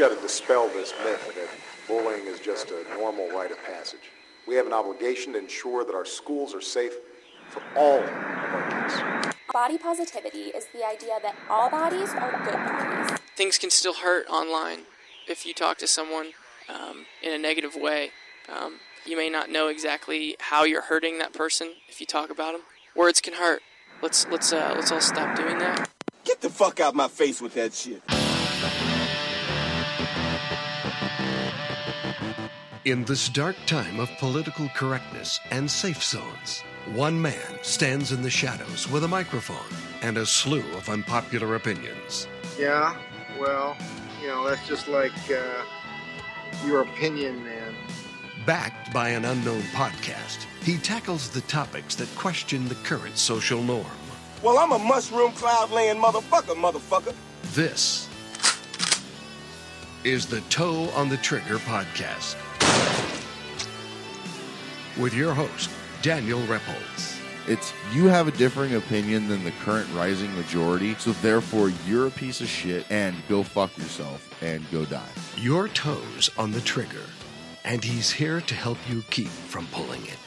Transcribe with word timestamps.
got 0.00 0.16
to 0.16 0.22
dispel 0.22 0.66
this 0.68 0.94
myth 1.04 1.30
that 1.36 1.46
bullying 1.86 2.26
is 2.26 2.40
just 2.40 2.70
a 2.70 2.84
normal 2.94 3.28
rite 3.32 3.50
of 3.50 3.62
passage. 3.64 4.10
We 4.48 4.54
have 4.54 4.64
an 4.66 4.72
obligation 4.72 5.34
to 5.34 5.38
ensure 5.38 5.84
that 5.84 5.94
our 5.94 6.06
schools 6.06 6.54
are 6.54 6.62
safe 6.62 6.94
for 7.50 7.62
all 7.76 7.98
of 7.98 8.08
our 8.08 8.88
kids. 8.88 9.34
Body 9.52 9.76
positivity 9.76 10.44
is 10.56 10.68
the 10.72 10.86
idea 10.86 11.18
that 11.22 11.36
all 11.50 11.68
bodies 11.68 12.08
are 12.14 12.30
good 12.42 12.54
bodies. 12.54 13.18
Things 13.36 13.58
can 13.58 13.68
still 13.68 13.92
hurt 13.92 14.26
online 14.30 14.84
if 15.28 15.44
you 15.44 15.52
talk 15.52 15.76
to 15.76 15.86
someone 15.86 16.30
um, 16.70 17.04
in 17.22 17.34
a 17.34 17.38
negative 17.38 17.74
way. 17.74 18.12
Um, 18.48 18.80
you 19.04 19.18
may 19.18 19.28
not 19.28 19.50
know 19.50 19.68
exactly 19.68 20.34
how 20.38 20.64
you're 20.64 20.84
hurting 20.84 21.18
that 21.18 21.34
person 21.34 21.74
if 21.90 22.00
you 22.00 22.06
talk 22.06 22.30
about 22.30 22.52
them. 22.52 22.62
Words 22.96 23.20
can 23.20 23.34
hurt. 23.34 23.60
Let's 24.00 24.26
let's 24.28 24.50
uh, 24.50 24.72
let's 24.74 24.90
all 24.90 25.02
stop 25.02 25.36
doing 25.36 25.58
that. 25.58 25.90
Get 26.24 26.40
the 26.40 26.48
fuck 26.48 26.80
out 26.80 26.94
my 26.94 27.08
face 27.08 27.42
with 27.42 27.52
that 27.52 27.74
shit. 27.74 28.02
In 32.86 33.04
this 33.04 33.28
dark 33.28 33.56
time 33.66 34.00
of 34.00 34.08
political 34.16 34.66
correctness 34.70 35.38
and 35.50 35.70
safe 35.70 36.02
zones, 36.02 36.62
one 36.94 37.20
man 37.20 37.58
stands 37.60 38.10
in 38.10 38.22
the 38.22 38.30
shadows 38.30 38.90
with 38.90 39.04
a 39.04 39.08
microphone 39.08 39.76
and 40.00 40.16
a 40.16 40.24
slew 40.24 40.64
of 40.72 40.88
unpopular 40.88 41.56
opinions. 41.56 42.26
Yeah, 42.58 42.96
well, 43.38 43.76
you 44.22 44.28
know, 44.28 44.48
that's 44.48 44.66
just 44.66 44.88
like 44.88 45.12
uh, 45.30 45.62
your 46.64 46.80
opinion, 46.80 47.44
man. 47.44 47.74
Backed 48.46 48.94
by 48.94 49.10
an 49.10 49.26
unknown 49.26 49.60
podcast, 49.74 50.46
he 50.62 50.78
tackles 50.78 51.28
the 51.28 51.42
topics 51.42 51.94
that 51.96 52.08
question 52.16 52.66
the 52.66 52.76
current 52.76 53.18
social 53.18 53.62
norm. 53.62 53.84
Well, 54.42 54.58
I'm 54.58 54.72
a 54.72 54.78
mushroom 54.78 55.32
cloud 55.32 55.70
laying 55.70 55.98
motherfucker, 55.98 56.56
motherfucker. 56.56 57.14
This 57.52 58.08
is 60.02 60.24
the 60.24 60.40
Toe 60.48 60.88
on 60.94 61.10
the 61.10 61.18
Trigger 61.18 61.58
podcast 61.58 62.36
with 64.96 65.14
your 65.14 65.34
host, 65.34 65.70
Daniel 66.02 66.40
Reppolds. 66.42 67.18
It's 67.48 67.72
you 67.92 68.06
have 68.06 68.28
a 68.28 68.32
differing 68.32 68.74
opinion 68.74 69.28
than 69.28 69.44
the 69.44 69.52
current 69.64 69.88
rising 69.94 70.34
majority, 70.36 70.94
so 70.96 71.12
therefore 71.12 71.70
you're 71.86 72.06
a 72.06 72.10
piece 72.10 72.40
of 72.40 72.48
shit 72.48 72.86
and 72.90 73.16
go 73.28 73.42
fuck 73.42 73.76
yourself 73.76 74.30
and 74.42 74.68
go 74.70 74.84
die. 74.84 75.08
Your 75.36 75.68
toes 75.68 76.30
on 76.38 76.52
the 76.52 76.60
trigger, 76.60 77.04
and 77.64 77.82
he's 77.82 78.10
here 78.10 78.40
to 78.42 78.54
help 78.54 78.78
you 78.88 79.02
keep 79.10 79.28
from 79.28 79.66
pulling 79.68 80.02
it. 80.06 80.18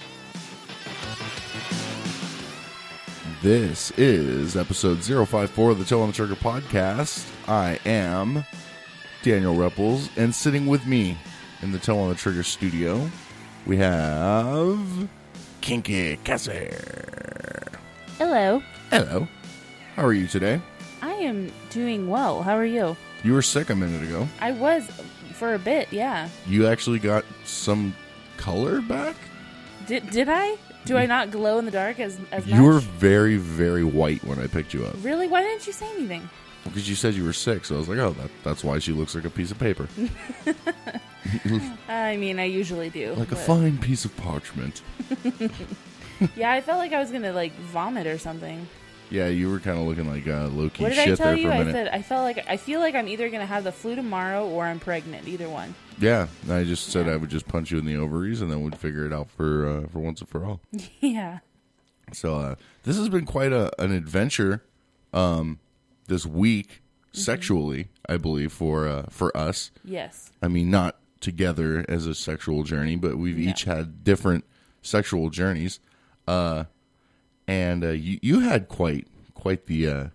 This 3.41 3.91
is 3.97 4.55
episode 4.55 5.03
054 5.03 5.71
of 5.71 5.79
the 5.79 5.85
Toe 5.85 6.01
on 6.01 6.07
the 6.07 6.13
Trigger 6.13 6.35
podcast. 6.35 7.29
I 7.47 7.79
am 7.85 8.45
Daniel 9.21 9.55
Repples, 9.55 10.09
and 10.17 10.33
sitting 10.35 10.67
with 10.67 10.85
me 10.85 11.17
in 11.61 11.71
the 11.71 11.79
Toe 11.79 11.99
on 11.99 12.09
the 12.09 12.15
Trigger 12.15 12.43
studio, 12.43 13.09
we 13.65 13.77
have 13.77 15.09
Kinky 15.61 16.17
Cassie. 16.23 16.69
Hello. 18.17 18.61
Hello. 18.89 19.27
How 19.95 20.05
are 20.05 20.13
you 20.13 20.27
today? 20.27 20.61
I 21.01 21.13
am 21.13 21.51
doing 21.69 22.09
well. 22.09 22.41
How 22.43 22.55
are 22.55 22.65
you? 22.65 22.95
You 23.23 23.33
were 23.33 23.41
sick 23.41 23.69
a 23.69 23.75
minute 23.75 24.03
ago. 24.03 24.27
I 24.41 24.51
was 24.51 24.89
for 25.33 25.53
a 25.53 25.59
bit, 25.59 25.91
yeah. 25.91 26.29
You 26.47 26.67
actually 26.67 26.99
got 26.99 27.25
some 27.45 27.95
color 28.37 28.81
back? 28.81 29.15
Did 29.87 30.09
did 30.09 30.29
I? 30.29 30.57
Do 30.85 30.97
I 30.97 31.05
not 31.05 31.31
glow 31.31 31.57
in 31.59 31.65
the 31.65 31.71
dark 31.71 31.99
as 31.99 32.19
as 32.31 32.45
much? 32.45 32.55
You 32.55 32.63
were 32.63 32.79
very, 32.79 33.37
very 33.37 33.83
white 33.83 34.23
when 34.23 34.39
I 34.39 34.47
picked 34.47 34.73
you 34.73 34.85
up. 34.85 34.95
Really? 35.01 35.27
Why 35.27 35.41
didn't 35.41 35.65
you 35.65 35.73
say 35.73 35.89
anything? 35.95 36.29
Because 36.65 36.89
you 36.89 36.95
said 36.95 37.13
you 37.13 37.25
were 37.25 37.33
sick, 37.33 37.65
so 37.65 37.75
I 37.75 37.79
was 37.79 37.89
like, 37.89 37.99
oh, 37.99 38.11
that, 38.13 38.29
that's 38.43 38.63
why 38.63 38.79
she 38.79 38.93
looks 38.93 39.15
like 39.15 39.25
a 39.25 39.29
piece 39.29 39.51
of 39.51 39.59
paper. 39.59 39.87
I 41.87 42.17
mean, 42.17 42.39
I 42.39 42.45
usually 42.45 42.89
do. 42.89 43.13
like 43.15 43.31
a 43.31 43.35
but- 43.35 43.45
fine 43.45 43.77
piece 43.77 44.05
of 44.05 44.15
parchment. 44.17 44.81
Yeah, 46.37 46.51
I 46.51 46.61
felt 46.61 46.77
like 46.77 46.93
I 46.93 46.99
was 46.99 47.11
gonna 47.11 47.33
like 47.33 47.53
vomit 47.53 48.07
or 48.07 48.17
something. 48.17 48.67
Yeah, 49.09 49.27
you 49.27 49.49
were 49.51 49.59
kind 49.59 49.77
of 49.77 49.85
looking 49.85 50.07
like 50.09 50.25
uh, 50.27 50.47
low 50.47 50.69
key 50.69 50.83
What 50.83 50.89
did 50.89 50.95
shit 50.95 51.07
I 51.13 51.15
tell 51.15 51.25
there 51.27 51.35
you? 51.37 51.47
for 51.49 51.53
a 51.53 51.55
I 51.55 51.59
minute. 51.59 51.73
said 51.73 51.87
I 51.89 52.01
felt 52.01 52.23
like 52.23 52.45
I 52.47 52.55
feel 52.55 52.79
like 52.79 52.95
I'm 52.95 53.09
either 53.09 53.29
gonna 53.29 53.45
have 53.45 53.65
the 53.65 53.71
flu 53.73 53.95
tomorrow 53.95 54.47
or 54.47 54.63
I'm 54.65 54.79
pregnant. 54.79 55.27
Either 55.27 55.49
one. 55.49 55.75
yeah, 55.99 56.27
I 56.49 56.63
just 56.63 56.87
said 56.89 57.09
I 57.09 57.17
would 57.17 57.29
just 57.29 57.47
punch 57.47 57.71
you 57.71 57.77
in 57.77 57.85
the 57.85 57.97
ovaries 57.97 58.41
and 58.41 58.49
then 58.49 58.61
we'd 58.63 58.77
figure 58.77 59.05
it 59.05 59.11
out 59.11 59.29
for 59.31 59.67
uh, 59.67 59.87
for 59.87 59.99
once 59.99 60.21
and 60.21 60.29
for 60.29 60.45
all. 60.45 60.61
yeah. 61.01 61.39
So 62.13 62.35
uh, 62.35 62.55
this 62.83 62.95
has 62.97 63.09
been 63.09 63.25
quite 63.25 63.51
a, 63.51 63.69
an 63.81 63.91
adventure 63.91 64.63
um, 65.13 65.59
this 66.07 66.25
week 66.25 66.79
Mm-hmm. 67.13 67.21
sexually, 67.21 67.87
I 68.09 68.17
believe 68.17 68.51
for 68.51 68.87
uh, 68.87 69.03
for 69.11 69.35
us. 69.37 69.69
Yes. 69.85 70.31
I 70.41 70.47
mean, 70.47 70.71
not 70.71 70.95
together 71.23 71.83
as 71.89 72.05
a 72.05 72.13
sexual 72.13 72.61
journey, 72.63 72.95
but 72.95 73.17
we've 73.17 73.37
No. 73.37 73.49
each 73.49 73.63
had 73.63 74.03
different 74.03 74.43
sexual 74.83 75.29
journeys. 75.31 75.79
Uh, 76.27 76.65
and 77.47 77.83
uh, 77.83 77.89
you 77.89 78.19
you 78.21 78.39
had 78.41 78.67
quite 78.69 79.07
quite 79.33 79.65
the 79.65 79.87
uh, 79.87 80.07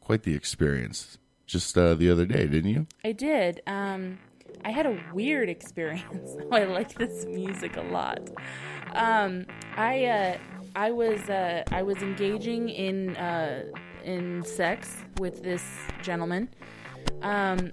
quite 0.00 0.22
the 0.24 0.34
experience 0.34 1.18
just 1.46 1.76
uh, 1.78 1.94
the 1.94 2.10
other 2.10 2.26
day, 2.26 2.46
didn't 2.46 2.70
you? 2.70 2.86
I 3.04 3.12
did. 3.12 3.62
Um, 3.66 4.18
I 4.64 4.70
had 4.70 4.86
a 4.86 4.98
weird 5.14 5.48
experience. 5.48 6.36
I 6.52 6.64
like 6.64 6.94
this 6.94 7.24
music 7.26 7.76
a 7.76 7.82
lot. 7.82 8.20
Um, 8.94 9.46
I 9.76 10.04
uh, 10.04 10.36
I 10.76 10.90
was 10.90 11.20
uh, 11.28 11.64
I 11.72 11.82
was 11.82 11.96
engaging 11.98 12.68
in 12.68 13.16
uh, 13.16 13.64
in 14.04 14.44
sex 14.44 14.96
with 15.18 15.42
this 15.42 15.64
gentleman, 16.02 16.48
um, 17.22 17.70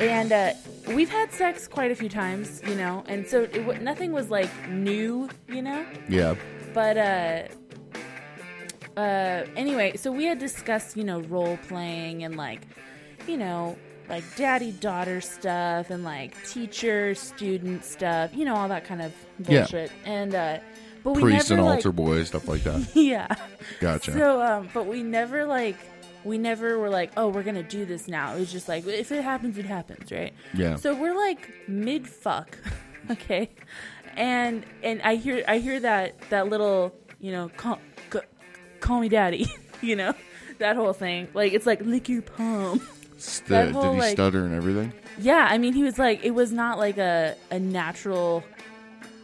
and 0.00 0.32
uh, 0.32 0.52
we've 0.88 1.08
had 1.10 1.32
sex 1.32 1.66
quite 1.68 1.90
a 1.90 1.94
few 1.94 2.08
times, 2.08 2.62
you 2.66 2.74
know, 2.74 3.04
and 3.08 3.26
so 3.26 3.42
it, 3.42 3.82
nothing 3.82 4.12
was 4.12 4.30
like 4.30 4.50
new, 4.68 5.28
you 5.48 5.62
know 5.62 5.84
Yeah. 6.08 6.34
but 6.74 6.96
uh 6.96 7.42
uh 8.96 9.44
anyway 9.56 9.96
so 9.96 10.10
we 10.10 10.24
had 10.24 10.38
discussed 10.38 10.96
you 10.96 11.04
know 11.04 11.20
role 11.22 11.56
playing 11.68 12.24
and 12.24 12.36
like 12.36 12.62
you 13.28 13.36
know 13.36 13.76
like 14.08 14.24
daddy 14.36 14.72
daughter 14.72 15.20
stuff 15.20 15.90
and 15.90 16.02
like 16.02 16.34
teacher 16.48 17.14
student 17.14 17.84
stuff 17.84 18.30
you 18.34 18.44
know 18.44 18.54
all 18.56 18.68
that 18.68 18.84
kind 18.84 19.00
of 19.02 19.12
bullshit. 19.38 19.90
Yeah. 20.04 20.10
and 20.12 20.34
uh 20.34 20.58
but 21.04 21.12
we 21.14 21.22
Priest 21.22 21.50
never 21.50 21.60
and 21.60 21.68
like, 21.68 21.76
altar 21.76 21.92
boy 21.92 22.24
stuff 22.24 22.48
like 22.48 22.64
that. 22.64 22.88
yeah 22.94 23.28
Gotcha. 23.80 24.12
so 24.12 24.42
um 24.42 24.68
but 24.74 24.86
we 24.86 25.02
never 25.02 25.44
like 25.44 25.76
we 26.24 26.36
never 26.38 26.78
were 26.78 26.90
like 26.90 27.10
oh 27.16 27.28
we're 27.28 27.42
gonna 27.42 27.62
do 27.62 27.84
this 27.84 28.08
now 28.08 28.34
it 28.34 28.40
was 28.40 28.50
just 28.52 28.68
like 28.68 28.86
if 28.86 29.10
it 29.12 29.22
happens 29.22 29.56
it 29.58 29.64
happens 29.64 30.10
right 30.10 30.32
Yeah. 30.54 30.76
so 30.76 30.94
we're 30.94 31.16
like 31.16 31.48
mid 31.68 32.06
fuck 32.08 32.58
okay 33.10 33.50
and 34.16 34.64
and 34.82 35.00
i 35.02 35.14
hear 35.14 35.44
i 35.46 35.58
hear 35.58 35.78
that 35.80 36.18
that 36.30 36.48
little 36.48 36.94
you 37.20 37.30
know 37.32 37.50
call, 37.56 37.78
c- 38.12 38.18
call 38.80 39.00
me 39.00 39.08
daddy 39.08 39.46
you 39.80 39.94
know 39.96 40.12
that 40.58 40.74
whole 40.76 40.92
thing 40.92 41.28
like 41.34 41.52
it's 41.52 41.66
like 41.66 41.80
lick 41.82 42.08
your 42.08 42.22
palm 42.22 42.80
St- 43.16 43.48
that 43.48 43.64
did 43.72 43.74
he 43.74 43.98
like- 44.00 44.12
stutter 44.12 44.44
and 44.44 44.54
everything? 44.54 44.92
yeah 45.18 45.46
i 45.50 45.58
mean 45.58 45.72
he 45.72 45.82
was 45.82 45.98
like 45.98 46.24
it 46.24 46.32
was 46.32 46.52
not 46.52 46.78
like 46.78 46.98
a 46.98 47.36
a 47.50 47.58
natural 47.60 48.42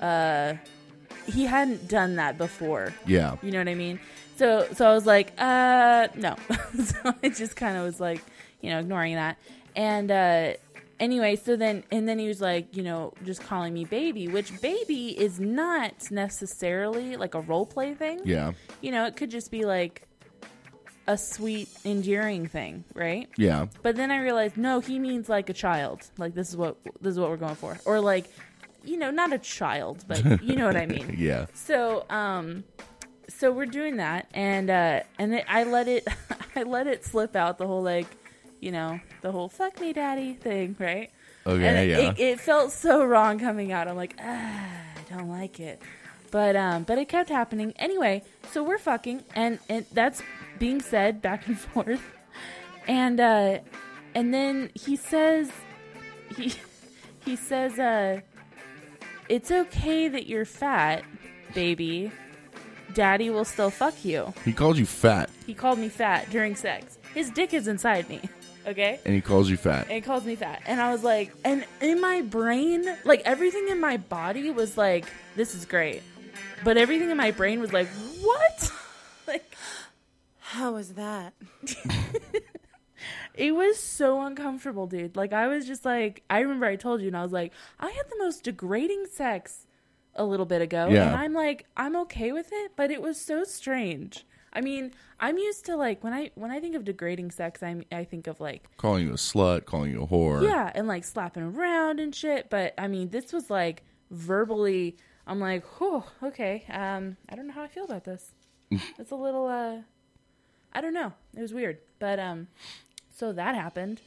uh 0.00 0.54
he 1.26 1.44
hadn't 1.46 1.88
done 1.88 2.16
that 2.16 2.36
before 2.36 2.92
Yeah. 3.06 3.36
you 3.42 3.50
know 3.50 3.58
what 3.58 3.68
I 3.68 3.74
mean? 3.74 3.98
So 4.36 4.66
so 4.72 4.88
I 4.88 4.94
was 4.94 5.06
like, 5.06 5.32
uh 5.38 6.08
no. 6.16 6.36
so 6.84 7.14
I 7.22 7.28
just 7.28 7.56
kind 7.56 7.76
of 7.76 7.84
was 7.84 8.00
like, 8.00 8.22
you 8.60 8.70
know, 8.70 8.78
ignoring 8.80 9.14
that. 9.14 9.38
And 9.76 10.10
uh 10.10 10.52
anyway, 11.00 11.36
so 11.36 11.56
then 11.56 11.84
and 11.90 12.08
then 12.08 12.18
he 12.18 12.28
was 12.28 12.40
like, 12.40 12.76
you 12.76 12.82
know, 12.82 13.12
just 13.24 13.42
calling 13.42 13.72
me 13.72 13.84
baby, 13.84 14.28
which 14.28 14.60
baby 14.60 15.08
is 15.18 15.38
not 15.40 16.10
necessarily 16.10 17.16
like 17.16 17.34
a 17.34 17.40
role 17.40 17.66
play 17.66 17.94
thing. 17.94 18.20
Yeah. 18.24 18.52
You 18.80 18.92
know, 18.92 19.06
it 19.06 19.16
could 19.16 19.30
just 19.30 19.50
be 19.50 19.64
like 19.64 20.06
a 21.06 21.18
sweet 21.18 21.68
endearing 21.84 22.46
thing, 22.46 22.82
right? 22.94 23.28
Yeah. 23.36 23.66
But 23.82 23.96
then 23.96 24.10
I 24.10 24.20
realized 24.20 24.56
no, 24.56 24.80
he 24.80 24.98
means 24.98 25.28
like 25.28 25.48
a 25.50 25.54
child. 25.54 26.10
Like 26.18 26.34
this 26.34 26.48
is 26.48 26.56
what 26.56 26.76
this 27.00 27.12
is 27.12 27.20
what 27.20 27.30
we're 27.30 27.36
going 27.36 27.56
for. 27.56 27.78
Or 27.84 28.00
like 28.00 28.26
you 28.84 28.98
know, 28.98 29.10
not 29.10 29.32
a 29.32 29.38
child, 29.38 30.04
but 30.06 30.42
you 30.42 30.56
know 30.56 30.66
what 30.66 30.76
I 30.76 30.86
mean. 30.86 31.16
Yeah. 31.24 31.46
So, 31.54 32.04
um, 32.10 32.64
so 33.28 33.50
we're 33.52 33.66
doing 33.66 33.96
that, 33.96 34.28
and 34.34 34.70
uh, 34.70 35.00
and 35.18 35.32
then 35.32 35.42
I 35.48 35.64
let 35.64 35.88
it, 35.88 36.06
I 36.56 36.62
let 36.62 36.86
it 36.86 37.04
slip 37.04 37.34
out 37.36 37.58
the 37.58 37.66
whole 37.66 37.82
like, 37.82 38.06
you 38.60 38.72
know, 38.72 39.00
the 39.22 39.32
whole 39.32 39.48
"fuck 39.48 39.80
me, 39.80 39.92
daddy" 39.92 40.34
thing, 40.34 40.76
right? 40.78 41.10
Okay, 41.46 41.66
And 41.66 41.76
it- 41.78 41.88
yeah. 41.90 42.10
It, 42.10 42.18
it 42.18 42.40
felt 42.40 42.72
so 42.72 43.04
wrong 43.04 43.38
coming 43.38 43.70
out. 43.72 43.86
I'm 43.88 43.96
like, 43.96 44.16
ah, 44.20 44.66
I 44.96 45.14
don't 45.14 45.28
like 45.28 45.60
it, 45.60 45.80
but 46.30 46.56
um, 46.56 46.84
but 46.84 46.98
it 46.98 47.08
kept 47.08 47.28
happening 47.28 47.72
anyway. 47.76 48.22
So 48.52 48.62
we're 48.62 48.78
fucking, 48.78 49.22
and 49.34 49.58
and 49.68 49.84
that's 49.92 50.22
being 50.58 50.80
said 50.80 51.20
back 51.22 51.46
and 51.46 51.58
forth, 51.74 52.02
and 52.86 53.20
uh, 53.20 53.58
and 54.14 54.32
then 54.32 54.70
he 54.74 54.96
says, 54.96 55.50
he 56.36 56.52
he 57.24 57.36
says, 57.36 57.78
uh, 57.78 58.20
it's 59.28 59.50
okay 59.50 60.08
that 60.08 60.26
you're 60.26 60.44
fat, 60.44 61.02
baby. 61.54 62.10
Daddy 62.94 63.30
will 63.30 63.44
still 63.44 63.70
fuck 63.70 64.04
you. 64.04 64.32
He 64.44 64.52
called 64.52 64.78
you 64.78 64.86
fat. 64.86 65.28
He 65.46 65.54
called 65.54 65.78
me 65.78 65.88
fat 65.88 66.30
during 66.30 66.54
sex. 66.56 66.98
His 67.12 67.30
dick 67.30 67.52
is 67.52 67.68
inside 67.68 68.08
me. 68.08 68.20
Okay. 68.66 68.98
And 69.04 69.14
he 69.14 69.20
calls 69.20 69.50
you 69.50 69.56
fat. 69.56 69.84
and 69.86 69.92
he 69.92 70.00
calls 70.00 70.24
me 70.24 70.36
fat 70.36 70.62
and 70.64 70.80
i 70.80 70.90
was 70.90 71.04
like 71.04 71.34
and 71.44 71.66
in 71.82 72.00
my 72.00 72.22
brain 72.22 72.82
like 73.04 73.20
everything 73.26 73.68
in 73.68 73.78
my 73.78 73.98
body 73.98 74.50
was 74.50 74.78
like 74.78 75.04
this 75.36 75.54
is 75.54 75.66
great 75.66 76.02
but 76.64 76.78
everything 76.78 77.10
in 77.10 77.16
my 77.18 77.30
brain 77.30 77.60
was 77.60 77.74
like 77.74 77.88
what 78.22 78.72
like 79.26 79.54
how 80.38 80.72
was 80.72 80.94
that? 80.94 81.34
it 83.34 83.54
was 83.54 83.78
so 83.78 84.22
uncomfortable 84.22 84.86
dude 84.86 85.14
like 85.14 85.34
i 85.34 85.46
was 85.46 85.66
just 85.66 85.84
like 85.84 86.22
i 86.30 86.40
remember 86.40 86.64
i 86.64 86.76
told 86.76 87.02
you 87.02 87.08
and 87.08 87.16
i 87.16 87.22
was 87.22 87.32
like 87.32 87.52
i 87.80 87.90
had 87.90 88.06
the 88.08 88.16
most 88.18 88.44
degrading 88.44 89.04
sex 89.12 89.63
a 90.16 90.24
little 90.24 90.46
bit 90.46 90.62
ago 90.62 90.88
Yeah. 90.90 91.06
and 91.08 91.16
i'm 91.16 91.32
like 91.32 91.66
i'm 91.76 91.96
okay 91.96 92.32
with 92.32 92.48
it 92.52 92.72
but 92.76 92.90
it 92.90 93.02
was 93.02 93.20
so 93.20 93.42
strange 93.44 94.24
i 94.52 94.60
mean 94.60 94.92
i'm 95.18 95.38
used 95.38 95.64
to 95.66 95.76
like 95.76 96.04
when 96.04 96.12
i 96.12 96.30
when 96.36 96.50
i 96.50 96.60
think 96.60 96.74
of 96.76 96.84
degrading 96.84 97.30
sex 97.32 97.62
i'm 97.62 97.82
i 97.90 98.04
think 98.04 98.26
of 98.26 98.38
like 98.40 98.64
calling 98.76 99.06
you 99.06 99.10
a 99.12 99.16
slut, 99.16 99.64
calling 99.64 99.90
you 99.90 100.02
a 100.02 100.06
whore. 100.06 100.42
Yeah, 100.42 100.70
and 100.74 100.86
like 100.86 101.04
slapping 101.04 101.42
around 101.42 101.98
and 102.00 102.14
shit. 102.14 102.48
But 102.50 102.74
I 102.78 102.86
mean, 102.88 103.08
this 103.10 103.32
was 103.32 103.50
like 103.50 103.82
verbally. 104.10 104.96
I'm 105.26 105.40
like, 105.40 105.64
oh, 105.80 106.04
okay. 106.22 106.64
Um, 106.70 107.16
I 107.28 107.34
don't 107.34 107.46
know 107.46 107.52
how 107.54 107.62
I 107.62 107.68
feel 107.68 107.84
about 107.84 108.04
this. 108.04 108.30
it's 108.70 109.10
a 109.10 109.14
little. 109.16 109.46
uh 109.48 109.78
I 110.72 110.80
don't 110.80 110.92
know. 110.94 111.12
It 111.36 111.40
was 111.40 111.54
weird, 111.54 111.78
but 112.00 112.18
um, 112.18 112.48
so 113.14 113.32
that 113.32 113.54
happened. 113.54 114.00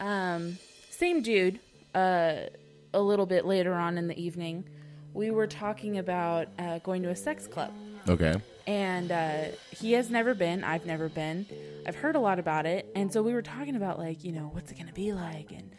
Um, 0.00 0.58
same 0.90 1.22
dude. 1.22 1.60
Uh, 1.94 2.46
a 2.94 3.00
little 3.00 3.26
bit 3.26 3.44
later 3.46 3.72
on 3.74 3.96
in 3.98 4.08
the 4.08 4.20
evening, 4.20 4.64
we 5.14 5.30
were 5.30 5.46
talking 5.46 5.98
about 5.98 6.48
uh, 6.58 6.78
going 6.78 7.02
to 7.02 7.10
a 7.10 7.16
sex 7.16 7.46
club 7.46 7.72
Okay. 8.08 8.34
and 8.66 9.12
uh, 9.12 9.44
he 9.70 9.92
has 9.92 10.10
never 10.10 10.34
been. 10.34 10.64
I've 10.64 10.86
never 10.86 11.08
been. 11.08 11.46
I've 11.86 11.96
heard 11.96 12.16
a 12.16 12.20
lot 12.20 12.38
about 12.38 12.64
it, 12.66 12.90
and 12.94 13.12
so 13.12 13.22
we 13.22 13.32
were 13.32 13.42
talking 13.42 13.76
about 13.76 13.98
like, 13.98 14.24
you 14.24 14.32
know, 14.32 14.50
what's 14.52 14.70
it 14.72 14.78
gonna 14.78 14.92
be 14.92 15.12
like, 15.12 15.50
and 15.52 15.70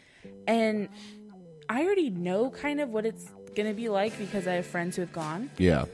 and 0.46 0.88
I 1.68 1.84
already 1.84 2.10
know 2.10 2.50
kind 2.50 2.80
of 2.80 2.90
what 2.90 3.06
it's 3.06 3.26
gonna 3.56 3.74
be 3.74 3.88
like 3.88 4.16
because 4.18 4.46
I 4.46 4.54
have 4.54 4.66
friends 4.66 4.96
who 4.96 5.02
have 5.02 5.12
gone. 5.12 5.50
Yeah. 5.58 5.84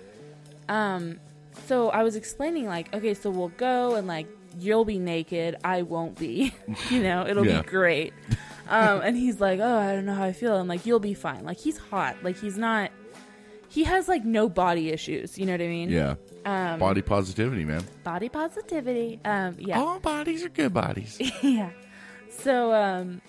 Um. 0.69 1.19
So 1.67 1.91
I 1.91 2.03
was 2.03 2.17
explaining 2.17 2.67
like, 2.67 2.95
okay, 2.95 3.15
so 3.15 3.31
we'll 3.31 3.49
go 3.49 3.95
and 3.97 4.07
like 4.07 4.27
you'll 4.59 4.85
be 4.85 4.99
naked, 4.99 5.57
I 5.65 5.83
won't 5.83 6.19
be. 6.19 6.53
you 6.91 7.03
know, 7.03 7.27
it'll 7.27 7.47
Yeah. 7.47 7.63
be 7.63 7.69
great. 7.69 8.13
Um, 8.69 9.01
and 9.01 9.17
he's 9.17 9.41
like, 9.41 9.59
oh, 9.61 9.77
I 9.79 9.93
don't 9.95 10.07
know 10.07 10.15
how 10.15 10.25
I 10.25 10.33
feel. 10.33 10.57
I'm 10.57 10.69
like, 10.69 10.87
you'll 10.87 11.01
be 11.01 11.15
fine. 11.15 11.45
Like 11.45 11.59
he's 11.59 11.77
hot. 11.79 12.17
Like 12.23 12.37
he's 12.39 12.57
not. 12.59 12.91
He 13.71 13.85
has 13.85 14.09
like 14.09 14.25
no 14.25 14.49
body 14.49 14.91
issues. 14.91 15.39
You 15.39 15.47
know 15.47 15.53
what 15.53 15.61
I 15.63 15.69
mean? 15.69 15.91
Yeah. 15.91 16.17
Um, 16.45 16.79
Body 16.81 17.03
positivity, 17.03 17.65
man. 17.65 17.85
Body 18.03 18.29
positivity. 18.29 19.21
Um, 19.25 19.57
yeah. 19.59 19.79
All 19.81 20.01
bodies 20.01 20.45
are 20.45 20.49
good 20.49 20.75
bodies. 20.75 21.19
yeah. 21.43 21.71
So 22.31 22.73
um 22.75 23.21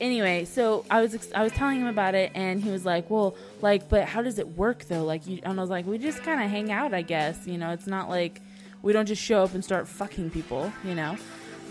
anyway, 0.00 0.44
so 0.46 0.84
I 0.90 1.00
was 1.00 1.14
ex- 1.14 1.32
I 1.34 1.42
was 1.42 1.52
telling 1.52 1.80
him 1.80 1.86
about 1.86 2.14
it 2.14 2.32
and 2.34 2.60
he 2.62 2.70
was 2.70 2.84
like, 2.84 3.08
"Well, 3.08 3.36
like 3.62 3.88
but 3.88 4.04
how 4.08 4.20
does 4.22 4.38
it 4.38 4.48
work 4.56 4.84
though?" 4.86 5.04
Like 5.04 5.26
you 5.26 5.40
and 5.44 5.58
I 5.58 5.62
was 5.62 5.70
like, 5.70 5.86
"We 5.86 5.98
just 5.98 6.22
kind 6.22 6.42
of 6.42 6.50
hang 6.50 6.72
out, 6.72 6.92
I 6.92 7.02
guess. 7.02 7.46
You 7.46 7.58
know, 7.58 7.70
it's 7.70 7.86
not 7.86 8.08
like 8.08 8.40
we 8.82 8.92
don't 8.92 9.06
just 9.06 9.22
show 9.22 9.44
up 9.44 9.54
and 9.54 9.64
start 9.64 9.86
fucking 9.86 10.30
people, 10.30 10.72
you 10.84 10.94
know?" 10.94 11.16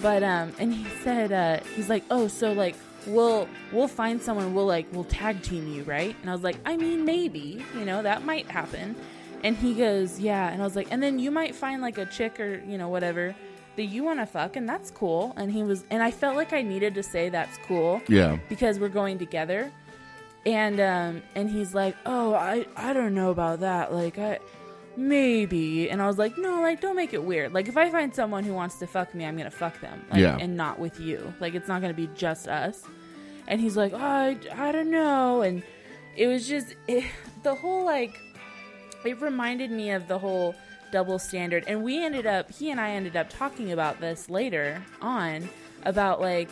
But 0.02 0.24
um 0.24 0.54
and 0.60 0.74
he 0.74 0.86
said 1.04 1.32
uh 1.34 1.60
he's 1.76 1.90
like, 1.90 2.04
"Oh, 2.10 2.28
so 2.30 2.54
like 2.54 2.76
we'll 3.08 3.48
we'll 3.72 3.88
find 3.88 4.22
someone 4.22 4.54
we'll 4.54 4.66
like 4.68 4.88
we'll 4.92 5.04
tag 5.06 5.42
team 5.42 5.68
you, 5.74 5.84
right?" 5.84 6.16
And 6.22 6.30
I 6.30 6.34
was 6.34 6.44
like, 6.44 6.58
"I 6.66 6.78
mean, 6.78 7.06
maybe, 7.06 7.64
you 7.78 7.86
know, 7.86 8.02
that 8.04 8.24
might 8.26 8.48
happen." 8.50 8.96
And 9.44 9.56
he 9.56 9.74
goes, 9.74 10.20
"Yeah." 10.20 10.50
And 10.52 10.62
I 10.62 10.66
was 10.66 10.76
like, 10.76 10.88
"And 10.92 11.02
then 11.02 11.20
you 11.20 11.32
might 11.32 11.56
find 11.56 11.82
like 11.82 11.98
a 11.98 12.06
chick 12.06 12.40
or, 12.40 12.62
you 12.68 12.78
know, 12.78 12.90
whatever 12.90 13.36
that 13.78 13.86
you 13.86 14.04
want 14.04 14.20
to 14.20 14.26
fuck 14.26 14.56
and 14.56 14.68
that's 14.68 14.92
cool." 14.92 15.34
And 15.38 15.52
he 15.52 15.64
was 15.64 15.84
and 15.90 16.04
I 16.04 16.12
felt 16.12 16.36
like 16.36 16.52
I 16.54 16.62
needed 16.62 16.94
to 16.96 17.04
say 17.04 17.30
that's 17.30 17.58
cool 17.68 18.02
Yeah. 18.08 18.38
because 18.50 18.80
we're 18.80 18.90
going 18.90 19.18
together. 19.18 19.72
And 20.46 20.80
um 20.80 21.22
and 21.36 21.50
he's 21.50 21.74
like, 21.74 21.96
"Oh, 22.06 22.34
I 22.34 22.66
I 22.76 22.94
don't 22.94 23.14
know 23.14 23.30
about 23.32 23.60
that. 23.62 23.94
Like 23.94 24.18
I 24.18 24.40
maybe." 25.00 25.90
And 25.90 26.02
I 26.02 26.08
was 26.08 26.18
like, 26.18 26.38
"No, 26.38 26.62
like 26.62 26.82
don't 26.82 26.96
make 26.96 27.14
it 27.14 27.24
weird. 27.24 27.54
Like 27.54 27.68
if 27.68 27.78
I 27.78 27.90
find 27.90 28.14
someone 28.14 28.44
who 28.44 28.54
wants 28.54 28.76
to 28.80 28.88
fuck 28.88 29.14
me, 29.16 29.26
I'm 29.26 29.36
going 29.38 29.50
to 29.50 29.56
fuck 29.56 29.80
them. 29.82 30.04
Like 30.12 30.20
Yeah. 30.22 30.38
and 30.40 30.56
not 30.58 30.80
with 30.80 31.00
you. 31.00 31.34
Like 31.40 31.56
it's 31.56 31.68
not 31.68 31.82
going 31.82 31.94
to 31.94 31.98
be 32.00 32.10
just 32.16 32.48
us." 32.48 32.84
And 33.48 33.60
he's 33.60 33.76
like, 33.78 33.94
oh, 33.94 33.98
I 33.98 34.38
I 34.56 34.72
don't 34.72 34.92
know." 34.92 35.42
And 35.42 35.64
it 36.16 36.28
was 36.28 36.48
just 36.48 36.76
it, 36.88 37.04
the 37.44 37.56
whole 37.56 37.86
like 37.86 38.20
it 39.06 39.20
reminded 39.22 39.72
me 39.72 39.92
of 39.92 40.08
the 40.08 40.20
whole 40.20 40.54
double 40.92 41.20
standard 41.20 41.64
and 41.68 41.84
we 41.84 42.04
ended 42.04 42.26
up 42.26 42.52
he 42.52 42.72
and 42.72 42.82
i 42.82 42.90
ended 42.90 43.16
up 43.16 43.30
talking 43.30 43.72
about 43.72 44.02
this 44.02 44.28
later 44.28 44.82
on 45.04 45.48
about 45.86 46.20
like 46.20 46.50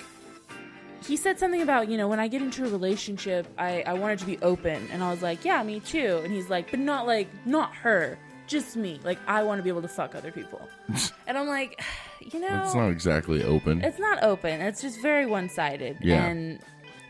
he 1.03 1.17
said 1.17 1.39
something 1.39 1.61
about 1.63 1.89
you 1.89 1.97
know 1.97 2.07
when 2.07 2.19
i 2.19 2.27
get 2.27 2.41
into 2.41 2.63
a 2.63 2.69
relationship 2.69 3.47
i 3.57 3.81
i 3.87 3.93
want 3.93 4.13
it 4.13 4.19
to 4.19 4.25
be 4.27 4.37
open 4.43 4.87
and 4.93 5.03
i 5.03 5.09
was 5.11 5.23
like 5.23 5.43
yeah 5.43 5.63
me 5.63 5.79
too 5.79 6.21
and 6.23 6.31
he's 6.31 6.49
like 6.51 6.69
but 6.69 6.79
not 6.79 7.07
like 7.07 7.27
not 7.45 7.73
her 7.73 8.17
just 8.47 8.75
me 8.75 8.99
like 9.03 9.19
i 9.27 9.43
want 9.43 9.59
to 9.59 9.63
be 9.63 9.69
able 9.69 9.81
to 9.81 9.87
fuck 9.87 10.15
other 10.15 10.31
people 10.31 10.61
and 11.27 11.37
i'm 11.37 11.47
like 11.47 11.83
you 12.33 12.39
know 12.39 12.63
It's 12.63 12.73
not 12.75 12.89
exactly 12.89 13.43
open. 13.43 13.81
it's 13.83 13.99
not 13.99 14.23
open. 14.23 14.59
It's 14.61 14.81
just 14.81 14.99
very 15.01 15.25
one 15.25 15.49
sided 15.49 15.97
Yeah. 16.01 16.25
and 16.25 16.59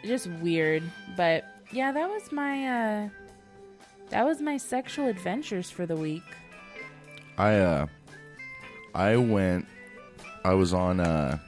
just 0.04 0.28
weird. 0.42 0.84
But 1.16 1.46
yeah, 1.72 1.92
that 1.92 2.08
was 2.10 2.32
my 2.32 2.68
uh 2.68 3.10
that 4.10 4.26
was 4.26 4.42
my 4.42 4.58
sexual 4.58 5.08
adventures 5.08 5.70
for 5.72 5.86
the 5.86 5.96
week. 5.96 6.24
I 7.38 7.56
uh 7.56 7.88
I 8.94 9.16
went 9.16 9.66
I 10.44 10.54
was 10.54 10.74
on 10.74 11.00
uh 11.00 11.40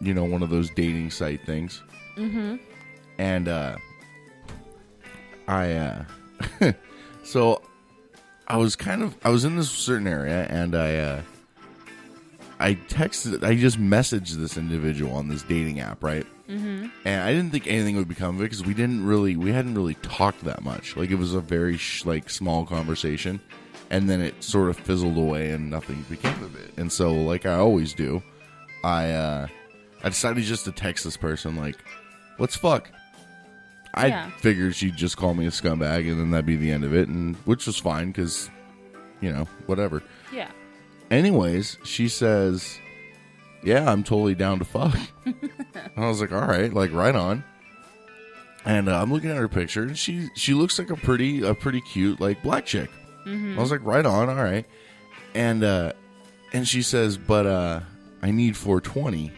you 0.00 0.12
know 0.12 0.24
one 0.24 0.42
of 0.42 0.50
those 0.50 0.68
dating 0.70 1.10
site 1.10 1.40
things. 1.46 1.82
Mm-hmm. 2.16 2.56
And 3.18 3.48
uh 3.48 3.76
I 5.48 5.72
uh 5.72 6.04
so 7.24 7.62
I 8.50 8.56
was 8.56 8.74
kind 8.74 9.04
of 9.04 9.16
I 9.22 9.30
was 9.30 9.44
in 9.44 9.54
this 9.54 9.70
certain 9.70 10.08
area 10.08 10.44
and 10.50 10.74
I 10.74 10.96
uh 10.96 11.22
I 12.58 12.74
texted 12.74 13.44
I 13.44 13.54
just 13.54 13.80
messaged 13.80 14.32
this 14.32 14.56
individual 14.56 15.14
on 15.14 15.28
this 15.28 15.42
dating 15.42 15.78
app, 15.78 16.02
right? 16.02 16.26
Mm-hmm. 16.48 16.88
And 17.04 17.22
I 17.22 17.32
didn't 17.32 17.52
think 17.52 17.68
anything 17.68 17.94
would 17.96 18.08
become 18.08 18.34
of 18.34 18.40
it 18.40 18.44
because 18.46 18.66
we 18.66 18.74
didn't 18.74 19.06
really 19.06 19.36
we 19.36 19.52
hadn't 19.52 19.76
really 19.76 19.94
talked 19.94 20.42
that 20.44 20.64
much. 20.64 20.96
Like 20.96 21.10
it 21.10 21.14
was 21.14 21.32
a 21.32 21.40
very 21.40 21.76
sh- 21.76 22.04
like 22.04 22.28
small 22.28 22.66
conversation, 22.66 23.40
and 23.88 24.10
then 24.10 24.20
it 24.20 24.42
sort 24.42 24.68
of 24.68 24.76
fizzled 24.76 25.16
away 25.16 25.52
and 25.52 25.70
nothing 25.70 26.04
became 26.10 26.42
of 26.42 26.56
it. 26.56 26.72
And 26.76 26.90
so, 26.90 27.14
like 27.14 27.46
I 27.46 27.54
always 27.54 27.94
do, 27.94 28.20
I 28.82 29.12
uh 29.12 29.46
I 30.02 30.08
decided 30.08 30.42
just 30.42 30.64
to 30.64 30.72
text 30.72 31.04
this 31.04 31.16
person 31.16 31.54
like, 31.54 31.76
"Let's 32.40 32.56
fuck." 32.56 32.90
I 33.94 34.06
Yeah. 34.08 34.30
figured 34.38 34.74
she'd 34.76 34.96
just 34.96 35.16
call 35.16 35.34
me 35.34 35.46
a 35.46 35.50
scumbag, 35.50 36.08
and 36.10 36.18
then 36.20 36.30
that'd 36.30 36.46
be 36.46 36.56
the 36.56 36.70
end 36.70 36.84
of 36.84 36.94
it, 36.94 37.08
and 37.08 37.34
which 37.44 37.66
was 37.66 37.76
fine 37.76 38.08
because, 38.12 38.48
you 39.20 39.32
know, 39.32 39.48
whatever. 39.66 40.02
Yeah. 40.32 40.48
Anyways, 41.10 41.76
she 41.84 42.08
says, 42.08 42.78
"Yeah, 43.64 43.90
I'm 43.90 44.04
totally 44.04 44.34
down 44.36 44.60
to 44.60 44.64
fuck." 44.64 44.96
and 45.26 45.34
I 45.96 46.06
was 46.08 46.20
like, 46.20 46.32
"All 46.32 46.46
right, 46.46 46.72
like 46.72 46.92
right 46.92 47.14
on." 47.16 47.42
And 48.64 48.88
uh, 48.88 49.00
I'm 49.00 49.12
looking 49.12 49.30
at 49.30 49.36
her 49.38 49.48
picture, 49.48 49.82
and 49.82 49.98
she 49.98 50.28
she 50.36 50.54
looks 50.54 50.78
like 50.78 50.90
a 50.90 50.96
pretty 50.96 51.42
a 51.42 51.54
pretty 51.54 51.80
cute 51.80 52.20
like 52.20 52.42
black 52.42 52.66
chick. 52.66 52.90
I 53.26 53.54
was 53.58 53.70
like, 53.70 53.84
"Right 53.84 54.06
on, 54.06 54.28
all 54.28 54.34
right." 54.36 54.66
And 55.34 55.64
uh, 55.64 55.92
and 56.52 56.66
she 56.68 56.82
says, 56.82 57.16
"But 57.18 57.46
uh, 57.46 57.80
I 58.22 58.30
need 58.30 58.56
420." 58.56 59.32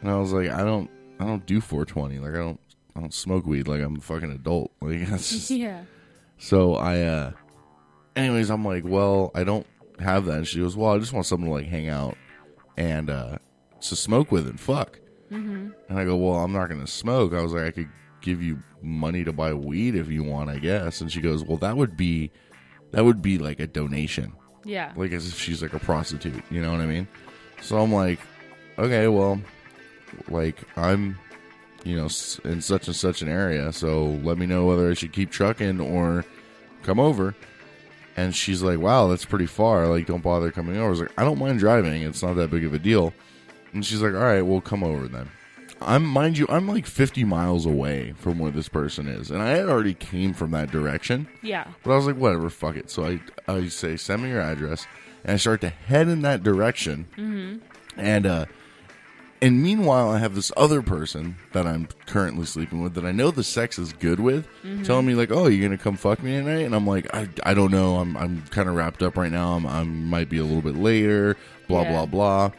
And 0.00 0.10
I 0.10 0.16
was 0.16 0.32
like, 0.32 0.48
"I 0.50 0.62
don't 0.62 0.90
I 1.18 1.24
don't 1.24 1.44
do 1.46 1.60
420. 1.60 2.18
Like 2.18 2.34
I 2.34 2.38
don't 2.38 2.60
I 2.96 3.00
don't 3.00 3.14
smoke 3.14 3.46
weed. 3.46 3.68
Like 3.68 3.80
I'm 3.82 3.96
a 3.96 4.00
fucking 4.00 4.30
adult. 4.30 4.72
Like 4.80 5.08
that's 5.08 5.30
just 5.32 5.50
Yeah. 5.50 5.82
so 6.38 6.74
I, 6.74 7.00
uh, 7.02 7.32
anyways, 8.16 8.50
I'm 8.50 8.64
like, 8.64 8.84
well, 8.84 9.30
I 9.34 9.44
don't 9.44 9.66
have 10.00 10.24
that. 10.26 10.38
And 10.38 10.46
she 10.46 10.58
goes, 10.60 10.76
well, 10.76 10.92
I 10.94 10.98
just 10.98 11.12
want 11.12 11.26
someone 11.26 11.48
to 11.50 11.54
like 11.54 11.66
hang 11.66 11.88
out 11.88 12.16
and, 12.76 13.08
uh, 13.10 13.38
to 13.82 13.96
smoke 13.96 14.30
with 14.32 14.46
and 14.48 14.58
fuck. 14.60 14.98
Mm-hmm. 15.30 15.70
And 15.88 15.98
I 15.98 16.04
go, 16.04 16.16
well, 16.16 16.36
I'm 16.40 16.52
not 16.52 16.68
going 16.68 16.80
to 16.80 16.86
smoke. 16.86 17.32
I 17.32 17.40
was 17.40 17.52
like, 17.52 17.64
I 17.64 17.70
could 17.70 17.88
give 18.20 18.42
you 18.42 18.58
money 18.82 19.24
to 19.24 19.32
buy 19.32 19.54
weed 19.54 19.94
if 19.94 20.08
you 20.08 20.22
want, 20.24 20.50
I 20.50 20.58
guess. 20.58 21.00
And 21.00 21.10
she 21.10 21.20
goes, 21.20 21.42
well, 21.44 21.56
that 21.58 21.76
would 21.76 21.96
be, 21.96 22.30
that 22.90 23.04
would 23.04 23.22
be 23.22 23.38
like 23.38 23.58
a 23.60 23.66
donation. 23.66 24.34
Yeah. 24.64 24.92
Like 24.94 25.12
as 25.12 25.26
if 25.26 25.38
she's 25.38 25.62
like 25.62 25.72
a 25.72 25.78
prostitute. 25.80 26.42
You 26.50 26.60
know 26.62 26.70
what 26.70 26.80
I 26.80 26.86
mean? 26.86 27.08
So 27.62 27.78
I'm 27.78 27.92
like, 27.92 28.20
okay, 28.78 29.08
well, 29.08 29.40
like 30.28 30.58
I'm, 30.76 31.18
you 31.84 31.96
know, 31.96 32.08
in 32.44 32.60
such 32.60 32.86
and 32.86 32.96
such 32.96 33.22
an 33.22 33.28
area. 33.28 33.72
So 33.72 34.04
let 34.22 34.38
me 34.38 34.46
know 34.46 34.66
whether 34.66 34.90
I 34.90 34.94
should 34.94 35.12
keep 35.12 35.30
trucking 35.30 35.80
or 35.80 36.24
come 36.82 37.00
over. 37.00 37.34
And 38.16 38.34
she's 38.34 38.62
like, 38.62 38.78
wow, 38.78 39.08
that's 39.08 39.24
pretty 39.24 39.46
far. 39.46 39.86
Like, 39.86 40.06
don't 40.06 40.22
bother 40.22 40.52
coming 40.52 40.76
over. 40.76 40.86
I 40.86 40.90
was 40.90 41.00
like, 41.00 41.12
I 41.18 41.24
don't 41.24 41.38
mind 41.38 41.58
driving. 41.58 42.02
It's 42.02 42.22
not 42.22 42.36
that 42.36 42.50
big 42.50 42.64
of 42.64 42.74
a 42.74 42.78
deal. 42.78 43.14
And 43.72 43.84
she's 43.84 44.02
like, 44.02 44.12
all 44.12 44.20
right, 44.20 44.42
we'll 44.42 44.60
come 44.60 44.84
over 44.84 45.08
then. 45.08 45.30
I'm, 45.80 46.04
mind 46.04 46.38
you, 46.38 46.46
I'm 46.48 46.68
like 46.68 46.86
50 46.86 47.24
miles 47.24 47.66
away 47.66 48.12
from 48.12 48.38
where 48.38 48.52
this 48.52 48.68
person 48.68 49.08
is. 49.08 49.30
And 49.30 49.42
I 49.42 49.50
had 49.50 49.68
already 49.68 49.94
came 49.94 50.34
from 50.34 50.50
that 50.52 50.70
direction. 50.70 51.26
Yeah. 51.42 51.66
But 51.82 51.92
I 51.92 51.96
was 51.96 52.06
like, 52.06 52.16
whatever, 52.16 52.50
fuck 52.50 52.76
it. 52.76 52.90
So 52.90 53.04
I, 53.04 53.20
I 53.48 53.66
say, 53.68 53.96
send 53.96 54.22
me 54.22 54.28
your 54.28 54.40
address, 54.40 54.86
and 55.24 55.34
I 55.34 55.36
start 55.36 55.60
to 55.62 55.70
head 55.70 56.08
in 56.08 56.22
that 56.22 56.42
direction. 56.42 57.06
Mm-hmm. 57.16 57.58
And 57.98 58.26
uh, 58.26 58.46
And 59.42 59.60
meanwhile, 59.62 60.08
I 60.08 60.18
have 60.18 60.34
this 60.36 60.52
other 60.56 60.80
person 60.82 61.34
that 61.52 61.66
I'm 61.66 61.88
currently 62.06 62.46
sleeping 62.46 62.80
with 62.80 62.94
that 62.94 63.04
I 63.04 63.10
know 63.10 63.30
the 63.32 63.42
sex 63.42 63.76
is 63.78 63.92
good 63.92 64.20
with, 64.20 64.46
Mhm. 64.64 64.84
telling 64.84 65.04
me 65.04 65.14
like, 65.14 65.32
"Oh, 65.32 65.48
you're 65.48 65.66
gonna 65.68 65.76
come 65.76 65.96
fuck 65.96 66.22
me 66.22 66.30
tonight?" 66.30 66.60
And 66.64 66.74
I'm 66.76 66.86
like, 66.86 67.12
"I, 67.12 67.28
I 67.44 67.52
don't 67.52 67.72
know. 67.72 67.96
I'm 67.96 68.16
I'm 68.16 68.42
kind 68.50 68.68
of 68.68 68.76
wrapped 68.76 69.02
up 69.02 69.16
right 69.16 69.32
now. 69.32 69.54
I'm 69.54 69.66
I 69.66 69.82
might 69.82 70.28
be 70.28 70.38
a 70.38 70.44
little 70.44 70.62
bit 70.62 70.76
later. 70.76 71.36
Blah 71.66 71.82
Yeah. 71.82 71.90
blah 71.92 72.06
blah." 72.06 72.50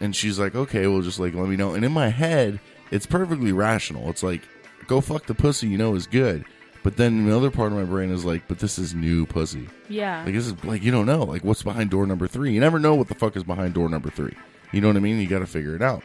And 0.00 0.14
she's 0.14 0.38
like, 0.40 0.54
"Okay, 0.56 0.86
well, 0.88 1.02
just 1.02 1.20
like 1.20 1.34
let 1.34 1.48
me 1.48 1.54
know." 1.56 1.74
And 1.74 1.84
in 1.84 1.92
my 1.92 2.08
head, 2.08 2.58
it's 2.90 3.06
perfectly 3.06 3.52
rational. 3.52 4.10
It's 4.10 4.24
like, 4.24 4.42
"Go 4.88 5.00
fuck 5.00 5.26
the 5.26 5.34
pussy 5.34 5.68
you 5.68 5.78
know 5.78 5.94
is 5.94 6.06
good." 6.08 6.44
But 6.82 6.96
then 6.96 7.12
another 7.28 7.50
part 7.52 7.70
of 7.70 7.78
my 7.78 7.84
brain 7.84 8.10
is 8.10 8.24
like, 8.24 8.42
"But 8.48 8.58
this 8.58 8.76
is 8.78 8.92
new 8.92 9.24
pussy." 9.24 9.68
Yeah. 9.88 10.24
Like 10.24 10.34
this 10.34 10.46
is 10.48 10.54
like 10.64 10.82
you 10.82 10.90
don't 10.90 11.06
know 11.06 11.22
like 11.22 11.44
what's 11.44 11.62
behind 11.62 11.90
door 11.90 12.06
number 12.08 12.26
three. 12.26 12.52
You 12.52 12.60
never 12.60 12.80
know 12.80 12.96
what 12.96 13.06
the 13.06 13.14
fuck 13.14 13.36
is 13.36 13.44
behind 13.44 13.74
door 13.74 13.88
number 13.88 14.10
three. 14.10 14.34
You 14.72 14.80
know 14.80 14.88
what 14.88 14.96
I 14.96 15.00
mean? 15.00 15.18
You 15.18 15.26
got 15.26 15.40
to 15.40 15.46
figure 15.46 15.74
it 15.74 15.82
out. 15.82 16.02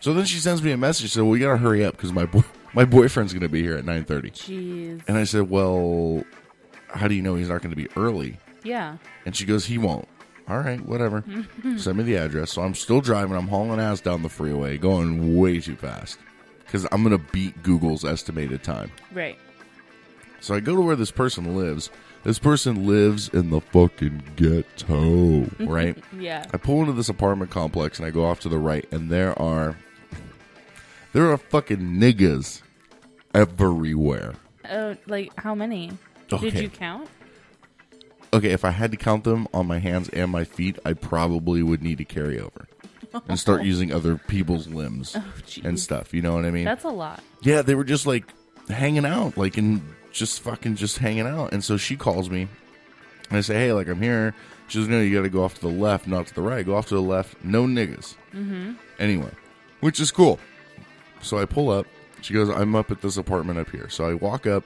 So 0.00 0.12
then 0.14 0.24
she 0.24 0.38
sends 0.38 0.62
me 0.62 0.72
a 0.72 0.76
message. 0.76 1.10
Said, 1.12 1.22
"Well, 1.22 1.30
we 1.30 1.38
got 1.38 1.52
to 1.52 1.56
hurry 1.56 1.84
up 1.84 1.96
because 1.96 2.12
my 2.12 2.26
boy, 2.26 2.44
my 2.74 2.84
boyfriend's 2.84 3.32
going 3.32 3.42
to 3.42 3.48
be 3.48 3.62
here 3.62 3.76
at 3.76 3.84
9.30. 3.84 4.32
Jeez. 4.32 5.02
And 5.08 5.16
I 5.16 5.24
said, 5.24 5.50
"Well, 5.50 6.24
how 6.88 7.08
do 7.08 7.14
you 7.14 7.22
know 7.22 7.34
he's 7.34 7.48
not 7.48 7.62
going 7.62 7.74
to 7.74 7.76
be 7.76 7.88
early?" 7.96 8.38
Yeah. 8.62 8.98
And 9.24 9.34
she 9.34 9.44
goes, 9.44 9.64
"He 9.64 9.78
won't." 9.78 10.08
All 10.48 10.58
right, 10.58 10.80
whatever. 10.86 11.24
Send 11.76 11.98
me 11.98 12.04
the 12.04 12.16
address. 12.16 12.52
So 12.52 12.62
I'm 12.62 12.74
still 12.74 13.00
driving. 13.00 13.36
I'm 13.36 13.48
hauling 13.48 13.80
ass 13.80 14.00
down 14.00 14.22
the 14.22 14.28
freeway, 14.28 14.78
going 14.78 15.36
way 15.36 15.58
too 15.60 15.74
fast 15.74 16.18
because 16.64 16.86
I'm 16.92 17.02
going 17.02 17.18
to 17.18 17.32
beat 17.32 17.62
Google's 17.62 18.04
estimated 18.04 18.62
time. 18.62 18.92
Right. 19.12 19.38
So 20.40 20.54
I 20.54 20.60
go 20.60 20.76
to 20.76 20.80
where 20.80 20.96
this 20.96 21.10
person 21.10 21.56
lives. 21.56 21.90
This 22.26 22.40
person 22.40 22.88
lives 22.88 23.28
in 23.28 23.50
the 23.50 23.60
fucking 23.60 24.20
ghetto, 24.34 25.42
right? 25.64 25.96
Yeah. 26.18 26.44
I 26.52 26.56
pull 26.56 26.80
into 26.80 26.92
this 26.92 27.08
apartment 27.08 27.52
complex 27.52 28.00
and 28.00 28.06
I 28.06 28.10
go 28.10 28.24
off 28.24 28.40
to 28.40 28.48
the 28.48 28.58
right, 28.58 28.84
and 28.92 29.08
there 29.08 29.40
are 29.40 29.76
there 31.12 31.30
are 31.30 31.36
fucking 31.38 31.78
niggas 31.78 32.62
everywhere. 33.32 34.34
Oh, 34.68 34.96
like 35.06 35.38
how 35.38 35.54
many? 35.54 35.92
Did 36.26 36.54
you 36.54 36.68
count? 36.68 37.08
Okay, 38.32 38.50
if 38.50 38.64
I 38.64 38.70
had 38.70 38.90
to 38.90 38.96
count 38.96 39.22
them 39.22 39.46
on 39.54 39.68
my 39.68 39.78
hands 39.78 40.08
and 40.08 40.28
my 40.28 40.42
feet, 40.42 40.80
I 40.84 40.94
probably 40.94 41.62
would 41.62 41.80
need 41.80 41.98
to 41.98 42.04
carry 42.04 42.40
over 42.40 42.66
and 43.28 43.38
start 43.38 43.62
using 43.72 43.92
other 43.92 44.16
people's 44.16 44.66
limbs 44.66 45.14
Oh, 45.16 45.24
and 45.62 45.78
stuff. 45.78 46.12
You 46.12 46.22
know 46.22 46.34
what 46.34 46.44
I 46.44 46.50
mean? 46.50 46.64
That's 46.64 46.82
a 46.82 46.88
lot. 46.88 47.22
Yeah, 47.42 47.62
they 47.62 47.76
were 47.76 47.84
just 47.84 48.04
like 48.04 48.24
hanging 48.68 49.06
out, 49.06 49.38
like 49.38 49.56
and 49.58 49.80
just 50.16 50.40
fucking 50.40 50.76
just 50.76 50.98
hanging 50.98 51.26
out. 51.26 51.52
And 51.52 51.62
so 51.62 51.76
she 51.76 51.96
calls 51.96 52.30
me, 52.30 52.48
and 53.28 53.38
I 53.38 53.40
say, 53.40 53.54
"Hey, 53.54 53.72
like 53.72 53.88
I'm 53.88 54.02
here." 54.02 54.34
She 54.68 54.78
goes, 54.78 54.88
"No, 54.88 55.00
you 55.00 55.14
got 55.14 55.22
to 55.22 55.28
go 55.28 55.44
off 55.44 55.54
to 55.54 55.60
the 55.60 55.68
left, 55.68 56.06
not 56.06 56.26
to 56.28 56.34
the 56.34 56.42
right. 56.42 56.64
Go 56.64 56.74
off 56.74 56.88
to 56.88 56.94
the 56.94 57.02
left. 57.02 57.44
No 57.44 57.64
niggas." 57.64 58.16
Mm-hmm. 58.34 58.72
Anyway, 58.98 59.30
which 59.80 60.00
is 60.00 60.10
cool. 60.10 60.38
So 61.22 61.38
I 61.38 61.44
pull 61.44 61.70
up. 61.70 61.86
She 62.22 62.34
goes, 62.34 62.48
"I'm 62.48 62.74
up 62.74 62.90
at 62.90 63.02
this 63.02 63.16
apartment 63.16 63.58
up 63.58 63.70
here." 63.70 63.88
So 63.88 64.08
I 64.08 64.14
walk 64.14 64.46
up. 64.46 64.64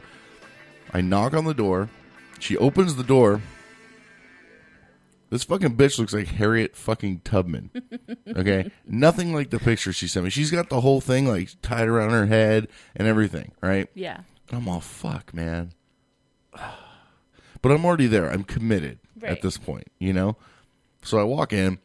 I 0.93 1.01
knock 1.01 1.35
on 1.35 1.45
the 1.45 1.55
door. 1.55 1.89
She 2.39 2.57
opens 2.57 2.97
the 2.97 3.05
door. 3.05 3.41
This 5.31 5.45
fucking 5.45 5.77
bitch 5.77 5.97
looks 5.99 6.13
like 6.13 6.27
Harriet 6.27 6.75
fucking 6.77 7.21
Tubman. 7.21 7.71
Okay? 8.37 8.71
Nothing 8.87 9.35
like 9.35 9.51
the 9.51 9.59
picture 9.59 9.93
she 9.93 10.07
sent 10.07 10.25
me. 10.25 10.31
She's 10.31 10.51
got 10.53 10.69
the 10.69 10.81
whole 10.81 11.01
thing 11.01 11.27
like 11.27 11.51
tied 11.63 11.89
around 11.89 12.11
her 12.11 12.27
head 12.27 12.69
and 12.95 13.09
everything, 13.09 13.51
right? 13.61 13.89
Yeah. 13.95 14.21
I'm 14.53 14.69
all 14.69 14.81
fuck, 14.81 15.33
man. 15.35 15.73
But 17.63 17.73
I'm 17.73 17.85
already 17.85 18.07
there. 18.07 18.31
I'm 18.31 18.45
committed 18.45 18.99
Right. 19.21 19.33
at 19.33 19.43
this 19.43 19.59
point, 19.59 19.89
you 19.99 20.13
know? 20.13 20.37
So 21.03 21.19
I 21.19 21.25
walk 21.25 21.53
in. 21.53 21.79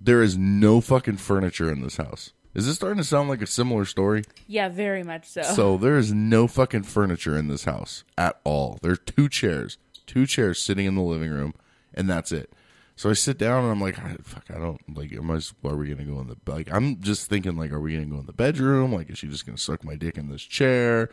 There 0.00 0.22
is 0.22 0.36
no 0.36 0.80
fucking 0.82 1.16
furniture 1.16 1.70
in 1.72 1.80
this 1.80 1.96
house. 1.96 2.32
Is 2.54 2.66
this 2.66 2.76
starting 2.76 2.98
to 2.98 3.04
sound 3.04 3.28
like 3.28 3.40
a 3.42 3.46
similar 3.46 3.84
story? 3.84 4.22
Yeah, 4.46 4.68
very 4.68 5.02
much 5.02 5.26
so. 5.26 5.42
So 5.42 5.76
there 5.78 5.96
is 5.96 6.12
no 6.12 6.46
fucking 6.46 6.82
furniture 6.84 7.36
in 7.36 7.48
this 7.48 7.64
house 7.64 8.04
at 8.18 8.38
all. 8.44 8.78
There's 8.82 8.98
two 9.06 9.28
chairs, 9.28 9.78
two 10.06 10.26
chairs 10.26 10.60
sitting 10.62 10.86
in 10.86 10.94
the 10.94 11.00
living 11.02 11.30
room, 11.30 11.54
and 11.94 12.08
that's 12.08 12.30
it. 12.30 12.52
So 12.96 13.10
I 13.10 13.14
sit 13.14 13.38
down 13.38 13.64
and 13.64 13.72
I'm 13.72 13.80
like, 13.80 13.98
"Ah, 13.98 14.12
fuck, 14.22 14.44
I 14.54 14.58
don't 14.58 14.78
like. 14.96 15.12
Am 15.14 15.28
I? 15.30 15.40
Are 15.68 15.74
we 15.76 15.88
gonna 15.88 16.04
go 16.04 16.20
in 16.20 16.28
the 16.28 16.36
like? 16.46 16.68
I'm 16.72 17.00
just 17.00 17.28
thinking 17.28 17.56
like, 17.56 17.72
are 17.72 17.80
we 17.80 17.94
gonna 17.94 18.06
go 18.06 18.20
in 18.20 18.26
the 18.26 18.32
bedroom? 18.32 18.92
Like, 18.92 19.10
is 19.10 19.18
she 19.18 19.26
just 19.26 19.44
gonna 19.46 19.58
suck 19.58 19.82
my 19.82 19.96
dick 19.96 20.16
in 20.16 20.28
this 20.28 20.42
chair? 20.42 21.10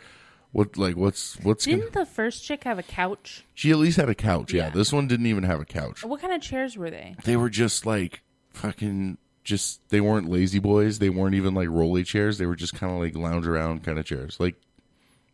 What 0.52 0.78
like 0.78 0.98
what's 0.98 1.40
what's? 1.44 1.66
Gonna, 1.66 1.78
Didn't 1.78 1.94
the 1.94 2.06
first 2.06 2.44
chick 2.44 2.66
have 2.66 2.78
a 2.78 2.84
couch? 2.84 3.46
she 3.54 3.72
at 3.72 3.78
least 3.78 3.98
had 3.98 4.10
a 4.10 4.16
couch. 4.16 4.54
Yeah. 4.54 4.64
Yeah. 4.66 4.70
this 4.72 4.92
one 4.92 5.08
didn't 5.08 5.28
even 5.28 5.44
have 5.44 5.62
a 5.62 5.66
couch. 5.66 6.04
What 6.04 6.20
kind 6.22 6.34
of 6.34 6.42
chairs 6.42 6.78
were 6.78 6.90
they? 6.90 7.16
They 7.24 7.38
were 7.38 7.50
just 7.50 7.86
like 7.86 8.22
fucking. 8.52 9.18
Just 9.44 9.82
they 9.90 10.02
weren't 10.02 10.30
lazy 10.30 10.60
boys. 10.60 11.00
They 11.00 11.10
weren't 11.10 11.34
even 11.34 11.56
like 11.56 11.68
rolly 11.70 12.04
chairs. 12.04 12.38
They 12.38 12.46
were 12.46 12.56
just 12.56 12.76
kind 12.76 12.94
of 12.94 13.00
like 13.00 13.16
lounge 13.16 13.48
around 13.48 13.84
kind 13.84 13.98
of 13.98 14.06
chairs, 14.06 14.38
like 14.40 14.56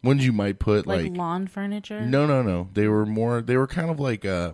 ones 0.01 0.25
you 0.25 0.31
might 0.31 0.59
put 0.59 0.87
Like, 0.87 1.01
like 1.03 1.17
lawn 1.17 1.47
furniture? 1.47 1.99
No, 2.01 2.25
no, 2.25 2.41
no. 2.41 2.69
They 2.73 2.87
were 2.87 3.05
more. 3.05 3.41
They 3.41 3.57
were 3.57 3.67
kind 3.67 3.89
of 3.89 3.99
like 3.99 4.23
uh, 4.23 4.53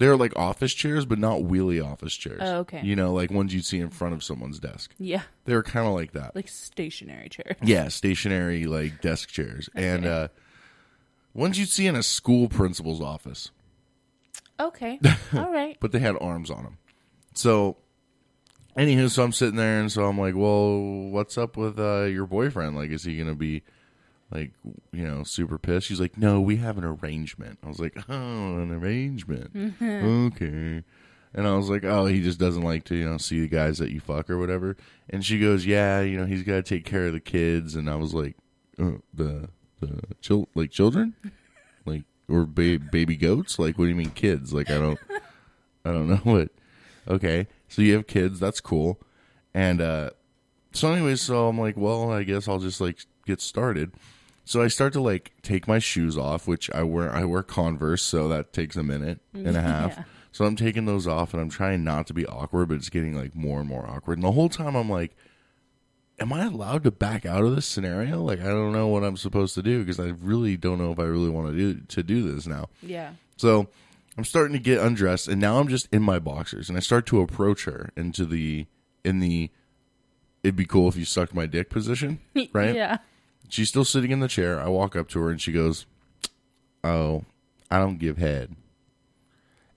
they 0.00 0.08
were 0.08 0.16
like 0.16 0.34
office 0.34 0.72
chairs, 0.72 1.04
but 1.04 1.18
not 1.18 1.40
wheelie 1.40 1.84
office 1.84 2.16
chairs. 2.16 2.40
Oh, 2.42 2.60
okay. 2.60 2.80
You 2.82 2.96
know, 2.96 3.12
like 3.12 3.30
ones 3.30 3.52
you'd 3.52 3.66
see 3.66 3.78
in 3.78 3.90
front 3.90 4.14
of 4.14 4.24
someone's 4.24 4.58
desk. 4.58 4.94
Yeah. 4.98 5.20
They 5.44 5.54
were 5.54 5.62
kind 5.62 5.86
of 5.86 5.92
like 5.92 6.12
that. 6.12 6.34
Like 6.34 6.48
stationary 6.48 7.28
chairs. 7.28 7.56
yeah, 7.62 7.88
stationary 7.88 8.64
like 8.64 9.02
desk 9.02 9.28
chairs, 9.28 9.68
and 9.74 10.06
uh, 10.06 10.28
ones 11.34 11.58
you'd 11.58 11.68
see 11.68 11.86
in 11.86 11.96
a 11.96 12.02
school 12.02 12.48
principal's 12.48 13.02
office, 13.02 13.50
Okay. 14.58 14.98
All 15.34 15.52
right. 15.52 15.76
but 15.80 15.92
they 15.92 15.98
had 15.98 16.16
arms 16.18 16.50
on 16.50 16.64
them. 16.64 16.78
So, 17.34 17.76
anywho, 18.78 19.10
so 19.10 19.22
I'm 19.22 19.32
sitting 19.32 19.56
there, 19.56 19.80
and 19.80 19.92
so 19.92 20.06
I'm 20.06 20.18
like, 20.18 20.34
"Well, 20.34 20.80
what's 21.10 21.36
up 21.36 21.58
with 21.58 21.78
uh, 21.78 22.04
your 22.04 22.26
boyfriend? 22.26 22.74
Like, 22.74 22.90
is 22.90 23.04
he 23.04 23.18
gonna 23.18 23.34
be?" 23.34 23.62
Like 24.32 24.52
you 24.92 25.04
know, 25.06 25.24
super 25.24 25.58
pissed. 25.58 25.86
She's 25.88 26.00
like, 26.00 26.16
"No, 26.16 26.40
we 26.40 26.56
have 26.56 26.78
an 26.78 26.84
arrangement." 26.84 27.58
I 27.64 27.68
was 27.68 27.80
like, 27.80 27.96
"Oh, 28.08 28.58
an 28.58 28.70
arrangement." 28.72 29.74
okay. 29.82 30.84
And 31.32 31.46
I 31.46 31.54
was 31.54 31.70
like, 31.70 31.84
oh, 31.84 32.06
he 32.06 32.20
just 32.22 32.40
doesn't 32.40 32.62
like 32.64 32.82
to, 32.86 32.96
you 32.96 33.08
know, 33.08 33.16
see 33.16 33.40
the 33.40 33.46
guys 33.46 33.78
that 33.78 33.90
you 33.92 34.00
fuck 34.00 34.28
or 34.30 34.36
whatever. 34.36 34.76
And 35.08 35.24
she 35.24 35.38
goes, 35.38 35.64
yeah, 35.64 36.00
you 36.00 36.18
know, 36.18 36.26
he's 36.26 36.42
got 36.42 36.54
to 36.54 36.62
take 36.64 36.84
care 36.84 37.06
of 37.06 37.12
the 37.12 37.20
kids. 37.20 37.76
And 37.76 37.88
I 37.88 37.94
was 37.94 38.12
like, 38.12 38.34
uh, 38.80 38.94
the 39.14 39.48
the 39.78 40.00
chil- 40.20 40.48
like 40.56 40.72
children, 40.72 41.14
like 41.86 42.02
or 42.28 42.46
ba- 42.46 42.80
baby 42.80 43.16
goats. 43.16 43.60
Like, 43.60 43.78
what 43.78 43.84
do 43.84 43.90
you 43.90 43.94
mean 43.96 44.10
kids? 44.10 44.52
Like, 44.52 44.70
I 44.70 44.78
don't, 44.78 44.98
I 45.84 45.92
don't 45.92 46.08
know 46.08 46.16
what. 46.24 46.48
Okay, 47.06 47.46
so 47.68 47.80
you 47.80 47.94
have 47.94 48.08
kids. 48.08 48.40
That's 48.40 48.60
cool. 48.60 49.00
And 49.54 49.80
uh 49.80 50.10
so, 50.72 50.92
anyways, 50.92 51.20
so 51.20 51.46
I'm 51.48 51.58
like, 51.60 51.76
well, 51.76 52.10
I 52.12 52.24
guess 52.24 52.48
I'll 52.48 52.58
just 52.58 52.80
like 52.80 52.98
get 53.24 53.40
started. 53.40 53.92
So 54.44 54.62
I 54.62 54.68
start 54.68 54.92
to 54.94 55.00
like 55.00 55.32
take 55.42 55.68
my 55.68 55.78
shoes 55.78 56.18
off, 56.18 56.48
which 56.48 56.70
I 56.70 56.82
wear. 56.82 57.12
I 57.12 57.24
wear 57.24 57.42
Converse, 57.42 58.02
so 58.02 58.28
that 58.28 58.52
takes 58.52 58.76
a 58.76 58.82
minute 58.82 59.20
mm-hmm. 59.34 59.46
and 59.46 59.56
a 59.56 59.62
half. 59.62 59.96
Yeah. 59.96 60.04
So 60.32 60.44
I'm 60.44 60.56
taking 60.56 60.84
those 60.84 61.06
off, 61.06 61.34
and 61.34 61.40
I'm 61.40 61.50
trying 61.50 61.84
not 61.84 62.06
to 62.06 62.14
be 62.14 62.26
awkward, 62.26 62.68
but 62.68 62.74
it's 62.74 62.88
getting 62.88 63.16
like 63.16 63.34
more 63.34 63.60
and 63.60 63.68
more 63.68 63.88
awkward. 63.88 64.18
And 64.18 64.24
the 64.24 64.32
whole 64.32 64.48
time, 64.48 64.74
I'm 64.76 64.88
like, 64.88 65.16
"Am 66.18 66.32
I 66.32 66.44
allowed 66.44 66.84
to 66.84 66.90
back 66.90 67.26
out 67.26 67.44
of 67.44 67.54
this 67.54 67.66
scenario? 67.66 68.22
Like, 68.22 68.40
I 68.40 68.48
don't 68.48 68.72
know 68.72 68.88
what 68.88 69.04
I'm 69.04 69.16
supposed 69.16 69.54
to 69.56 69.62
do 69.62 69.80
because 69.80 70.00
I 70.00 70.14
really 70.20 70.56
don't 70.56 70.78
know 70.78 70.92
if 70.92 70.98
I 70.98 71.04
really 71.04 71.30
want 71.30 71.48
to 71.48 71.56
do 71.56 71.80
to 71.80 72.02
do 72.02 72.32
this 72.32 72.46
now." 72.46 72.68
Yeah. 72.82 73.12
So 73.36 73.68
I'm 74.16 74.24
starting 74.24 74.52
to 74.52 74.62
get 74.62 74.80
undressed, 74.80 75.28
and 75.28 75.40
now 75.40 75.58
I'm 75.58 75.68
just 75.68 75.88
in 75.92 76.02
my 76.02 76.18
boxers, 76.18 76.68
and 76.68 76.76
I 76.76 76.80
start 76.80 77.06
to 77.06 77.20
approach 77.20 77.64
her 77.64 77.90
into 77.96 78.24
the 78.24 78.66
in 79.04 79.20
the 79.20 79.50
it'd 80.42 80.56
be 80.56 80.64
cool 80.64 80.88
if 80.88 80.96
you 80.96 81.04
sucked 81.04 81.34
my 81.34 81.46
dick 81.46 81.70
position, 81.70 82.20
right? 82.52 82.74
Yeah. 82.74 82.98
She's 83.50 83.68
still 83.68 83.84
sitting 83.84 84.10
in 84.10 84.20
the 84.20 84.28
chair. 84.28 84.60
I 84.60 84.68
walk 84.68 84.96
up 84.96 85.08
to 85.10 85.20
her, 85.20 85.30
and 85.30 85.40
she 85.40 85.52
goes, 85.52 85.84
"Oh, 86.82 87.24
I 87.70 87.78
don't 87.78 87.98
give 87.98 88.16
head," 88.18 88.56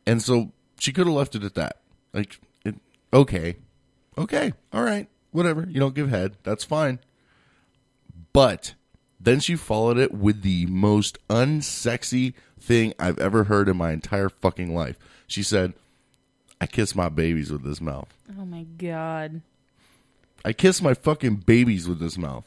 and 0.05 0.21
so 0.21 0.51
she 0.79 0.93
could 0.93 1.07
have 1.07 1.15
left 1.15 1.35
it 1.35 1.43
at 1.43 1.55
that. 1.55 1.81
Like, 2.13 2.39
it, 2.63 2.75
okay, 3.13 3.57
okay, 4.17 4.53
all 4.71 4.83
right, 4.83 5.07
whatever. 5.31 5.67
You 5.69 5.79
don't 5.79 5.95
give 5.95 6.09
head. 6.09 6.37
That's 6.43 6.63
fine. 6.63 6.99
But 8.31 8.73
then 9.19 9.39
she 9.39 9.55
followed 9.55 9.97
it 9.97 10.13
with 10.13 10.41
the 10.41 10.65
most 10.65 11.17
unsexy 11.29 12.33
thing 12.59 12.93
I've 12.99 13.19
ever 13.19 13.45
heard 13.45 13.69
in 13.69 13.77
my 13.77 13.91
entire 13.91 14.29
fucking 14.29 14.73
life. 14.73 14.97
She 15.27 15.43
said, 15.43 15.73
I 16.59 16.65
kiss 16.65 16.95
my 16.95 17.09
babies 17.09 17.51
with 17.51 17.63
this 17.63 17.81
mouth. 17.81 18.07
Oh 18.39 18.45
my 18.45 18.63
god. 18.77 19.41
I 20.43 20.53
kiss 20.53 20.81
my 20.81 20.93
fucking 20.93 21.37
babies 21.37 21.87
with 21.87 21.99
this 21.99 22.17
mouth. 22.17 22.45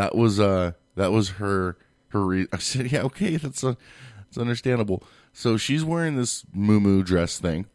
That 0.00 0.14
was 0.16 0.40
uh 0.40 0.72
that 0.96 1.12
was 1.12 1.28
her 1.32 1.76
her 2.08 2.24
re- 2.24 2.46
I 2.54 2.56
said, 2.56 2.90
"Yeah, 2.90 3.02
okay, 3.02 3.36
that's 3.36 3.62
uh, 3.62 3.74
that's 4.16 4.38
understandable." 4.38 5.04
So 5.34 5.58
she's 5.58 5.84
wearing 5.84 6.16
this 6.16 6.42
moo 6.54 7.02
dress 7.02 7.38
thing 7.38 7.66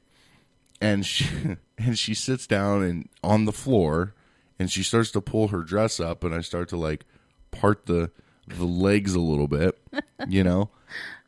and 0.81 1.05
she 1.05 1.27
and 1.77 1.99
she 1.99 2.15
sits 2.15 2.47
down 2.47 2.81
and 2.81 3.09
on 3.23 3.45
the 3.45 3.51
floor 3.51 4.15
and 4.57 4.71
she 4.71 4.81
starts 4.81 5.11
to 5.11 5.21
pull 5.21 5.49
her 5.49 5.61
dress 5.61 5.99
up 5.99 6.23
and 6.23 6.33
I 6.33 6.41
start 6.41 6.67
to 6.69 6.77
like 6.77 7.05
part 7.51 7.85
the 7.85 8.09
the 8.47 8.65
legs 8.65 9.13
a 9.13 9.19
little 9.19 9.47
bit, 9.47 9.77
you 10.27 10.43
know? 10.43 10.71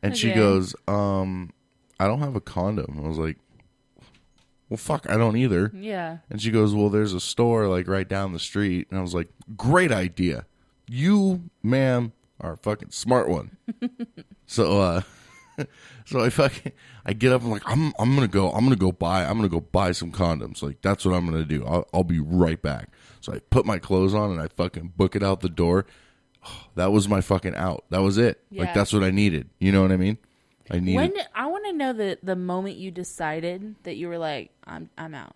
And 0.01 0.18
she 0.18 0.30
goes, 0.34 0.75
"Um, 0.88 1.51
I 2.00 2.08
don't 2.08 2.22
have 2.22 2.36
a 2.36 2.42
condom." 2.42 3.00
I 3.04 3.08
was 3.08 3.20
like, 3.20 3.38
Well, 4.68 4.77
fuck, 4.77 5.08
I 5.08 5.16
don't 5.16 5.38
either. 5.38 5.72
Yeah. 5.75 6.18
And 6.32 6.42
she 6.42 6.50
goes, 6.50 6.74
Well, 6.74 6.89
there's 6.89 7.13
a 7.13 7.20
store 7.20 7.68
like 7.68 7.88
right 7.88 8.08
down 8.10 8.34
the 8.34 8.39
street. 8.39 8.88
And 8.89 8.98
I 8.98 9.01
was 9.04 9.13
like, 9.13 9.30
Great 9.56 9.92
idea. 9.92 10.48
You, 10.89 11.50
ma'am, 11.63 12.13
are 12.39 12.53
a 12.53 12.58
fucking 12.58 12.91
smart 12.91 13.29
one. 13.29 13.58
so, 14.46 14.79
uh, 14.79 15.01
so 16.06 16.20
I 16.22 16.29
fucking, 16.29 16.72
I 17.06 17.13
get 17.13 17.34
up 17.34 17.41
and 17.41 17.51
like, 17.51 17.63
I'm, 17.65 17.94
I'm 18.00 18.15
gonna 18.15 18.27
go, 18.27 18.51
I'm 18.51 18.63
gonna 18.63 18.75
go 18.75 18.91
buy, 18.91 19.25
I'm 19.25 19.36
gonna 19.38 19.50
go 19.50 19.60
buy 19.60 19.91
some 19.91 20.12
condoms. 20.12 20.62
Like, 20.62 20.82
that's 20.82 21.03
what 21.06 21.13
I'm 21.13 21.25
gonna 21.25 21.46
do. 21.46 21.65
I'll, 21.65 21.88
I'll 21.94 22.03
be 22.03 22.20
right 22.20 22.62
back. 22.62 22.89
So 23.20 23.34
I 23.34 23.39
put 23.39 23.65
my 23.65 23.79
clothes 23.79 24.13
on 24.13 24.32
and 24.32 24.41
I 24.41 24.48
fucking 24.48 24.94
book 24.96 25.15
it 25.15 25.24
out 25.24 25.41
the 25.41 25.50
door. 25.50 25.86
That 26.75 26.91
was 26.91 27.10
my 27.10 27.22
fucking 27.22 27.56
out. 27.56 27.86
That 27.89 28.01
was 28.01 28.17
it. 28.20 28.39
Yeah. 28.51 28.62
Like, 28.62 28.74
that's 28.75 28.94
what 28.94 29.03
I 29.03 29.10
needed. 29.10 29.50
You 29.60 29.72
know 29.72 29.82
what 29.82 29.91
I 29.91 29.98
mean? 29.98 30.17
I 30.70 30.79
needed. 30.79 30.96
When 30.96 31.13
I 31.34 31.48
want 31.48 31.65
to 31.65 31.74
know 31.74 31.91
the 31.91 32.20
the 32.22 32.36
moment 32.36 32.77
you 32.77 32.91
decided 32.91 33.75
that 33.84 33.98
you 33.98 34.08
were 34.08 34.17
like, 34.20 34.51
I'm 34.65 34.89
I'm 34.98 35.15
out. 35.15 35.36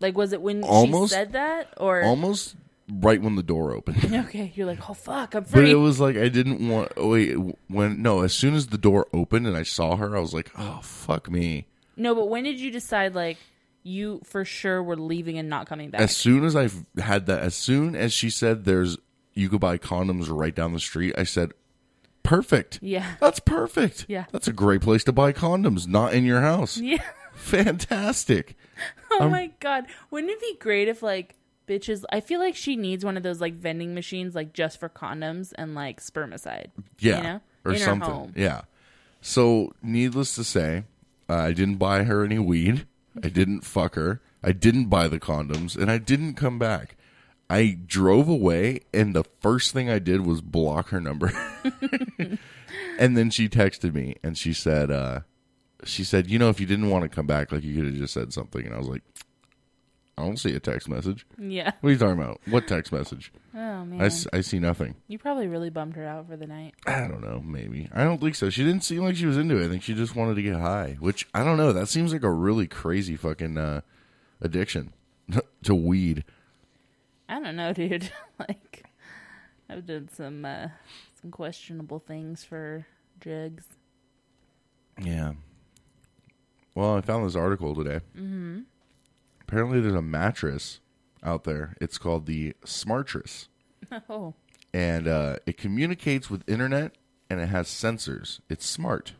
Like, 0.00 0.16
was 0.16 0.32
it 0.32 0.40
when 0.40 0.62
Almost- 0.62 1.12
she 1.12 1.16
said 1.16 1.32
that, 1.32 1.74
or 1.76 2.02
almost 2.02 2.54
right 2.90 3.20
when 3.20 3.36
the 3.36 3.42
door 3.42 3.72
opened. 3.72 4.14
okay, 4.26 4.52
you're 4.54 4.66
like, 4.66 4.88
oh 4.90 4.94
fuck, 4.94 5.34
I'm 5.34 5.44
free. 5.44 5.62
But 5.62 5.68
it 5.70 5.74
was 5.76 6.00
like 6.00 6.16
I 6.16 6.28
didn't 6.28 6.66
want. 6.68 6.92
oh, 6.96 7.10
Wait, 7.10 7.34
when 7.68 8.02
no, 8.02 8.20
as 8.22 8.32
soon 8.32 8.54
as 8.54 8.68
the 8.68 8.78
door 8.78 9.06
opened 9.12 9.46
and 9.46 9.56
I 9.56 9.62
saw 9.62 9.96
her, 9.96 10.16
I 10.16 10.20
was 10.20 10.32
like, 10.34 10.50
"Oh 10.56 10.80
fuck 10.82 11.30
me!" 11.30 11.66
no, 11.96 12.14
but 12.14 12.28
when 12.28 12.44
did 12.44 12.60
you 12.60 12.70
decide 12.70 13.14
like 13.14 13.38
you 13.82 14.20
for 14.24 14.44
sure 14.44 14.82
were 14.82 14.96
leaving 14.96 15.38
and 15.38 15.48
not 15.48 15.66
coming 15.68 15.90
back? 15.90 16.00
As 16.00 16.14
soon 16.16 16.44
as 16.44 16.54
I 16.56 16.68
had 17.00 17.26
that, 17.26 17.40
as 17.42 17.54
soon 17.54 17.94
as 17.96 18.12
she 18.12 18.30
said, 18.30 18.64
"There's 18.64 18.96
you 19.34 19.48
could 19.48 19.60
buy 19.60 19.78
condoms 19.78 20.28
right 20.30 20.54
down 20.54 20.72
the 20.72 20.80
street," 20.80 21.14
I 21.16 21.24
said, 21.24 21.52
"Perfect. 22.22 22.78
Yeah. 22.82 23.06
that's 23.20 23.40
perfect. 23.40 24.06
Yeah. 24.08 24.24
that's 24.32 24.48
a 24.48 24.52
great 24.52 24.80
place 24.80 25.04
to 25.04 25.12
buy 25.12 25.32
condoms, 25.32 25.86
not 25.86 26.12
in 26.14 26.24
your 26.24 26.40
house. 26.40 26.76
yeah. 26.78 27.02
Fantastic. 27.34 28.56
Oh 29.10 29.20
I'm- 29.22 29.30
my 29.30 29.50
god, 29.58 29.86
wouldn't 30.10 30.30
it 30.30 30.38
be 30.40 30.56
great 30.60 30.86
if 30.86 31.02
like 31.02 31.34
bitches? 31.68 32.04
I 32.10 32.20
feel 32.20 32.40
like 32.40 32.56
she 32.56 32.74
needs 32.74 33.04
one 33.04 33.16
of 33.16 33.22
those 33.22 33.40
like 33.40 33.54
vending 33.54 33.94
machines, 33.94 34.34
like 34.34 34.52
just 34.52 34.80
for 34.80 34.88
condoms 34.88 35.52
and 35.56 35.74
like 35.74 36.00
spermicide. 36.00 36.68
Yeah, 36.98 37.16
you 37.16 37.22
know, 37.22 37.40
or 37.64 37.72
in 37.72 37.78
something. 37.78 38.32
Yeah. 38.36 38.62
So, 39.20 39.74
needless 39.82 40.34
to 40.36 40.44
say, 40.44 40.84
uh, 41.28 41.34
I 41.34 41.52
didn't 41.52 41.76
buy 41.76 42.04
her 42.04 42.24
any 42.24 42.38
weed. 42.38 42.86
I 43.22 43.28
didn't 43.28 43.62
fuck 43.62 43.94
her. 43.96 44.20
I 44.42 44.52
didn't 44.52 44.86
buy 44.86 45.08
the 45.08 45.18
condoms, 45.18 45.76
and 45.76 45.90
I 45.90 45.98
didn't 45.98 46.34
come 46.34 46.58
back. 46.58 46.96
I 47.50 47.78
drove 47.86 48.28
away, 48.28 48.80
and 48.92 49.14
the 49.14 49.24
first 49.40 49.72
thing 49.72 49.90
I 49.90 49.98
did 49.98 50.24
was 50.24 50.40
block 50.40 50.90
her 50.90 51.00
number. 51.00 51.32
and 52.98 53.16
then 53.16 53.30
she 53.30 53.48
texted 53.48 53.94
me, 53.94 54.16
and 54.22 54.36
she 54.36 54.52
said, 54.52 54.90
uh, 54.90 55.20
"She 55.84 56.04
said, 56.04 56.28
you 56.30 56.38
know, 56.38 56.50
if 56.50 56.60
you 56.60 56.66
didn't 56.66 56.90
want 56.90 57.02
to 57.04 57.08
come 57.08 57.26
back, 57.26 57.50
like 57.50 57.64
you 57.64 57.74
could 57.74 57.86
have 57.86 57.94
just 57.94 58.14
said 58.14 58.32
something." 58.32 58.64
And 58.64 58.74
I 58.74 58.78
was 58.78 58.88
like, 58.88 59.02
"I 60.18 60.24
don't 60.24 60.36
see 60.38 60.54
a 60.54 60.60
text 60.60 60.88
message. 60.88 61.26
Yeah. 61.38 61.72
What 61.80 61.88
are 61.88 61.92
you 61.92 61.98
talking 61.98 62.20
about? 62.20 62.40
What 62.48 62.66
text 62.68 62.92
message? 62.92 63.32
Oh 63.54 63.84
man, 63.84 64.00
I, 64.00 64.06
s- 64.06 64.26
I 64.32 64.40
see 64.42 64.58
nothing." 64.58 64.94
you 65.08 65.18
probably 65.18 65.46
really 65.48 65.70
bummed 65.70 65.96
her 65.96 66.06
out 66.06 66.28
for 66.28 66.36
the 66.36 66.46
night. 66.46 66.74
I 66.86 67.08
don't 67.08 67.20
know, 67.22 67.40
maybe. 67.44 67.88
I 67.92 68.04
don't 68.04 68.20
think 68.20 68.34
so. 68.34 68.50
She 68.50 68.64
didn't 68.64 68.84
seem 68.84 69.02
like 69.02 69.16
she 69.16 69.26
was 69.26 69.36
into 69.38 69.56
it. 69.60 69.66
I 69.66 69.68
think 69.68 69.82
she 69.82 69.94
just 69.94 70.14
wanted 70.16 70.34
to 70.34 70.42
get 70.42 70.56
high, 70.56 70.96
which 71.00 71.26
I 71.34 71.44
don't 71.44 71.56
know. 71.56 71.72
That 71.72 71.88
seems 71.88 72.12
like 72.12 72.22
a 72.22 72.30
really 72.30 72.66
crazy 72.66 73.16
fucking 73.16 73.56
uh, 73.56 73.80
addiction 74.40 74.92
to 75.62 75.74
weed. 75.74 76.24
I 77.28 77.40
don't 77.40 77.56
know, 77.56 77.72
dude. 77.72 78.10
like, 78.38 78.84
I've 79.70 79.86
done 79.86 80.08
some 80.12 80.44
uh, 80.44 80.68
some 81.20 81.30
questionable 81.30 81.98
things 81.98 82.42
for 82.44 82.86
drugs. 83.20 83.64
Yeah. 85.02 85.32
Well, 86.74 86.96
I 86.96 87.00
found 87.00 87.26
this 87.26 87.34
article 87.36 87.74
today. 87.74 88.00
Mm-hmm. 88.16 88.60
Apparently, 89.48 89.80
there's 89.80 89.94
a 89.94 90.02
mattress 90.02 90.80
out 91.22 91.44
there. 91.44 91.74
It's 91.80 91.96
called 91.96 92.26
the 92.26 92.54
Smartress, 92.66 93.48
Oh, 94.10 94.34
and 94.74 95.08
uh, 95.08 95.36
it 95.46 95.56
communicates 95.56 96.28
with 96.28 96.46
internet 96.46 96.96
and 97.30 97.40
it 97.40 97.46
has 97.48 97.66
sensors. 97.68 98.40
It's 98.50 98.66
smart, 98.66 99.14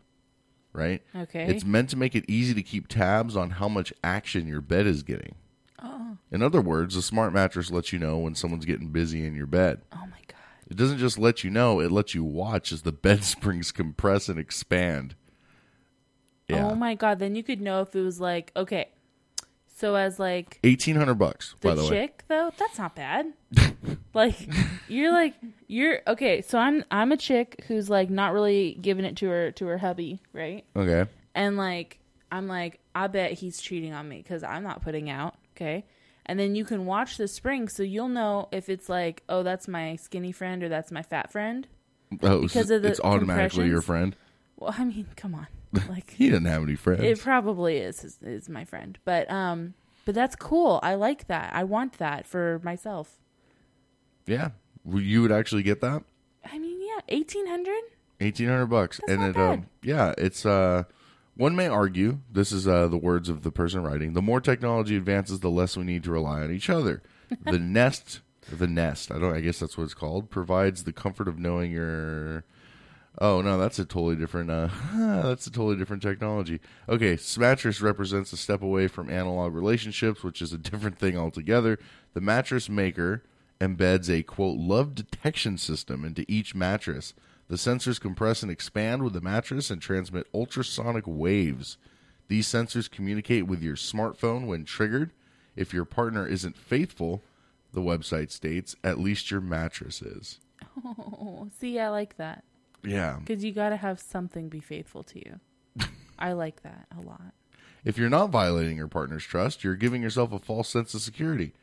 right? 0.75 1.03
Okay. 1.17 1.45
It's 1.47 1.65
meant 1.65 1.89
to 1.91 1.97
make 1.97 2.15
it 2.15 2.27
easy 2.29 2.53
to 2.55 2.63
keep 2.63 2.89
tabs 2.89 3.37
on 3.37 3.51
how 3.53 3.69
much 3.69 3.93
action 4.05 4.47
your 4.47 4.61
bed 4.61 4.87
is 4.87 5.03
getting. 5.03 5.35
Oh. 5.83 6.19
In 6.31 6.43
other 6.43 6.61
words, 6.61 6.95
a 6.95 7.03
smart 7.03 7.33
mattress 7.33 7.71
lets 7.71 7.93
you 7.93 7.99
know 7.99 8.19
when 8.19 8.35
someone's 8.35 8.67
getting 8.67 8.89
busy 8.89 9.25
in 9.27 9.35
your 9.35 9.47
bed. 9.47 9.81
oh 9.93 10.07
my 10.11 10.21
god. 10.27 10.37
It 10.71 10.77
doesn't 10.77 10.99
just 10.99 11.19
let 11.19 11.43
you 11.43 11.49
know, 11.49 11.81
it 11.81 11.91
lets 11.91 12.15
you 12.15 12.23
watch 12.23 12.71
as 12.71 12.83
the 12.83 12.93
bed 13.07 13.25
springs 13.25 13.73
compress 13.73 14.29
and 14.29 14.39
expand. 14.39 15.15
Yeah. 16.49 16.69
Oh 16.69 16.75
my 16.75 16.95
god. 16.95 17.19
Then 17.19 17.35
you 17.35 17.43
could 17.43 17.63
know 17.63 17.81
if 17.81 17.95
it 17.97 18.03
was 18.03 18.21
like 18.21 18.53
okay. 18.55 18.89
So 19.79 19.95
as 19.95 20.19
like 20.19 20.59
1800 20.65 21.15
bucks, 21.15 21.55
the 21.61 21.69
by 21.69 21.75
the 21.77 21.85
way. 21.85 21.89
chick 21.89 22.25
though, 22.27 22.51
that's 22.59 22.79
not 22.79 22.97
bad. 22.97 23.33
like 24.13 24.37
you're 24.89 25.13
like 25.13 25.35
you're 25.69 26.01
okay. 26.05 26.43
So 26.43 26.59
I'm 26.59 26.85
I'm 26.91 27.13
a 27.13 27.17
chick 27.17 27.65
who's 27.69 27.89
like 27.89 28.11
not 28.11 28.33
really 28.33 28.77
giving 28.81 29.05
it 29.05 29.17
to 29.19 29.29
her 29.29 29.53
to 29.53 29.67
her 29.67 29.79
hubby, 29.79 30.21
right? 30.33 30.65
Okay. 30.75 31.09
And 31.37 31.57
like, 31.57 32.01
I'm 32.33 32.49
like, 32.49 32.81
I 32.93 33.07
bet 33.07 33.35
he's 33.35 33.61
cheating 33.61 33.93
on 33.93 34.09
me 34.09 34.17
because 34.17 34.43
I'm 34.43 34.65
not 34.65 34.83
putting 34.83 35.11
out. 35.11 35.37
Okay. 35.57 35.85
And 36.27 36.41
then 36.41 36.57
you 36.57 36.65
can 36.65 36.85
watch 36.85 37.17
the 37.17 37.29
spring 37.29 37.69
so 37.69 37.85
you'll 37.85 38.09
know 38.09 38.49
if 38.51 38.69
it's 38.69 38.89
like, 38.89 39.23
oh, 39.29 39.45
that's 39.45 39.69
my 39.69 39.95
skinny 39.95 40.33
friend 40.33 40.65
or 40.65 40.69
that's 40.69 40.91
my 40.91 41.03
fat 41.03 41.31
friend. 41.31 41.69
Oh, 42.25 42.43
Because 42.43 42.67
so 42.67 42.77
of 42.77 42.83
the 42.83 42.89
it's 42.89 43.01
automatically 43.01 43.69
your 43.69 43.81
friend. 43.81 44.17
Well, 44.57 44.75
I 44.77 44.83
mean, 44.85 45.07
come 45.15 45.37
on. 45.37 45.47
Like, 45.89 46.11
He 46.11 46.31
doesn't 46.31 46.45
have 46.47 46.63
any 46.63 46.77
friends. 46.77 47.03
it 47.03 47.21
probably 47.21 47.79
is, 47.79 48.03
is 48.05 48.19
is 48.23 48.49
my 48.49 48.65
friend. 48.65 48.99
But 49.05 49.31
um 49.31 49.75
but 50.05 50.15
that's 50.15 50.35
cool. 50.37 50.81
I 50.83 50.95
like 50.95 51.27
that. 51.27 51.53
I 51.55 51.65
want 51.65 51.99
that 51.99 52.27
for 52.27 52.61
myself. 52.65 53.19
yeah. 54.27 54.51
You 54.87 55.21
would 55.23 55.33
actually 55.33 55.63
get 55.65 55.83
that? 55.83 56.03
I 56.51 56.59
mean, 56.59 56.81
yeah, 56.81 57.01
1800? 57.15 57.75
1800 58.21 58.67
bucks 58.67 59.01
That's 59.07 59.21
and 59.21 59.31
it 59.31 59.37
um 59.37 59.67
yeah 59.83 60.13
it's 60.19 60.45
uh 60.47 60.83
one 61.37 61.55
may 61.55 61.69
argue 61.69 62.19
this 62.33 62.51
is 62.51 62.67
uh 62.67 62.89
the 62.89 62.97
words 62.97 63.29
of 63.29 63.43
the 63.43 63.53
person 63.53 63.83
writing 63.85 64.15
the 64.15 64.23
more 64.23 64.41
technology 64.41 64.97
advances 64.97 65.39
the 65.41 65.51
less 65.51 65.77
we 65.77 65.85
need 65.85 66.03
to 66.05 66.11
rely 66.11 66.41
on 66.41 66.51
each 66.51 66.69
other 66.69 67.01
the 67.45 67.59
nest 67.61 68.21
the 68.51 68.67
nest 68.67 69.13
i 69.13 69.19
don't 69.21 69.35
i 69.37 69.41
guess 69.41 69.61
that's 69.61 69.77
what 69.79 69.85
it's 69.85 69.95
called 69.95 70.31
provides 70.31 70.83
the 70.83 70.93
comfort 70.93 71.29
of 71.29 71.39
knowing 71.39 71.71
your 71.71 72.45
oh 73.21 73.41
no 73.41 73.59
that's 73.59 73.79
a 73.79 73.85
totally 73.85 74.17
different 74.17 74.51
uh 74.51 74.69
that's 75.23 75.47
a 75.47 75.51
totally 75.51 75.77
different 75.77 76.03
technology 76.03 76.61
okay 76.89 77.15
smartress 77.17 77.83
represents 77.83 78.33
a 78.33 78.37
step 78.37 78.63
away 78.63 78.87
from 78.89 79.11
analog 79.11 79.55
relationships 79.55 80.23
which 80.23 80.41
is 80.41 80.53
a 80.53 80.59
different 80.59 80.99
thing 80.99 81.17
altogether 81.17 81.79
the 82.15 82.21
mattress 82.21 82.69
maker 82.69 83.23
embeds 83.61 84.09
a 84.09 84.23
quote 84.23 84.59
love 84.59 84.95
detection 84.95 85.59
system 85.59 86.05
into 86.05 86.25
each 86.29 86.55
mattress 86.55 87.13
the 87.49 87.57
sensors 87.57 87.99
compress 87.99 88.43
and 88.43 88.53
expand 88.53 89.03
with 89.03 89.15
the 89.15 89.23
mattress 89.23 89.71
and 89.71 89.81
transmit 89.81 90.27
ultrasonic 90.35 91.05
waves. 91.07 91.79
These 92.29 92.47
sensors 92.47 92.91
communicate 92.91 93.47
with 93.47 93.63
your 93.63 93.75
smartphone 93.75 94.47
when 94.47 94.67
triggered. 94.67 95.13
If 95.57 95.73
your 95.73 95.87
partner 95.87 96.27
isn't 96.27 96.59
faithful, 96.59 97.23
the 97.73 97.81
website 97.81 98.31
states, 98.31 98.77
at 98.85 99.01
least 99.01 99.31
your 99.31 99.41
mattress 99.41 100.03
is. 100.03 100.39
Oh, 100.85 101.49
see, 101.59 101.81
I 101.81 101.89
like 101.89 102.19
that. 102.19 102.45
Yeah. 102.85 103.19
Because 103.21 103.45
you 103.45 103.53
got 103.53 103.71
to 103.71 103.77
have 103.77 104.01
something 104.01 104.49
be 104.49 104.61
faithful 104.61 105.03
to 105.05 105.19
you. 105.19 105.41
I 106.19 106.33
like 106.33 106.63
that 106.63 106.87
a 106.97 107.01
lot. 107.01 107.35
If 107.85 107.97
you're 107.97 108.11
not 108.11 108.31
violating 108.31 108.77
your 108.77 108.89
partner's 108.89 109.25
trust, 109.25 109.63
you're 109.63 109.77
giving 109.77 110.03
yourself 110.03 110.33
a 110.33 110.39
false 110.39 110.69
sense 110.69 110.95
of 110.95 111.01
security. 111.01 111.55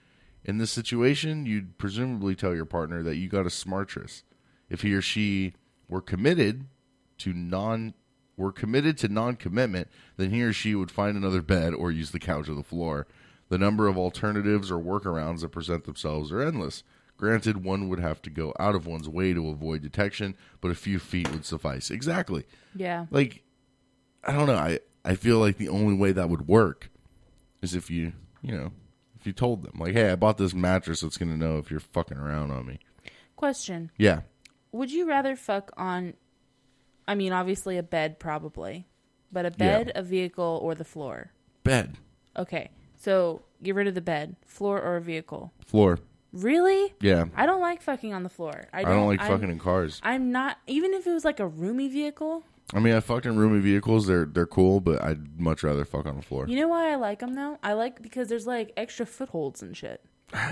In 0.44 0.58
this 0.58 0.72
situation, 0.72 1.46
you'd 1.46 1.78
presumably 1.78 2.36
tell 2.36 2.56
your 2.56 2.66
partner 2.66 3.04
that 3.04 3.18
you 3.18 3.28
got 3.28 3.46
a 3.46 3.50
smartress. 3.50 4.24
If 4.70 4.82
he 4.82 4.94
or 4.94 5.02
she 5.02 5.54
were 5.88 6.02
committed 6.02 6.66
to 7.20 7.34
non 7.34 7.94
were 8.38 8.52
committed 8.52 8.98
to 8.98 9.08
non-commitment, 9.08 9.88
then 10.18 10.30
he 10.32 10.44
or 10.44 10.52
she 10.52 10.76
would 10.76 10.92
find 10.92 11.16
another 11.16 11.42
bed 11.42 11.74
or 11.74 11.92
use 11.92 12.12
the 12.12 12.20
couch 12.20 12.50
or 12.50 12.54
the 12.54 12.64
floor. 12.64 13.08
The 13.50 13.58
number 13.58 13.88
of 13.88 13.98
alternatives 13.98 14.72
or 14.72 14.78
workarounds 14.78 15.42
that 15.42 15.50
present 15.50 15.86
themselves 15.86 16.32
are 16.32 16.42
endless. 16.42 16.84
Granted, 17.18 17.64
one 17.64 17.88
would 17.90 18.00
have 18.00 18.22
to 18.24 18.30
go 18.30 18.54
out 18.60 18.76
of 18.76 18.86
one's 18.86 19.08
way 19.08 19.32
to 19.34 19.50
avoid 19.50 19.82
detection, 19.82 20.36
but 20.60 20.70
a 20.72 20.76
few 20.76 21.00
feet 21.00 21.32
would 21.32 21.46
suffice. 21.46 21.90
Exactly 21.90 22.46
Yeah. 22.76 23.06
like 23.12 23.44
I 24.24 24.32
don't 24.34 24.48
know. 24.48 24.56
I 24.56 24.80
I 25.04 25.16
feel 25.16 25.40
like 25.40 25.58
the 25.58 25.70
only 25.70 25.94
way 25.96 26.12
that 26.12 26.30
would 26.30 26.48
work 26.48 26.90
is 27.62 27.74
if 27.76 27.90
you 27.90 28.14
you 28.42 28.52
know 28.56 28.72
if 29.20 29.26
you 29.26 29.34
told 29.34 29.64
them 29.64 29.80
like, 29.80 29.94
hey, 29.94 30.12
I 30.12 30.16
bought 30.16 30.38
this 30.38 30.54
mattress 30.54 31.02
that's 31.02 31.18
gonna 31.18 31.38
know 31.38 31.58
if 31.58 31.72
you're 31.72 31.80
fucking 31.80 32.18
around 32.18 32.52
on 32.52 32.66
me. 32.66 32.80
Question. 33.36 33.92
Yeah, 33.98 34.22
Would 34.72 34.92
you 34.92 35.08
rather 35.08 35.36
fuck 35.36 35.72
on, 35.78 36.14
I 37.08 37.16
mean, 37.16 37.34
obviously 37.34 37.78
a 37.78 37.84
bed, 37.84 38.18
probably, 38.20 38.88
but 39.32 39.46
a 39.46 39.52
bed, 39.52 39.92
a 39.96 40.02
vehicle, 40.04 40.60
or 40.64 40.74
the 40.76 40.86
floor? 40.86 41.32
bed, 41.64 41.98
Okay. 42.38 42.72
So 42.98 43.42
get 43.62 43.76
rid 43.76 43.88
of 43.88 43.94
the 43.96 44.02
bed, 44.02 44.36
floor, 44.46 44.82
or 44.82 44.96
a 44.98 45.02
vehicle. 45.02 45.52
floor. 45.66 46.00
Really? 46.36 46.94
Yeah, 47.02 47.26
I 47.36 47.46
don't 47.46 47.62
like 47.62 47.82
fucking 47.82 48.14
on 48.14 48.24
the 48.24 48.30
floor. 48.30 48.68
I 48.74 48.80
I 48.80 48.84
don't, 48.84 48.92
don't, 48.98 49.08
like 49.08 49.22
I'm- 49.22 49.32
fucking 49.32 49.50
in 49.50 49.60
cars. 49.60 50.00
I'm 50.04 50.32
not, 50.32 50.58
even 50.68 50.94
if 50.94 51.08
it 51.08 51.12
was 51.14 51.26
like 51.26 51.40
a 51.40 51.48
roomy 51.48 51.88
vehicle, 51.88 52.44
I 52.74 52.80
mean, 52.80 52.94
I 52.96 53.00
fucked 53.00 53.26
in 53.26 53.38
roomy 53.38 53.60
vehicles. 53.60 54.08
They're 54.08 54.26
they're 54.26 54.48
cool, 54.48 54.80
but 54.82 55.02
I'd 55.02 55.40
much 55.40 55.62
rather 55.64 55.86
fuck 55.86 56.06
on 56.08 56.16
the 56.16 56.22
floor. 56.24 56.48
You 56.48 56.60
know 56.60 56.68
why 56.68 56.92
I 56.92 56.96
like 56.96 57.20
them 57.20 57.36
though? 57.36 57.58
I 57.64 57.74
like 57.74 58.02
because 58.02 58.28
there's 58.28 58.48
like 58.48 58.74
extra 58.76 59.06
footholds 59.06 59.62
and 59.62 59.78
shit. 59.78 60.02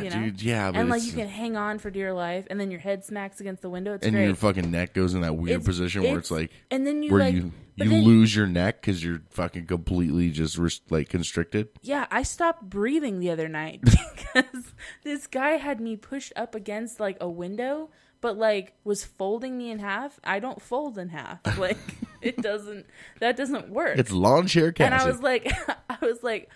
You 0.02 0.10
know? 0.10 0.16
Dude, 0.26 0.42
yeah, 0.42 0.72
and 0.74 0.90
like 0.90 1.04
you 1.04 1.12
can 1.14 1.28
hang 1.28 1.58
on 1.58 1.80
for 1.80 1.90
dear 1.90 2.14
life, 2.14 2.48
and 2.50 2.60
then 2.60 2.72
your 2.72 2.80
head 2.80 3.04
smacks 3.04 3.40
against 3.42 3.62
the 3.62 3.70
window. 3.70 3.94
It's 3.94 4.06
and 4.06 4.16
great. 4.16 4.26
your 4.26 4.36
fucking 4.36 4.70
neck 4.72 4.94
goes 4.94 5.14
in 5.14 5.22
that 5.22 5.36
weird 5.36 5.62
It's- 5.62 5.66
position 5.66 6.04
where 6.04 6.18
it's, 6.20 6.32
it's- 6.32 6.42
like, 6.42 6.52
and 6.72 6.86
then 6.88 7.04
you, 7.04 7.12
where 7.12 7.22
like- 7.22 7.34
you 7.34 7.52
you 7.76 7.90
then- 7.90 8.04
lose 8.04 8.36
your 8.36 8.46
neck 8.48 8.82
because 8.82 9.04
you're 9.04 9.22
fucking 9.32 9.66
completely 9.66 10.30
just 10.30 10.60
like 10.92 11.10
constricted. 11.10 11.70
Yeah, 11.82 12.06
I 12.12 12.24
stopped 12.24 12.70
breathing 12.70 13.20
the 13.20 13.32
other 13.32 13.48
night 13.50 13.82
because 13.84 14.74
this 15.04 15.28
guy 15.28 15.52
had 15.52 15.80
me 15.82 15.96
pushed 15.96 16.34
up 16.36 16.54
against 16.56 17.00
like 17.00 17.18
a 17.20 17.28
window, 17.30 17.90
but 18.22 18.38
like 18.38 18.74
was 18.84 19.04
folding 19.04 19.58
me 19.58 19.72
in 19.72 19.80
half. 19.80 20.20
I 20.24 20.40
don't 20.40 20.62
fold 20.62 20.98
in 20.98 21.10
half. 21.10 21.40
Like 21.58 21.78
it 22.22 22.38
doesn't. 22.38 22.86
That 23.20 23.36
doesn't 23.36 23.70
work. 23.70 23.98
It's 23.98 24.12
lawn 24.12 24.48
chair 24.48 24.72
and 24.78 24.94
I 24.94 25.06
was 25.06 25.20
like, 25.22 25.52
I 25.90 25.98
was 26.02 26.22
like, 26.24 26.50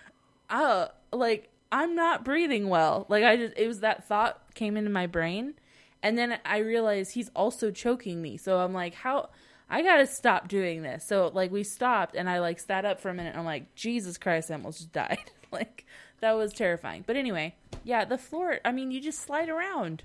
oh, 0.50 0.88
like 1.12 1.50
I'm 1.70 1.94
not 1.94 2.24
breathing 2.24 2.68
well. 2.68 3.06
Like 3.08 3.24
I 3.24 3.36
just, 3.36 3.54
it 3.56 3.66
was 3.66 3.80
that 3.80 4.06
thought 4.06 4.54
came 4.54 4.76
into 4.76 4.90
my 4.90 5.06
brain, 5.06 5.54
and 6.02 6.16
then 6.16 6.38
I 6.44 6.58
realized 6.58 7.12
he's 7.12 7.30
also 7.34 7.70
choking 7.70 8.22
me. 8.22 8.36
So 8.36 8.58
I'm 8.58 8.72
like, 8.72 8.94
how? 8.94 9.30
I 9.70 9.82
gotta 9.82 10.06
stop 10.06 10.48
doing 10.48 10.82
this. 10.82 11.04
So 11.04 11.30
like 11.34 11.50
we 11.50 11.62
stopped, 11.62 12.14
and 12.14 12.28
I 12.28 12.38
like 12.40 12.58
sat 12.58 12.84
up 12.84 13.00
for 13.00 13.10
a 13.10 13.14
minute. 13.14 13.30
And 13.30 13.38
I'm 13.40 13.44
like, 13.44 13.74
Jesus 13.74 14.16
Christ, 14.18 14.50
I 14.50 14.54
almost 14.54 14.78
just 14.78 14.92
died. 14.92 15.30
like 15.52 15.84
that 16.20 16.32
was 16.32 16.52
terrifying. 16.52 17.04
But 17.06 17.16
anyway, 17.16 17.54
yeah, 17.84 18.04
the 18.04 18.18
floor. 18.18 18.60
I 18.64 18.72
mean, 18.72 18.90
you 18.90 19.00
just 19.00 19.20
slide 19.20 19.48
around. 19.48 20.04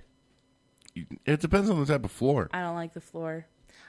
it 1.26 1.40
depends 1.40 1.70
on 1.70 1.80
the 1.80 1.86
type 1.86 2.06
of 2.06 2.12
floor. 2.12 2.50
I 2.54 2.62
don't 2.62 2.76
like 2.76 2.94
the 2.94 3.02
floor. 3.02 3.48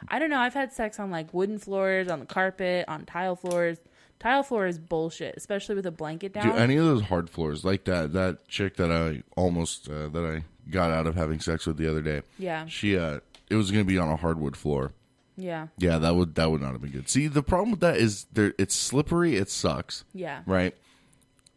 I 0.08 0.18
don't 0.18 0.30
know. 0.30 0.38
I've 0.38 0.54
had 0.54 0.72
sex 0.72 0.98
on 1.00 1.10
like 1.10 1.32
wooden 1.32 1.58
floors, 1.58 2.08
on 2.08 2.20
the 2.20 2.26
carpet, 2.26 2.84
on 2.88 3.06
tile 3.06 3.36
floors. 3.36 3.78
Tile 4.18 4.42
floor 4.42 4.66
is 4.66 4.78
bullshit, 4.78 5.34
especially 5.36 5.74
with 5.74 5.84
a 5.86 5.90
blanket 5.90 6.32
down. 6.32 6.46
Do 6.48 6.52
any 6.54 6.76
of 6.76 6.84
those 6.86 7.02
hard 7.02 7.28
floors 7.28 7.64
like 7.64 7.84
that? 7.84 8.12
That 8.14 8.48
chick 8.48 8.76
that 8.76 8.90
I 8.90 9.22
almost 9.36 9.88
uh, 9.88 10.08
that 10.08 10.24
I 10.24 10.44
got 10.70 10.90
out 10.90 11.06
of 11.06 11.14
having 11.14 11.40
sex 11.40 11.66
with 11.66 11.76
the 11.76 11.88
other 11.90 12.00
day. 12.00 12.22
Yeah. 12.38 12.64
she 12.66 12.96
uh, 12.96 13.20
it 13.50 13.56
was 13.56 13.70
gonna 13.70 13.84
be 13.84 13.98
on 13.98 14.08
a 14.08 14.16
hardwood 14.16 14.56
floor. 14.56 14.92
yeah. 15.36 15.66
Yeah, 15.76 15.98
that 15.98 16.14
would 16.16 16.36
that 16.36 16.50
would 16.50 16.62
not 16.62 16.72
have 16.72 16.80
been 16.80 16.92
good. 16.92 17.08
See, 17.10 17.26
the 17.26 17.42
problem 17.42 17.70
with 17.72 17.80
that 17.80 17.96
is 17.98 18.26
there 18.32 18.54
it's 18.58 18.74
slippery. 18.74 19.36
It 19.36 19.50
sucks. 19.50 20.04
Yeah. 20.14 20.40
Right. 20.46 20.74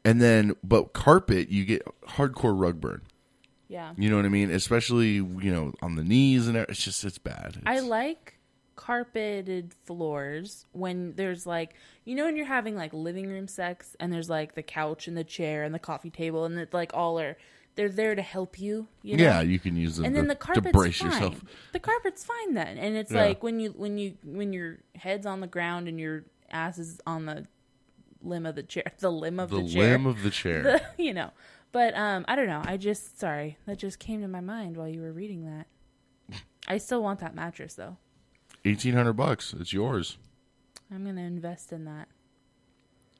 And 0.03 0.21
then, 0.21 0.55
but 0.63 0.93
carpet, 0.93 1.49
you 1.49 1.65
get 1.65 1.83
hardcore 2.07 2.59
rug 2.59 2.79
burn. 2.81 3.01
Yeah. 3.69 3.91
You 3.97 4.09
know 4.09 4.15
what 4.15 4.25
I 4.25 4.29
mean? 4.29 4.51
Especially 4.51 5.11
you 5.15 5.51
know 5.53 5.73
on 5.81 5.95
the 5.95 6.03
knees 6.03 6.47
and 6.47 6.55
everything. 6.57 6.71
it's 6.73 6.83
just 6.83 7.03
it's 7.05 7.17
bad. 7.17 7.61
I 7.65 7.79
like 7.79 8.36
carpeted 8.77 9.73
floors 9.85 10.65
when 10.71 11.13
there's 11.15 11.45
like 11.45 11.73
you 12.05 12.15
know 12.15 12.23
when 12.23 12.37
you're 12.37 12.45
having 12.45 12.75
like 12.75 12.93
living 12.93 13.27
room 13.27 13.47
sex 13.47 13.95
and 13.99 14.13
there's 14.13 14.29
like 14.29 14.55
the 14.55 14.63
couch 14.63 15.07
and 15.07 15.17
the 15.17 15.23
chair 15.25 15.63
and 15.63 15.75
the 15.75 15.79
coffee 15.79 16.09
table 16.09 16.45
and 16.45 16.57
it's 16.57 16.73
like 16.73 16.91
all 16.93 17.19
are 17.19 17.35
they're 17.75 17.89
there 17.89 18.15
to 18.15 18.23
help 18.23 18.59
you. 18.59 18.87
You 19.03 19.17
know? 19.17 19.23
yeah, 19.23 19.41
you 19.41 19.59
can 19.59 19.75
use 19.75 19.97
them 19.97 20.05
and 20.05 20.15
to, 20.15 20.21
then 20.21 20.27
the 20.27 20.33
to 20.33 20.39
carpet's 20.39 20.71
brace 20.71 20.97
fine. 20.99 21.11
yourself. 21.11 21.41
The 21.73 21.79
carpet's 21.79 22.23
fine 22.25 22.55
then, 22.55 22.77
and 22.79 22.95
it's 22.97 23.11
Yeah. 23.11 23.25
like 23.25 23.43
when 23.43 23.59
you 23.59 23.69
when 23.77 23.97
you 23.99 24.17
when 24.23 24.51
your 24.51 24.79
head's 24.95 25.27
on 25.27 25.41
the 25.41 25.47
ground 25.47 25.87
and 25.87 25.99
your 25.99 26.23
ass 26.49 26.79
is 26.79 26.99
on 27.05 27.27
the 27.27 27.45
limb 28.23 28.47
of 28.47 28.55
the 28.55 28.63
chair, 28.63 28.91
the 28.99 29.11
limb 29.11 29.39
of 29.39 29.51
The 29.51 29.61
the, 29.61 29.67
chair, 29.69 29.91
limb 29.91 30.05
of 30.07 30.23
the 30.23 30.31
chair. 30.31 30.63
The- 30.97 31.03
you 31.03 31.13
know. 31.13 31.29
But 31.71 31.95
um, 31.95 32.25
I 32.27 32.35
don't 32.35 32.47
know. 32.47 32.63
I 32.65 32.77
just 32.77 33.19
sorry 33.19 33.57
that 33.67 33.77
just 33.77 33.99
came 33.99 34.21
to 34.21 34.27
my 34.27 34.41
mind 34.41 34.75
while 34.75 34.87
you 34.87 35.01
were 35.01 35.13
reading 35.13 35.45
that. 35.45 35.67
I 36.67 36.79
still 36.79 37.03
want 37.03 37.19
that 37.19 37.35
mattress 37.35 37.75
though. 37.75 37.97
Eighteen 38.67 38.95
hundred 38.95 39.13
bucks. 39.13 39.53
It's 39.57 39.71
yours. 39.71 40.17
I'm 40.93 41.05
gonna 41.05 41.21
invest 41.21 41.71
in 41.71 41.85
that. 41.85 42.09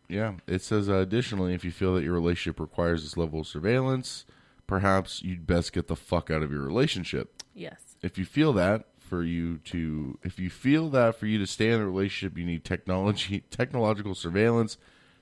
Yeah, 0.10 0.34
it 0.46 0.62
says 0.62 0.90
uh, 0.90 0.96
additionally, 0.96 1.54
if 1.54 1.64
you 1.64 1.72
feel 1.72 1.96
that 1.96 2.04
your 2.04 2.14
relationship 2.14 2.60
requires 2.60 3.04
this 3.04 3.16
level 3.16 3.40
of 3.40 3.48
surveillance, 3.48 4.26
perhaps 4.68 5.22
you'd 5.22 5.48
best 5.48 5.72
get 5.72 5.88
the 5.88 5.96
fuck 5.96 6.30
out 6.30 6.44
of 6.44 6.52
your 6.52 6.64
relationship. 6.64 7.42
Yes. 7.54 7.96
If 8.02 8.18
you 8.18 8.26
feel 8.26 8.52
that 8.54 8.88
for 9.00 9.24
you 9.24 9.60
to, 9.60 10.20
if 10.22 10.38
you 10.38 10.50
feel 10.50 10.90
that 10.90 11.16
for 11.16 11.28
you 11.28 11.40
to 11.40 11.48
stay 11.48 11.70
in 11.70 11.80
the 11.80 11.86
relationship, 11.86 12.38
you 12.38 12.46
need 12.46 12.66
technology, 12.66 13.40
technological 13.50 14.16
surveillance, 14.16 14.78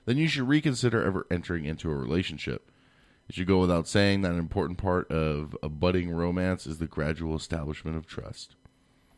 then 0.06 0.16
you 0.16 0.26
should 0.26 0.48
reconsider 0.48 1.04
ever 1.04 1.24
entering 1.30 1.66
into 1.66 1.88
a 1.88 1.94
relationship. 1.94 2.68
It 3.28 3.36
should 3.36 3.46
go 3.46 3.60
without 3.60 3.86
saying 3.86 4.22
that 4.22 4.32
an 4.32 4.38
important 4.40 4.78
part 4.78 5.08
of 5.08 5.56
a 5.62 5.68
budding 5.68 6.10
romance 6.10 6.66
is 6.66 6.78
the 6.78 6.88
gradual 6.88 7.36
establishment 7.36 7.96
of 7.96 8.08
trust. 8.08 8.55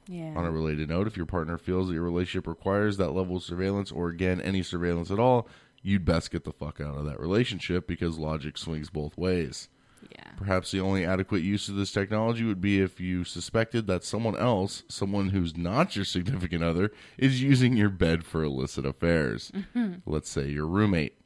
Yeah. 0.09 0.33
On 0.37 0.45
a 0.47 0.51
related 0.51 0.89
note, 0.89 1.07
if 1.07 1.17
your 1.17 1.27
partner 1.27 1.59
feels 1.59 1.89
that 1.89 1.95
your 1.95 2.03
relationship 2.03 2.47
requires 2.47 2.97
that 2.97 3.11
level 3.11 3.37
of 3.37 3.43
surveillance, 3.43 3.93
or 3.93 4.09
again, 4.09 4.41
any 4.41 4.63
surveillance 4.63 5.11
at 5.11 5.19
all, 5.19 5.47
you'd 5.83 6.05
best 6.07 6.31
get 6.31 6.45
the 6.45 6.53
fuck 6.53 6.81
out 6.81 6.97
of 6.97 7.05
that 7.05 7.21
relationship 7.21 7.87
because 7.87 8.19
logic 8.19 8.57
swings 8.57 8.89
both 8.91 9.17
ways. 9.19 9.69
Yeah. 10.11 10.31
Perhaps 10.39 10.71
the 10.71 10.81
only 10.81 11.05
adequate 11.05 11.43
use 11.43 11.69
of 11.69 11.75
this 11.75 11.93
technology 11.93 12.45
would 12.45 12.61
be 12.61 12.81
if 12.81 13.01
you 13.01 13.25
suspected 13.25 13.87
that 13.89 14.03
someone 14.05 14.37
else, 14.37 14.83
someone 14.89 15.29
who's 15.31 15.57
not 15.57 15.95
your 15.95 16.05
significant 16.07 16.63
other, 16.65 16.91
is 17.19 17.43
using 17.43 17.77
your 17.77 17.91
bed 17.91 18.25
for 18.25 18.43
illicit 18.43 18.87
affairs. 18.87 19.53
Mhm. 19.75 20.01
Let's 20.07 20.31
say 20.31 20.49
your 20.49 20.67
roommate. 20.67 21.19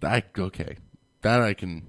That 0.00 0.26
okay. 0.38 0.76
That 1.22 1.40
I 1.40 1.54
can 1.54 1.84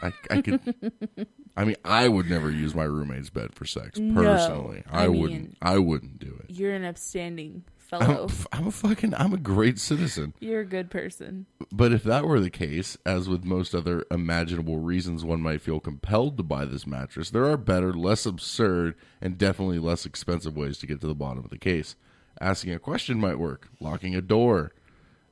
I 0.00 0.12
I 0.30 0.40
could 0.42 0.60
I 1.56 1.64
mean, 1.64 1.76
I 1.84 2.08
would 2.08 2.30
never 2.30 2.50
use 2.50 2.74
my 2.74 2.84
roommate's 2.84 3.30
bed 3.30 3.54
for 3.54 3.66
sex 3.66 3.98
No, 3.98 4.22
personally. 4.22 4.84
I, 4.90 5.04
I 5.04 5.08
wouldn't. 5.08 5.56
I 5.60 5.78
wouldn't 5.78 6.18
do 6.18 6.40
it. 6.42 6.54
You're 6.54 6.74
an 6.74 6.84
upstanding 6.84 7.64
I'm, 7.92 8.00
fellow. 8.00 8.28
I'm 8.52 8.66
a 8.68 8.70
fucking. 8.70 9.14
I'm 9.14 9.34
a 9.34 9.38
great 9.38 9.78
citizen. 9.78 10.32
You're 10.40 10.60
a 10.60 10.66
good 10.66 10.90
person. 10.90 11.46
But 11.70 11.92
if 11.92 12.04
that 12.04 12.24
were 12.24 12.40
the 12.40 12.50
case, 12.50 12.96
as 13.04 13.28
with 13.28 13.44
most 13.44 13.74
other 13.74 14.06
imaginable 14.10 14.78
reasons 14.78 15.24
one 15.24 15.42
might 15.42 15.60
feel 15.60 15.80
compelled 15.80 16.36
to 16.38 16.42
buy 16.42 16.64
this 16.64 16.86
mattress, 16.86 17.30
there 17.30 17.44
are 17.44 17.58
better, 17.58 17.92
less 17.92 18.24
absurd, 18.24 18.94
and 19.20 19.36
definitely 19.36 19.78
less 19.78 20.06
expensive 20.06 20.56
ways 20.56 20.78
to 20.78 20.86
get 20.86 21.00
to 21.02 21.06
the 21.06 21.14
bottom 21.14 21.44
of 21.44 21.50
the 21.50 21.58
case. 21.58 21.96
Asking 22.40 22.72
a 22.72 22.78
question 22.78 23.20
might 23.20 23.38
work. 23.38 23.68
Locking 23.78 24.14
a 24.14 24.22
door. 24.22 24.72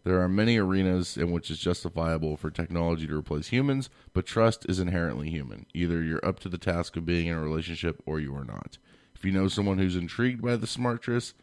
There 0.05 0.21
are 0.21 0.29
many 0.29 0.57
arenas 0.57 1.17
in 1.17 1.31
which 1.31 1.51
it's 1.51 1.61
justifiable 1.61 2.37
for 2.37 2.51
technology 2.51 3.07
to 3.07 3.17
replace 3.17 3.49
humans, 3.49 3.91
but 4.15 4.25
trust 4.27 4.65
is 4.69 4.79
inherently 4.79 5.29
human. 5.31 5.67
Either 5.75 6.03
you're 6.03 6.25
up 6.25 6.41
to 6.41 6.49
the 6.49 6.57
task 6.59 6.97
of 6.97 7.05
being 7.05 7.27
in 7.27 7.37
a 7.37 7.41
relationship 7.41 8.03
or 8.07 8.19
you 8.19 8.35
are 8.35 8.45
not. 8.45 8.79
If 9.15 9.25
you 9.25 9.33
know 9.33 9.49
someone 9.49 9.79
who's 9.79 9.97
intrigued 9.97 10.41
by 10.43 10.57
the 10.57 10.67
smart 10.67 11.03
smartress, 11.03 11.35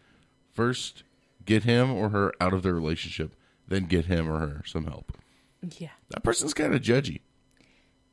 first 0.53 1.03
get 1.45 1.63
him 1.63 1.91
or 1.91 2.09
her 2.09 2.33
out 2.41 2.53
of 2.53 2.63
their 2.63 2.73
relationship, 2.73 3.35
then 3.67 3.85
get 3.85 4.05
him 4.05 4.29
or 4.29 4.39
her 4.39 4.63
some 4.65 4.85
help. 4.85 5.15
Yeah. 5.77 5.89
That 6.09 6.23
person's 6.23 6.53
kind 6.55 6.73
of 6.73 6.81
judgy. 6.81 7.21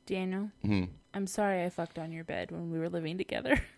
Daniel, 0.06 0.50
Mhm. 0.64 0.88
I'm 1.14 1.26
sorry 1.26 1.64
I 1.64 1.70
fucked 1.70 1.98
on 1.98 2.12
your 2.12 2.24
bed 2.24 2.50
when 2.50 2.70
we 2.70 2.78
were 2.78 2.88
living 2.90 3.16
together. 3.18 3.60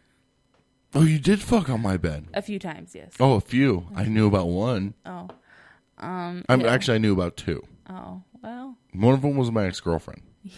Oh, 0.94 1.02
you 1.02 1.18
did 1.18 1.42
fuck 1.42 1.68
on 1.68 1.83
my 1.83 1.96
bed. 1.98 2.29
a 2.33 2.40
few 2.40 2.59
times, 2.59 2.94
yes. 2.94 3.12
Oh, 3.20 3.35
a 3.35 3.40
few. 3.40 3.88
I 3.94 4.05
knew 4.05 4.26
about 4.29 4.46
one. 4.48 4.94
Oh. 5.05 5.29
Um 5.98 6.44
I'm 6.48 6.61
yeah. 6.61 6.72
actually 6.72 6.96
I 6.96 6.98
knew 6.98 7.12
about 7.12 7.37
two. 7.37 7.62
Oh, 7.88 8.22
well. 8.42 8.76
One 8.92 9.14
of 9.14 9.22
them 9.22 9.37
was 9.37 9.50
my 9.50 9.66
ex 9.66 9.80
girlfriend. 9.80 10.22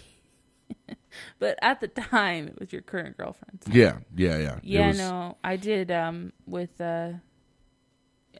But 1.38 1.58
at 1.62 1.80
the 1.80 1.88
time 1.88 2.48
it 2.48 2.60
was 2.60 2.72
your 2.72 2.82
current 2.82 3.16
girlfriend. 3.16 3.62
Yeah, 3.70 3.98
yeah, 4.14 4.38
yeah. 4.38 4.58
Yeah, 4.62 4.88
was- 4.88 4.98
no. 4.98 5.36
I 5.42 5.56
did 5.56 5.90
um 5.90 6.32
with 6.46 6.80
uh, 6.80 7.12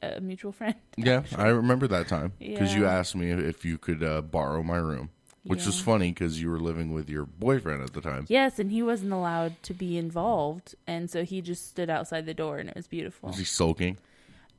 a 0.03 0.21
mutual 0.21 0.53
friend. 0.53 0.75
Yeah, 0.97 1.23
I 1.37 1.49
remember 1.49 1.87
that 1.89 2.09
time 2.09 2.33
because 2.39 2.75
you 2.75 2.87
asked 2.87 3.15
me 3.15 3.31
if 3.31 3.65
you 3.65 3.79
could 3.79 4.03
uh, 4.03 4.21
borrow 4.21 4.65
my 4.65 4.77
room, 4.79 5.11
which 5.45 5.65
was 5.65 5.81
funny 5.81 6.11
because 6.11 6.43
you 6.43 6.51
were 6.51 6.59
living 6.59 6.93
with 6.93 7.09
your 7.09 7.25
boyfriend 7.25 7.83
at 7.85 7.93
the 7.93 8.01
time. 8.01 8.27
Yes, 8.29 8.59
and 8.59 8.73
he 8.73 8.83
wasn't 8.83 9.13
allowed 9.13 9.63
to 9.63 9.75
be 9.75 9.97
involved, 9.97 10.75
and 10.89 11.09
so 11.09 11.25
he 11.25 11.41
just 11.41 11.69
stood 11.69 11.89
outside 11.89 12.27
the 12.27 12.35
door, 12.35 12.59
and 12.59 12.69
it 12.69 12.75
was 12.75 12.89
beautiful. 12.89 13.29
Was 13.29 13.39
he 13.39 13.45
sulking? 13.45 13.97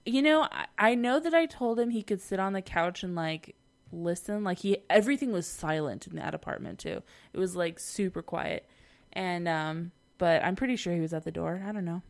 You 0.10 0.22
know, 0.22 0.43
I, 0.52 0.65
I 0.78 0.95
know 0.95 1.19
that 1.19 1.34
I 1.34 1.45
told 1.45 1.80
him 1.80 1.89
he 1.89 2.04
could 2.04 2.22
sit 2.22 2.39
on 2.39 2.54
the 2.54 2.62
couch 2.62 3.04
and 3.04 3.15
like 3.15 3.56
listen. 3.91 4.43
Like 4.43 4.60
he, 4.60 4.78
everything 4.89 5.32
was 5.32 5.48
silent 5.48 6.08
in 6.08 6.15
that 6.17 6.34
apartment 6.34 6.80
too. 6.80 7.02
It 7.34 7.39
was 7.39 7.56
like 7.56 7.80
super 7.80 8.22
quiet, 8.22 8.67
and 9.13 9.48
um, 9.48 9.91
but 10.17 10.43
I'm 10.43 10.56
pretty 10.56 10.76
sure 10.76 10.93
he 10.93 11.00
was 11.02 11.13
at 11.13 11.24
the 11.26 11.32
door. 11.32 11.62
I 11.65 11.72
don't 11.72 11.86
know. 11.86 12.02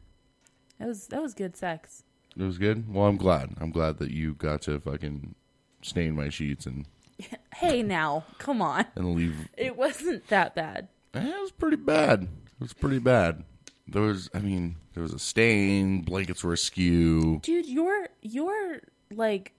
That 0.80 0.88
was 0.88 1.08
that 1.08 1.22
was 1.22 1.34
good 1.34 1.58
sex. 1.58 2.04
It 2.38 2.44
was 2.44 2.58
good. 2.58 2.94
Well, 2.94 3.06
I'm 3.08 3.18
glad. 3.18 3.56
I'm 3.60 3.72
glad 3.72 3.98
that 3.98 4.12
you 4.12 4.34
got 4.36 4.62
to 4.64 4.80
fucking 4.80 5.36
stain 5.82 6.16
my 6.16 6.30
sheets 6.30 6.66
and 6.66 6.86
Hey, 7.56 7.84
now, 7.84 8.24
come 8.38 8.62
on. 8.62 8.86
and 8.96 9.16
leave. 9.16 9.50
It 9.58 9.76
wasn't 9.76 10.28
that 10.28 10.56
bad. 10.56 10.88
Eh, 11.14 11.20
It 11.28 11.42
was 11.42 11.52
pretty 11.52 11.76
bad. 11.78 12.24
It 12.24 12.62
was 12.62 12.72
pretty 12.74 13.00
bad. 13.00 13.44
There 13.88 14.04
was, 14.04 14.30
I 14.34 14.40
mean, 14.40 14.76
there 15.00 15.04
was 15.04 15.14
a 15.14 15.20
stain. 15.20 16.02
Blankets 16.02 16.44
were 16.44 16.52
askew. 16.52 17.40
Dude, 17.42 17.66
your 17.68 18.10
your 18.22 18.82
like 19.10 19.54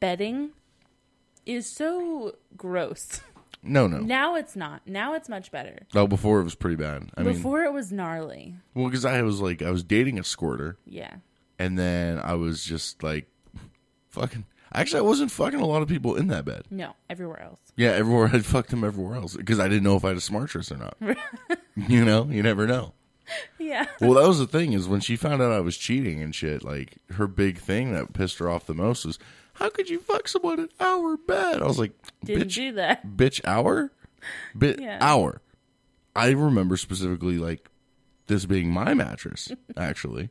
bedding 0.00 0.50
is 1.46 1.66
so 1.66 2.34
gross. 2.54 3.22
No, 3.62 3.86
no. 3.86 4.00
Now 4.00 4.34
it's 4.34 4.54
not. 4.54 4.82
Now 4.86 5.14
it's 5.14 5.30
much 5.30 5.50
better. 5.50 5.86
Oh, 5.94 6.06
before 6.06 6.40
it 6.40 6.44
was 6.44 6.54
pretty 6.54 6.76
bad. 6.76 7.08
I 7.16 7.22
mean, 7.22 7.32
Before 7.32 7.62
it 7.64 7.72
was 7.72 7.90
gnarly. 7.90 8.56
well, 8.74 8.84
because 8.86 9.06
I 9.06 9.22
was 9.22 9.40
like, 9.40 9.62
I 9.62 9.70
was 9.70 9.82
dating 9.82 10.18
a 10.18 10.24
squirter, 10.24 10.76
Yeah. 10.84 11.14
and 11.58 11.78
then 11.78 12.18
I 12.18 12.34
was 12.34 12.62
just 12.64 13.02
like, 13.02 13.28
fucking. 14.10 14.44
Actually, 14.74 14.98
I 14.98 15.02
wasn't 15.02 15.30
fucking 15.30 15.60
a 15.60 15.66
lot 15.66 15.80
of 15.80 15.88
people 15.88 16.16
in 16.16 16.26
that 16.28 16.44
bed. 16.44 16.64
No, 16.70 16.94
everywhere 17.08 17.40
else. 17.40 17.60
Yeah, 17.76 17.90
everywhere 17.92 18.28
I'd 18.32 18.44
fucked 18.44 18.70
them 18.70 18.84
everywhere 18.84 19.16
else 19.16 19.36
because 19.36 19.58
I 19.60 19.68
didn't 19.68 19.84
know 19.84 19.96
if 19.96 20.04
I 20.04 20.08
had 20.08 20.16
a 20.18 20.20
smart 20.20 20.50
tryst 20.50 20.70
or 20.72 20.76
not. 20.76 20.96
you 21.88 22.04
know, 22.04 22.24
you 22.30 22.42
never 22.42 22.66
know. 22.66 22.92
Yeah. 23.58 23.86
Well, 24.00 24.14
that 24.14 24.26
was 24.26 24.38
the 24.40 24.46
thing 24.46 24.72
is 24.72 24.88
when 24.88 25.00
she 25.00 25.16
found 25.16 25.40
out 25.40 25.52
I 25.52 25.60
was 25.60 25.76
cheating 25.76 26.20
and 26.20 26.34
shit. 26.34 26.62
Like 26.64 26.96
her 27.12 27.26
big 27.26 27.58
thing 27.58 27.92
that 27.92 28.12
pissed 28.12 28.38
her 28.38 28.48
off 28.50 28.66
the 28.66 28.74
most 28.74 29.04
was, 29.06 29.18
"How 29.54 29.70
could 29.70 29.88
you 29.88 30.00
fuck 30.00 30.26
someone 30.28 30.58
in 30.60 30.68
our 30.80 31.16
bed?" 31.16 31.62
I 31.62 31.66
was 31.66 31.78
like, 31.78 31.92
Didn't 32.24 32.48
"Bitch, 32.48 32.54
do 32.54 32.72
that. 32.72 33.06
bitch, 33.06 33.40
hour, 33.44 33.92
bit 34.58 34.80
Yeah. 34.80 34.98
hour." 35.00 35.40
I 36.14 36.30
remember 36.30 36.76
specifically 36.76 37.38
like 37.38 37.68
this 38.26 38.44
being 38.44 38.68
my 38.70 38.92
mattress, 38.94 39.50
actually, 39.76 40.28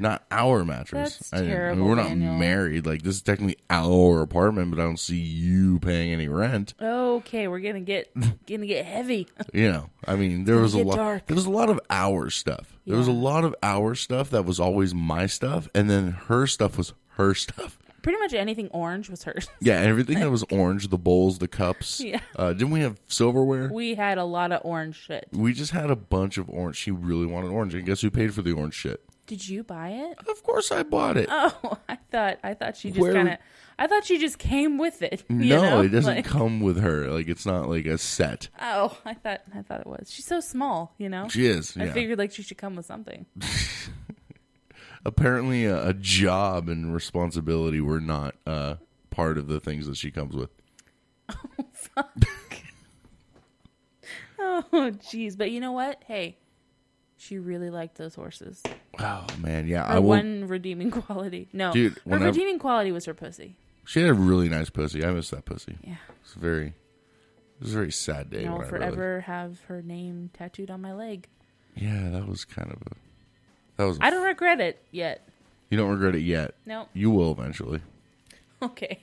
not 0.00 0.24
our 0.30 0.64
mattress. 0.64 1.16
That's 1.18 1.32
I 1.32 1.36
didn't- 1.38 1.50
I 1.50 1.50
mean, 1.50 1.56
terrible, 1.56 1.84
we're 1.86 1.94
not 1.94 2.08
Daniel. 2.08 2.34
married. 2.34 2.86
Like 2.86 3.02
this 3.02 3.16
is 3.16 3.22
technically 3.22 3.56
our 3.68 4.22
apartment, 4.22 4.70
but 4.70 4.80
I 4.80 4.84
don't 4.84 4.98
see 4.98 5.18
you 5.18 5.78
paying 5.80 6.12
any 6.12 6.28
rent. 6.28 6.74
Okay, 6.80 7.46
we're 7.48 7.60
gonna 7.60 7.80
get 7.80 8.10
gonna 8.46 8.66
get 8.66 8.84
heavy. 8.86 9.28
You 9.52 9.70
know, 9.72 9.90
I 10.06 10.16
mean, 10.16 10.44
there 10.44 10.58
was 10.58 10.74
a 10.74 10.78
lot. 10.84 10.96
dark. 10.96 11.26
There 11.26 11.34
was 11.34 11.46
a 11.46 11.50
lot 11.50 11.70
of 11.70 11.80
our 11.90 12.30
stuff. 12.30 12.78
There 12.86 12.96
was 12.96 13.08
a 13.08 13.12
lot 13.12 13.44
of 13.44 13.54
our 13.62 13.94
stuff 13.94 14.30
that 14.30 14.44
was 14.44 14.58
always 14.60 14.94
my 14.94 15.26
stuff, 15.26 15.68
and 15.74 15.88
then 15.90 16.12
her 16.28 16.46
stuff 16.46 16.78
was 16.78 16.92
her 17.16 17.34
stuff. 17.34 17.78
Pretty 18.02 18.18
much 18.18 18.32
anything 18.32 18.68
orange 18.68 19.10
was 19.10 19.24
hers. 19.24 19.48
Yeah, 19.60 19.74
everything 19.74 20.20
that 20.20 20.30
was 20.30 20.42
orange, 20.50 20.88
the 20.88 20.96
bowls, 20.96 21.38
the 21.38 21.48
cups. 21.48 22.00
Yeah. 22.00 22.20
Uh, 22.34 22.54
didn't 22.54 22.70
we 22.70 22.80
have 22.80 22.98
silverware? 23.08 23.68
We 23.70 23.94
had 23.94 24.16
a 24.16 24.24
lot 24.24 24.52
of 24.52 24.62
orange 24.64 24.96
shit. 24.96 25.28
We 25.32 25.52
just 25.52 25.72
had 25.72 25.90
a 25.90 25.96
bunch 25.96 26.38
of 26.38 26.48
orange. 26.48 26.76
She 26.76 26.90
really 26.90 27.26
wanted 27.26 27.48
orange, 27.50 27.74
and 27.74 27.84
guess 27.84 28.00
who 28.00 28.10
paid 28.10 28.32
for 28.32 28.40
the 28.40 28.52
orange 28.52 28.72
shit? 28.74 29.04
Did 29.30 29.48
you 29.48 29.62
buy 29.62 29.90
it? 29.90 30.18
Of 30.28 30.42
course, 30.42 30.72
I 30.72 30.82
bought 30.82 31.16
it. 31.16 31.28
Oh, 31.30 31.78
I 31.88 31.98
thought 32.10 32.38
I 32.42 32.54
thought 32.54 32.76
she 32.76 32.88
just 32.88 33.00
Where- 33.00 33.12
kind 33.12 33.28
of 33.28 33.38
I 33.78 33.86
thought 33.86 34.04
she 34.04 34.18
just 34.18 34.40
came 34.40 34.76
with 34.76 35.02
it. 35.02 35.22
you 35.30 35.36
no, 35.54 35.62
know? 35.62 35.80
it 35.82 35.90
doesn't 35.90 36.16
Like, 36.16 36.24
come 36.24 36.58
with 36.58 36.80
her. 36.80 37.06
Like 37.06 37.28
it's 37.28 37.46
not 37.46 37.68
like 37.68 37.86
a 37.86 37.96
set. 37.96 38.48
Oh, 38.60 38.98
I 39.04 39.14
thought 39.14 39.42
I 39.54 39.62
thought 39.62 39.82
it 39.82 39.86
was. 39.86 40.10
She's 40.10 40.24
so 40.24 40.40
small, 40.40 40.96
you 40.98 41.08
know. 41.08 41.28
She 41.28 41.46
is. 41.46 41.76
I 41.76 41.84
yeah. 41.84 41.92
figured 41.92 42.18
like 42.18 42.32
she 42.32 42.42
should 42.42 42.58
come 42.58 42.74
with 42.74 42.86
something. 42.86 43.26
Apparently, 45.06 45.64
a, 45.64 45.90
a 45.90 45.94
job 45.94 46.68
and 46.68 46.92
responsibility 46.92 47.80
were 47.80 48.00
not 48.00 48.34
uh, 48.44 48.74
part 49.10 49.38
of 49.38 49.46
the 49.46 49.60
things 49.60 49.86
that 49.86 49.96
she 49.96 50.10
comes 50.10 50.34
with. 50.34 50.50
Oh, 54.40 54.64
jeez. 54.72 55.38
But 55.38 55.52
you 55.52 55.60
know 55.60 55.72
what? 55.72 56.02
Hey, 56.06 56.36
she 57.20 57.38
really 57.38 57.70
liked 57.70 57.96
those 57.98 58.14
horses. 58.14 58.62
Oh 58.98 59.26
man, 59.40 59.66
yeah. 59.68 59.86
Her 59.86 59.94
I 59.94 59.98
will. 59.98 60.08
one 60.08 60.48
redeeming 60.48 60.90
quality. 61.02 61.48
No, 61.52 61.72
Dude, 61.72 61.92
her 61.94 62.00
when 62.04 62.22
I- 62.22 62.26
redeeming 62.26 62.58
quality 62.58 62.90
was 62.92 63.04
her 63.04 63.14
pussy. 63.14 63.56
She 63.84 64.00
had 64.00 64.10
a 64.10 64.14
really 64.14 64.48
nice 64.48 64.70
pussy. 64.70 65.04
I 65.04 65.10
miss 65.10 65.30
that 65.30 65.44
pussy. 65.44 65.76
Yeah. 65.82 65.96
It's 66.22 66.34
very. 66.34 66.68
It 66.68 67.64
was 67.64 67.72
a 67.74 67.76
very 67.76 67.92
sad 67.92 68.30
day. 68.30 68.46
I'll 68.46 68.62
forever 68.62 69.20
have 69.22 69.60
her 69.68 69.82
name 69.82 70.30
tattooed 70.32 70.70
on 70.70 70.80
my 70.80 70.92
leg. 70.94 71.26
Yeah, 71.76 72.08
that 72.10 72.26
was 72.26 72.44
kind 72.44 72.70
of 72.70 72.78
a. 72.82 72.94
That 73.76 73.84
was. 73.84 73.98
I 74.00 74.10
don't 74.10 74.24
regret 74.24 74.60
it 74.60 74.82
yet. 74.90 75.26
You 75.70 75.76
don't 75.78 75.90
regret 75.90 76.14
it 76.14 76.22
yet. 76.22 76.54
No. 76.66 76.88
You 76.94 77.10
will 77.10 77.32
eventually. 77.32 77.80
Okay. 78.62 78.98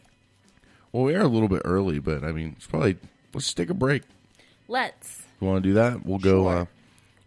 Well, 0.91 1.03
we 1.03 1.15
are 1.15 1.21
a 1.21 1.27
little 1.27 1.47
bit 1.49 1.63
early, 1.65 1.97
but 1.97 2.23
I 2.23 2.31
mean, 2.31 2.53
it's 2.57 2.67
probably. 2.67 2.97
Let's 3.33 3.51
take 3.55 3.71
a 3.71 3.73
break. 3.73 4.03
Let's 4.67 5.23
You 5.41 5.47
want 5.47 5.63
to 5.63 5.69
do 5.69 5.73
that? 5.73 6.05
We'll 6.05 6.19
go. 6.19 6.43
Sure. 6.43 6.57
Uh, 6.61 6.65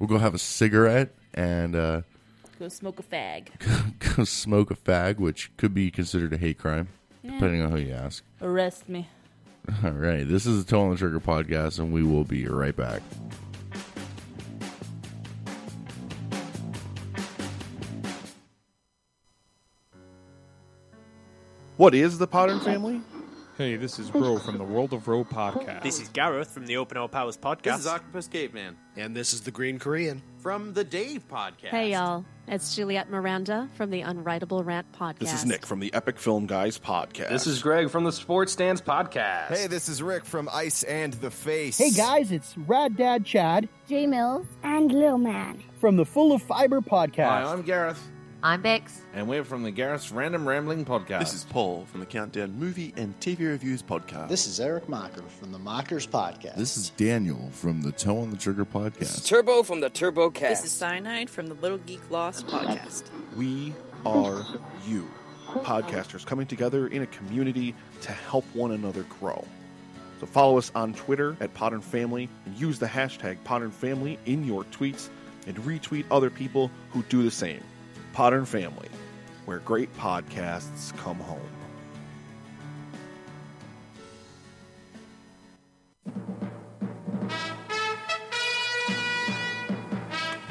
we'll 0.00 0.08
go 0.08 0.18
have 0.18 0.34
a 0.34 0.38
cigarette 0.38 1.14
and 1.34 1.76
uh, 1.76 2.00
go 2.58 2.68
smoke 2.68 2.98
a 2.98 3.02
fag. 3.04 3.48
go 4.16 4.24
smoke 4.24 4.72
a 4.72 4.74
fag, 4.74 5.18
which 5.18 5.56
could 5.56 5.72
be 5.72 5.92
considered 5.92 6.32
a 6.32 6.36
hate 6.36 6.58
crime, 6.58 6.88
depending 7.22 7.62
on 7.62 7.70
who 7.70 7.78
you 7.78 7.92
ask. 7.92 8.24
Arrest 8.42 8.88
me. 8.88 9.08
All 9.84 9.90
right, 9.90 10.26
this 10.26 10.46
is 10.46 10.64
the 10.64 10.68
Toe 10.68 10.80
on 10.82 10.90
the 10.90 10.96
Trigger 10.96 11.20
podcast, 11.20 11.78
and 11.78 11.92
we 11.92 12.02
will 12.02 12.24
be 12.24 12.46
right 12.46 12.74
back. 12.74 13.02
What 21.76 21.94
is 21.94 22.18
the 22.18 22.28
Podern 22.28 22.62
Family? 22.62 23.00
Hey, 23.60 23.76
this 23.76 23.98
is 23.98 24.10
Ro 24.14 24.38
from 24.38 24.56
the 24.56 24.64
World 24.64 24.94
of 24.94 25.06
Ro 25.06 25.22
podcast. 25.22 25.82
This 25.82 26.00
is 26.00 26.08
Gareth 26.08 26.48
from 26.48 26.64
the 26.64 26.78
Open 26.78 26.96
All 26.96 27.08
Powers 27.08 27.36
podcast. 27.36 27.64
This 27.64 27.80
is 27.80 27.86
Octopus 27.88 28.26
Caveman. 28.26 28.74
And 28.96 29.14
this 29.14 29.34
is 29.34 29.42
the 29.42 29.50
Green 29.50 29.78
Korean. 29.78 30.22
From 30.38 30.72
the 30.72 30.82
Dave 30.82 31.28
podcast. 31.28 31.68
Hey, 31.68 31.92
y'all. 31.92 32.24
It's 32.48 32.74
Juliet 32.74 33.10
Miranda 33.10 33.68
from 33.74 33.90
the 33.90 34.00
Unwritable 34.00 34.64
Rant 34.64 34.90
podcast. 34.92 35.18
This 35.18 35.34
is 35.34 35.44
Nick 35.44 35.66
from 35.66 35.78
the 35.78 35.92
Epic 35.92 36.18
Film 36.18 36.46
Guys 36.46 36.78
podcast. 36.78 37.28
This 37.28 37.46
is 37.46 37.60
Greg 37.60 37.90
from 37.90 38.04
the 38.04 38.12
Sports 38.12 38.52
Stands 38.52 38.80
podcast. 38.80 39.48
Hey, 39.48 39.66
this 39.66 39.90
is 39.90 40.02
Rick 40.02 40.24
from 40.24 40.48
Ice 40.50 40.82
and 40.84 41.12
the 41.12 41.30
Face. 41.30 41.76
Hey 41.76 41.90
guys, 41.90 42.32
it's 42.32 42.56
Rad 42.56 42.96
Dad 42.96 43.26
Chad 43.26 43.68
J 43.86 44.06
Mills 44.06 44.46
and 44.62 44.90
Lil 44.90 45.18
Man 45.18 45.62
from 45.78 45.96
the 45.96 46.06
Full 46.06 46.32
of 46.32 46.40
Fiber 46.40 46.80
podcast. 46.80 47.28
Hi, 47.28 47.42
I'm 47.42 47.60
Gareth. 47.60 48.10
I'm 48.42 48.62
Bex. 48.62 49.02
And 49.12 49.28
we're 49.28 49.44
from 49.44 49.64
the 49.64 49.70
Gareth's 49.70 50.10
Random 50.10 50.48
Rambling 50.48 50.86
podcast. 50.86 51.18
This 51.20 51.34
is 51.34 51.44
Paul 51.44 51.84
from 51.90 52.00
the 52.00 52.06
Countdown 52.06 52.58
Movie 52.58 52.94
and 52.96 53.18
TV 53.20 53.40
Reviews 53.40 53.82
podcast. 53.82 54.28
This 54.28 54.46
is 54.46 54.58
Eric 54.60 54.88
Marker 54.88 55.22
from 55.38 55.52
the 55.52 55.58
Markers 55.58 56.06
podcast. 56.06 56.54
This 56.56 56.78
is 56.78 56.88
Daniel 56.90 57.50
from 57.52 57.82
the 57.82 57.92
Toe 57.92 58.18
on 58.18 58.30
the 58.30 58.38
Trigger 58.38 58.64
podcast. 58.64 58.98
This 58.98 59.18
is 59.18 59.24
Turbo 59.24 59.62
from 59.62 59.80
the 59.80 59.90
Turbo 59.90 60.30
Cast. 60.30 60.62
This 60.62 60.72
is 60.72 60.78
Cyanide 60.78 61.28
from 61.28 61.48
the 61.48 61.54
Little 61.54 61.76
Geek 61.78 62.00
Lost 62.10 62.46
podcast. 62.46 63.02
We 63.36 63.74
are 64.06 64.46
you, 64.86 65.10
podcasters 65.48 66.24
coming 66.24 66.46
together 66.46 66.86
in 66.86 67.02
a 67.02 67.06
community 67.08 67.74
to 68.02 68.12
help 68.12 68.46
one 68.54 68.70
another 68.70 69.02
grow. 69.20 69.44
So 70.18 70.24
follow 70.24 70.56
us 70.56 70.72
on 70.74 70.94
Twitter 70.94 71.36
at 71.40 71.52
Podern 71.52 71.82
Family 71.82 72.30
and 72.46 72.58
use 72.58 72.78
the 72.78 72.86
hashtag 72.86 73.36
Podern 73.44 73.70
Family 73.72 74.18
in 74.24 74.46
your 74.46 74.64
tweets 74.64 75.10
and 75.46 75.58
retweet 75.58 76.06
other 76.10 76.30
people 76.30 76.70
who 76.90 77.02
do 77.04 77.22
the 77.22 77.30
same. 77.30 77.60
Podern 78.14 78.46
Family, 78.46 78.88
where 79.44 79.58
great 79.60 79.94
podcasts 79.96 80.96
come 80.96 81.18
home. 81.18 81.40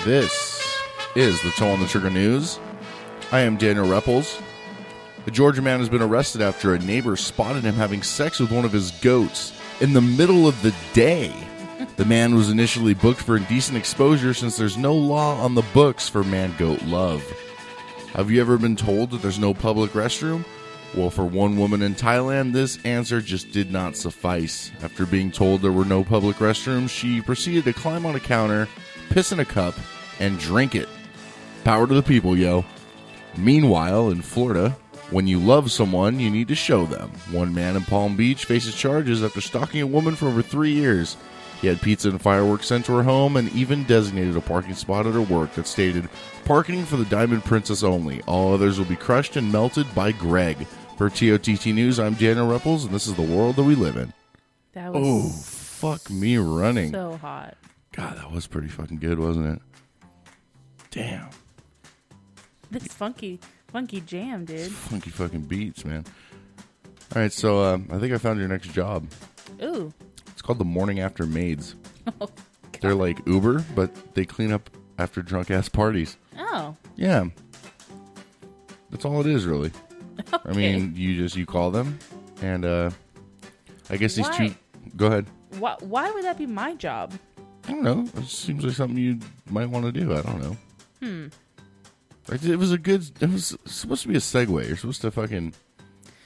This 0.06 0.60
is 1.16 1.42
the 1.44 1.52
Toe 1.52 1.72
on 1.72 1.80
the 1.80 1.88
Trigger 1.88 2.10
News. 2.10 2.60
I 3.32 3.42
am 3.42 3.58
Daniel 3.58 3.86
Repples. 3.86 4.42
A 5.28 5.32
Georgia 5.32 5.62
man 5.62 5.80
has 5.80 5.90
been 5.90 6.02
arrested 6.02 6.42
after 6.42 6.74
a 6.74 6.80
neighbor 6.80 7.16
spotted 7.16 7.64
him 7.64 7.76
having 7.76 8.02
sex 8.02 8.40
with 8.40 8.52
one 8.52 8.66
of 8.66 8.72
his 8.72 8.92
goats 8.92 9.54
in 9.82 9.94
the 9.94 10.02
middle 10.02 10.48
of 10.48 10.60
the 10.62 10.74
day. 10.94 11.34
The 11.98 12.06
man 12.06 12.34
was 12.34 12.50
initially 12.50 12.94
booked 12.94 13.22
for 13.22 13.38
indecent 13.38 13.78
exposure 13.78 14.34
since 14.34 14.58
there's 14.58 14.78
no 14.78 14.96
law 14.96 15.36
on 15.42 15.54
the 15.54 15.66
books 15.74 16.08
for 16.08 16.24
man 16.24 16.56
goat 16.58 16.82
love. 16.84 17.24
Have 18.14 18.32
you 18.32 18.42
ever 18.42 18.58
been 18.58 18.76
told 18.76 19.12
that 19.12 19.22
there's 19.22 19.38
no 19.38 19.54
public 19.54 19.92
restroom? 19.92 20.44
Well, 20.96 21.12
for 21.12 21.26
one 21.26 21.58
woman 21.58 21.84
in 21.84 21.94
Thailand, 21.94 22.54
this 22.54 22.84
answer 22.84 23.22
just 23.22 23.52
did 23.52 23.72
not 23.72 23.96
suffice. 23.96 24.72
After 24.82 25.06
being 25.06 25.32
told 25.32 25.62
there 25.62 25.72
were 25.72 25.86
no 25.86 26.04
public 26.04 26.38
restrooms, 26.38 26.90
she 26.90 27.22
proceeded 27.22 27.66
to 27.66 27.74
climb 27.74 28.08
on 28.08 28.16
a 28.16 28.20
counter, 28.20 28.68
piss 29.12 29.32
in 29.32 29.40
a 29.40 29.46
cup, 29.46 29.76
and 30.20 30.40
drink 30.40 30.74
it. 30.74 30.90
Power 31.64 31.86
to 31.86 31.94
the 31.94 32.02
people, 32.02 32.36
yo. 32.36 32.66
Meanwhile, 33.38 34.10
in 34.10 34.24
Florida, 34.24 34.76
when 35.12 35.28
you 35.28 35.40
love 35.40 35.72
someone, 35.72 36.20
you 36.20 36.32
need 36.32 36.48
to 36.48 36.56
show 36.56 36.88
them. 36.88 37.12
One 37.32 37.54
man 37.54 37.76
in 37.76 37.84
Palm 37.84 38.18
Beach 38.18 38.46
faces 38.46 38.74
charges 38.74 39.24
after 39.24 39.42
stalking 39.42 39.82
a 39.82 39.88
woman 39.88 40.16
for 40.16 40.28
over 40.28 40.42
three 40.42 40.74
years. 40.74 41.16
He 41.62 41.68
had 41.68 41.82
pizza 41.82 42.10
and 42.10 42.22
fireworks 42.22 42.68
sent 42.68 42.86
to 42.86 42.94
her 42.94 43.04
home 43.04 43.36
and 43.36 43.52
even 43.54 43.84
designated 43.84 44.38
a 44.38 44.42
parking 44.42 44.74
spot 44.76 45.06
at 45.06 45.14
her 45.14 45.22
work 45.22 45.54
that 45.56 45.68
stated, 45.68 46.08
Parking 46.46 46.86
for 46.86 46.96
the 46.98 47.06
Diamond 47.06 47.44
Princess 47.44 47.84
only. 47.84 48.22
All 48.24 48.54
others 48.54 48.78
will 48.78 48.86
be 48.86 48.96
crushed 48.96 49.36
and 49.36 49.52
melted 49.52 49.86
by 49.94 50.12
Greg. 50.14 50.66
For 50.98 51.10
TOTT 51.10 51.68
News, 51.68 52.00
I'm 52.00 52.14
Daniel 52.14 52.48
Repples, 52.48 52.84
and 52.86 52.92
this 52.94 53.08
is 53.08 53.16
the 53.16 53.22
world 53.22 53.56
that 53.58 53.64
we 53.64 53.76
live 53.76 53.98
in. 53.98 54.14
That 54.74 54.94
was 54.94 55.04
Oh, 55.06 55.30
fuck 55.90 56.10
me 56.10 56.38
running. 56.38 56.92
so 56.92 57.18
hot. 57.18 57.56
God, 57.92 58.18
that 58.18 58.32
was 58.32 58.48
pretty 58.48 58.68
fucking 58.70 58.98
good, 59.00 59.20
wasn't 59.20 59.48
it? 59.56 59.62
Damn. 60.92 61.30
This 62.72 62.88
funky, 62.88 63.40
funky 63.68 64.02
jam, 64.02 64.46
dude. 64.46 64.72
Funky 64.72 65.10
fucking 65.10 65.42
beats, 65.42 65.84
man. 65.86 66.06
All 67.16 67.22
right, 67.22 67.34
so 67.34 67.64
um, 67.64 67.88
I 67.92 67.98
think 67.98 68.14
I 68.14 68.18
found 68.18 68.40
your 68.40 68.48
next 68.48 68.72
job. 68.74 69.08
Ooh. 69.62 69.94
Called 70.50 70.58
the 70.58 70.66
Morning 70.66 71.00
After 71.00 71.28
Maids. 71.28 71.76
Oh, 72.20 72.28
They're 72.82 72.96
like 72.96 73.20
Uber, 73.28 73.64
but 73.76 74.16
they 74.16 74.26
clean 74.26 74.52
up 74.52 74.68
after 74.98 75.22
drunk 75.22 75.52
ass 75.52 75.70
parties. 75.70 76.18
Oh. 76.40 76.76
Yeah. 76.96 77.26
That's 78.90 79.06
all 79.06 79.22
it 79.22 79.28
is, 79.28 79.46
really. 79.46 79.72
I 80.44 80.54
mean, 80.54 80.94
you 80.96 81.16
just 81.16 81.36
you 81.36 81.46
call 81.46 81.70
them, 81.70 82.00
and 82.42 82.66
uh 82.66 82.90
I 83.92 83.98
guess 83.98 84.16
these 84.16 84.28
Why? 84.28 84.48
two. 84.48 84.56
Go 84.98 85.06
ahead. 85.06 85.28
Why, 85.60 85.76
why 85.82 86.10
would 86.10 86.24
that 86.24 86.40
be 86.40 86.48
my 86.48 86.74
job? 86.74 87.14
I 87.68 87.72
don't 87.74 87.84
know. 87.84 88.08
It 88.18 88.26
seems 88.26 88.64
like 88.66 88.74
something 88.74 88.98
you 88.98 89.20
might 89.52 89.70
want 89.70 89.86
to 89.86 89.92
do. 89.92 90.16
I 90.16 90.22
don't 90.24 90.42
know. 90.42 90.58
Hmm. 91.00 91.28
Like, 92.28 92.44
It 92.44 92.56
was 92.56 92.72
a 92.72 92.80
good. 92.80 93.08
It 93.22 93.30
was 93.30 93.56
supposed 93.66 94.02
to 94.02 94.08
be 94.08 94.16
a 94.16 94.20
segue. 94.20 94.68
You're 94.68 94.78
supposed 94.78 95.02
to 95.02 95.12
fucking. 95.12 95.54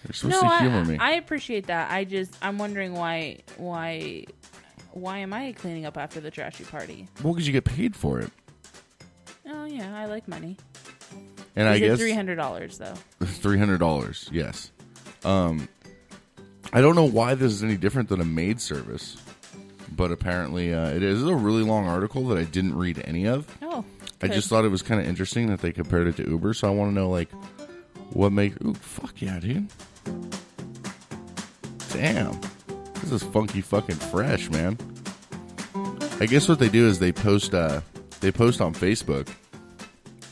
You're 0.05 0.13
supposed 0.13 0.43
no, 0.43 0.49
to 0.49 0.57
humor 0.59 0.79
I, 0.79 0.83
me. 0.83 0.97
I 0.97 1.11
appreciate 1.11 1.67
that. 1.67 1.91
I 1.91 2.03
just 2.03 2.35
I'm 2.41 2.57
wondering 2.57 2.93
why 2.93 3.39
why 3.57 4.25
why 4.91 5.19
am 5.19 5.33
I 5.33 5.53
cleaning 5.53 5.85
up 5.85 5.97
after 5.97 6.19
the 6.19 6.29
trashy 6.31 6.63
party? 6.65 7.07
well, 7.23 7.33
because 7.33 7.47
you 7.47 7.53
get 7.53 7.65
paid 7.65 7.95
for 7.95 8.19
it, 8.19 8.31
Oh 9.49 9.65
yeah, 9.65 9.97
I 9.97 10.05
like 10.05 10.27
money. 10.27 10.57
and 11.55 11.67
I 11.67 11.75
Is 11.75 11.79
guess 11.81 11.99
three 11.99 12.13
hundred 12.13 12.35
dollars 12.35 12.77
though. 12.77 12.95
Three 13.25 13.57
hundred 13.57 13.79
dollars. 13.79 14.29
Yes. 14.31 14.71
Um, 15.25 15.67
I 16.73 16.81
don't 16.81 16.95
know 16.95 17.05
why 17.05 17.35
this 17.35 17.51
is 17.53 17.63
any 17.63 17.77
different 17.77 18.09
than 18.09 18.19
a 18.19 18.25
maid 18.25 18.59
service, 18.59 19.17
but 19.95 20.11
apparently 20.11 20.73
uh, 20.73 20.89
it 20.89 21.03
is. 21.03 21.19
This 21.19 21.23
is 21.23 21.29
a 21.29 21.35
really 21.35 21.63
long 21.63 21.87
article 21.87 22.27
that 22.27 22.37
I 22.37 22.43
didn't 22.43 22.75
read 22.75 23.01
any 23.05 23.27
of. 23.27 23.47
Oh, 23.61 23.85
I 24.21 24.27
just 24.27 24.49
thought 24.49 24.65
it 24.65 24.69
was 24.69 24.81
kind 24.81 24.99
of 25.01 25.07
interesting 25.07 25.47
that 25.47 25.59
they 25.61 25.71
compared 25.71 26.07
it 26.07 26.15
to 26.17 26.29
Uber. 26.29 26.53
So 26.53 26.67
I 26.67 26.71
want 26.71 26.91
to 26.91 26.95
know 26.95 27.09
like 27.09 27.29
what 28.11 28.31
make. 28.31 28.61
Ooh, 28.63 28.73
fuck 28.73 29.21
yeah, 29.21 29.39
dude! 29.39 29.67
Damn, 31.93 32.39
this 32.95 33.12
is 33.12 33.23
funky 33.23 33.62
fucking 33.62 33.95
fresh, 33.95 34.49
man. 34.49 34.77
I 36.19 36.25
guess 36.25 36.49
what 36.49 36.60
they 36.60 36.69
do 36.69 36.88
is 36.88 36.99
they 36.99 37.12
post. 37.12 37.53
Uh, 37.53 37.82
they 38.19 38.32
post 38.32 38.62
on 38.62 38.73
Facebook 38.73 39.27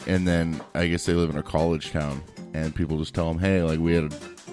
and 0.08 0.26
then 0.28 0.62
I 0.74 0.88
guess 0.88 1.06
they 1.06 1.14
live 1.14 1.30
in 1.30 1.38
a 1.38 1.44
college 1.44 1.92
town, 1.92 2.24
and 2.54 2.74
people 2.74 2.98
just 2.98 3.14
tell 3.14 3.28
them, 3.28 3.38
"Hey, 3.40 3.62
like 3.62 3.80
we 3.80 3.94
had 3.94 4.06
a 4.06 4.10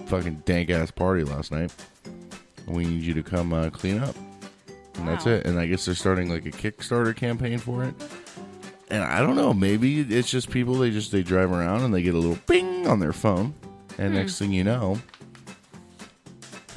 fucking 0.07 0.43
dank 0.45 0.71
ass 0.71 0.91
party 0.91 1.25
last 1.25 1.51
night, 1.53 1.73
we 2.67 2.85
need 2.85 3.03
you 3.03 3.15
to 3.15 3.23
come 3.23 3.53
uh, 3.53 3.71
clean 3.71 3.99
up." 3.99 4.15
And 4.97 5.07
that's 5.09 5.27
it. 5.27 5.47
And 5.47 5.59
I 5.59 5.67
guess 5.67 5.85
they're 5.85 5.95
starting 5.95 6.29
like 6.29 6.45
a 6.45 6.51
Kickstarter 6.51 7.15
campaign 7.15 7.59
for 7.59 7.85
it. 7.85 7.95
And 8.91 9.03
I 9.05 9.21
don't 9.21 9.37
know, 9.37 9.55
maybe 9.55 10.01
it's 10.01 10.29
just 10.31 10.51
people 10.51 10.75
they 10.75 10.91
just 10.91 11.13
they 11.13 11.23
drive 11.23 11.53
around 11.53 11.83
and 11.83 11.95
they 11.95 12.03
get 12.03 12.15
a 12.15 12.19
little 12.19 12.39
ping 12.47 12.87
on 12.87 12.99
their 13.01 13.13
phone, 13.13 13.55
and 13.99 14.09
Hmm. 14.11 14.15
next 14.17 14.39
thing 14.39 14.53
you 14.53 14.65
know, 14.65 14.99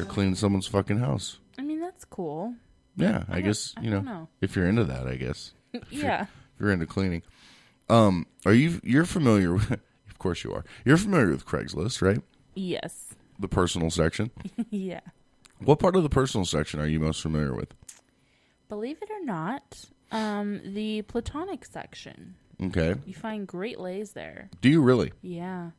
they're 0.02 0.12
cleaning 0.12 0.36
someone's 0.36 0.68
fucking 0.68 0.98
house. 0.98 1.38
I 1.58 1.62
mean 1.62 1.80
that's 1.80 2.06
cool. 2.06 2.56
Yeah, 2.98 3.24
I, 3.30 3.36
don't- 3.36 3.44
guess 3.46 3.74
I 3.78 3.82
you 3.82 3.90
know, 3.92 4.02
know. 4.02 4.28
if 4.42 4.56
you're 4.56 4.68
into 4.68 4.84
that, 4.86 5.08
I 5.08 5.16
guess. 5.16 5.54
If 5.74 5.92
you're- 5.92 6.06
Yeah. 6.06 6.22
if 6.24 6.60
you're 6.60 6.72
into 6.72 6.86
cleaning. 6.88 7.22
Um, 7.90 8.26
are 8.46 8.54
you 8.54 8.80
you're 8.84 9.06
familiar 9.06 9.54
with 9.54 9.72
of 10.10 10.18
course 10.20 10.44
you 10.44 10.54
are. 10.54 10.64
You're 10.86 10.98
familiar 10.98 11.30
with 11.30 11.46
Craigslist, 11.46 12.02
right? 12.02 12.22
Yes. 12.56 13.14
The 13.40 13.48
personal 13.48 13.90
section. 13.90 14.32
yeah. 14.70 15.02
What 15.60 15.80
part 15.80 15.96
of 15.96 16.04
the 16.04 16.10
personal 16.10 16.46
section 16.46 16.80
are 16.80 16.88
you 16.88 17.00
most 17.00 17.22
familiar 17.22 17.54
with? 17.54 17.74
Believe 18.70 18.98
it 19.02 19.10
or 19.12 19.24
not, 19.24 19.86
um, 20.12 20.60
the 20.66 21.02
platonic 21.04 21.66
section. 21.66 22.36
Okay. 22.62 22.96
You 23.06 23.14
find 23.14 23.48
great 23.48 23.80
lays 23.80 24.12
there. 24.14 24.50
Do 24.62 24.70
you 24.70 24.82
really? 24.82 25.12
Yeah. 25.22 25.72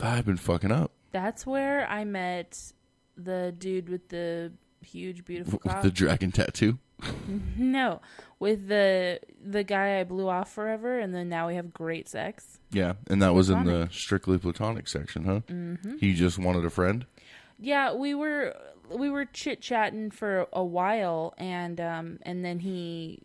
I've 0.00 0.24
been 0.26 0.36
fucking 0.36 0.70
up. 0.72 0.92
That's 1.12 1.46
where 1.46 1.86
I 1.88 2.04
met 2.04 2.72
the 3.18 3.54
dude 3.58 3.88
with 3.88 4.08
the 4.08 4.52
huge, 4.84 5.24
beautiful 5.24 5.60
With 5.64 5.72
cock. 5.72 5.82
the 5.82 5.90
dragon 5.90 6.32
tattoo. 6.32 6.78
no, 7.56 8.00
with 8.40 8.66
the 8.68 9.20
the 9.44 9.62
guy 9.62 10.00
I 10.00 10.04
blew 10.04 10.28
off 10.28 10.52
forever, 10.52 10.98
and 10.98 11.14
then 11.14 11.28
now 11.28 11.46
we 11.48 11.54
have 11.54 11.72
great 11.72 12.08
sex. 12.08 12.58
Yeah, 12.70 12.94
and 13.08 13.22
that 13.22 13.34
was 13.34 13.50
in 13.50 13.64
the 13.64 13.88
strictly 13.92 14.36
platonic 14.38 14.88
section, 14.88 15.24
huh? 15.24 15.40
Mhm. 15.48 16.00
He 16.00 16.14
just 16.14 16.38
wanted 16.38 16.64
a 16.64 16.70
friend. 16.70 17.06
Yeah, 17.58 17.92
we 17.94 18.14
were 18.14 18.54
we 18.90 19.10
were 19.10 19.24
chit 19.26 19.60
chatting 19.60 20.10
for 20.10 20.46
a 20.52 20.64
while, 20.64 21.34
and 21.38 21.80
um, 21.80 22.18
and 22.22 22.44
then 22.44 22.58
he 22.60 23.22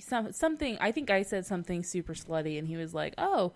some 0.00 0.30
something. 0.32 0.78
I 0.80 0.92
think 0.92 1.10
I 1.10 1.22
said 1.22 1.44
something 1.44 1.82
super 1.82 2.14
slutty, 2.14 2.56
and 2.56 2.68
he 2.68 2.76
was 2.76 2.94
like, 2.94 3.14
"Oh, 3.18 3.52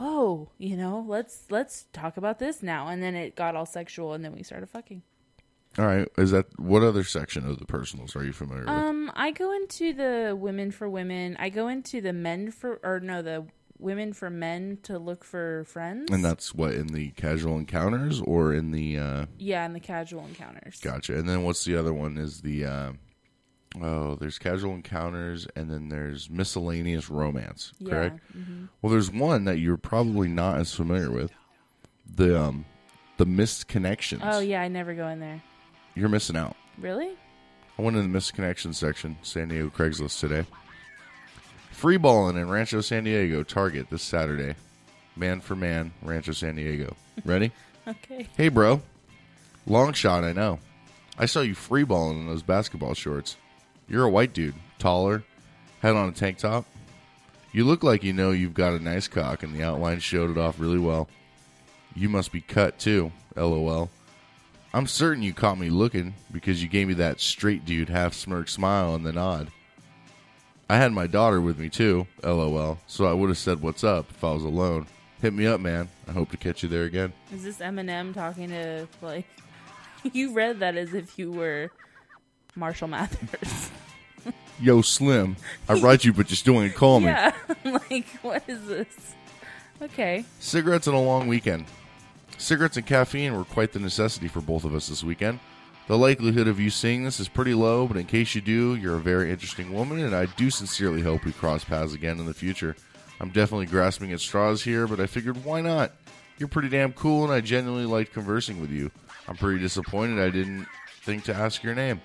oh, 0.00 0.48
you 0.58 0.76
know, 0.76 1.04
let's 1.06 1.44
let's 1.50 1.86
talk 1.92 2.16
about 2.16 2.38
this 2.38 2.62
now." 2.62 2.88
And 2.88 3.02
then 3.02 3.14
it 3.14 3.36
got 3.36 3.54
all 3.54 3.66
sexual, 3.66 4.14
and 4.14 4.24
then 4.24 4.32
we 4.32 4.42
started 4.42 4.68
fucking. 4.68 5.02
All 5.78 5.86
right, 5.86 6.08
is 6.18 6.32
that 6.32 6.46
what 6.58 6.82
other 6.82 7.04
section 7.04 7.48
of 7.48 7.58
the 7.60 7.64
personals 7.64 8.16
are 8.16 8.24
you 8.24 8.32
familiar 8.32 8.62
with? 8.62 8.70
Um, 8.70 9.12
I 9.14 9.30
go 9.30 9.52
into 9.52 9.92
the 9.92 10.36
women 10.36 10.72
for 10.72 10.88
women. 10.88 11.36
I 11.38 11.48
go 11.48 11.68
into 11.68 12.00
the 12.00 12.12
men 12.12 12.50
for, 12.50 12.80
or 12.82 12.98
no, 12.98 13.22
the 13.22 13.46
women 13.78 14.12
for 14.12 14.30
men 14.30 14.78
to 14.82 14.98
look 14.98 15.24
for 15.24 15.64
friends. 15.64 16.10
And 16.10 16.24
that's 16.24 16.54
what 16.54 16.74
in 16.74 16.88
the 16.88 17.10
casual 17.10 17.56
encounters 17.56 18.20
or 18.20 18.52
in 18.52 18.70
the 18.70 18.98
uh 18.98 19.26
yeah, 19.38 19.64
in 19.64 19.72
the 19.72 19.80
casual 19.80 20.24
encounters. 20.26 20.80
Gotcha. 20.80 21.16
And 21.16 21.28
then 21.28 21.44
what's 21.44 21.64
the 21.64 21.76
other 21.76 21.92
one? 21.92 22.18
Is 22.18 22.42
the 22.42 22.64
uh, 22.64 22.92
oh, 23.82 24.14
there's 24.16 24.38
casual 24.38 24.74
encounters, 24.74 25.46
and 25.54 25.70
then 25.70 25.88
there's 25.88 26.30
miscellaneous 26.30 27.10
romance. 27.10 27.72
Yeah, 27.78 27.90
Correct. 27.90 28.20
mhm. 28.36 28.68
Well, 28.82 28.90
there's 28.92 29.10
one 29.10 29.44
that 29.44 29.58
you're 29.58 29.76
probably 29.76 30.28
not 30.28 30.58
as 30.58 30.74
familiar 30.74 31.10
with. 31.10 31.30
The 32.16 32.40
um, 32.40 32.64
the 33.18 33.26
missed 33.26 33.68
connections. 33.68 34.22
Oh 34.24 34.40
yeah, 34.40 34.62
I 34.62 34.68
never 34.68 34.94
go 34.94 35.06
in 35.08 35.20
there. 35.20 35.42
You're 35.94 36.08
missing 36.08 36.36
out. 36.36 36.56
Really? 36.78 37.16
I 37.78 37.82
went 37.82 37.96
in 37.96 38.02
the 38.02 38.08
missed 38.08 38.34
connections 38.34 38.78
section, 38.78 39.16
San 39.22 39.48
Diego 39.48 39.70
Craigslist 39.70 40.18
today. 40.20 40.44
Free 41.70 41.96
balling 41.96 42.36
in 42.36 42.50
Rancho 42.50 42.80
San 42.82 43.04
Diego, 43.04 43.42
Target 43.42 43.88
this 43.90 44.02
Saturday. 44.02 44.54
Man 45.16 45.40
for 45.40 45.56
man, 45.56 45.92
Rancho 46.02 46.32
San 46.32 46.56
Diego. 46.56 46.94
Ready? 47.24 47.52
Okay. 47.86 48.28
Hey, 48.36 48.48
bro. 48.48 48.82
Long 49.66 49.92
shot, 49.92 50.24
I 50.24 50.32
know. 50.32 50.58
I 51.18 51.26
saw 51.26 51.40
you 51.40 51.54
free 51.54 51.84
balling 51.84 52.20
in 52.20 52.26
those 52.26 52.42
basketball 52.42 52.94
shorts. 52.94 53.36
You're 53.90 54.04
a 54.04 54.10
white 54.10 54.32
dude, 54.32 54.54
taller, 54.78 55.24
had 55.80 55.96
on 55.96 56.08
a 56.08 56.12
tank 56.12 56.38
top. 56.38 56.64
You 57.52 57.64
look 57.64 57.82
like 57.82 58.04
you 58.04 58.12
know 58.12 58.30
you've 58.30 58.54
got 58.54 58.74
a 58.74 58.78
nice 58.78 59.08
cock, 59.08 59.42
and 59.42 59.52
the 59.52 59.64
outline 59.64 59.98
showed 59.98 60.30
it 60.30 60.38
off 60.38 60.60
really 60.60 60.78
well. 60.78 61.08
You 61.96 62.08
must 62.08 62.30
be 62.30 62.40
cut 62.40 62.78
too, 62.78 63.10
lol. 63.34 63.90
I'm 64.72 64.86
certain 64.86 65.24
you 65.24 65.34
caught 65.34 65.58
me 65.58 65.68
looking 65.68 66.14
because 66.30 66.62
you 66.62 66.68
gave 66.68 66.86
me 66.86 66.94
that 66.94 67.20
straight 67.20 67.64
dude 67.64 67.88
half 67.88 68.14
smirk 68.14 68.48
smile 68.48 68.94
and 68.94 69.04
the 69.04 69.12
nod. 69.12 69.50
I 70.68 70.76
had 70.76 70.92
my 70.92 71.08
daughter 71.08 71.40
with 71.40 71.58
me 71.58 71.68
too, 71.68 72.06
lol, 72.22 72.78
so 72.86 73.06
I 73.06 73.12
would 73.12 73.28
have 73.28 73.38
said 73.38 73.60
what's 73.60 73.82
up 73.82 74.08
if 74.10 74.22
I 74.22 74.32
was 74.32 74.44
alone. 74.44 74.86
Hit 75.20 75.34
me 75.34 75.48
up, 75.48 75.60
man. 75.60 75.88
I 76.06 76.12
hope 76.12 76.30
to 76.30 76.36
catch 76.36 76.62
you 76.62 76.68
there 76.68 76.84
again. 76.84 77.12
Is 77.34 77.42
this 77.42 77.58
Eminem 77.58 78.14
talking 78.14 78.50
to 78.50 78.86
like? 79.02 79.26
You 80.14 80.32
read 80.32 80.60
that 80.60 80.76
as 80.76 80.94
if 80.94 81.18
you 81.18 81.30
were 81.30 81.70
Marshall 82.56 82.88
Mathers. 82.88 83.70
Yo, 84.60 84.82
Slim, 84.82 85.36
I 85.68 85.74
write 85.74 86.04
you, 86.04 86.12
but 86.12 86.28
you 86.30 86.36
still 86.36 86.60
ain't 86.60 86.74
call 86.74 87.00
me. 87.00 87.06
Yeah, 87.06 87.32
like 87.90 88.06
what 88.22 88.42
is 88.46 88.66
this? 88.66 89.14
Okay. 89.82 90.24
Cigarettes 90.38 90.86
and 90.86 90.96
a 90.96 91.00
long 91.00 91.26
weekend. 91.26 91.64
Cigarettes 92.36 92.76
and 92.76 92.86
caffeine 92.86 93.36
were 93.36 93.44
quite 93.44 93.72
the 93.72 93.78
necessity 93.78 94.28
for 94.28 94.40
both 94.40 94.64
of 94.64 94.74
us 94.74 94.88
this 94.88 95.02
weekend. 95.02 95.40
The 95.86 95.98
likelihood 95.98 96.46
of 96.46 96.60
you 96.60 96.70
seeing 96.70 97.04
this 97.04 97.18
is 97.18 97.28
pretty 97.28 97.54
low, 97.54 97.86
but 97.86 97.96
in 97.96 98.06
case 98.06 98.34
you 98.34 98.40
do, 98.40 98.76
you're 98.76 98.96
a 98.96 99.00
very 99.00 99.30
interesting 99.30 99.72
woman, 99.72 100.04
and 100.04 100.14
I 100.14 100.26
do 100.26 100.50
sincerely 100.50 101.02
hope 101.02 101.24
we 101.24 101.32
cross 101.32 101.64
paths 101.64 101.94
again 101.94 102.18
in 102.18 102.26
the 102.26 102.34
future. 102.34 102.76
I'm 103.18 103.30
definitely 103.30 103.66
grasping 103.66 104.12
at 104.12 104.20
straws 104.20 104.62
here, 104.62 104.86
but 104.86 105.00
I 105.00 105.06
figured 105.06 105.44
why 105.44 105.60
not? 105.60 105.92
You're 106.38 106.48
pretty 106.48 106.68
damn 106.68 106.92
cool, 106.92 107.24
and 107.24 107.32
I 107.32 107.40
genuinely 107.40 107.86
liked 107.86 108.12
conversing 108.12 108.60
with 108.60 108.70
you. 108.70 108.90
I'm 109.28 109.36
pretty 109.36 109.60
disappointed 109.60 110.18
I 110.18 110.30
didn't 110.30 110.66
think 111.02 111.24
to 111.24 111.34
ask 111.34 111.62
your 111.62 111.74
name. 111.74 112.00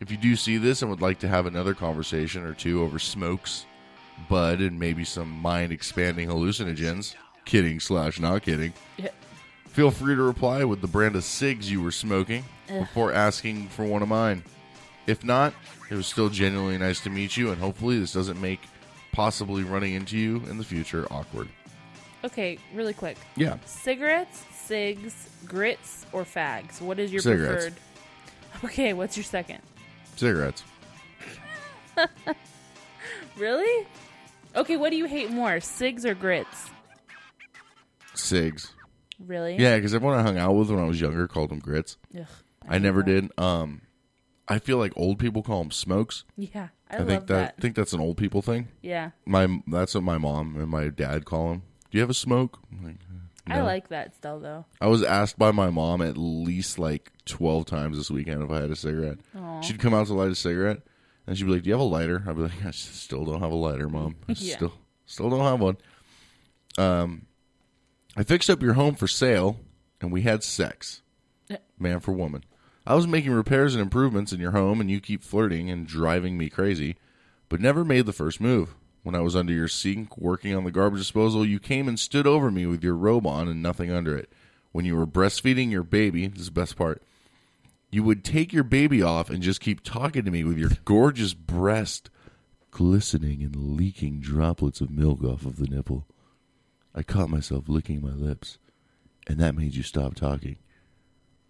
If 0.00 0.10
you 0.10 0.16
do 0.16 0.36
see 0.36 0.58
this 0.58 0.82
and 0.82 0.90
would 0.90 1.00
like 1.00 1.18
to 1.20 1.28
have 1.28 1.46
another 1.46 1.74
conversation 1.74 2.44
or 2.44 2.54
two 2.54 2.82
over 2.82 2.98
smokes, 2.98 3.66
bud, 4.28 4.60
and 4.60 4.78
maybe 4.78 5.04
some 5.04 5.28
mind 5.30 5.72
expanding 5.72 6.28
hallucinogens, 6.28 7.14
kidding 7.44 7.80
slash 7.80 8.20
not 8.20 8.42
kidding, 8.42 8.72
Yeah. 8.96 9.08
feel 9.66 9.90
free 9.90 10.14
to 10.14 10.22
reply 10.22 10.64
with 10.64 10.80
the 10.80 10.86
brand 10.86 11.16
of 11.16 11.24
cigs 11.24 11.70
you 11.70 11.82
were 11.82 11.90
smoking 11.90 12.44
Ugh. 12.70 12.80
before 12.80 13.12
asking 13.12 13.68
for 13.68 13.84
one 13.84 14.02
of 14.02 14.08
mine. 14.08 14.44
If 15.06 15.24
not, 15.24 15.52
it 15.90 15.94
was 15.94 16.06
still 16.06 16.28
genuinely 16.28 16.78
nice 16.78 17.00
to 17.00 17.10
meet 17.10 17.36
you, 17.36 17.50
and 17.50 17.60
hopefully 17.60 17.98
this 17.98 18.12
doesn't 18.12 18.40
make 18.40 18.60
possibly 19.12 19.64
running 19.64 19.94
into 19.94 20.16
you 20.16 20.36
in 20.48 20.58
the 20.58 20.64
future 20.64 21.06
awkward. 21.10 21.48
Okay, 22.24 22.58
really 22.74 22.92
quick. 22.92 23.16
Yeah. 23.36 23.56
Cigarettes, 23.64 24.44
cigs, 24.52 25.28
grits, 25.46 26.04
or 26.12 26.24
fags? 26.24 26.80
What 26.80 26.98
is 26.98 27.10
your 27.12 27.22
Cigarettes. 27.22 27.64
preferred? 27.64 28.64
Okay, 28.64 28.92
what's 28.92 29.16
your 29.16 29.24
second? 29.24 29.60
Cigarettes. 30.18 30.62
Really? 33.38 33.86
Okay, 34.56 34.76
what 34.76 34.90
do 34.90 34.96
you 34.96 35.04
hate 35.04 35.30
more, 35.30 35.60
cigs 35.60 36.04
or 36.04 36.14
grits? 36.14 36.70
Cigs. 38.14 38.72
Really? 39.24 39.56
Yeah, 39.56 39.76
because 39.76 39.94
everyone 39.94 40.18
I 40.18 40.22
hung 40.22 40.38
out 40.38 40.54
with 40.54 40.70
when 40.70 40.80
I 40.80 40.86
was 40.86 41.00
younger 41.00 41.28
called 41.28 41.50
them 41.50 41.60
grits. 41.60 41.96
Ugh, 42.18 42.26
I, 42.68 42.78
never 42.78 43.02
did. 43.02 43.30
Um, 43.38 43.82
I 44.48 44.58
feel 44.58 44.78
like 44.78 44.92
old 44.96 45.18
people 45.18 45.42
call 45.42 45.62
them 45.62 45.70
smokes. 45.70 46.24
Yeah, 46.36 46.68
I 46.90 46.96
think 46.98 47.08
love 47.10 47.26
that. 47.28 47.54
I 47.58 47.60
think 47.60 47.76
that's 47.76 47.92
an 47.92 48.00
old 48.00 48.16
people 48.16 48.42
thing. 48.42 48.68
Yeah. 48.82 49.10
my 49.24 49.60
that's 49.68 49.94
what 49.94 50.02
my 50.02 50.18
mom 50.18 50.56
and 50.56 50.68
my 50.68 50.88
dad 50.88 51.24
call 51.24 51.50
them. 51.50 51.62
Do 51.90 51.98
you 51.98 52.00
have 52.00 52.10
a 52.10 52.14
smoke? 52.14 52.58
I'm 52.72 52.84
like, 52.84 52.96
I 53.50 53.62
like 53.62 53.88
that 53.88 54.14
still 54.14 54.40
though. 54.40 54.64
I 54.80 54.86
was 54.88 55.02
asked 55.02 55.38
by 55.38 55.50
my 55.52 55.70
mom 55.70 56.02
at 56.02 56.16
least 56.16 56.78
like 56.78 57.12
twelve 57.24 57.66
times 57.66 57.96
this 57.96 58.10
weekend 58.10 58.42
if 58.42 58.50
I 58.50 58.60
had 58.60 58.70
a 58.70 58.76
cigarette. 58.76 59.18
Aw. 59.36 59.60
She'd 59.62 59.78
come 59.80 59.94
out 59.94 60.06
to 60.08 60.14
light 60.14 60.30
a 60.30 60.34
cigarette, 60.34 60.80
and 61.26 61.36
she'd 61.36 61.44
be 61.44 61.52
like, 61.52 61.62
"Do 61.62 61.68
you 61.68 61.74
have 61.74 61.80
a 61.80 61.84
lighter?" 61.84 62.22
I'd 62.26 62.36
be 62.36 62.42
like, 62.42 62.64
"I 62.64 62.70
still 62.72 63.24
don't 63.24 63.40
have 63.40 63.52
a 63.52 63.56
lighter, 63.56 63.88
mom. 63.88 64.16
I 64.28 64.32
Yeah. 64.38 64.56
Still, 64.56 64.72
still 65.06 65.30
don't 65.30 65.40
have 65.44 65.60
one." 65.60 65.76
Um, 66.76 67.26
I 68.16 68.22
fixed 68.22 68.50
up 68.50 68.62
your 68.62 68.74
home 68.74 68.94
for 68.94 69.08
sale, 69.08 69.58
and 70.00 70.12
we 70.12 70.22
had 70.22 70.42
sex, 70.44 71.02
man 71.78 72.00
for 72.00 72.12
woman. 72.12 72.44
I 72.86 72.94
was 72.94 73.06
making 73.06 73.32
repairs 73.32 73.74
and 73.74 73.82
improvements 73.82 74.32
in 74.32 74.40
your 74.40 74.52
home, 74.52 74.80
and 74.80 74.90
you 74.90 75.00
keep 75.00 75.22
flirting 75.22 75.70
and 75.70 75.86
driving 75.86 76.38
me 76.38 76.48
crazy, 76.48 76.96
but 77.48 77.60
never 77.60 77.84
made 77.84 78.06
the 78.06 78.12
first 78.12 78.40
move. 78.40 78.74
When 79.02 79.14
I 79.14 79.20
was 79.20 79.36
under 79.36 79.52
your 79.52 79.68
sink 79.68 80.18
working 80.18 80.54
on 80.54 80.64
the 80.64 80.70
garbage 80.70 81.00
disposal, 81.00 81.44
you 81.44 81.58
came 81.58 81.88
and 81.88 81.98
stood 81.98 82.26
over 82.26 82.50
me 82.50 82.66
with 82.66 82.82
your 82.82 82.94
robe 82.94 83.26
on 83.26 83.48
and 83.48 83.62
nothing 83.62 83.90
under 83.90 84.16
it. 84.16 84.30
When 84.72 84.84
you 84.84 84.96
were 84.96 85.06
breastfeeding 85.06 85.70
your 85.70 85.82
baby, 85.82 86.26
this 86.26 86.40
is 86.40 86.46
the 86.46 86.52
best 86.52 86.76
part, 86.76 87.02
you 87.90 88.02
would 88.02 88.24
take 88.24 88.52
your 88.52 88.64
baby 88.64 89.02
off 89.02 89.30
and 89.30 89.42
just 89.42 89.60
keep 89.60 89.82
talking 89.82 90.24
to 90.24 90.30
me 90.30 90.44
with 90.44 90.58
your 90.58 90.70
gorgeous 90.84 91.32
breast 91.32 92.10
glistening 92.70 93.42
and 93.42 93.76
leaking 93.76 94.20
droplets 94.20 94.80
of 94.80 94.90
milk 94.90 95.24
off 95.24 95.46
of 95.46 95.56
the 95.56 95.66
nipple. 95.66 96.06
I 96.94 97.02
caught 97.02 97.30
myself 97.30 97.68
licking 97.68 98.02
my 98.02 98.12
lips, 98.12 98.58
and 99.26 99.38
that 99.38 99.54
made 99.54 99.74
you 99.74 99.82
stop 99.82 100.14
talking. 100.14 100.58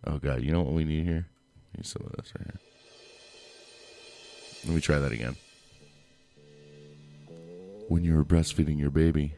Oh 0.06 0.18
god, 0.18 0.42
you 0.42 0.52
know 0.52 0.62
what 0.62 0.74
we 0.74 0.84
need 0.84 1.04
here? 1.04 1.26
We 1.72 1.78
need 1.78 1.86
some 1.86 2.02
of 2.06 2.12
this 2.12 2.32
right 2.38 2.46
here. 2.46 2.60
Let 4.64 4.74
me 4.74 4.80
try 4.80 4.98
that 4.98 5.12
again. 5.12 5.36
When 7.88 8.04
you 8.04 8.14
were 8.14 8.24
breastfeeding 8.24 8.78
your 8.78 8.90
baby, 8.90 9.34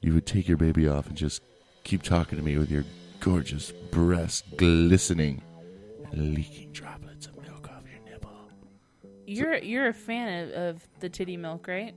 you 0.00 0.12
would 0.14 0.26
take 0.26 0.48
your 0.48 0.56
baby 0.56 0.88
off 0.88 1.06
and 1.06 1.16
just 1.16 1.40
keep 1.84 2.02
talking 2.02 2.38
to 2.38 2.44
me 2.44 2.58
with 2.58 2.70
your 2.70 2.84
gorgeous 3.20 3.70
breast 3.70 4.44
glistening 4.56 5.42
and 6.10 6.34
leaking 6.34 6.72
droplets 6.72 7.26
of 7.26 7.40
milk 7.40 7.68
off 7.70 7.84
your 7.88 8.12
nipple. 8.12 8.30
You're 9.26 9.58
you're 9.58 9.88
a 9.88 9.94
fan 9.94 10.48
of, 10.48 10.50
of 10.50 10.88
the 10.98 11.08
titty 11.08 11.36
milk, 11.36 11.68
right? 11.68 11.94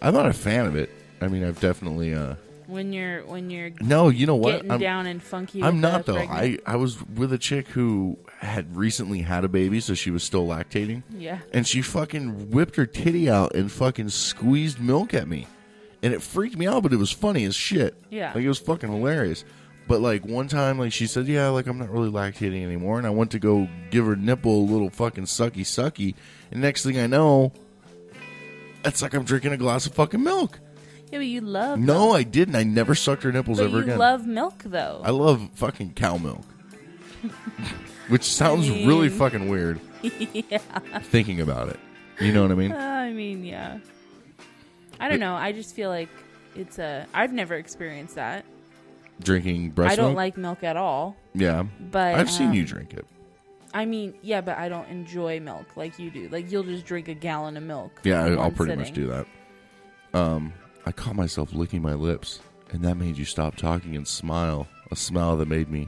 I'm 0.00 0.14
not 0.14 0.26
a 0.26 0.32
fan 0.32 0.66
of 0.66 0.76
it. 0.76 0.90
I 1.20 1.26
mean, 1.26 1.44
I've 1.44 1.58
definitely 1.58 2.14
uh 2.14 2.36
When 2.68 2.92
you're 2.92 3.24
when 3.24 3.48
you're 3.48 3.70
No, 3.80 4.10
you 4.10 4.26
know 4.26 4.36
what? 4.36 4.52
getting 4.56 4.70
I'm- 4.72 4.80
down 4.80 5.06
and 5.06 5.22
funky. 5.22 5.62
I'm 5.62 5.80
not 5.80 6.04
though. 6.04 6.16
pregnant- 6.16 6.60
I 6.66 6.72
I 6.72 6.76
was 6.76 6.98
with 7.16 7.32
a 7.32 7.38
chick 7.38 7.68
who 7.68 8.18
had 8.40 8.76
recently 8.76 9.22
had 9.22 9.42
a 9.42 9.48
baby, 9.48 9.80
so 9.80 9.94
she 9.94 10.10
was 10.10 10.22
still 10.22 10.46
lactating. 10.46 11.02
Yeah. 11.16 11.38
And 11.52 11.66
she 11.66 11.80
fucking 11.82 12.50
whipped 12.50 12.76
her 12.76 12.84
titty 12.86 13.28
out 13.30 13.54
and 13.54 13.72
fucking 13.72 14.10
squeezed 14.10 14.78
milk 14.80 15.14
at 15.14 15.26
me, 15.26 15.46
and 16.02 16.12
it 16.12 16.20
freaked 16.20 16.58
me 16.58 16.66
out. 16.66 16.82
But 16.82 16.92
it 16.92 16.96
was 16.98 17.10
funny 17.10 17.44
as 17.44 17.54
shit. 17.56 17.94
Yeah. 18.10 18.32
Like 18.34 18.44
it 18.44 18.48
was 18.48 18.58
fucking 18.58 18.90
hilarious. 18.92 19.44
But 19.88 20.02
like 20.02 20.26
one 20.26 20.46
time, 20.48 20.78
like 20.78 20.92
she 20.92 21.06
said, 21.06 21.26
"Yeah, 21.26 21.48
like 21.48 21.66
I'm 21.66 21.78
not 21.78 21.88
really 21.90 22.10
lactating 22.10 22.62
anymore," 22.62 22.98
and 22.98 23.06
I 23.06 23.10
went 23.10 23.30
to 23.30 23.38
go 23.38 23.66
give 23.90 24.04
her 24.04 24.14
nipple 24.14 24.54
a 24.54 24.70
little 24.70 24.90
fucking 24.90 25.24
sucky 25.24 25.62
sucky, 25.62 26.14
and 26.52 26.60
next 26.60 26.82
thing 26.84 26.98
I 26.98 27.06
know, 27.06 27.54
it's 28.84 29.00
like 29.00 29.14
I'm 29.14 29.24
drinking 29.24 29.52
a 29.52 29.56
glass 29.56 29.86
of 29.86 29.94
fucking 29.94 30.22
milk. 30.22 30.60
Yeah, 31.10 31.18
but 31.18 31.26
you 31.26 31.40
love 31.40 31.78
No, 31.78 32.12
I 32.12 32.22
didn't. 32.22 32.56
I 32.56 32.62
never 32.64 32.94
sucked 32.94 33.22
her 33.22 33.32
nipples 33.32 33.58
but 33.58 33.64
ever 33.66 33.76
you 33.78 33.82
again. 33.84 33.98
love 33.98 34.26
milk 34.26 34.62
though. 34.64 35.00
I 35.04 35.10
love 35.10 35.48
fucking 35.54 35.94
cow 35.94 36.18
milk. 36.18 36.44
Which 38.08 38.24
sounds 38.24 38.68
I 38.70 38.86
really 38.86 39.08
fucking 39.08 39.48
weird 39.48 39.80
yeah. 40.02 40.58
thinking 41.02 41.40
about 41.40 41.68
it. 41.68 41.80
You 42.20 42.32
know 42.32 42.42
what 42.42 42.50
I 42.50 42.54
mean? 42.54 42.72
I 42.72 43.12
mean, 43.12 43.44
yeah. 43.44 43.78
I 45.00 45.08
don't 45.08 45.20
know. 45.20 45.34
I 45.34 45.52
just 45.52 45.74
feel 45.74 45.90
like 45.90 46.08
it's 46.56 46.78
a. 46.78 47.06
I've 47.14 47.32
never 47.32 47.54
experienced 47.54 48.16
that. 48.16 48.44
Drinking 49.20 49.70
breast 49.70 49.92
I 49.92 49.96
don't 49.96 50.08
milk? 50.10 50.16
like 50.16 50.36
milk 50.36 50.64
at 50.64 50.76
all. 50.76 51.16
Yeah. 51.34 51.64
But 51.90 52.14
I've 52.14 52.30
seen 52.30 52.48
um, 52.48 52.54
you 52.54 52.64
drink 52.64 52.94
it. 52.94 53.06
I 53.74 53.84
mean, 53.84 54.14
yeah, 54.22 54.40
but 54.40 54.56
I 54.58 54.68
don't 54.68 54.88
enjoy 54.88 55.40
milk 55.40 55.76
like 55.76 55.98
you 55.98 56.10
do. 56.10 56.28
Like 56.30 56.50
you'll 56.50 56.62
just 56.64 56.86
drink 56.86 57.08
a 57.08 57.14
gallon 57.14 57.56
of 57.56 57.62
milk. 57.62 58.00
Yeah, 58.04 58.24
I'll 58.38 58.50
pretty 58.50 58.76
much 58.76 58.92
do 58.92 59.06
that. 59.08 59.26
Um, 60.14 60.52
I 60.88 60.92
caught 60.92 61.16
myself 61.16 61.52
licking 61.52 61.82
my 61.82 61.92
lips, 61.92 62.40
and 62.70 62.82
that 62.82 62.96
made 62.96 63.18
you 63.18 63.26
stop 63.26 63.56
talking 63.56 63.94
and 63.94 64.08
smile. 64.08 64.66
A 64.90 64.96
smile 64.96 65.36
that 65.36 65.46
made 65.46 65.68
me 65.68 65.86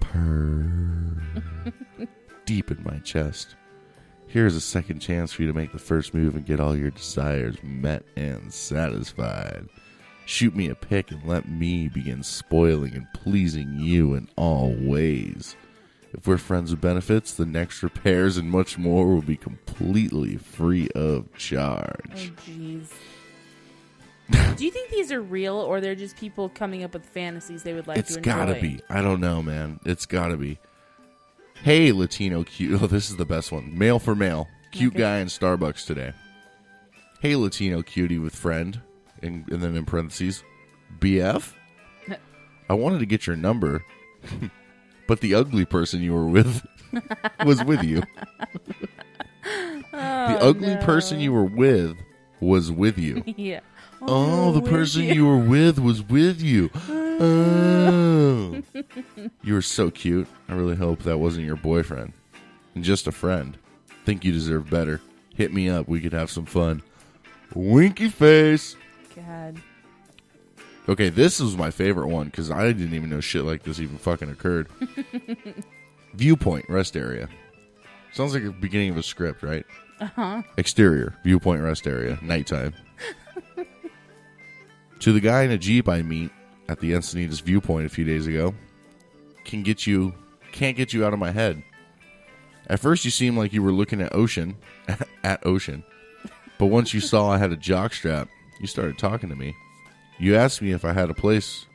purr 0.00 1.16
deep 2.44 2.70
in 2.70 2.82
my 2.84 2.98
chest. 2.98 3.56
Here's 4.26 4.54
a 4.54 4.60
second 4.60 5.00
chance 5.00 5.32
for 5.32 5.40
you 5.40 5.48
to 5.48 5.54
make 5.54 5.72
the 5.72 5.78
first 5.78 6.12
move 6.12 6.36
and 6.36 6.44
get 6.44 6.60
all 6.60 6.76
your 6.76 6.90
desires 6.90 7.56
met 7.62 8.02
and 8.14 8.52
satisfied. 8.52 9.66
Shoot 10.26 10.54
me 10.54 10.68
a 10.68 10.74
pic 10.74 11.10
and 11.10 11.24
let 11.26 11.48
me 11.48 11.88
begin 11.88 12.22
spoiling 12.22 12.92
and 12.94 13.06
pleasing 13.14 13.78
you 13.78 14.12
in 14.12 14.28
all 14.36 14.74
ways. 14.78 15.56
If 16.12 16.26
we're 16.26 16.36
friends 16.36 16.70
with 16.70 16.82
benefits, 16.82 17.32
the 17.32 17.46
next 17.46 17.82
repairs 17.82 18.36
and 18.36 18.50
much 18.50 18.76
more 18.76 19.06
will 19.06 19.22
be 19.22 19.38
completely 19.38 20.36
free 20.36 20.88
of 20.94 21.28
Oh, 21.32 21.36
charge. 21.38 22.30
jeez. 22.46 22.88
do 24.56 24.64
you 24.64 24.70
think 24.70 24.90
these 24.90 25.12
are 25.12 25.20
real, 25.20 25.56
or 25.56 25.80
they're 25.80 25.94
just 25.94 26.16
people 26.16 26.48
coming 26.48 26.82
up 26.84 26.94
with 26.94 27.04
fantasies 27.04 27.62
they 27.62 27.72
would 27.74 27.86
like 27.86 27.98
it's 27.98 28.12
to 28.12 28.18
enjoy? 28.18 28.30
gotta 28.30 28.54
be. 28.60 28.80
I 28.88 29.00
don't 29.02 29.20
know, 29.20 29.42
man. 29.42 29.80
It's 29.84 30.06
gotta 30.06 30.36
be. 30.36 30.58
Hey, 31.62 31.92
Latino 31.92 32.42
cute. 32.44 32.80
Oh, 32.82 32.86
this 32.86 33.10
is 33.10 33.16
the 33.16 33.24
best 33.24 33.52
one. 33.52 33.76
Male 33.78 33.98
for 33.98 34.14
male. 34.14 34.48
Cute 34.72 34.92
Okay. 34.94 35.00
guy 35.02 35.18
in 35.18 35.28
Starbucks 35.28 35.86
today. 35.86 36.12
Hey, 37.20 37.36
Latino 37.36 37.82
cutie 37.82 38.18
with 38.18 38.34
friend. 38.34 38.80
And, 39.22 39.48
and 39.50 39.62
then 39.62 39.76
in 39.76 39.84
parentheses, 39.84 40.42
BF? 40.98 41.52
I 42.68 42.74
wanted 42.74 42.98
to 42.98 43.06
get 43.06 43.24
your 43.26 43.36
number, 43.36 43.84
but 45.06 45.20
the 45.20 45.34
ugly 45.36 45.64
person 45.64 46.02
you 46.02 46.12
were 46.12 46.26
with 46.26 46.66
was 47.44 47.62
with 47.62 47.84
you. 47.84 48.02
the 49.42 49.84
oh, 49.92 50.38
ugly 50.40 50.76
person 50.78 51.20
you 51.20 51.32
were 51.32 51.44
with 51.44 51.96
was 52.40 52.72
with 52.72 52.98
you. 52.98 53.22
yeah. 53.36 53.60
Oh, 54.04 54.52
the 54.52 54.62
person 54.62 55.04
you. 55.04 55.14
you. 55.14 55.26
were 55.26 55.38
with 55.38 55.78
was 55.78 56.02
with 56.02 56.40
you. 56.40 56.70
Oh. 57.24 58.62
you 59.44 59.54
were 59.54 59.62
so 59.62 59.90
cute. 59.92 60.26
I 60.48 60.54
really 60.54 60.74
hope 60.74 61.02
that 61.04 61.18
wasn't 61.18 61.46
your 61.46 61.56
boyfriend. 61.56 62.14
And 62.74 62.82
just 62.82 63.06
a 63.06 63.12
friend. 63.12 63.56
Think 64.04 64.24
you 64.24 64.32
deserve 64.32 64.68
better. 64.68 65.00
Hit 65.36 65.52
me 65.52 65.68
up. 65.68 65.86
We 65.86 66.00
could 66.00 66.14
have 66.14 66.30
some 66.30 66.46
fun. 66.46 66.82
Winky 67.54 68.08
face. 68.08 68.74
God. 69.14 69.62
Okay, 70.88 71.10
this 71.10 71.38
was 71.38 71.56
my 71.56 71.70
favorite 71.70 72.08
one 72.08 72.26
because 72.26 72.50
I 72.50 72.72
didn't 72.72 72.94
even 72.94 73.10
know 73.10 73.20
shit 73.20 73.44
like 73.44 73.62
this 73.62 73.78
even 73.78 73.98
fucking 73.98 74.30
occurred. 74.30 74.68
Viewpoint, 76.14 76.64
rest 76.68 76.96
area. 76.96 77.28
Sounds 78.14 78.34
like 78.34 78.42
the 78.42 78.50
beginning 78.50 78.90
of 78.90 78.96
a 78.96 79.02
script, 79.02 79.42
right? 79.44 79.64
Uh 80.00 80.08
huh. 80.16 80.42
Exterior, 80.56 81.16
viewpoint 81.22 81.62
rest 81.62 81.86
area, 81.86 82.18
nighttime. 82.20 82.74
To 85.02 85.12
the 85.12 85.20
guy 85.20 85.42
in 85.42 85.50
a 85.50 85.58
Jeep 85.58 85.88
I 85.88 86.00
meet 86.02 86.30
at 86.68 86.78
the 86.78 86.92
Encinitas 86.92 87.42
viewpoint 87.42 87.86
a 87.86 87.88
few 87.88 88.04
days 88.04 88.28
ago, 88.28 88.54
can 89.44 89.64
get 89.64 89.84
you 89.84 90.14
can't 90.52 90.76
get 90.76 90.92
you 90.92 91.04
out 91.04 91.12
of 91.12 91.18
my 91.18 91.32
head. 91.32 91.60
At 92.68 92.78
first 92.78 93.04
you 93.04 93.10
seemed 93.10 93.36
like 93.36 93.52
you 93.52 93.64
were 93.64 93.72
looking 93.72 94.00
at 94.00 94.14
ocean 94.14 94.56
at 95.24 95.44
ocean. 95.44 95.82
But 96.56 96.66
once 96.66 96.94
you 96.94 97.00
saw 97.00 97.30
I 97.30 97.38
had 97.38 97.50
a 97.50 97.56
jock 97.56 97.94
strap, 97.94 98.28
you 98.60 98.68
started 98.68 98.96
talking 98.96 99.28
to 99.28 99.34
me. 99.34 99.56
You 100.20 100.36
asked 100.36 100.62
me 100.62 100.70
if 100.70 100.84
I 100.84 100.92
had 100.92 101.10
a 101.10 101.14
place 101.14 101.66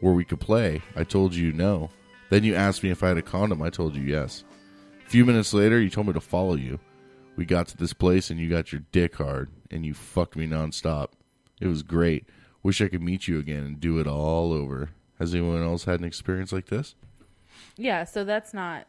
where 0.00 0.12
we 0.12 0.26
could 0.26 0.40
play. 0.40 0.82
I 0.94 1.04
told 1.04 1.34
you 1.34 1.54
no. 1.54 1.88
Then 2.28 2.44
you 2.44 2.54
asked 2.54 2.82
me 2.82 2.90
if 2.90 3.02
I 3.02 3.08
had 3.08 3.16
a 3.16 3.22
condom. 3.22 3.62
I 3.62 3.70
told 3.70 3.96
you 3.96 4.02
yes. 4.02 4.44
A 5.06 5.08
few 5.08 5.24
minutes 5.24 5.54
later, 5.54 5.80
you 5.80 5.88
told 5.88 6.08
me 6.08 6.12
to 6.12 6.20
follow 6.20 6.54
you. 6.54 6.78
We 7.36 7.46
got 7.46 7.66
to 7.68 7.78
this 7.78 7.94
place 7.94 8.28
and 8.28 8.38
you 8.38 8.50
got 8.50 8.72
your 8.72 8.82
dick 8.92 9.14
hard 9.14 9.48
and 9.70 9.86
you 9.86 9.94
fucked 9.94 10.36
me 10.36 10.46
nonstop. 10.46 11.12
It 11.62 11.66
was 11.66 11.82
great. 11.82 12.28
Wish 12.64 12.80
I 12.80 12.88
could 12.88 13.02
meet 13.02 13.28
you 13.28 13.38
again 13.38 13.62
and 13.62 13.78
do 13.80 14.00
it 14.00 14.08
all 14.08 14.52
over. 14.52 14.90
Has 15.20 15.32
anyone 15.34 15.62
else 15.62 15.84
had 15.84 16.00
an 16.00 16.06
experience 16.06 16.50
like 16.52 16.66
this? 16.66 16.96
Yeah. 17.76 18.02
So 18.04 18.24
that's 18.24 18.52
not. 18.52 18.88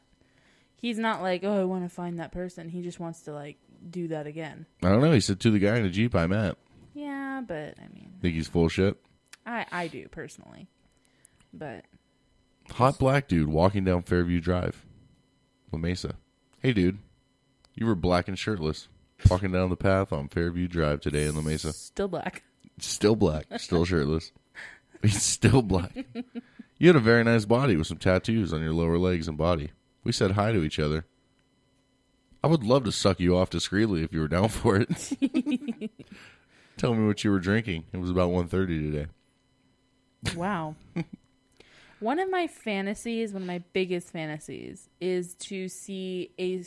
He's 0.77 0.97
not 0.97 1.21
like, 1.21 1.43
oh, 1.43 1.61
I 1.61 1.65
want 1.65 1.83
to 1.83 1.89
find 1.93 2.19
that 2.19 2.31
person. 2.31 2.69
He 2.69 2.81
just 2.81 2.99
wants 2.99 3.21
to 3.23 3.33
like 3.33 3.57
do 3.87 4.07
that 4.07 4.25
again. 4.25 4.65
I 4.81 4.89
don't 4.89 5.01
know. 5.01 5.11
He 5.11 5.19
said 5.19 5.39
to 5.41 5.51
the 5.51 5.59
guy 5.59 5.77
in 5.77 5.83
the 5.83 5.89
Jeep 5.89 6.15
I 6.15 6.25
met. 6.25 6.57
Yeah, 6.95 7.41
but 7.45 7.75
I 7.77 7.93
mean, 7.93 8.13
Think 8.21 8.35
he's 8.35 8.47
full 8.47 8.65
of 8.65 8.73
shit? 8.73 8.97
I 9.45 9.65
I 9.71 9.87
do 9.87 10.07
personally, 10.07 10.67
but 11.53 11.85
Hot 12.71 12.97
black 12.97 13.27
dude 13.27 13.49
walking 13.49 13.83
down 13.83 14.01
Fairview 14.01 14.39
Drive, 14.39 14.85
La 15.71 15.77
Mesa. 15.77 16.15
Hey, 16.59 16.71
dude, 16.73 16.97
you 17.73 17.85
were 17.85 17.95
black 17.95 18.27
and 18.27 18.39
shirtless, 18.39 18.87
walking 19.29 19.51
down 19.51 19.69
the 19.69 19.75
path 19.75 20.13
on 20.13 20.29
Fairview 20.29 20.67
Drive 20.67 21.01
today 21.01 21.25
in 21.25 21.35
La 21.35 21.41
Mesa. 21.41 21.73
still 21.73 22.07
black. 22.07 22.43
Still 22.79 23.15
black, 23.15 23.45
still 23.57 23.85
shirtless. 23.85 24.31
He's 25.01 25.21
still 25.21 25.61
black. 25.61 25.95
You 26.77 26.87
had 26.87 26.95
a 26.95 26.99
very 26.99 27.23
nice 27.23 27.45
body 27.45 27.77
with 27.77 27.87
some 27.87 27.97
tattoos 27.97 28.51
on 28.53 28.61
your 28.61 28.73
lower 28.73 28.97
legs 28.97 29.27
and 29.27 29.37
body. 29.37 29.71
We 30.03 30.11
said 30.11 30.31
hi 30.31 30.51
to 30.51 30.63
each 30.63 30.79
other. 30.79 31.05
I 32.43 32.47
would 32.47 32.63
love 32.63 32.83
to 32.83 32.91
suck 32.91 33.19
you 33.19 33.35
off 33.37 33.49
discreetly 33.49 34.03
if 34.03 34.13
you 34.13 34.19
were 34.19 34.27
down 34.27 34.49
for 34.49 34.77
it. 34.77 34.89
Tell 36.77 36.93
me 36.93 37.07
what 37.07 37.23
you 37.23 37.31
were 37.31 37.39
drinking. 37.39 37.85
It 37.93 37.97
was 37.97 38.11
about 38.11 38.29
1.30 38.29 38.91
today. 38.91 39.07
Wow. 40.35 40.75
one 41.99 42.19
of 42.19 42.29
my 42.29 42.47
fantasies, 42.47 43.33
one 43.33 43.43
of 43.43 43.47
my 43.47 43.63
biggest 43.73 44.11
fantasies, 44.11 44.89
is 44.99 45.33
to 45.35 45.69
see 45.69 46.31
a, 46.37 46.63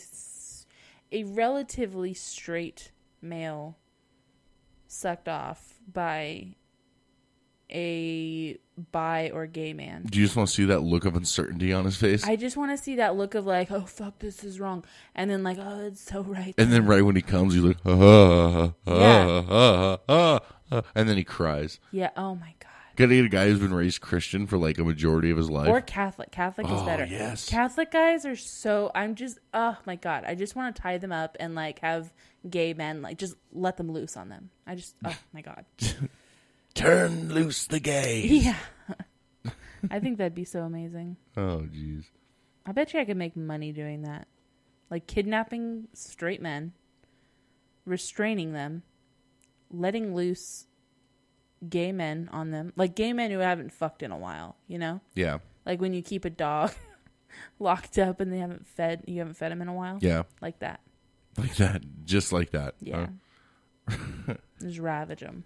a 1.12 1.24
relatively 1.24 2.14
straight 2.14 2.90
male 3.20 3.76
sucked 4.86 5.28
off 5.28 5.78
by 5.93 6.55
a 7.70 8.57
bi 8.93 9.30
or 9.32 9.47
gay 9.47 9.72
man. 9.72 10.05
Do 10.09 10.18
you 10.18 10.24
just 10.24 10.36
want 10.36 10.49
to 10.49 10.55
see 10.55 10.64
that 10.66 10.80
look 10.80 11.05
of 11.05 11.16
uncertainty 11.16 11.72
on 11.72 11.84
his 11.84 11.97
face? 11.97 12.24
I 12.24 12.36
just 12.36 12.57
want 12.57 12.70
to 12.76 12.82
see 12.82 12.97
that 12.97 13.16
look 13.16 13.34
of 13.34 13.45
like, 13.47 13.70
oh 13.70 13.82
fuck, 13.82 14.18
this 14.20 14.43
is 14.43 14.59
wrong, 14.59 14.84
and 15.14 15.30
then 15.30 15.43
like, 15.43 15.59
oh, 15.61 15.86
it's 15.86 16.01
so 16.01 16.22
right. 16.22 16.55
and 16.57 16.72
then 16.72 16.86
right 16.86 17.05
when 17.05 17.16
he 17.16 17.22
comes, 17.22 17.55
he's 17.55 17.62
like, 17.62 17.76
ah, 17.84 17.91
ah, 17.93 18.72
ah, 18.86 18.93
Yeah. 18.99 19.43
ah, 19.51 19.99
ah, 20.09 20.41
ah, 20.72 20.82
and 20.95 21.09
then 21.09 21.16
he 21.16 21.24
cries. 21.24 21.78
yeah. 21.93 22.11
Oh 22.16 22.34
my 22.34 22.55
god. 22.59 22.68
Gotta 22.97 23.14
get 23.14 23.24
a 23.26 23.28
guy 23.28 23.47
who's 23.47 23.61
been 23.61 23.72
raised 23.72 24.01
Christian 24.01 24.47
for 24.49 24.59
like 24.59 24.76
a 24.78 24.82
majority 24.84 25.30
of 25.30 25.36
his 25.36 25.49
life. 25.49 25.68
Or 25.68 25.80
Catholic. 25.80 26.32
Catholic 26.32 26.66
is 26.66 26.72
Oh, 26.80 26.84
better. 26.84 27.05
yes. 27.07 27.49
Catholic 27.49 27.93
guys 27.93 28.26
are 28.26 28.34
so. 28.34 28.91
I'm 28.93 29.14
just. 29.14 29.39
Oh 29.55 29.76
my 29.86 29.95
god. 29.95 30.24
I 30.26 30.34
just 30.34 30.57
want 30.57 30.74
to 30.74 30.82
tie 30.82 30.99
them 30.99 31.12
up 31.12 31.36
and 31.39 31.55
like 31.55 31.78
have 31.78 32.12
gay 32.49 32.72
men 32.74 33.03
like 33.03 33.18
just 33.18 33.34
let 33.53 33.76
them 33.76 33.91
loose 33.91 34.16
on 34.16 34.28
them. 34.28 34.51
I 34.66 34.74
just. 34.74 34.95
Oh 35.05 35.16
my 35.32 35.41
god. 35.43 35.64
Turn 36.74 37.32
loose 37.32 37.66
the 37.66 37.80
gay. 37.80 38.22
Yeah. 38.26 38.57
I 39.91 40.01
think 40.01 40.18
that'd 40.18 40.34
be 40.34 40.45
so 40.45 40.62
amazing. 40.62 41.16
Oh, 41.36 41.64
jeez. 41.72 42.05
I 42.66 42.72
bet 42.72 42.93
you 42.93 43.01
I 43.01 43.05
could 43.05 43.16
make 43.16 43.36
money 43.36 43.70
doing 43.72 44.03
that. 44.03 44.26
Like 44.91 45.07
kidnapping 45.07 45.86
straight 45.95 46.43
men, 46.43 46.72
restraining 47.84 48.53
them, 48.53 48.82
letting 49.70 50.14
loose 50.14 50.66
gay 51.68 51.93
men 51.93 52.28
on 52.32 52.51
them. 52.51 52.72
Like 52.76 52.97
gay 52.97 53.12
men 53.12 53.30
who 53.30 53.39
haven't 53.39 53.72
fucked 53.72 54.03
in 54.03 54.11
a 54.11 54.18
while, 54.18 54.57
you 54.66 54.78
know? 54.78 55.01
Yeah. 55.14 55.39
Like 55.64 55.80
when 55.80 55.95
you 55.95 56.03
keep 56.03 56.24
a 56.24 56.30
dog 56.30 56.72
locked 57.59 57.99
up 57.99 58.20
and 58.20 58.32
they 58.32 58.39
haven't 58.39 58.66
fed 58.66 59.05
you 59.07 59.18
haven't 59.18 59.34
fed 59.34 59.53
him 59.53 59.62
in 59.62 59.68
a 59.68 59.74
while. 59.74 59.99
Yeah. 60.01 60.24
Like 60.41 60.59
that. 60.61 60.80
Like 61.39 61.57
that. 61.57 61.82
Just 62.05 62.32
like 62.32 62.51
that. 62.51 62.74
Yeah. 62.80 63.07
Huh? 63.89 64.34
Just 64.61 64.78
ravage 64.78 65.20
them. 65.20 65.45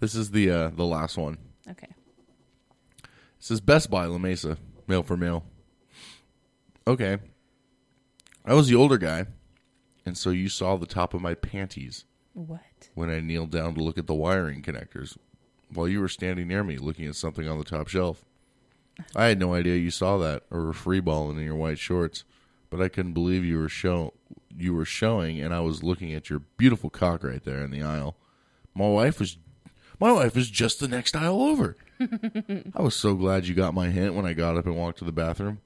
This 0.00 0.14
is 0.14 0.30
the 0.30 0.50
uh, 0.50 0.68
the 0.68 0.84
last 0.84 1.16
one. 1.18 1.38
Okay. 1.68 1.88
It 3.02 3.08
says 3.40 3.60
Best 3.60 3.90
Buy 3.90 4.06
La 4.06 4.18
Mesa, 4.18 4.56
male 4.86 5.02
for 5.02 5.16
male. 5.16 5.44
Okay. 6.86 7.18
I 8.44 8.54
was 8.54 8.68
the 8.68 8.74
older 8.76 8.96
guy, 8.96 9.26
and 10.06 10.16
so 10.16 10.30
you 10.30 10.48
saw 10.48 10.76
the 10.76 10.86
top 10.86 11.12
of 11.14 11.20
my 11.20 11.34
panties 11.34 12.04
What? 12.32 12.60
when 12.94 13.10
I 13.10 13.20
kneeled 13.20 13.50
down 13.50 13.74
to 13.74 13.82
look 13.82 13.98
at 13.98 14.06
the 14.06 14.14
wiring 14.14 14.62
connectors 14.62 15.16
while 15.74 15.86
you 15.86 16.00
were 16.00 16.08
standing 16.08 16.48
near 16.48 16.64
me 16.64 16.78
looking 16.78 17.06
at 17.06 17.14
something 17.16 17.46
on 17.46 17.58
the 17.58 17.64
top 17.64 17.88
shelf. 17.88 18.24
I 19.14 19.26
had 19.26 19.38
no 19.38 19.52
idea 19.54 19.76
you 19.76 19.90
saw 19.90 20.16
that 20.18 20.44
or 20.50 20.64
were 20.64 20.72
freeballing 20.72 21.36
in 21.38 21.44
your 21.44 21.56
white 21.56 21.78
shorts, 21.78 22.24
but 22.70 22.80
I 22.80 22.88
couldn't 22.88 23.12
believe 23.12 23.44
you 23.44 23.58
were 23.58 23.68
show 23.68 24.14
you 24.56 24.74
were 24.74 24.84
showing 24.84 25.40
and 25.40 25.54
I 25.54 25.60
was 25.60 25.82
looking 25.82 26.12
at 26.12 26.30
your 26.30 26.40
beautiful 26.56 26.90
cock 26.90 27.24
right 27.24 27.42
there 27.42 27.62
in 27.62 27.70
the 27.70 27.82
aisle. 27.82 28.16
My 28.74 28.88
wife 28.88 29.18
was 29.18 29.38
my 30.00 30.12
wife 30.12 30.36
was 30.36 30.48
just 30.48 30.78
the 30.78 30.88
next 30.88 31.16
aisle 31.16 31.42
over. 31.42 31.76
I 32.00 32.82
was 32.82 32.94
so 32.94 33.14
glad 33.14 33.46
you 33.46 33.54
got 33.54 33.74
my 33.74 33.88
hint 33.90 34.14
when 34.14 34.26
I 34.26 34.32
got 34.32 34.56
up 34.56 34.66
and 34.66 34.76
walked 34.76 34.98
to 34.98 35.04
the 35.04 35.12
bathroom. 35.12 35.60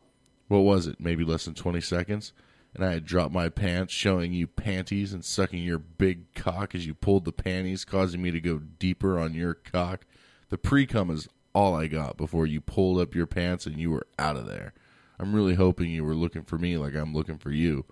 What 0.48 0.60
was 0.60 0.86
it? 0.86 1.00
Maybe 1.00 1.24
less 1.24 1.44
than 1.44 1.54
20 1.54 1.80
seconds? 1.80 2.32
And 2.74 2.84
I 2.84 2.92
had 2.92 3.04
dropped 3.04 3.34
my 3.34 3.50
pants, 3.50 3.92
showing 3.92 4.32
you 4.32 4.46
panties 4.46 5.12
and 5.12 5.22
sucking 5.22 5.62
your 5.62 5.78
big 5.78 6.32
cock 6.34 6.74
as 6.74 6.86
you 6.86 6.94
pulled 6.94 7.26
the 7.26 7.32
panties, 7.32 7.84
causing 7.84 8.22
me 8.22 8.30
to 8.30 8.40
go 8.40 8.58
deeper 8.58 9.18
on 9.18 9.34
your 9.34 9.52
cock. 9.52 10.06
The 10.48 10.56
pre 10.56 10.86
cum 10.86 11.10
is 11.10 11.28
all 11.54 11.74
I 11.74 11.86
got 11.86 12.16
before 12.16 12.46
you 12.46 12.62
pulled 12.62 12.98
up 12.98 13.14
your 13.14 13.26
pants 13.26 13.66
and 13.66 13.78
you 13.78 13.90
were 13.90 14.06
out 14.18 14.36
of 14.36 14.46
there. 14.46 14.72
I'm 15.18 15.34
really 15.34 15.54
hoping 15.54 15.90
you 15.90 16.04
were 16.04 16.14
looking 16.14 16.42
for 16.42 16.56
me 16.56 16.78
like 16.78 16.94
I'm 16.94 17.14
looking 17.14 17.38
for 17.38 17.50
you. 17.50 17.84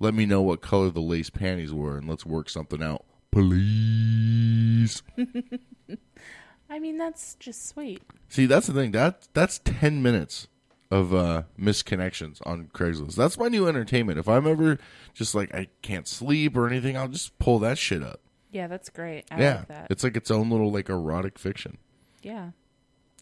Let 0.00 0.14
me 0.14 0.26
know 0.26 0.42
what 0.42 0.60
color 0.60 0.90
the 0.90 1.00
lace 1.00 1.30
panties 1.30 1.72
were 1.72 1.96
and 1.98 2.08
let's 2.08 2.24
work 2.24 2.48
something 2.48 2.82
out. 2.82 3.04
Please. 3.32 5.02
I 6.70 6.78
mean, 6.78 6.98
that's 6.98 7.34
just 7.36 7.66
sweet. 7.68 8.02
See, 8.28 8.46
that's 8.46 8.66
the 8.66 8.72
thing. 8.74 8.92
That 8.92 9.28
that's 9.32 9.58
ten 9.60 10.02
minutes 10.02 10.48
of 10.90 11.12
uh 11.14 11.42
misconnections 11.58 12.40
on 12.46 12.68
Craigslist. 12.74 13.14
That's 13.16 13.38
my 13.38 13.48
new 13.48 13.66
entertainment. 13.66 14.18
If 14.18 14.28
I'm 14.28 14.46
ever 14.46 14.78
just 15.14 15.34
like 15.34 15.54
I 15.54 15.68
can't 15.82 16.06
sleep 16.06 16.56
or 16.56 16.66
anything, 16.66 16.96
I'll 16.96 17.08
just 17.08 17.38
pull 17.38 17.58
that 17.60 17.78
shit 17.78 18.02
up. 18.02 18.20
Yeah, 18.50 18.66
that's 18.66 18.88
great. 18.90 19.24
I 19.30 19.40
yeah, 19.40 19.56
like 19.56 19.68
that. 19.68 19.86
it's 19.90 20.04
like 20.04 20.16
its 20.16 20.30
own 20.30 20.50
little 20.50 20.70
like 20.72 20.88
erotic 20.88 21.38
fiction. 21.38 21.78
yeah. 22.22 22.50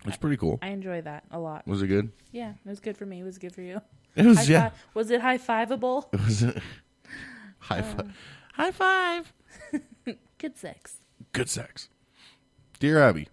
It's 0.04 0.16
pretty 0.16 0.36
cool. 0.36 0.60
I 0.62 0.68
enjoy 0.68 1.00
that 1.00 1.24
a 1.32 1.38
lot. 1.40 1.66
Was 1.66 1.82
it 1.82 1.88
good? 1.88 2.12
Yeah, 2.30 2.50
it 2.50 2.68
was 2.68 2.78
good 2.78 2.96
for 2.96 3.06
me. 3.06 3.20
It 3.20 3.24
was 3.24 3.38
good 3.38 3.52
for 3.52 3.62
you. 3.62 3.80
It 4.16 4.24
was, 4.26 4.38
High 4.38 4.44
yeah. 4.44 4.68
fi- 4.70 4.76
was 4.94 5.10
it 5.10 5.20
high 5.22 5.34
um. 5.34 5.38
fiveable? 5.40 6.10
Was 6.24 6.42
it 6.42 6.58
high 7.58 7.82
five? 7.82 8.16
high 8.54 8.70
five. 8.72 9.32
Good 10.38 10.56
sex. 10.56 10.98
Good 11.32 11.48
sex. 11.48 11.88
Dear 12.78 13.02
Abby, 13.02 13.28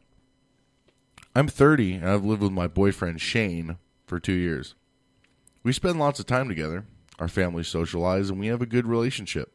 I'm 1.35 1.47
30 1.47 1.95
and 1.95 2.09
I've 2.09 2.23
lived 2.23 2.41
with 2.41 2.51
my 2.51 2.67
boyfriend 2.67 3.21
Shane 3.21 3.77
for 4.05 4.19
two 4.19 4.33
years. 4.33 4.75
We 5.63 5.71
spend 5.73 5.99
lots 5.99 6.19
of 6.19 6.25
time 6.25 6.47
together. 6.49 6.85
Our 7.19 7.27
families 7.27 7.67
socialize 7.67 8.29
and 8.29 8.39
we 8.39 8.47
have 8.47 8.61
a 8.61 8.65
good 8.65 8.87
relationship. 8.87 9.53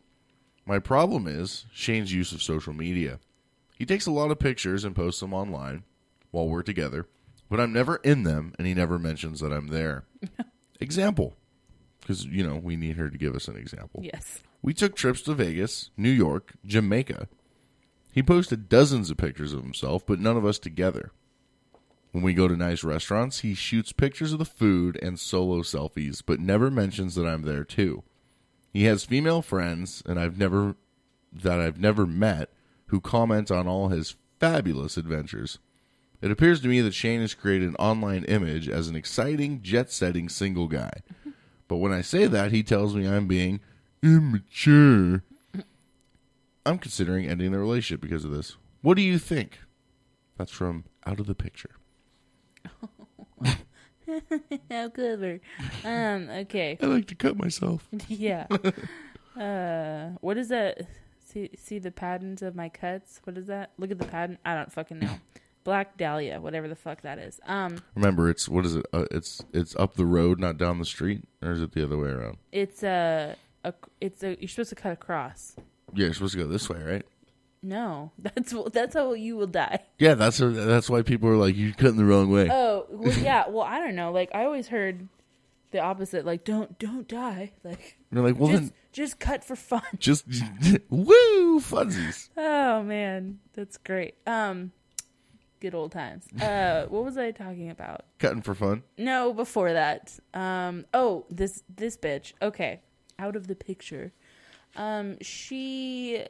My 0.66 0.78
problem 0.78 1.26
is 1.26 1.66
Shane's 1.72 2.12
use 2.12 2.32
of 2.32 2.42
social 2.42 2.72
media. 2.72 3.18
He 3.76 3.86
takes 3.86 4.06
a 4.06 4.10
lot 4.10 4.30
of 4.30 4.38
pictures 4.38 4.84
and 4.84 4.94
posts 4.96 5.20
them 5.20 5.32
online 5.34 5.84
while 6.30 6.48
we're 6.48 6.62
together, 6.62 7.06
but 7.50 7.60
I'm 7.60 7.72
never 7.72 7.96
in 7.96 8.22
them 8.24 8.54
and 8.58 8.66
he 8.66 8.74
never 8.74 8.98
mentions 8.98 9.40
that 9.40 9.52
I'm 9.52 9.68
there. 9.68 10.04
example. 10.80 11.36
Because, 12.00 12.24
you 12.24 12.46
know, 12.46 12.56
we 12.56 12.76
need 12.76 12.96
her 12.96 13.10
to 13.10 13.18
give 13.18 13.34
us 13.34 13.48
an 13.48 13.56
example. 13.56 14.00
Yes. 14.02 14.42
We 14.62 14.72
took 14.72 14.96
trips 14.96 15.22
to 15.22 15.34
Vegas, 15.34 15.90
New 15.96 16.10
York, 16.10 16.54
Jamaica. 16.64 17.28
He 18.10 18.22
posted 18.22 18.68
dozens 18.68 19.10
of 19.10 19.16
pictures 19.16 19.52
of 19.52 19.62
himself, 19.62 20.06
but 20.06 20.18
none 20.18 20.36
of 20.36 20.44
us 20.44 20.58
together. 20.58 21.12
When 22.12 22.24
we 22.24 22.32
go 22.32 22.48
to 22.48 22.56
nice 22.56 22.82
restaurants, 22.82 23.40
he 23.40 23.54
shoots 23.54 23.92
pictures 23.92 24.32
of 24.32 24.38
the 24.38 24.44
food 24.44 24.98
and 25.02 25.20
solo 25.20 25.60
selfies, 25.60 26.22
but 26.24 26.40
never 26.40 26.70
mentions 26.70 27.14
that 27.14 27.26
I'm 27.26 27.42
there 27.42 27.64
too. 27.64 28.02
He 28.72 28.84
has 28.84 29.04
female 29.04 29.42
friends 29.42 30.02
and 30.06 30.18
I've 30.18 30.38
never 30.38 30.76
that 31.32 31.60
I've 31.60 31.78
never 31.78 32.06
met 32.06 32.50
who 32.86 33.00
comment 33.00 33.50
on 33.50 33.68
all 33.68 33.88
his 33.88 34.16
fabulous 34.40 34.96
adventures. 34.96 35.58
It 36.20 36.30
appears 36.30 36.60
to 36.62 36.68
me 36.68 36.80
that 36.80 36.94
Shane 36.94 37.20
has 37.20 37.34
created 37.34 37.68
an 37.68 37.76
online 37.76 38.24
image 38.24 38.68
as 38.68 38.88
an 38.88 38.96
exciting, 38.96 39.62
jet-setting 39.62 40.28
single 40.28 40.66
guy. 40.66 40.90
But 41.68 41.76
when 41.76 41.92
I 41.92 42.00
say 42.00 42.26
that, 42.26 42.50
he 42.50 42.62
tells 42.62 42.96
me 42.96 43.06
I'm 43.06 43.28
being 43.28 43.60
immature. 44.02 45.22
I'm 46.66 46.78
considering 46.78 47.26
ending 47.28 47.52
the 47.52 47.58
relationship 47.58 48.00
because 48.00 48.24
of 48.24 48.32
this. 48.32 48.56
What 48.82 48.96
do 48.96 49.02
you 49.02 49.18
think? 49.18 49.60
That's 50.36 50.52
from 50.52 50.84
Out 51.06 51.20
of 51.20 51.26
the 51.26 51.34
Picture. 51.34 51.70
How 54.70 54.88
clever. 54.88 55.40
Um, 55.84 56.30
okay. 56.30 56.78
I 56.80 56.86
like 56.86 57.06
to 57.08 57.14
cut 57.14 57.36
myself. 57.36 57.86
yeah. 58.08 58.46
Uh, 59.38 60.16
what 60.20 60.38
is 60.38 60.48
that? 60.48 60.86
See, 61.20 61.50
see 61.56 61.78
the 61.78 61.90
patterns 61.90 62.42
of 62.42 62.56
my 62.56 62.68
cuts. 62.68 63.20
What 63.24 63.36
is 63.36 63.46
that? 63.46 63.72
Look 63.78 63.90
at 63.90 63.98
the 63.98 64.06
pattern. 64.06 64.38
I 64.44 64.54
don't 64.54 64.72
fucking 64.72 64.98
know. 64.98 65.18
Black 65.68 65.98
Dahlia, 65.98 66.40
whatever 66.40 66.66
the 66.66 66.74
fuck 66.74 67.02
that 67.02 67.18
is. 67.18 67.40
Um, 67.46 67.82
Remember, 67.94 68.30
it's 68.30 68.48
what 68.48 68.64
is 68.64 68.76
it? 68.76 68.86
Uh, 68.90 69.04
it's 69.10 69.44
it's 69.52 69.76
up 69.76 69.96
the 69.96 70.06
road, 70.06 70.40
not 70.40 70.56
down 70.56 70.78
the 70.78 70.86
street, 70.86 71.24
or 71.42 71.52
is 71.52 71.60
it 71.60 71.72
the 71.72 71.84
other 71.84 71.98
way 71.98 72.08
around? 72.08 72.38
it's 72.52 72.82
a, 72.82 73.36
a, 73.64 73.74
it's 74.00 74.22
a. 74.22 74.38
You're 74.40 74.48
supposed 74.48 74.70
to 74.70 74.76
cut 74.76 74.92
across. 74.92 75.56
Yeah, 75.92 76.06
you're 76.06 76.14
supposed 76.14 76.32
to 76.32 76.38
go 76.38 76.46
this 76.46 76.70
way, 76.70 76.82
right? 76.82 77.04
No, 77.62 78.12
that's 78.18 78.54
that's 78.72 78.94
how 78.94 79.12
you 79.12 79.36
will 79.36 79.46
die. 79.46 79.80
Yeah, 79.98 80.14
that's 80.14 80.38
that's 80.38 80.88
why 80.88 81.02
people 81.02 81.28
are 81.28 81.36
like, 81.36 81.54
you're 81.54 81.74
cutting 81.74 81.98
the 81.98 82.06
wrong 82.06 82.30
way. 82.30 82.48
Oh, 82.50 82.86
well, 82.88 83.18
yeah. 83.22 83.46
Well, 83.46 83.66
I 83.66 83.78
don't 83.80 83.94
know. 83.94 84.10
Like 84.10 84.30
I 84.34 84.46
always 84.46 84.68
heard 84.68 85.06
the 85.70 85.80
opposite. 85.80 86.24
Like 86.24 86.44
don't 86.44 86.78
don't 86.78 87.06
die. 87.06 87.52
Like 87.62 87.98
You're 88.10 88.24
like, 88.24 88.38
well 88.38 88.52
just, 88.52 88.62
then, 88.62 88.72
just 88.92 89.18
cut 89.20 89.44
for 89.44 89.54
fun. 89.54 89.82
just 89.98 90.24
woo 90.88 91.60
funsies. 91.60 92.30
Oh 92.38 92.82
man, 92.82 93.40
that's 93.52 93.76
great. 93.76 94.14
Um, 94.26 94.72
good 95.60 95.74
old 95.74 95.92
times. 95.92 96.26
Uh, 96.48 96.86
what 96.86 97.04
was 97.04 97.18
I 97.18 97.30
talking 97.30 97.70
about? 97.70 98.04
Cutting 98.18 98.42
for 98.42 98.54
fun. 98.54 98.82
No, 98.96 99.32
before 99.32 99.72
that. 99.72 100.18
Um, 100.32 100.86
oh, 100.94 101.26
this 101.30 101.62
this 101.74 101.96
bitch. 101.96 102.32
Okay, 102.40 102.80
out 103.18 103.36
of 103.36 103.46
the 103.48 103.54
picture. 103.54 104.12
Um, 104.76 105.18
she. 105.20 106.24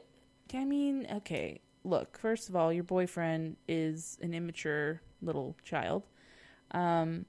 I 0.53 0.65
mean, 0.65 1.07
okay. 1.17 1.61
Look, 1.83 2.17
first 2.17 2.49
of 2.49 2.55
all, 2.55 2.73
your 2.73 2.83
boyfriend 2.83 3.55
is 3.67 4.17
an 4.21 4.33
immature 4.33 5.01
little 5.21 5.55
child. 5.63 6.03
Um, 6.71 7.25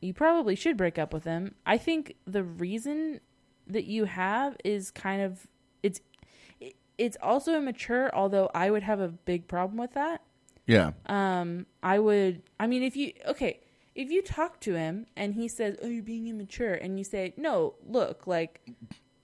you 0.00 0.12
probably 0.12 0.54
should 0.54 0.76
break 0.76 0.98
up 0.98 1.12
with 1.12 1.24
him. 1.24 1.54
I 1.64 1.78
think 1.78 2.16
the 2.26 2.42
reason 2.42 3.20
that 3.66 3.84
you 3.84 4.04
have 4.04 4.56
is 4.64 4.90
kind 4.90 5.22
of 5.22 5.46
it's 5.82 6.00
it's 6.98 7.16
also 7.22 7.56
immature. 7.56 8.10
Although 8.14 8.50
I 8.54 8.70
would 8.70 8.82
have 8.82 9.00
a 9.00 9.08
big 9.08 9.48
problem 9.48 9.78
with 9.78 9.94
that. 9.94 10.22
Yeah. 10.66 10.92
Um, 11.06 11.66
I 11.82 11.98
would. 11.98 12.42
I 12.58 12.66
mean, 12.66 12.82
if 12.82 12.96
you 12.96 13.12
okay, 13.26 13.60
if 13.94 14.10
you 14.10 14.22
talk 14.22 14.60
to 14.60 14.74
him 14.74 15.06
and 15.16 15.34
he 15.34 15.48
says, 15.48 15.76
"Oh, 15.82 15.86
you're 15.88 16.02
being 16.02 16.26
immature," 16.28 16.74
and 16.74 16.98
you 16.98 17.04
say, 17.04 17.34
"No, 17.36 17.74
look, 17.86 18.26
like 18.26 18.60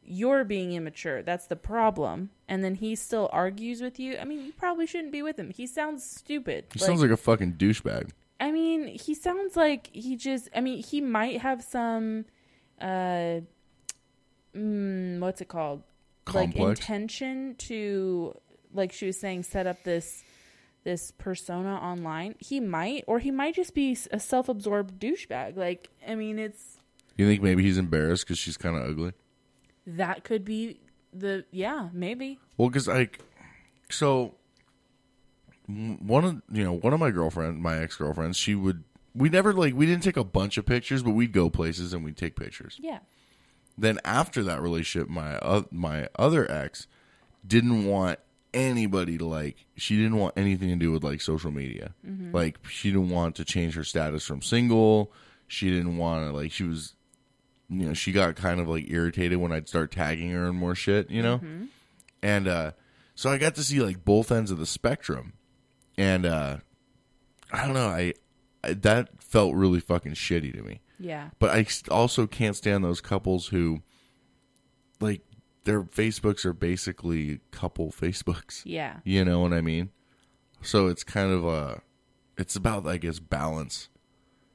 you're 0.05 0.45
being 0.45 0.73
immature. 0.73 1.23
That's 1.23 1.47
the 1.47 1.57
problem. 1.57 2.31
And 2.49 2.63
then 2.63 2.75
he 2.75 2.95
still 2.97 3.31
argues 3.33 3.81
with 3.81 3.99
you. 3.99 4.19
I 4.19 4.25
mean, 4.25 4.45
you 4.45 4.53
probably 4.53 4.87
shouldn't 4.87 5.13
be 5.13 5.23
with 5.23 5.39
him. 5.39 5.51
He 5.51 5.67
sounds 5.67 6.05
stupid. 6.05 6.67
He 6.73 6.79
sounds 6.81 7.01
like 7.01 7.11
a 7.11 7.17
fucking 7.17 7.55
douchebag. 7.55 8.11
I 8.41 8.51
mean, 8.51 8.89
he 8.89 9.15
sounds 9.15 9.57
like 9.57 9.89
he 9.93 10.17
just. 10.17 10.49
I 10.55 10.61
mean, 10.61 10.83
he 10.83 11.01
might 11.01 11.41
have 11.41 11.63
some. 11.63 12.27
uh 12.81 13.41
mm, 14.55 15.19
What's 15.21 15.41
it 15.41 15.49
called? 15.49 15.83
Like 16.33 16.55
intention 16.57 17.57
to, 17.59 18.37
like 18.73 18.93
she 18.93 19.07
was 19.07 19.19
saying, 19.19 19.43
set 19.43 19.67
up 19.67 19.83
this 19.83 20.23
this 20.85 21.11
persona 21.13 21.75
online. 21.77 22.35
He 22.39 22.59
might, 22.61 23.05
or 23.07 23.19
he 23.19 23.31
might 23.31 23.55
just 23.55 23.75
be 23.75 23.97
a 24.11 24.19
self-absorbed 24.19 25.01
douchebag. 25.01 25.57
Like, 25.57 25.89
I 26.07 26.15
mean, 26.15 26.39
it's 26.39 26.79
You 27.17 27.27
think 27.29 27.43
maybe 27.43 27.63
he's 27.63 27.79
embarrassed 27.79 28.25
because 28.27 28.39
she's 28.39 28.57
kind 28.57 28.77
of 28.77 28.83
ugly? 28.89 29.13
that 29.85 30.23
could 30.23 30.45
be 30.45 30.79
the 31.13 31.45
yeah 31.51 31.89
maybe 31.93 32.39
Well, 32.57 32.69
because 32.69 32.87
like, 32.87 33.19
so 33.91 34.35
one 35.67 36.25
of 36.25 36.43
you 36.51 36.65
know 36.65 36.75
one 36.75 36.93
of 36.93 37.01
my 37.01 37.11
girlfriend, 37.11 37.61
my 37.63 37.79
ex 37.79 37.97
girlfriends, 37.97 38.37
she 38.37 38.55
would. 38.55 38.85
We 39.15 39.29
never 39.29 39.53
like 39.53 39.75
we 39.75 39.87
didn't 39.87 40.03
take 40.03 40.17
a 40.17 40.25
bunch 40.25 40.57
of 40.57 40.67
pictures, 40.67 41.03
but 41.03 41.11
we'd 41.11 41.33
go 41.33 41.51
places 41.51 41.93
and 41.93 42.05
we'd 42.05 42.17
take 42.17 42.37
pictures. 42.37 42.79
yeah 42.81 43.01
Then 43.77 43.99
after 44.05 44.43
that 44.45 44.63
relationship, 44.63 45.09
my 45.09 45.37
uh, 45.37 45.63
my 45.71 46.09
other 46.19 46.51
ex 46.51 46.87
didn't 47.47 47.85
want 47.85 48.19
anybody 48.55 49.19
to 49.19 49.27
like. 49.27 49.57
She 49.77 49.97
didn't 49.97 50.17
want 50.17 50.35
anything 50.37 50.69
to 50.69 50.77
do 50.77 50.91
with 50.93 51.03
like 51.05 51.21
social 51.21 51.51
media. 51.51 51.95
Mhm. 52.07 52.33
Like 52.33 52.59
she 52.69 52.91
didn't 52.91 53.11
want 53.11 53.37
to 53.37 53.45
change 53.45 53.75
her 53.75 53.85
status 53.85 54.25
from 54.27 54.43
single. 54.43 55.13
She 55.49 55.71
didn't 55.71 55.97
want 55.97 56.27
to 56.27 56.33
like. 56.37 56.53
She 56.53 56.65
was, 56.65 56.95
you 57.69 57.87
know, 57.87 57.95
she 57.95 58.13
got 58.13 58.37
kind 58.37 58.61
of 58.61 58.69
like 58.69 58.91
irritated 58.91 59.39
when 59.39 59.53
I'd 59.53 59.69
start 59.69 59.91
tagging 59.93 60.31
her 60.31 60.47
and 60.49 60.57
more 60.59 60.75
shit. 60.75 61.11
You 61.11 61.23
know, 61.23 61.39
Mhm. 61.39 61.69
and 62.23 62.49
uh, 62.49 62.73
so 63.15 63.31
I 63.31 63.39
got 63.39 63.55
to 63.57 63.65
see 63.65 63.81
like 63.81 64.05
both 64.05 64.31
ends 64.33 64.51
of 64.51 64.59
the 64.59 64.67
spectrum, 64.67 65.33
and 65.99 66.25
uh, 66.27 66.59
I 67.53 67.65
don't 67.65 67.75
know. 67.75 67.89
I, 67.89 68.15
I 68.65 68.73
that 68.75 69.23
felt 69.23 69.55
really 69.55 69.81
fucking 69.81 70.13
shitty 70.15 70.53
to 70.55 70.63
me. 70.63 70.81
Yeah. 70.99 71.31
But 71.39 71.51
I 71.51 71.67
also 71.91 72.27
can't 72.27 72.55
stand 72.55 72.85
those 72.85 73.01
couples 73.01 73.49
who, 73.49 73.83
like, 75.01 75.21
their 75.65 75.83
Facebooks 75.83 76.45
are 76.45 76.53
basically 76.53 77.41
couple 77.51 77.91
Facebooks. 77.91 78.63
Yeah. 78.65 78.97
You 79.05 79.25
know 79.25 79.41
what 79.41 79.53
I 79.53 79.61
mean? 79.61 79.91
So 80.63 80.87
it's 80.87 81.05
kind 81.05 81.33
of 81.33 81.45
a, 81.45 81.83
it's 82.37 82.57
about 82.57 82.87
I 82.87 82.99
guess 82.99 83.19
balance. 83.19 83.89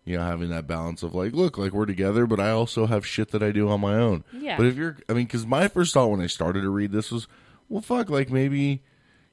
You 0.05 0.15
know, 0.17 0.23
having 0.23 0.49
that 0.51 0.67
balance 0.67 1.03
of 1.03 1.13
like, 1.13 1.33
look, 1.33 1.57
like 1.57 1.73
we're 1.73 1.85
together, 1.85 2.25
but 2.25 2.39
I 2.39 2.49
also 2.49 2.85
have 2.85 3.05
shit 3.05 3.31
that 3.31 3.43
I 3.43 3.51
do 3.51 3.67
on 3.67 3.81
my 3.81 3.95
own. 3.95 4.23
Yeah. 4.31 4.55
But 4.55 4.67
if 4.67 4.77
you're, 4.77 4.95
I 5.09 5.13
mean, 5.13 5.25
because 5.25 5.45
my 5.45 5.67
first 5.67 5.93
thought 5.93 6.07
when 6.07 6.21
I 6.21 6.27
started 6.27 6.61
to 6.61 6.69
read 6.69 6.93
this 6.93 7.11
was, 7.11 7.27
well, 7.67 7.81
fuck, 7.81 8.09
like 8.09 8.29
maybe, 8.29 8.83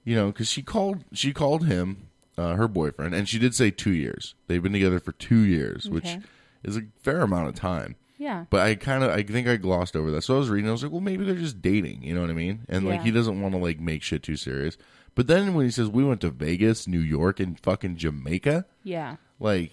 you 0.02 0.16
know, 0.16 0.32
because 0.32 0.48
she 0.48 0.62
called, 0.62 1.04
she 1.12 1.32
called 1.32 1.66
him, 1.66 2.08
uh, 2.36 2.56
her 2.56 2.66
boyfriend, 2.66 3.14
and 3.14 3.28
she 3.28 3.38
did 3.38 3.54
say 3.54 3.70
two 3.70 3.92
years. 3.92 4.34
They've 4.48 4.60
been 4.60 4.72
together 4.72 4.98
for 4.98 5.12
two 5.12 5.38
years, 5.38 5.88
which 5.88 6.16
is 6.64 6.76
a 6.76 6.82
fair 7.00 7.20
amount 7.20 7.50
of 7.50 7.54
time. 7.54 7.94
Yeah. 8.16 8.44
But 8.50 8.60
I 8.60 8.74
kind 8.76 9.02
of, 9.02 9.10
I 9.10 9.22
think 9.22 9.48
I 9.48 9.56
glossed 9.56 9.96
over 9.96 10.10
that. 10.12 10.22
So 10.22 10.36
I 10.36 10.38
was 10.38 10.48
reading, 10.48 10.68
I 10.68 10.72
was 10.72 10.82
like, 10.82 10.92
well, 10.92 11.00
maybe 11.00 11.24
they're 11.24 11.34
just 11.34 11.60
dating. 11.60 12.02
You 12.02 12.14
know 12.14 12.20
what 12.20 12.30
I 12.30 12.34
mean? 12.34 12.64
And 12.68 12.86
like, 12.86 12.98
Yeah. 13.00 13.04
he 13.04 13.10
doesn't 13.10 13.40
want 13.40 13.54
to 13.54 13.60
like 13.60 13.80
make 13.80 14.02
shit 14.02 14.22
too 14.22 14.36
serious. 14.36 14.76
But 15.16 15.26
then 15.26 15.54
when 15.54 15.64
he 15.64 15.70
says 15.70 15.88
we 15.88 16.04
went 16.04 16.20
to 16.22 16.30
Vegas, 16.30 16.86
New 16.86 17.00
York, 17.00 17.38
and 17.40 17.58
fucking 17.60 17.96
Jamaica, 17.96 18.66
yeah 18.82 19.16
like, 19.40 19.72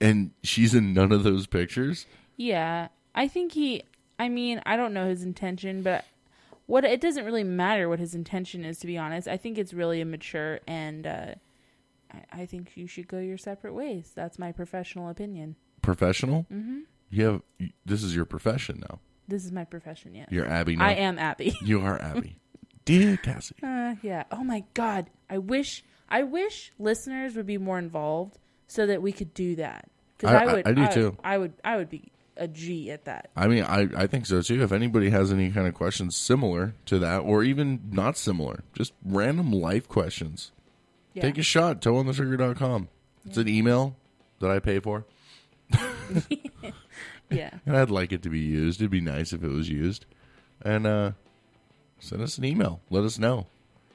and 0.00 0.30
she's 0.42 0.74
in 0.74 0.94
none 0.94 1.12
of 1.12 1.22
those 1.22 1.46
pictures. 1.46 2.06
Yeah, 2.36 2.88
I 3.14 3.28
think 3.28 3.52
he. 3.52 3.82
I 4.18 4.28
mean, 4.28 4.60
I 4.66 4.76
don't 4.76 4.92
know 4.94 5.08
his 5.08 5.22
intention, 5.22 5.82
but 5.82 6.04
what 6.66 6.84
it 6.84 7.00
doesn't 7.00 7.24
really 7.24 7.44
matter 7.44 7.88
what 7.88 7.98
his 8.00 8.14
intention 8.14 8.64
is. 8.64 8.78
To 8.80 8.86
be 8.86 8.96
honest, 8.98 9.28
I 9.28 9.36
think 9.36 9.58
it's 9.58 9.72
really 9.74 10.00
immature, 10.00 10.60
and 10.66 11.06
uh, 11.06 11.34
I, 12.12 12.42
I 12.42 12.46
think 12.46 12.72
you 12.74 12.86
should 12.86 13.06
go 13.06 13.18
your 13.18 13.38
separate 13.38 13.74
ways. 13.74 14.10
That's 14.14 14.38
my 14.38 14.50
professional 14.50 15.08
opinion. 15.08 15.56
Professional. 15.82 16.46
Mhm. 16.52 16.82
You 17.12 17.24
have 17.26 17.42
this 17.86 18.02
is 18.02 18.16
your 18.16 18.24
profession 18.24 18.82
now. 18.88 18.98
This 19.28 19.44
is 19.44 19.52
my 19.52 19.64
profession. 19.64 20.14
Yes, 20.14 20.28
You're 20.30 20.48
Abby. 20.48 20.74
Now. 20.76 20.86
I 20.86 20.92
am 20.94 21.18
Abby. 21.18 21.54
You 21.62 21.80
are 21.82 22.00
Abby. 22.00 22.36
Dear 22.84 23.16
Cassie. 23.18 23.54
Uh, 23.62 23.94
yeah. 24.02 24.24
Oh 24.32 24.42
my 24.42 24.64
God. 24.74 25.10
I 25.30 25.38
wish. 25.38 25.84
I 26.08 26.24
wish 26.24 26.72
listeners 26.78 27.36
would 27.36 27.46
be 27.46 27.58
more 27.58 27.78
involved 27.78 28.38
so 28.66 28.86
that 28.86 29.00
we 29.02 29.12
could 29.12 29.32
do 29.34 29.54
that. 29.56 29.88
Because 30.18 30.34
I- 30.34 30.38
I, 30.38 30.42
I- 30.42 30.52
would. 30.54 30.66
I 30.68 30.72
do 30.72 30.88
too. 30.92 31.16
I 31.22 31.38
would. 31.38 31.52
I 31.64 31.76
would 31.76 31.88
be 31.90 32.10
a 32.36 32.48
G 32.48 32.90
at 32.90 33.04
that. 33.04 33.30
I 33.36 33.46
mean, 33.46 33.62
I, 33.62 33.88
I 33.94 34.06
think 34.06 34.24
so 34.26 34.40
too. 34.40 34.62
If 34.62 34.72
anybody 34.72 35.10
has 35.10 35.30
any 35.32 35.50
kind 35.50 35.66
of 35.68 35.74
questions 35.74 36.16
similar 36.16 36.74
to 36.86 36.98
that, 36.98 37.18
or 37.18 37.44
even 37.44 37.80
not 37.92 38.16
similar, 38.16 38.64
just 38.74 38.94
random 39.04 39.52
life 39.52 39.86
questions, 39.86 40.50
Yeah. 41.12 41.22
take 41.22 41.36
a 41.38 41.42
shot. 41.42 41.82
Toeonthetrigger.com. 41.82 42.88
It's 43.26 43.36
an 43.36 43.48
email 43.48 43.96
that 44.40 44.50
I 44.50 44.58
pay 44.60 44.80
for. 44.80 45.04
Yeah. 47.32 47.50
And 47.66 47.76
I'd 47.76 47.90
like 47.90 48.12
it 48.12 48.22
to 48.22 48.28
be 48.30 48.40
used. 48.40 48.80
It'd 48.80 48.90
be 48.90 49.00
nice 49.00 49.32
if 49.32 49.42
it 49.42 49.48
was 49.48 49.68
used. 49.68 50.06
And 50.64 50.86
uh, 50.86 51.12
send 52.00 52.22
us 52.22 52.38
an 52.38 52.44
email. 52.44 52.80
Let 52.90 53.04
us 53.04 53.18
know. 53.18 53.46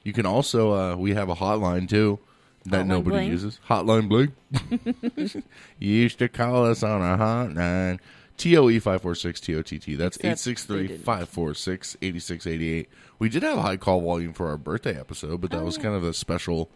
You 0.04 0.12
can 0.12 0.26
also, 0.26 0.72
uh, 0.74 0.96
we 0.96 1.14
have 1.14 1.28
a 1.28 1.34
hotline 1.34 1.88
too 1.88 2.18
that 2.66 2.84
Hotline 2.84 2.86
nobody 2.86 3.16
bling. 3.16 3.30
uses. 3.30 3.60
Hotline 3.68 4.08
Bling. 4.08 4.32
you 5.78 5.92
used 5.94 6.18
to 6.18 6.28
call 6.28 6.66
us 6.66 6.82
on 6.82 7.00
a 7.02 7.16
hotline. 7.16 7.98
TOE 8.36 8.78
546 8.78 9.40
TOTT. 9.40 9.98
That's 9.98 10.16
Except 10.16 10.68
they 10.68 10.74
863 10.74 10.86
didn't. 10.88 11.04
546 11.04 11.96
8688. 12.00 12.88
We 13.18 13.28
did 13.28 13.42
have 13.42 13.58
a 13.58 13.62
high 13.62 13.76
call 13.76 14.00
volume 14.00 14.32
for 14.32 14.48
our 14.48 14.56
birthday 14.56 14.98
episode, 14.98 15.40
but 15.40 15.50
that 15.50 15.60
Oh, 15.60 15.64
was 15.64 15.76
kind 15.76 15.94
of 15.96 16.04
a 16.04 16.12
special 16.14 16.70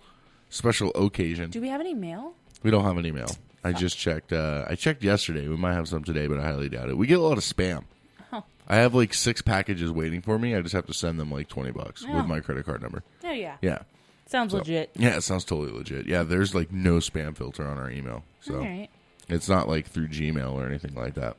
special 0.48 0.90
occasion. 0.94 1.50
Do 1.50 1.60
we 1.60 1.68
have 1.68 1.80
any 1.80 1.94
mail? 1.94 2.34
We 2.62 2.70
don't 2.70 2.84
have 2.84 2.96
an 2.96 3.06
email. 3.06 3.28
I 3.64 3.72
just 3.72 3.96
checked. 3.98 4.32
Uh, 4.32 4.64
I 4.68 4.74
checked 4.74 5.04
yesterday. 5.04 5.46
We 5.48 5.56
might 5.56 5.74
have 5.74 5.88
some 5.88 6.02
today, 6.04 6.26
but 6.26 6.38
I 6.38 6.42
highly 6.42 6.68
doubt 6.68 6.88
it. 6.88 6.96
We 6.96 7.06
get 7.06 7.18
a 7.18 7.22
lot 7.22 7.38
of 7.38 7.44
spam. 7.44 7.84
Oh. 8.32 8.42
I 8.68 8.76
have 8.76 8.94
like 8.94 9.14
six 9.14 9.40
packages 9.42 9.90
waiting 9.90 10.20
for 10.20 10.38
me. 10.38 10.56
I 10.56 10.62
just 10.62 10.74
have 10.74 10.86
to 10.86 10.94
send 10.94 11.20
them 11.20 11.30
like 11.30 11.48
twenty 11.48 11.70
bucks 11.70 12.04
Oh. 12.08 12.16
with 12.16 12.26
my 12.26 12.40
credit 12.40 12.64
card 12.66 12.82
number. 12.82 13.02
Oh 13.24 13.30
yeah. 13.32 13.56
Yeah. 13.62 13.82
Sounds 14.26 14.52
So- 14.52 14.58
legit. 14.58 14.90
Yeah, 14.94 15.16
it 15.16 15.22
sounds 15.22 15.44
totally 15.44 15.70
legit. 15.76 16.06
Yeah, 16.06 16.22
there's 16.22 16.54
like 16.54 16.72
no 16.72 16.94
spam 16.96 17.36
filter 17.36 17.66
on 17.66 17.78
our 17.78 17.90
email, 17.90 18.24
so 18.40 18.54
All 18.56 18.60
right. 18.60 18.88
it's 19.28 19.48
not 19.48 19.68
like 19.68 19.86
through 19.86 20.08
Gmail 20.08 20.52
or 20.54 20.66
anything 20.66 20.94
like 20.94 21.14
that. 21.14 21.36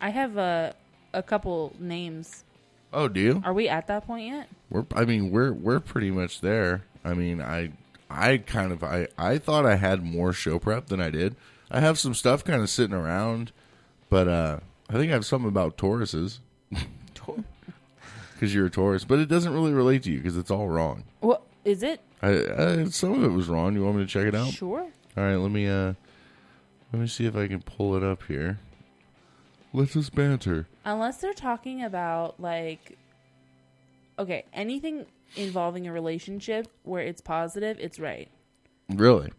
I 0.00 0.10
have 0.10 0.36
a 0.36 0.74
a 1.12 1.22
couple 1.22 1.74
names. 1.78 2.44
Oh, 2.92 3.08
do 3.08 3.20
you? 3.20 3.42
Are 3.44 3.52
we 3.52 3.68
at 3.68 3.86
that 3.88 4.06
point 4.06 4.26
yet? 4.26 4.48
We're. 4.70 4.86
I 4.94 5.04
mean, 5.04 5.30
we're 5.30 5.52
we're 5.52 5.80
pretty 5.80 6.10
much 6.10 6.40
there. 6.40 6.82
I 7.04 7.14
mean, 7.14 7.40
I 7.42 7.72
I 8.10 8.38
kind 8.38 8.72
of 8.72 8.82
I 8.82 9.06
I 9.16 9.38
thought 9.38 9.64
I 9.64 9.76
had 9.76 10.02
more 10.02 10.32
show 10.32 10.58
prep 10.58 10.86
than 10.86 11.00
I 11.00 11.10
did. 11.10 11.36
I 11.70 11.80
have 11.80 11.98
some 11.98 12.14
stuff 12.14 12.44
kind 12.44 12.60
of 12.60 12.68
sitting 12.68 12.94
around, 12.94 13.52
but 14.08 14.26
uh 14.28 14.60
I 14.88 14.94
think 14.94 15.10
I 15.10 15.14
have 15.14 15.24
something 15.26 15.48
about 15.48 15.76
Tauruses. 15.76 16.38
Because 18.34 18.54
you're 18.54 18.66
a 18.66 18.70
Taurus, 18.70 19.04
but 19.04 19.18
it 19.18 19.28
doesn't 19.28 19.52
really 19.52 19.74
relate 19.74 20.02
to 20.04 20.10
you 20.10 20.16
because 20.16 20.38
it's 20.38 20.50
all 20.50 20.66
wrong. 20.66 21.04
What 21.20 21.42
is 21.62 21.82
it? 21.82 22.00
I, 22.22 22.28
I 22.28 22.84
some 22.86 23.12
of 23.12 23.22
it 23.22 23.28
was 23.28 23.48
wrong. 23.48 23.74
You 23.74 23.84
want 23.84 23.98
me 23.98 24.04
to 24.04 24.08
check 24.08 24.26
it 24.26 24.34
out? 24.34 24.48
Sure. 24.48 24.80
All 24.80 25.24
right, 25.24 25.36
let 25.36 25.50
me 25.50 25.68
uh 25.68 25.92
let 26.90 27.02
me 27.02 27.06
see 27.06 27.26
if 27.26 27.36
I 27.36 27.48
can 27.48 27.60
pull 27.60 27.94
it 27.96 28.02
up 28.02 28.22
here. 28.28 28.58
Let's 29.74 29.92
just 29.92 30.14
banter. 30.14 30.66
Unless 30.86 31.18
they're 31.18 31.34
talking 31.34 31.84
about 31.84 32.40
like 32.40 32.96
okay, 34.18 34.46
anything 34.54 35.04
involving 35.36 35.86
a 35.86 35.92
relationship 35.92 36.68
where 36.82 37.02
it's 37.02 37.20
positive, 37.20 37.78
it's 37.80 37.98
right. 37.98 38.28
Really? 38.88 39.30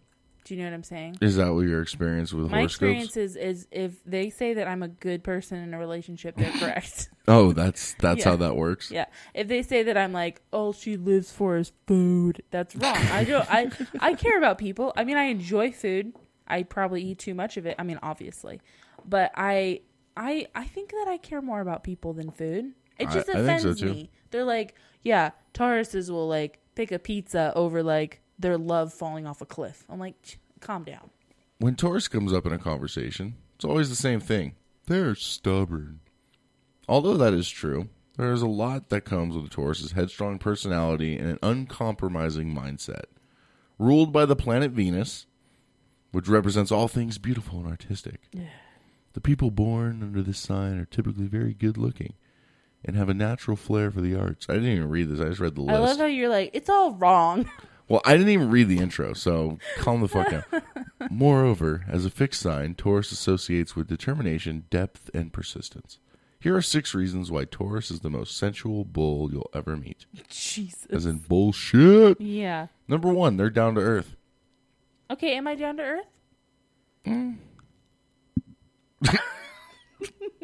Do 0.44 0.56
you 0.56 0.62
know 0.62 0.68
what 0.70 0.74
I'm 0.74 0.84
saying? 0.84 1.18
Is 1.22 1.36
that 1.36 1.54
what 1.54 1.62
your 1.62 1.84
experience 1.84 2.34
with 2.34 2.50
My 2.50 2.60
horoscopes? 2.60 2.74
experience 3.06 3.18
is, 3.18 3.36
is 3.36 3.68
if 3.72 4.04
they 4.06 4.32
say 4.32 4.56
that 4.56 4.68
I'm 4.68 4.82
a 4.82 4.88
good 4.88 5.24
person 5.24 5.60
in 5.60 5.74
a 5.76 5.78
relationship, 5.78 6.36
they're 6.36 6.52
correct. 6.52 7.10
Oh, 7.28 7.54
that's 7.54 7.94
that's 8.00 8.26
Yeah. 8.26 8.32
how 8.32 8.36
that 8.38 8.56
works. 8.56 8.90
Yeah. 8.90 9.06
If 9.36 9.48
they 9.48 9.62
say 9.62 9.84
that 9.84 9.96
I'm 9.96 10.12
like, 10.12 10.42
all 10.52 10.74
she 10.74 10.98
lives 10.98 11.32
for 11.32 11.56
is 11.58 11.72
food, 11.86 12.42
that's 12.50 12.76
wrong. 12.76 12.96
I 12.98 13.24
do 13.24 13.36
I 13.38 13.70
I 14.00 14.16
care 14.16 14.38
about 14.40 14.58
people. 14.58 14.92
I 14.98 15.04
mean, 15.04 15.18
I 15.18 15.26
enjoy 15.26 15.72
food. 15.72 16.14
I 16.48 16.64
probably 16.64 17.04
eat 17.04 17.20
too 17.20 17.36
much 17.36 17.58
of 17.58 17.68
it. 17.68 17.76
I 17.78 17.84
mean, 17.84 18.00
obviously, 18.02 18.60
but 19.08 19.32
I 19.36 19.82
I 20.18 20.48
I 20.56 20.66
think 20.66 20.90
that 20.90 21.06
I 21.08 21.18
care 21.18 21.42
more 21.44 21.62
about 21.62 21.84
people 21.84 22.14
than 22.14 22.32
food. 22.32 22.74
It 22.98 23.08
I- 23.10 23.14
just 23.14 23.30
I 23.30 23.34
think 23.46 23.60
so, 23.62 23.70
offends 23.70 23.80
too. 23.80 23.86
me. 23.92 24.12
They're 24.32 24.44
like, 24.44 24.74
yeah, 25.04 25.30
Tauruses 25.54 26.10
will 26.10 26.28
like 26.28 26.60
pick 26.76 26.92
a 26.92 27.00
pizza 27.00 27.52
over 27.56 27.84
like 27.84 28.22
their 28.40 28.58
love 28.58 28.94
falling 28.94 29.28
off 29.28 29.42
a 29.42 29.46
cliff. 29.46 29.86
I'm 29.90 30.00
like, 30.00 30.40
calm 30.60 30.84
down. 30.84 31.10
When 31.60 31.76
Taurus 31.76 32.08
comes 32.08 32.34
up 32.34 32.46
in 32.46 32.54
a 32.54 32.58
conversation, 32.58 33.36
it's 33.56 33.66
always 33.66 33.90
the 33.90 33.96
same 33.96 34.20
thing. 34.20 34.56
They're 34.88 35.16
stubborn. 35.16 36.00
Although 36.90 37.18
that 37.18 37.34
is 37.34 37.50
true, 37.50 37.90
there 38.18 38.32
is 38.32 38.42
a 38.42 38.48
lot 38.48 38.90
that 38.90 39.06
comes 39.06 39.36
with 39.36 39.46
a 39.46 39.50
Taurus's 39.50 39.92
headstrong 39.92 40.40
personality 40.40 41.18
and 41.18 41.30
an 41.30 41.40
uncompromising 41.44 42.54
mindset. 42.54 43.06
Ruled 43.78 44.12
by 44.12 44.26
the 44.26 44.36
planet 44.36 44.72
Venus, 44.72 45.28
which 46.12 46.28
represents 46.28 46.72
all 46.72 46.88
things 46.88 47.18
beautiful 47.18 47.60
and 47.60 47.68
artistic. 47.68 48.22
The 49.14 49.22
people 49.22 49.52
born 49.52 50.02
under 50.02 50.22
this 50.22 50.40
sign 50.40 50.78
are 50.78 50.86
typically 50.86 51.28
very 51.28 51.54
good 51.54 51.78
looking 51.78 52.14
and 52.84 52.96
have 52.96 53.10
a 53.10 53.14
natural 53.14 53.58
flair 53.58 53.92
for 53.92 54.02
the 54.02 54.16
arts. 54.16 54.48
I 54.50 54.54
didn't 54.54 54.70
even 54.70 54.90
read 54.90 55.10
this. 55.10 55.20
I 55.20 55.26
just 55.26 55.40
read 55.40 55.56
the 55.56 55.62
list. 55.62 55.76
I 55.76 55.80
love 55.80 55.98
how 55.98 56.06
you're 56.06 56.30
like, 56.30 56.52
it's 56.54 56.70
all 56.70 56.94
wrong. 56.94 57.50
Well, 57.92 58.02
I 58.06 58.16
didn't 58.16 58.30
even 58.30 58.50
read 58.50 58.70
the 58.70 58.78
intro, 58.78 59.12
so 59.12 59.58
calm 59.80 60.00
the 60.00 60.08
fuck 60.08 60.32
down. 60.32 60.46
Moreover, 61.12 61.84
as 61.90 62.06
a 62.06 62.10
fixed 62.10 62.40
sign, 62.40 62.74
Taurus 62.74 63.12
associates 63.12 63.76
with 63.76 63.90
determination, 63.90 64.64
depth, 64.70 65.10
and 65.14 65.34
persistence. 65.34 66.00
Here 66.40 66.56
are 66.56 66.62
six 66.62 66.96
reasons 66.96 67.32
why 67.32 67.44
Taurus 67.44 67.92
is 67.92 68.00
the 68.00 68.10
most 68.10 68.38
sensual 68.38 68.86
bull 68.86 69.30
you'll 69.30 69.50
ever 69.54 69.76
meet. 69.76 70.06
Jesus. 70.30 70.88
As 70.90 71.06
in 71.06 71.18
bullshit. 71.18 72.22
Yeah. 72.22 72.68
Number 72.88 73.10
one, 73.10 73.36
they're 73.36 73.50
down 73.50 73.76
to 73.76 73.82
earth. 73.82 74.16
Okay, 75.10 75.36
am 75.36 75.46
I 75.46 75.56
down 75.56 75.76
to 75.76 75.84
earth? 75.84 76.08
Mm. 77.06 77.40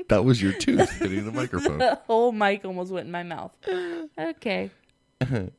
That 0.09 0.23
was 0.23 0.41
your 0.41 0.53
tooth 0.53 0.89
hitting 0.99 1.25
the 1.25 1.31
microphone. 1.31 1.77
the 1.79 1.99
whole 2.07 2.31
mic 2.31 2.63
almost 2.63 2.91
went 2.91 3.07
in 3.07 3.11
my 3.11 3.23
mouth. 3.23 3.51
Okay. 4.17 4.71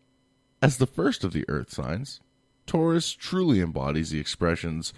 As 0.62 0.78
the 0.78 0.86
first 0.86 1.22
of 1.24 1.32
the 1.32 1.44
earth 1.48 1.70
signs, 1.70 2.20
Taurus 2.66 3.12
truly 3.12 3.60
embodies 3.60 4.10
the 4.10 4.20
expressions 4.20 4.92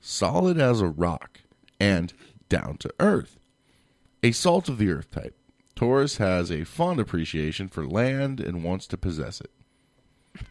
solid 0.00 0.58
as 0.58 0.80
a 0.80 0.88
rock 0.88 1.40
and 1.80 2.12
down 2.48 2.76
to 2.78 2.94
earth. 3.00 3.38
A 4.22 4.32
salt 4.32 4.68
of 4.68 4.78
the 4.78 4.90
earth 4.90 5.10
type, 5.10 5.36
Taurus 5.74 6.16
has 6.16 6.50
a 6.50 6.64
fond 6.64 7.00
appreciation 7.00 7.68
for 7.68 7.86
land 7.86 8.40
and 8.40 8.64
wants 8.64 8.86
to 8.88 8.96
possess 8.96 9.40
it. 9.40 9.50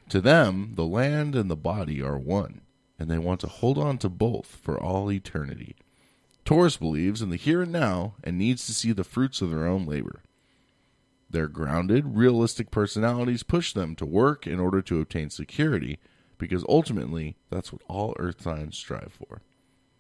To 0.10 0.22
them, 0.22 0.74
the 0.76 0.86
land 0.86 1.36
and 1.36 1.50
the 1.50 1.56
body 1.56 2.02
are 2.02 2.18
one, 2.18 2.62
and 3.00 3.10
they 3.10 3.18
want 3.18 3.40
to 3.42 3.48
hold 3.48 3.78
on 3.78 3.98
to 4.00 4.10
both 4.10 4.48
for 4.62 4.80
all 4.80 5.12
eternity. 5.12 5.76
Taurus 6.46 6.78
believes 6.78 7.24
in 7.24 7.32
the 7.32 7.38
here 7.38 7.64
and 7.64 7.72
now 7.72 8.14
and 8.24 8.38
needs 8.38 8.66
to 8.68 8.74
see 8.74 8.92
the 8.92 9.04
fruits 9.04 9.42
of 9.42 9.50
their 9.50 9.66
own 9.66 9.86
labor. 9.86 10.22
Their 11.30 11.48
grounded, 11.48 12.16
realistic 12.16 12.70
personalities 12.70 13.42
push 13.42 13.74
them 13.74 13.96
to 13.96 14.06
work 14.06 14.46
in 14.46 14.60
order 14.60 14.82
to 14.84 15.02
obtain 15.02 15.32
security 15.32 16.00
because 16.38 16.64
ultimately 16.70 17.36
that's 17.50 17.74
what 17.74 17.82
all 17.88 18.16
earth 18.20 18.42
signs 18.44 18.78
strive 18.78 19.12
for. 19.12 19.42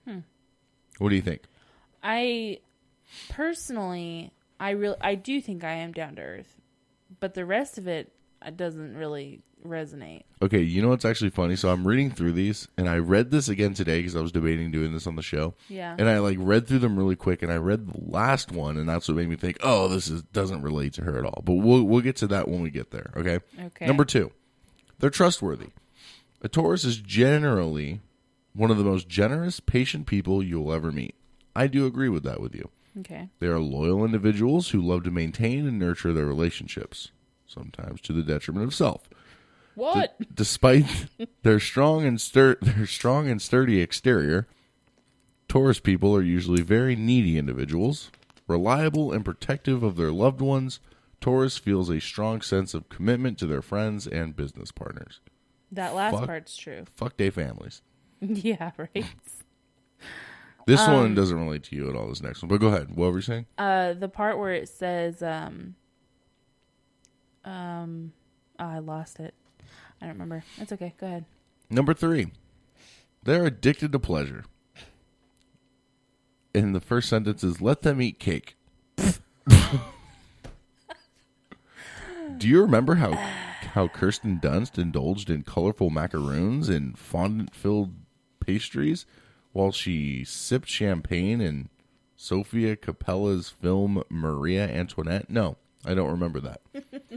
Hmm. 0.07 0.19
What 0.99 1.09
do 1.09 1.15
you 1.15 1.21
think? 1.21 1.41
I 2.03 2.59
personally, 3.29 4.31
I 4.59 4.71
really, 4.71 4.97
I 5.01 5.15
do 5.15 5.41
think 5.41 5.63
I 5.63 5.73
am 5.73 5.93
down 5.93 6.15
to 6.17 6.21
earth, 6.21 6.61
but 7.19 7.33
the 7.33 7.45
rest 7.45 7.79
of 7.79 7.87
it 7.87 8.11
doesn't 8.55 8.95
really 8.95 9.41
resonate. 9.67 10.23
Okay, 10.41 10.61
you 10.61 10.81
know 10.81 10.89
what's 10.89 11.05
actually 11.05 11.29
funny? 11.29 11.55
So 11.55 11.69
I'm 11.69 11.87
reading 11.87 12.11
through 12.11 12.33
these, 12.33 12.67
and 12.77 12.89
I 12.89 12.97
read 12.97 13.31
this 13.31 13.49
again 13.49 13.73
today 13.73 13.99
because 13.99 14.15
I 14.15 14.21
was 14.21 14.31
debating 14.31 14.71
doing 14.71 14.93
this 14.93 15.07
on 15.07 15.15
the 15.15 15.21
show. 15.21 15.55
Yeah. 15.69 15.95
And 15.97 16.09
I 16.09 16.19
like 16.19 16.37
read 16.39 16.67
through 16.67 16.79
them 16.79 16.97
really 16.97 17.15
quick, 17.15 17.41
and 17.41 17.51
I 17.51 17.57
read 17.57 17.87
the 17.87 17.99
last 17.99 18.51
one, 18.51 18.77
and 18.77 18.87
that's 18.87 19.07
what 19.07 19.17
made 19.17 19.29
me 19.29 19.35
think, 19.35 19.57
oh, 19.61 19.87
this 19.87 20.09
is 20.09 20.23
doesn't 20.23 20.61
relate 20.61 20.93
to 20.93 21.03
her 21.03 21.17
at 21.17 21.25
all. 21.25 21.41
But 21.45 21.53
we'll 21.53 21.83
we'll 21.83 22.01
get 22.01 22.15
to 22.17 22.27
that 22.27 22.47
when 22.47 22.61
we 22.61 22.69
get 22.69 22.91
there. 22.91 23.11
Okay. 23.15 23.39
Okay. 23.59 23.85
Number 23.85 24.05
two, 24.05 24.31
they're 24.99 25.09
trustworthy. 25.09 25.69
A 26.41 26.47
Taurus 26.47 26.83
is 26.83 26.97
generally 26.97 28.01
one 28.53 28.71
of 28.71 28.77
the 28.77 28.83
most 28.83 29.09
generous, 29.09 29.59
patient 29.59 30.07
people 30.07 30.43
you'll 30.43 30.71
ever 30.71 30.91
meet. 30.91 31.15
I 31.55 31.67
do 31.67 31.85
agree 31.85 32.09
with 32.09 32.23
that 32.23 32.39
with 32.39 32.53
you. 32.55 32.69
Okay. 32.99 33.29
They 33.39 33.47
are 33.47 33.59
loyal 33.59 34.05
individuals 34.05 34.69
who 34.69 34.81
love 34.81 35.03
to 35.03 35.11
maintain 35.11 35.67
and 35.67 35.77
nurture 35.77 36.13
their 36.13 36.25
relationships, 36.25 37.11
sometimes 37.45 37.99
to 38.01 38.13
the 38.13 38.23
detriment 38.23 38.65
of 38.65 38.73
self. 38.73 39.09
What? 39.75 40.17
D- 40.19 40.27
despite 40.33 40.85
their 41.43 41.59
strong 41.59 42.05
and 42.05 42.17
stur- 42.17 42.59
their 42.59 42.85
strong 42.87 43.29
and 43.29 43.41
sturdy 43.41 43.81
exterior, 43.81 44.47
Taurus 45.47 45.79
people 45.79 46.15
are 46.15 46.21
usually 46.21 46.61
very 46.61 46.95
needy 46.95 47.37
individuals, 47.37 48.09
reliable 48.47 49.11
and 49.11 49.23
protective 49.23 49.83
of 49.83 49.95
their 49.95 50.11
loved 50.11 50.41
ones. 50.41 50.79
Taurus 51.21 51.57
feels 51.57 51.89
a 51.89 51.99
strong 51.99 52.41
sense 52.41 52.73
of 52.73 52.89
commitment 52.89 53.37
to 53.39 53.45
their 53.45 53.61
friends 53.61 54.05
and 54.07 54.35
business 54.35 54.71
partners. 54.71 55.19
That 55.71 55.93
last 55.95 56.13
Fuck- 56.15 56.25
part's 56.27 56.55
true. 56.55 56.85
Fuck 56.95 57.17
day 57.17 57.29
families. 57.29 57.81
yeah, 58.21 58.71
right. 58.77 59.05
This 60.67 60.79
Um, 60.81 60.93
one 60.93 61.15
doesn't 61.15 61.37
relate 61.39 61.63
to 61.65 61.75
you 61.75 61.89
at 61.89 61.95
all. 61.95 62.07
This 62.09 62.21
next 62.23 62.41
one, 62.41 62.49
but 62.49 62.59
go 62.59 62.67
ahead. 62.67 62.95
What 62.95 63.11
were 63.11 63.17
you 63.17 63.21
saying? 63.21 63.45
Uh, 63.57 63.93
the 63.93 64.07
part 64.09 64.39
where 64.39 64.53
it 64.53 64.67
says, 64.69 65.21
um, 65.21 65.75
um, 67.43 68.13
oh, 68.59 68.65
I 68.65 68.79
lost 68.79 69.19
it. 69.19 69.33
I 70.05 70.09
don't 70.09 70.19
remember. 70.19 70.43
That's 70.59 70.71
okay. 70.71 70.93
Go 70.99 71.07
ahead. 71.07 71.25
Number 71.67 71.95
three, 71.95 72.27
they're 73.23 73.47
addicted 73.47 73.91
to 73.91 73.97
pleasure. 73.97 74.45
And 76.53 76.75
the 76.75 76.79
first 76.79 77.09
sentence 77.09 77.43
is 77.43 77.59
let 77.59 77.81
them 77.81 77.99
eat 78.03 78.19
cake. 78.19 78.55
Do 82.37 82.47
you 82.47 82.61
remember 82.61 82.95
how 82.95 83.13
how 83.73 83.87
Kirsten 83.87 84.39
Dunst 84.39 84.77
indulged 84.77 85.31
in 85.31 85.41
colorful 85.41 85.89
macaroons 85.89 86.69
and 86.69 86.95
fondant 86.99 87.55
filled 87.55 87.95
pastries 88.39 89.07
while 89.53 89.71
she 89.71 90.23
sipped 90.23 90.69
champagne 90.69 91.41
in 91.41 91.69
Sofia 92.15 92.75
Coppola's 92.75 93.49
film 93.49 94.03
Maria 94.09 94.67
Antoinette? 94.67 95.31
No, 95.31 95.57
I 95.83 95.95
don't 95.95 96.11
remember 96.11 96.39
that. 96.41 96.61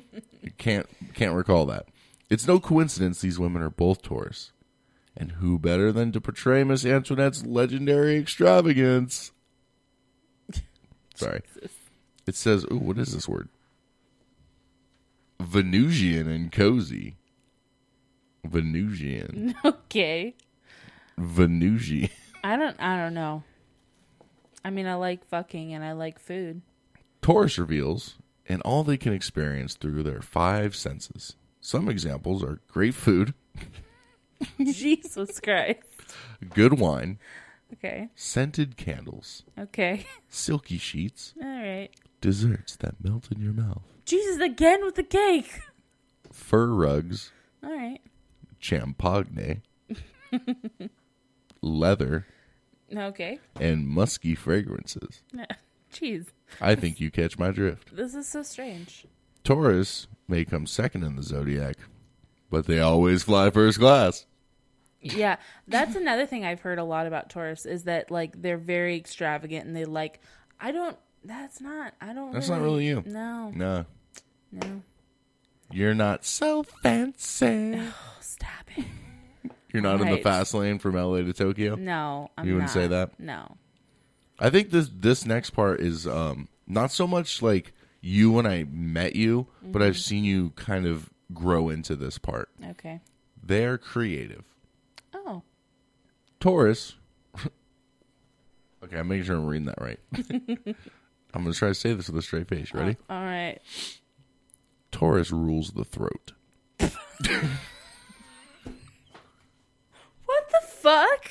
can't 0.56 0.86
can't 1.12 1.34
recall 1.34 1.66
that. 1.66 1.86
It's 2.30 2.46
no 2.46 2.60
coincidence 2.60 3.20
these 3.20 3.38
women 3.38 3.62
are 3.62 3.70
both 3.70 4.02
Taurus. 4.02 4.52
And 5.16 5.32
who 5.32 5.58
better 5.58 5.90
than 5.90 6.12
to 6.12 6.20
portray 6.20 6.62
Miss 6.62 6.84
Antoinette's 6.84 7.44
legendary 7.44 8.16
extravagance? 8.16 9.32
Sorry. 11.14 11.40
It 12.26 12.36
says, 12.36 12.64
ooh, 12.70 12.78
what 12.78 12.98
is 12.98 13.12
this 13.12 13.28
word? 13.28 13.48
Venusian 15.40 16.28
and 16.28 16.52
cozy. 16.52 17.16
Venusian. 18.44 19.54
Okay. 19.64 20.34
Venusian. 21.16 22.10
I 22.44 22.56
don't. 22.56 22.76
I 22.78 22.96
don't 22.96 23.14
know. 23.14 23.42
I 24.64 24.70
mean, 24.70 24.86
I 24.86 24.94
like 24.94 25.26
fucking 25.26 25.72
and 25.74 25.82
I 25.82 25.92
like 25.92 26.20
food. 26.20 26.60
Taurus 27.22 27.58
reveals 27.58 28.16
and 28.48 28.62
all 28.62 28.84
they 28.84 28.96
can 28.96 29.12
experience 29.12 29.74
through 29.74 30.02
their 30.02 30.20
five 30.20 30.76
senses. 30.76 31.34
Some 31.60 31.88
examples 31.88 32.42
are 32.42 32.60
great 32.68 32.94
food, 32.94 33.34
Jesus 34.60 35.40
Christ. 35.40 35.80
good 36.54 36.78
wine, 36.78 37.18
Okay. 37.74 38.08
scented 38.14 38.76
candles, 38.76 39.42
Okay. 39.58 40.06
silky 40.28 40.78
sheets, 40.78 41.34
All 41.42 41.48
right. 41.48 41.90
desserts 42.20 42.76
that 42.76 43.02
melt 43.02 43.30
in 43.32 43.40
your 43.40 43.52
mouth, 43.52 43.82
Jesus 44.04 44.38
again 44.40 44.84
with 44.84 44.94
the 44.94 45.02
cake. 45.02 45.60
fur 46.32 46.68
rugs, 46.68 47.32
All 47.62 47.70
right. 47.76 48.00
champagne, 48.58 49.62
leather, 51.60 52.26
Okay. 52.94 53.38
and 53.60 53.86
musky 53.88 54.34
fragrances. 54.34 55.22
Jeez. 55.92 56.26
I 56.60 56.74
think 56.74 57.00
you 57.00 57.10
catch 57.10 57.38
my 57.38 57.50
drift. 57.50 57.94
This 57.96 58.14
is 58.14 58.28
so 58.28 58.42
strange. 58.42 59.06
Taurus 59.48 60.08
may 60.28 60.44
come 60.44 60.66
second 60.66 61.04
in 61.04 61.16
the 61.16 61.22
zodiac, 61.22 61.76
but 62.50 62.66
they 62.66 62.80
always 62.80 63.22
fly 63.22 63.48
first 63.48 63.78
class. 63.78 64.26
Yeah, 65.00 65.36
that's 65.66 65.96
another 65.96 66.26
thing 66.26 66.44
I've 66.44 66.60
heard 66.60 66.78
a 66.78 66.84
lot 66.84 67.06
about 67.06 67.30
Taurus 67.30 67.64
is 67.64 67.84
that 67.84 68.10
like 68.10 68.42
they're 68.42 68.58
very 68.58 68.96
extravagant 68.96 69.64
and 69.64 69.74
they 69.74 69.86
like 69.86 70.20
I 70.60 70.70
don't 70.70 70.98
that's 71.24 71.62
not 71.62 71.94
I 71.98 72.12
don't 72.12 72.32
That's 72.32 72.50
not 72.50 72.60
really 72.60 72.86
you. 72.86 73.02
No. 73.06 73.50
No. 73.54 73.86
No. 74.52 74.82
You're 75.72 75.94
not 75.94 76.26
so 76.26 76.62
fancy. 76.62 77.72
Oh, 77.74 77.94
stop 78.20 78.66
it. 78.76 78.84
You're 79.72 79.82
not 79.82 80.02
in 80.02 80.10
the 80.10 80.18
fast 80.18 80.52
lane 80.52 80.78
from 80.78 80.94
LA 80.94 81.22
to 81.22 81.32
Tokyo? 81.32 81.74
No, 81.74 82.30
I'm 82.36 82.46
you 82.46 82.52
wouldn't 82.52 82.70
say 82.70 82.86
that? 82.88 83.18
No. 83.18 83.56
I 84.38 84.50
think 84.50 84.68
this 84.68 84.90
this 84.92 85.24
next 85.24 85.50
part 85.50 85.80
is 85.80 86.06
um 86.06 86.48
not 86.66 86.92
so 86.92 87.06
much 87.06 87.40
like 87.40 87.72
you 88.00 88.30
when 88.32 88.46
I 88.46 88.64
met 88.70 89.16
you, 89.16 89.46
but 89.62 89.82
I've 89.82 89.94
Mhm. 89.94 90.02
seen 90.04 90.24
you 90.24 90.50
kind 90.50 90.86
of 90.86 91.10
grow 91.34 91.68
into 91.68 91.96
this 91.96 92.18
part. 92.18 92.48
Okay. 92.64 93.00
They're 93.42 93.76
creative. 93.78 94.44
Oh. 95.12 95.42
Taurus. 96.40 96.94
okay, 98.84 98.98
I'm 98.98 99.08
making 99.08 99.24
sure 99.24 99.36
I'm 99.36 99.46
reading 99.46 99.66
that 99.66 99.80
right. 99.80 99.98
I'm 101.34 101.42
going 101.42 101.52
to 101.52 101.58
try 101.58 101.68
to 101.68 101.74
say 101.74 101.92
this 101.92 102.08
with 102.08 102.16
a 102.18 102.22
straight 102.22 102.48
face. 102.48 102.72
Ready? 102.72 102.96
All 103.10 103.22
right. 103.22 103.58
Taurus 104.92 105.30
rules 105.30 105.72
the 105.72 105.84
throat. 105.84 106.32
What 110.24 110.50
the 110.50 110.66
fuck? 110.68 111.30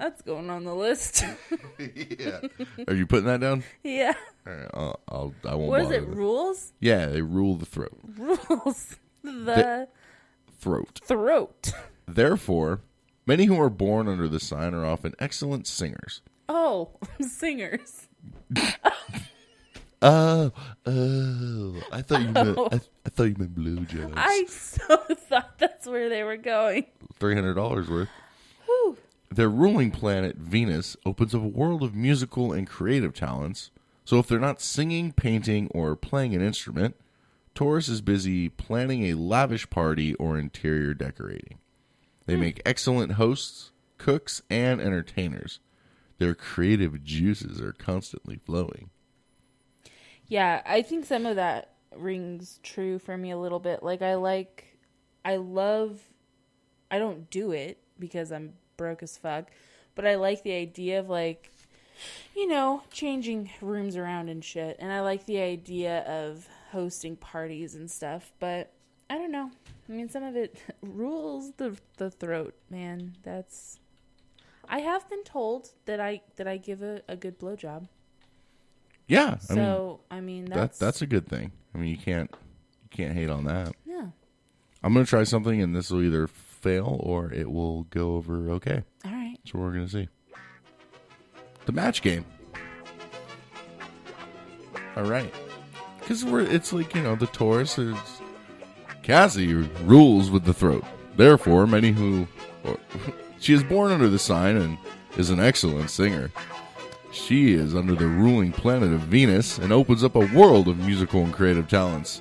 That's 0.00 0.22
going 0.22 0.48
on 0.48 0.64
the 0.64 0.74
list. 0.74 1.22
yeah. 1.78 2.40
Are 2.88 2.94
you 2.94 3.06
putting 3.06 3.26
that 3.26 3.40
down? 3.40 3.62
Yeah. 3.84 4.14
All 4.46 4.52
right, 4.54 4.70
I'll, 4.72 5.00
I'll 5.08 5.34
I 5.46 5.54
won't. 5.54 5.68
What 5.68 5.80
is 5.82 5.86
bother 5.88 5.96
it? 5.98 6.08
with 6.08 6.16
Rules? 6.16 6.72
Yeah, 6.80 7.04
they 7.06 7.20
rule 7.20 7.56
the 7.56 7.66
throat. 7.66 7.98
Rules. 8.16 8.96
The 9.22 9.86
Throat. 10.58 11.00
throat. 11.04 11.72
Therefore, 12.08 12.80
many 13.26 13.44
who 13.44 13.60
are 13.60 13.68
born 13.68 14.08
under 14.08 14.26
the 14.28 14.40
sign 14.40 14.72
are 14.72 14.86
often 14.86 15.14
excellent 15.18 15.66
singers. 15.66 16.22
Oh, 16.48 16.92
singers. 17.20 18.08
Oh, 20.00 20.50
oh! 20.86 21.74
I 21.92 22.00
thought 22.00 22.22
you 22.22 22.28
meant. 22.28 22.56
Oh. 22.56 22.68
I, 22.72 22.80
I 23.04 23.08
thought 23.10 23.24
you 23.24 23.36
meant 23.38 23.54
blowjobs. 23.54 24.14
I 24.16 24.46
so 24.48 24.96
thought 24.96 25.58
that's 25.58 25.86
where 25.86 26.08
they 26.08 26.22
were 26.22 26.38
going. 26.38 26.86
Three 27.18 27.34
hundred 27.34 27.54
dollars 27.54 27.90
worth. 27.90 28.08
Whew. 28.64 28.96
Their 29.32 29.48
ruling 29.48 29.92
planet, 29.92 30.36
Venus, 30.36 30.96
opens 31.06 31.34
up 31.34 31.42
a 31.42 31.46
world 31.46 31.82
of 31.82 31.94
musical 31.94 32.52
and 32.52 32.66
creative 32.66 33.14
talents. 33.14 33.70
So 34.04 34.18
if 34.18 34.26
they're 34.26 34.40
not 34.40 34.60
singing, 34.60 35.12
painting, 35.12 35.68
or 35.72 35.94
playing 35.94 36.34
an 36.34 36.42
instrument, 36.42 36.96
Taurus 37.54 37.88
is 37.88 38.00
busy 38.00 38.48
planning 38.48 39.04
a 39.04 39.14
lavish 39.14 39.70
party 39.70 40.14
or 40.14 40.36
interior 40.36 40.94
decorating. 40.94 41.58
They 42.26 42.34
hmm. 42.34 42.40
make 42.40 42.62
excellent 42.66 43.12
hosts, 43.12 43.70
cooks, 43.98 44.42
and 44.50 44.80
entertainers. 44.80 45.60
Their 46.18 46.34
creative 46.34 47.04
juices 47.04 47.60
are 47.60 47.72
constantly 47.72 48.40
flowing. 48.44 48.90
Yeah, 50.26 50.62
I 50.66 50.82
think 50.82 51.06
some 51.06 51.24
of 51.24 51.36
that 51.36 51.74
rings 51.96 52.60
true 52.62 52.98
for 52.98 53.16
me 53.16 53.30
a 53.30 53.38
little 53.38 53.58
bit. 53.58 53.82
Like 53.82 54.02
I 54.02 54.14
like 54.14 54.78
I 55.24 55.36
love 55.36 56.00
I 56.90 56.98
don't 56.98 57.30
do 57.30 57.52
it 57.52 57.78
because 57.98 58.30
I'm 58.30 58.54
broke 58.80 59.02
as 59.02 59.18
fuck, 59.18 59.50
but 59.94 60.06
I 60.06 60.14
like 60.14 60.42
the 60.42 60.54
idea 60.54 61.00
of 61.00 61.10
like 61.10 61.50
you 62.34 62.46
know, 62.46 62.82
changing 62.90 63.50
rooms 63.60 63.94
around 63.94 64.30
and 64.30 64.42
shit. 64.42 64.76
And 64.78 64.90
I 64.90 65.02
like 65.02 65.26
the 65.26 65.38
idea 65.38 66.00
of 66.06 66.48
hosting 66.72 67.14
parties 67.16 67.74
and 67.74 67.90
stuff, 67.90 68.32
but 68.40 68.72
I 69.10 69.18
don't 69.18 69.30
know. 69.30 69.50
I 69.86 69.92
mean, 69.92 70.08
some 70.08 70.22
of 70.22 70.34
it 70.34 70.58
rules 70.82 71.52
the 71.58 71.76
the 71.98 72.10
throat, 72.10 72.54
man. 72.70 73.16
That's 73.22 73.78
I 74.66 74.80
have 74.80 75.08
been 75.10 75.24
told 75.24 75.70
that 75.84 76.00
I 76.00 76.22
that 76.36 76.48
I 76.48 76.56
give 76.56 76.82
a, 76.82 77.02
a 77.06 77.16
good 77.16 77.38
blowjob. 77.38 77.86
Yeah. 79.06 79.36
So 79.36 80.00
I 80.10 80.20
mean, 80.20 80.46
that's 80.46 80.78
that, 80.78 80.86
that's 80.86 81.02
a 81.02 81.06
good 81.06 81.28
thing. 81.28 81.52
I 81.74 81.78
mean, 81.78 81.90
you 81.90 81.98
can't 81.98 82.30
you 82.82 82.88
can't 82.88 83.12
hate 83.12 83.28
on 83.28 83.44
that. 83.44 83.74
Yeah. 83.84 84.06
I'm 84.82 84.94
gonna 84.94 85.04
try 85.04 85.24
something, 85.24 85.60
and 85.60 85.76
this 85.76 85.90
will 85.90 86.02
either 86.02 86.26
fail 86.60 86.98
or 87.00 87.32
it 87.32 87.50
will 87.50 87.84
go 87.84 88.16
over 88.16 88.50
okay. 88.50 88.82
All 89.04 89.12
right. 89.12 89.38
So 89.44 89.58
we're 89.58 89.72
gonna 89.72 89.88
see. 89.88 90.08
The 91.66 91.72
match 91.72 92.02
game. 92.02 92.24
All 94.96 95.04
right, 95.04 95.32
because 96.00 96.24
we're 96.24 96.40
it's 96.40 96.72
like 96.72 96.94
you 96.94 97.02
know 97.02 97.14
the 97.14 97.28
Taurus 97.28 97.78
is 97.78 97.96
Cassie 99.02 99.54
rules 99.54 100.30
with 100.30 100.44
the 100.44 100.52
throat. 100.52 100.84
Therefore, 101.16 101.66
many 101.66 101.92
who 101.92 102.26
or, 102.64 102.76
she 103.38 103.54
is 103.54 103.62
born 103.62 103.92
under 103.92 104.08
the 104.08 104.18
sign 104.18 104.56
and 104.56 104.78
is 105.16 105.30
an 105.30 105.38
excellent 105.38 105.90
singer. 105.90 106.30
She 107.12 107.54
is 107.54 107.74
under 107.74 107.94
the 107.94 108.06
ruling 108.06 108.52
planet 108.52 108.92
of 108.92 109.00
Venus 109.00 109.58
and 109.58 109.72
opens 109.72 110.04
up 110.04 110.14
a 110.14 110.26
world 110.34 110.68
of 110.68 110.78
musical 110.78 111.22
and 111.22 111.32
creative 111.32 111.68
talents. 111.68 112.20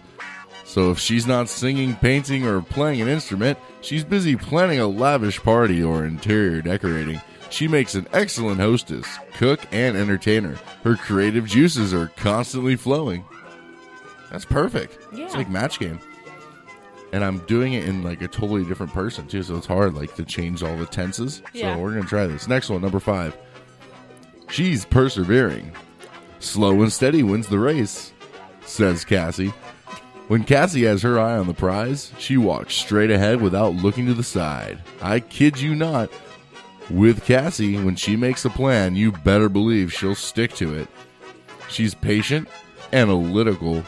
So 0.69 0.91
if 0.91 0.99
she's 0.99 1.25
not 1.25 1.49
singing, 1.49 1.95
painting, 1.95 2.45
or 2.45 2.61
playing 2.61 3.01
an 3.01 3.07
instrument, 3.07 3.57
she's 3.81 4.03
busy 4.03 4.35
planning 4.35 4.79
a 4.79 4.85
lavish 4.85 5.41
party 5.41 5.81
or 5.81 6.05
interior 6.05 6.61
decorating. 6.61 7.19
She 7.49 7.67
makes 7.67 7.95
an 7.95 8.07
excellent 8.13 8.59
hostess, 8.59 9.07
cook, 9.33 9.61
and 9.71 9.97
entertainer. 9.97 10.59
Her 10.83 10.95
creative 10.95 11.47
juices 11.47 11.91
are 11.91 12.09
constantly 12.17 12.75
flowing. 12.75 13.25
That's 14.29 14.45
perfect. 14.45 14.99
Yeah. 15.11 15.25
It's 15.25 15.33
like 15.33 15.49
match 15.49 15.79
game. 15.79 15.99
And 17.13 17.23
I'm 17.23 17.39
doing 17.47 17.73
it 17.73 17.85
in 17.85 18.03
like 18.03 18.21
a 18.21 18.27
totally 18.27 18.63
different 18.63 18.93
person 18.93 19.25
too, 19.27 19.41
so 19.41 19.55
it's 19.55 19.65
hard 19.65 19.95
like 19.95 20.13
to 20.17 20.23
change 20.23 20.61
all 20.61 20.77
the 20.77 20.85
tenses. 20.85 21.41
Yeah. 21.51 21.73
So 21.73 21.81
we're 21.81 21.95
gonna 21.95 22.05
try 22.05 22.27
this. 22.27 22.47
Next 22.47 22.69
one, 22.69 22.83
number 22.83 22.99
five. 22.99 23.35
She's 24.51 24.85
persevering. 24.85 25.71
Slow 26.37 26.79
and 26.83 26.93
steady 26.93 27.23
wins 27.23 27.47
the 27.47 27.57
race, 27.57 28.13
says 28.61 29.03
Cassie. 29.03 29.51
When 30.29 30.43
Cassie 30.43 30.83
has 30.83 31.01
her 31.01 31.19
eye 31.19 31.39
on 31.39 31.47
the 31.47 31.55
prize, 31.55 32.11
she 32.19 32.37
walks 32.37 32.75
straight 32.75 33.09
ahead 33.09 33.41
without 33.41 33.73
looking 33.73 34.05
to 34.05 34.13
the 34.13 34.21
side. 34.21 34.77
I 35.01 35.21
kid 35.21 35.59
you 35.59 35.73
not. 35.73 36.11
With 36.87 37.25
Cassie, 37.25 37.83
when 37.83 37.95
she 37.95 38.15
makes 38.15 38.45
a 38.45 38.51
plan, 38.51 38.95
you 38.95 39.11
better 39.11 39.49
believe 39.49 39.91
she'll 39.91 40.13
stick 40.13 40.53
to 40.57 40.75
it. 40.75 40.87
She's 41.67 41.95
patient, 41.95 42.47
analytical, 42.93 43.83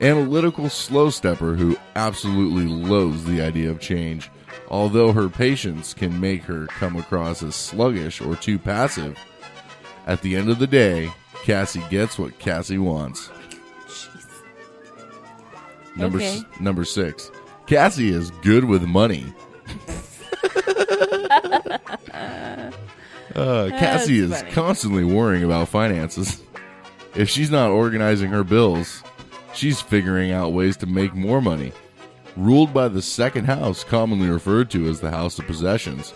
analytical 0.00 0.70
slow 0.70 1.10
stepper 1.10 1.56
who 1.56 1.76
absolutely 1.94 2.64
loathes 2.64 3.26
the 3.26 3.42
idea 3.42 3.70
of 3.70 3.78
change. 3.78 4.30
Although 4.70 5.12
her 5.12 5.28
patience 5.28 5.92
can 5.92 6.18
make 6.18 6.42
her 6.44 6.68
come 6.68 6.96
across 6.96 7.42
as 7.42 7.54
sluggish 7.54 8.22
or 8.22 8.34
too 8.34 8.58
passive, 8.58 9.18
at 10.06 10.22
the 10.22 10.36
end 10.36 10.48
of 10.48 10.58
the 10.58 10.66
day, 10.66 11.12
Cassie 11.42 11.84
gets 11.90 12.18
what 12.18 12.38
Cassie 12.38 12.78
wants. 12.78 13.28
Number 15.96 16.18
Okay. 16.18 16.38
s- 16.38 16.44
number 16.60 16.84
six. 16.84 17.30
Cassie 17.66 18.10
is 18.10 18.30
good 18.42 18.64
with 18.64 18.82
money. 18.82 19.26
Uh, 23.34 23.70
Cassie 23.70 24.18
is 24.18 24.30
funny. 24.42 24.50
constantly 24.52 25.04
worrying 25.04 25.42
about 25.42 25.66
finances. 25.68 26.42
If 27.14 27.30
she's 27.30 27.50
not 27.50 27.70
organizing 27.70 28.30
her 28.30 28.44
bills, 28.44 29.02
she's 29.54 29.80
figuring 29.80 30.32
out 30.32 30.52
ways 30.52 30.76
to 30.78 30.86
make 30.86 31.14
more 31.14 31.40
money. 31.40 31.72
Ruled 32.36 32.74
by 32.74 32.88
the 32.88 33.00
second 33.00 33.46
house, 33.46 33.84
commonly 33.84 34.28
referred 34.28 34.70
to 34.72 34.86
as 34.86 35.00
the 35.00 35.10
house 35.10 35.38
of 35.38 35.46
possessions, 35.46 36.12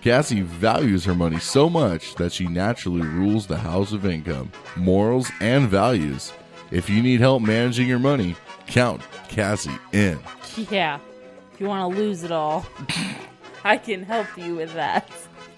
Cassie 0.00 0.40
values 0.40 1.04
her 1.04 1.14
money 1.14 1.38
so 1.38 1.68
much 1.68 2.14
that 2.14 2.32
she 2.32 2.46
naturally 2.46 3.02
rules 3.02 3.46
the 3.46 3.58
house 3.58 3.92
of 3.92 4.06
income, 4.06 4.50
morals, 4.76 5.30
and 5.40 5.68
values. 5.68 6.32
If 6.70 6.88
you 6.88 7.02
need 7.02 7.20
help 7.20 7.42
managing 7.42 7.88
your 7.88 7.98
money, 7.98 8.36
count 8.68 9.02
Cassie 9.28 9.70
in. 9.92 10.18
Yeah. 10.70 10.98
If 11.54 11.60
you 11.60 11.66
want 11.66 11.92
to 11.92 11.98
lose 12.00 12.22
it 12.22 12.30
all, 12.32 12.64
I 13.64 13.76
can 13.78 14.04
help 14.04 14.26
you 14.36 14.54
with 14.54 14.72
that. 14.74 15.10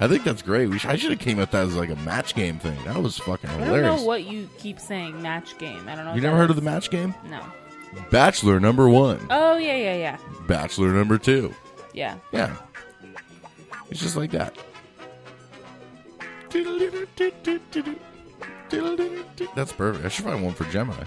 I 0.03 0.09
think 0.09 0.25
that's 0.25 0.41
great. 0.41 0.69
We 0.71 0.79
sh- 0.79 0.87
I 0.87 0.97
should 0.97 1.11
have 1.11 1.21
came 1.21 1.39
up 1.39 1.51
that 1.51 1.67
as 1.67 1.77
like 1.77 1.91
a 1.91 1.97
match 1.97 2.35
game 2.35 2.59
thing. 2.59 2.83
That 2.85 2.97
was 3.03 3.19
fucking 3.19 3.51
I 3.51 3.59
don't 3.59 3.67
hilarious. 3.67 4.01
know 4.01 4.07
what 4.07 4.25
you 4.25 4.49
keep 4.59 4.81
saying 4.81 5.21
match 5.21 5.59
game. 5.59 5.87
I 5.89 5.95
don't 5.95 6.07
know. 6.07 6.15
You 6.15 6.23
never 6.23 6.37
that 6.37 6.41
heard 6.41 6.51
of 6.51 6.57
the 6.57 6.63
match 6.63 6.89
game? 6.91 7.15
No. 7.29 7.43
Bachelor 8.11 8.61
number 8.61 8.89
one, 8.89 9.27
Oh 9.31 9.57
yeah, 9.59 9.75
yeah, 9.77 9.97
yeah, 9.97 10.17
Bachelor 10.47 10.89
number 10.93 11.19
two. 11.19 11.53
yeah. 11.93 12.17
Yeah, 12.33 12.55
it's 13.91 14.01
just 14.01 14.17
like 14.17 14.31
that. 14.31 14.57
That's 19.55 19.73
perfect. 19.73 20.05
I 20.05 20.09
should 20.09 20.25
find 20.25 20.43
one 20.43 20.55
for 20.55 20.65
Gemini. 20.65 21.05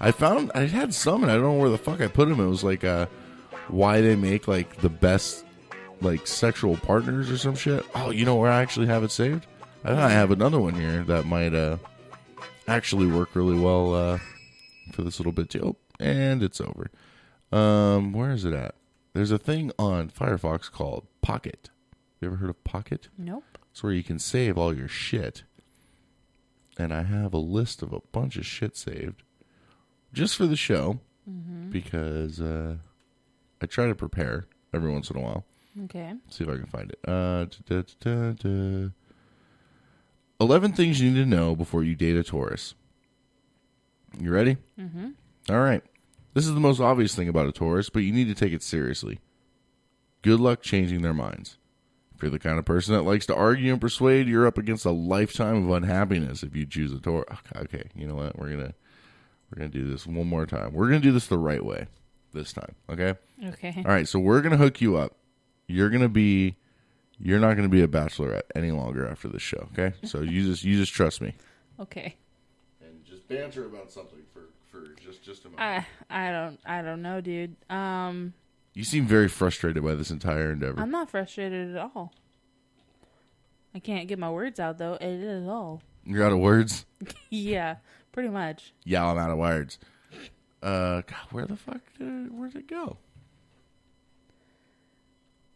I 0.00 0.10
found 0.10 0.50
I 0.54 0.66
had 0.66 0.92
some, 0.92 1.22
and 1.22 1.30
I 1.30 1.34
don't 1.34 1.44
know 1.44 1.52
where 1.54 1.70
the 1.70 1.78
fuck 1.78 2.00
I 2.00 2.08
put 2.08 2.28
them. 2.28 2.40
It 2.40 2.46
was 2.46 2.64
like 2.64 2.84
uh, 2.84 3.06
why 3.68 4.00
they 4.00 4.16
make 4.16 4.48
like 4.48 4.76
the 4.78 4.88
best 4.88 5.44
like 6.00 6.26
sexual 6.26 6.76
partners 6.76 7.30
or 7.30 7.38
some 7.38 7.54
shit. 7.54 7.84
Oh, 7.94 8.10
you 8.10 8.24
know 8.24 8.36
where 8.36 8.50
I 8.50 8.60
actually 8.60 8.86
have 8.86 9.04
it 9.04 9.10
saved? 9.10 9.46
I 9.84 9.88
think 9.88 10.00
I 10.00 10.10
have 10.10 10.30
another 10.30 10.60
one 10.60 10.74
here 10.74 11.04
that 11.04 11.26
might 11.26 11.54
uh 11.54 11.78
actually 12.66 13.06
work 13.06 13.30
really 13.34 13.58
well 13.58 13.94
uh 13.94 14.18
for 14.92 15.02
this 15.02 15.18
little 15.18 15.32
bit 15.32 15.50
too. 15.50 15.60
Oh, 15.62 15.76
and 16.00 16.42
it's 16.42 16.60
over. 16.60 16.90
Um, 17.52 18.12
where 18.12 18.32
is 18.32 18.44
it 18.44 18.52
at? 18.52 18.74
There's 19.12 19.30
a 19.30 19.38
thing 19.38 19.70
on 19.78 20.10
Firefox 20.10 20.70
called 20.70 21.06
Pocket. 21.22 21.70
You 22.20 22.28
ever 22.28 22.36
heard 22.36 22.50
of 22.50 22.64
Pocket? 22.64 23.08
Nope. 23.16 23.58
It's 23.70 23.82
where 23.82 23.92
you 23.92 24.02
can 24.02 24.18
save 24.18 24.58
all 24.58 24.74
your 24.76 24.88
shit. 24.88 25.44
And 26.76 26.92
I 26.92 27.04
have 27.04 27.32
a 27.32 27.38
list 27.38 27.82
of 27.82 27.92
a 27.92 28.00
bunch 28.12 28.36
of 28.36 28.44
shit 28.44 28.76
saved 28.76 29.22
just 30.14 30.36
for 30.36 30.46
the 30.46 30.56
show 30.56 31.00
Mhm. 31.28 31.70
because 31.70 32.40
uh, 32.40 32.76
I 33.60 33.66
try 33.66 33.86
to 33.86 33.94
prepare 33.94 34.46
every 34.72 34.90
once 34.90 35.10
in 35.10 35.16
a 35.16 35.20
while. 35.20 35.44
Okay. 35.84 36.14
See 36.30 36.44
if 36.44 36.50
I 36.50 36.56
can 36.56 36.66
find 36.66 36.90
it. 36.90 36.98
Uh, 37.06 37.46
da, 37.68 37.82
da, 38.00 38.32
da, 38.32 38.32
da. 38.32 38.88
11 40.40 40.72
things 40.72 41.00
you 41.00 41.10
need 41.10 41.20
to 41.20 41.26
know 41.26 41.54
before 41.56 41.82
you 41.84 41.94
date 41.94 42.16
a 42.16 42.22
Taurus. 42.22 42.74
You 44.20 44.30
ready? 44.30 44.56
Mm-hmm. 44.78 45.10
All 45.50 45.60
right. 45.60 45.82
This 46.34 46.46
is 46.46 46.54
the 46.54 46.60
most 46.60 46.80
obvious 46.80 47.14
thing 47.14 47.28
about 47.28 47.48
a 47.48 47.52
Taurus, 47.52 47.90
but 47.90 48.00
you 48.00 48.12
need 48.12 48.26
to 48.28 48.34
take 48.34 48.52
it 48.52 48.62
seriously. 48.62 49.20
Good 50.22 50.40
luck 50.40 50.62
changing 50.62 51.02
their 51.02 51.14
minds. 51.14 51.58
If 52.14 52.22
you're 52.22 52.30
the 52.30 52.38
kind 52.38 52.58
of 52.58 52.64
person 52.64 52.94
that 52.94 53.02
likes 53.02 53.26
to 53.26 53.34
argue 53.34 53.72
and 53.72 53.80
persuade, 53.80 54.28
you're 54.28 54.46
up 54.46 54.58
against 54.58 54.84
a 54.84 54.90
lifetime 54.90 55.64
of 55.64 55.70
unhappiness 55.70 56.42
if 56.42 56.54
you 56.54 56.64
choose 56.66 56.92
a 56.92 56.98
Taurus. 57.00 57.36
Okay, 57.56 57.84
you 57.94 58.06
know 58.06 58.14
what? 58.14 58.38
We're 58.38 58.50
gonna 58.50 58.74
we're 59.54 59.60
gonna 59.60 59.70
do 59.72 59.88
this 59.88 60.06
one 60.06 60.26
more 60.26 60.46
time. 60.46 60.72
We're 60.72 60.86
gonna 60.86 61.00
do 61.00 61.12
this 61.12 61.28
the 61.28 61.38
right 61.38 61.64
way 61.64 61.86
this 62.32 62.52
time. 62.52 62.74
Okay. 62.90 63.14
Okay. 63.46 63.74
All 63.78 63.84
right. 63.92 64.08
So 64.08 64.18
we're 64.18 64.40
gonna 64.40 64.56
hook 64.56 64.80
you 64.80 64.96
up. 64.96 65.14
You're 65.68 65.90
gonna 65.90 66.08
be. 66.08 66.56
You're 67.20 67.38
not 67.38 67.54
gonna 67.54 67.68
be 67.68 67.82
a 67.82 67.86
bachelorette 67.88 68.42
any 68.56 68.72
longer 68.72 69.06
after 69.08 69.28
this 69.28 69.42
show. 69.42 69.68
Okay. 69.72 69.94
So 70.04 70.22
you 70.22 70.44
just 70.44 70.64
you 70.64 70.76
just 70.76 70.92
trust 70.92 71.20
me. 71.20 71.34
Okay. 71.78 72.16
And 72.84 73.04
just 73.04 73.28
banter 73.28 73.66
about 73.66 73.92
something 73.92 74.20
for 74.32 74.48
for 74.70 74.88
just 75.00 75.22
just 75.22 75.44
a 75.44 75.50
moment. 75.50 75.86
I 76.10 76.28
I 76.28 76.32
don't 76.32 76.58
I 76.66 76.82
don't 76.82 77.02
know, 77.02 77.20
dude. 77.20 77.54
Um, 77.70 78.34
You 78.74 78.82
seem 78.82 79.06
very 79.06 79.28
frustrated 79.28 79.84
by 79.84 79.94
this 79.94 80.10
entire 80.10 80.52
endeavor. 80.52 80.80
I'm 80.80 80.90
not 80.90 81.10
frustrated 81.10 81.76
at 81.76 81.90
all. 81.94 82.12
I 83.72 83.78
can't 83.78 84.08
get 84.08 84.18
my 84.18 84.30
words 84.30 84.58
out 84.58 84.78
though 84.78 84.94
at 84.94 85.48
all. 85.48 85.80
You're 86.04 86.24
out 86.24 86.32
of 86.32 86.38
words. 86.38 86.84
yeah, 87.30 87.76
Pretty 88.14 88.28
much. 88.28 88.72
Yeah, 88.84 89.04
I'm 89.04 89.18
out 89.18 89.30
of 89.30 89.38
words. 89.38 89.76
Uh, 90.62 91.02
God, 91.02 91.16
where 91.32 91.46
the 91.46 91.56
fuck 91.56 91.80
did 91.98 92.06
it, 92.26 92.32
where'd 92.32 92.54
it 92.54 92.68
go? 92.68 92.96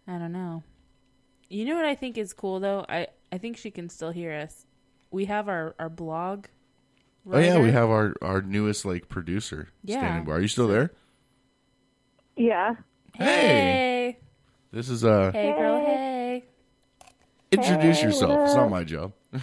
I 0.09 0.19
don't 0.19 0.33
know. 0.33 0.65
You 1.49 1.65
know 1.67 1.77
what 1.77 1.85
I 1.85 1.95
think 1.95 2.19
is 2.19 2.33
cool 2.33 2.59
though? 2.59 2.85
I 2.89 3.07
I 3.31 3.39
think 3.39 3.57
she 3.59 3.71
can 3.71 3.89
still 3.89 4.11
hear 4.11 4.33
us. 4.35 4.67
We 5.13 5.27
have 5.27 5.49
our 5.49 5.77
our 5.79 5.89
blog. 5.89 6.47
Oh 7.31 7.39
yeah, 7.39 7.61
we 7.63 7.71
have 7.71 7.89
our 7.91 8.15
our 8.23 8.43
newest 8.43 8.85
like 8.85 9.09
producer 9.09 9.69
Yeah. 9.85 10.01
standing 10.01 10.25
by. 10.25 10.33
Are 10.33 10.41
you 10.41 10.49
still 10.49 10.67
there? 10.67 10.91
Yeah. 12.37 12.75
Hey. 13.15 14.19
This 14.73 14.89
is 14.89 15.05
uh 15.05 15.31
Hey 15.33 15.53
girl, 15.53 15.79
hey. 15.87 16.45
introduce 17.53 17.99
Hey, 18.01 18.07
yourself. 18.07 18.41
It's 18.49 18.55
not 18.57 18.69
my 18.69 18.83
job. 18.83 19.13
I 19.33 19.39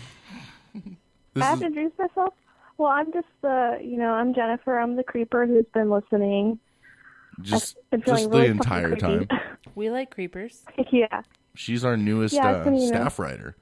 have 1.36 1.54
is 1.56 1.60
to 1.62 1.66
introduce 1.68 1.98
myself. 1.98 2.34
Well, 2.78 2.90
I'm 2.90 3.12
just 3.14 3.28
the, 3.42 3.78
you 3.82 3.98
know, 3.98 4.12
I'm 4.14 4.34
Jennifer. 4.34 4.78
I'm 4.78 4.96
the 4.96 5.04
creeper 5.04 5.46
who's 5.46 5.66
been 5.74 5.90
listening. 5.90 6.60
just 7.42 7.78
I've 7.92 7.92
been 7.92 8.02
feeling 8.02 8.18
just 8.20 8.32
the 8.32 8.38
really 8.38 8.48
fucking 8.58 8.58
entire 8.58 8.96
time. 8.96 9.28
We 9.76 9.90
like 9.90 10.10
creepers. 10.12 10.64
yeah. 10.92 11.22
She's 11.56 11.84
our 11.84 11.98
newest 11.98 12.34
Yeah, 12.34 12.48
uh, 12.50 12.56
it's 12.58 12.64
been, 12.66 12.76
you 12.76 12.82
know- 12.82 12.88
staff 12.88 13.20
writer. 13.20 13.56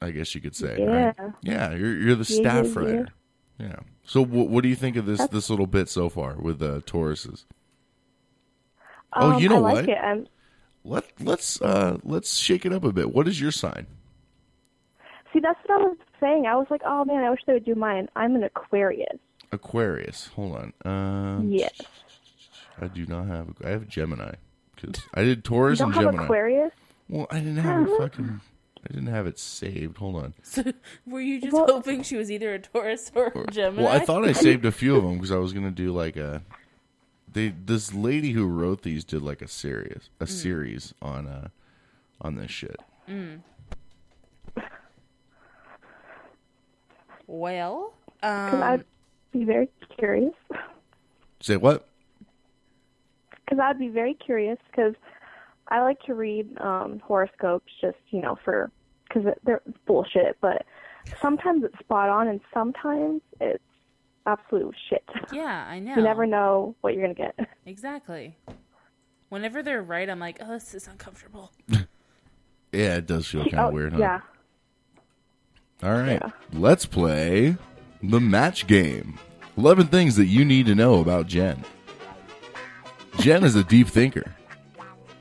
I 0.00 0.10
guess 0.10 0.34
you 0.34 0.40
could 0.40 0.56
say. 0.56 0.78
Yeah. 0.80 1.12
Right? 1.16 1.32
Yeah, 1.42 1.74
you're 1.74 1.96
you're 1.96 2.14
the 2.16 2.26
Yeah, 2.32 2.40
staff 2.40 2.66
yeah, 2.66 2.72
yeah. 2.72 2.78
writer. 2.88 3.08
Yeah. 3.58 3.76
So 4.04 4.24
wh- 4.24 4.50
what 4.50 4.62
do 4.64 4.68
you 4.68 4.74
think 4.74 4.96
of 4.96 5.06
this 5.06 5.18
That's- 5.18 5.32
this 5.32 5.48
little 5.50 5.68
bit 5.68 5.88
so 5.88 6.08
far 6.08 6.34
with 6.40 6.58
the 6.58 6.76
uh, 6.76 6.80
Tauruses? 6.80 7.44
Oh, 9.14 9.32
Um, 9.34 9.40
you 9.40 9.48
know 9.48 9.56
I 9.58 9.60
like 9.60 9.74
what? 9.74 9.88
it. 9.90 9.98
I'm, 9.98 10.26
Let 10.84 11.04
let's 11.20 11.62
uh 11.62 11.98
let's 12.02 12.34
shake 12.34 12.66
it 12.66 12.72
up 12.72 12.82
a 12.82 12.92
bit. 12.92 13.12
What 13.14 13.28
is 13.28 13.40
your 13.40 13.52
sign? 13.52 13.86
see, 15.32 15.38
that's 15.40 15.58
what 15.66 15.80
I 15.80 15.84
was 15.84 15.96
saying. 16.22 16.46
I 16.46 16.54
was 16.56 16.66
like, 16.70 16.80
oh 16.86 17.04
man, 17.04 17.22
I 17.24 17.28
wish 17.30 17.40
they 17.46 17.52
would 17.52 17.64
do 17.66 17.74
mine. 17.74 18.08
I'm 18.16 18.34
an 18.36 18.44
Aquarius. 18.44 19.18
Aquarius. 19.52 20.28
Hold 20.28 20.56
on. 20.56 20.72
Uh, 20.90 21.42
Yes. 21.44 21.82
I 22.80 22.86
do 22.88 23.04
not 23.04 23.26
have. 23.26 23.48
I 23.62 23.68
have 23.68 23.86
Gemini 23.88 24.32
because 24.74 25.02
I 25.12 25.22
did 25.24 25.44
Taurus 25.44 25.78
you 25.80 25.84
don't 25.86 25.94
and 25.94 26.02
have 26.04 26.12
Gemini. 26.12 26.24
Aquarius? 26.24 26.72
Well, 27.10 27.26
I 27.30 27.38
didn't 27.40 27.56
have 27.58 27.86
it 27.86 27.98
fucking. 27.98 28.40
I 28.84 28.92
didn't 28.92 29.08
have 29.08 29.26
it 29.26 29.38
saved. 29.38 29.98
Hold 29.98 30.16
on. 30.16 30.34
So 30.42 30.62
were 31.06 31.20
you 31.20 31.40
just 31.40 31.52
Well- 31.52 31.66
hoping 31.66 32.02
she 32.02 32.16
was 32.16 32.30
either 32.30 32.54
a 32.54 32.58
Taurus 32.58 33.12
or 33.14 33.26
a 33.26 33.46
Gemini? 33.50 33.82
Well, 33.82 33.92
I 33.92 33.98
thought 33.98 34.24
I 34.24 34.32
saved 34.48 34.64
a 34.64 34.72
few 34.72 34.96
of 34.96 35.02
them 35.04 35.14
because 35.16 35.30
I 35.30 35.36
was 35.36 35.52
gonna 35.52 35.70
do 35.70 35.92
like 35.92 36.16
a. 36.16 36.42
They 37.30 37.48
this 37.64 37.92
lady 37.94 38.32
who 38.32 38.46
wrote 38.46 38.82
these 38.82 39.04
did 39.04 39.22
like 39.22 39.40
a 39.42 39.48
series 39.48 40.10
a 40.20 40.26
series 40.26 40.92
on 41.00 41.26
uh 41.26 41.48
on 42.20 42.34
this 42.36 42.50
shit. 42.50 42.80
Mm. 43.08 43.40
Well, 47.26 47.94
Because 48.20 48.54
um, 48.54 48.62
I'd 48.62 48.84
be 49.32 49.44
very 49.44 49.68
curious. 49.98 50.34
Say 51.40 51.56
what? 51.56 51.88
Because 53.30 53.58
I'd 53.62 53.78
be 53.78 53.88
very 53.88 54.14
curious 54.14 54.58
because 54.70 54.94
I 55.68 55.80
like 55.80 56.00
to 56.02 56.14
read 56.14 56.56
um, 56.60 57.00
horoscopes 57.04 57.72
just, 57.80 57.96
you 58.10 58.20
know, 58.22 58.36
for 58.44 58.70
because 59.08 59.24
they're 59.44 59.62
bullshit, 59.86 60.38
but 60.40 60.64
sometimes 61.20 61.64
it's 61.64 61.78
spot 61.80 62.08
on 62.08 62.28
and 62.28 62.40
sometimes 62.54 63.20
it's 63.40 63.62
absolute 64.26 64.74
shit. 64.88 65.04
yeah, 65.32 65.66
I 65.68 65.80
know. 65.80 65.96
You 65.96 66.02
never 66.02 66.26
know 66.26 66.74
what 66.80 66.94
you're 66.94 67.02
going 67.04 67.14
to 67.16 67.22
get. 67.36 67.48
Exactly. 67.66 68.36
Whenever 69.28 69.62
they're 69.62 69.82
right, 69.82 70.08
I'm 70.08 70.18
like, 70.20 70.38
oh, 70.40 70.48
this 70.48 70.74
is 70.74 70.88
uncomfortable. 70.88 71.52
Yeah, 72.72 72.96
it 72.96 73.06
does 73.06 73.26
feel 73.28 73.42
kind 73.42 73.58
of 73.58 73.68
Oh, 73.68 73.72
weird, 73.74 73.92
huh? 73.92 73.98
Yeah. 73.98 74.20
All 75.82 75.92
right, 75.92 76.22
let's 76.52 76.86
play 76.86 77.56
the 78.02 78.20
match 78.20 78.68
game. 78.68 79.18
11 79.56 79.88
things 79.88 80.14
that 80.16 80.26
you 80.26 80.44
need 80.44 80.66
to 80.66 80.76
know 80.76 81.00
about 81.00 81.26
Jen. 81.26 81.64
Jen 83.18 83.42
is 83.42 83.56
a 83.56 83.64
deep 83.64 83.88
thinker. 83.88 84.34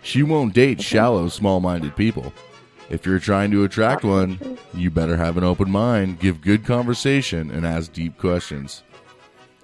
She 0.03 0.21
won't 0.21 0.53
date 0.53 0.81
shallow, 0.81 1.29
small 1.29 1.59
minded 1.59 1.95
people. 1.95 2.31
If 2.91 3.05
you're 3.05 3.19
trying 3.19 3.51
to 3.51 3.63
attract 3.63 4.03
one, 4.03 4.57
you 4.73 4.91
better 4.91 5.17
have 5.17 5.37
an 5.37 5.43
open 5.43 5.71
mind, 5.71 6.19
give 6.19 6.41
good 6.41 6.65
conversation, 6.65 7.49
and 7.49 7.65
ask 7.65 7.91
deep 7.91 8.17
questions. 8.17 8.83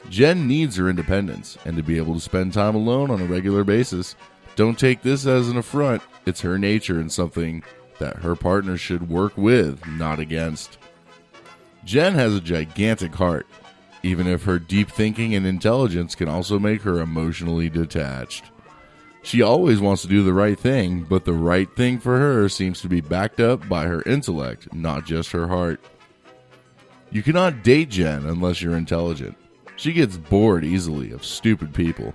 Jen 0.10 0.48
needs 0.48 0.78
her 0.78 0.90
independence 0.90 1.58
and 1.66 1.76
to 1.78 1.84
be 1.84 1.98
able 1.98 2.14
to 2.14 2.20
spend 2.20 2.54
time 2.54 2.76
alone 2.76 3.12
on 3.12 3.22
a 3.22 3.26
regular 3.26 3.64
basis. 3.64 4.16
Don't 4.56 4.80
take 4.80 5.02
this 5.02 5.28
as 5.28 5.50
an 5.50 5.58
affront. 5.58 6.02
It's 6.26 6.42
her 6.42 6.58
nature 6.58 7.00
and 7.00 7.12
something 7.12 7.64
that 8.00 8.18
her 8.18 8.36
partner 8.36 8.78
should 8.78 9.10
work 9.10 9.38
with, 9.38 9.86
not 9.88 10.20
against. 10.20 10.78
Jen 11.88 12.16
has 12.16 12.36
a 12.36 12.42
gigantic 12.42 13.16
heart, 13.16 13.48
even 14.04 14.28
if 14.28 14.44
her 14.44 14.60
deep 14.60 14.92
thinking 14.92 15.34
and 15.34 15.48
intelligence 15.48 16.16
can 16.16 16.28
also 16.28 16.60
make 16.60 16.82
her 16.82 17.00
emotionally 17.00 17.70
detached. 17.70 18.44
She 19.24 19.42
always 19.42 19.80
wants 19.80 20.02
to 20.02 20.10
do 20.10 20.22
the 20.22 20.34
right 20.34 20.60
thing, 20.60 21.04
but 21.04 21.24
the 21.24 21.32
right 21.32 21.74
thing 21.78 22.00
for 22.00 22.20
her 22.20 22.50
seems 22.50 22.82
to 22.82 22.90
be 22.90 23.00
backed 23.00 23.40
up 23.40 23.70
by 23.70 23.86
her 23.86 24.02
intellect, 24.02 24.74
not 24.74 25.06
just 25.06 25.32
her 25.32 25.48
heart. 25.48 25.80
You 27.10 27.24
cannot 27.24 27.64
date 27.64 27.88
Jen 27.88 28.26
unless 28.26 28.62
you're 28.62 28.76
intelligent. 28.76 29.38
She 29.78 29.94
gets 29.94 30.18
bored 30.18 30.66
easily 30.66 31.12
of 31.12 31.24
stupid 31.24 31.74
people 31.74 32.14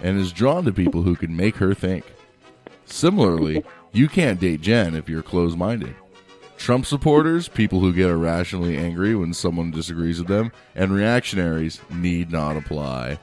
and 0.00 0.18
is 0.18 0.32
drawn 0.32 0.64
to 0.64 0.72
people 0.72 1.02
who 1.02 1.14
can 1.14 1.36
make 1.36 1.56
her 1.56 1.74
think. 1.74 2.06
Similarly, 2.86 3.64
you 3.92 4.08
can't 4.08 4.40
date 4.40 4.62
Jen 4.62 4.94
if 4.94 5.10
you're 5.10 5.22
closed 5.22 5.58
minded. 5.58 5.94
Trump 6.60 6.84
supporters, 6.84 7.48
people 7.48 7.80
who 7.80 7.90
get 7.90 8.10
irrationally 8.10 8.76
angry 8.76 9.14
when 9.16 9.32
someone 9.32 9.70
disagrees 9.70 10.18
with 10.18 10.28
them, 10.28 10.52
and 10.74 10.92
reactionaries 10.92 11.80
need 11.88 12.30
not 12.30 12.54
apply. 12.54 13.18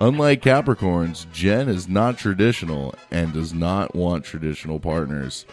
Unlike 0.00 0.42
Capricorns, 0.42 1.30
Jen 1.32 1.68
is 1.68 1.88
not 1.88 2.18
traditional 2.18 2.92
and 3.12 3.32
does 3.32 3.54
not 3.54 3.94
want 3.94 4.24
traditional 4.24 4.80
partners. 4.80 5.46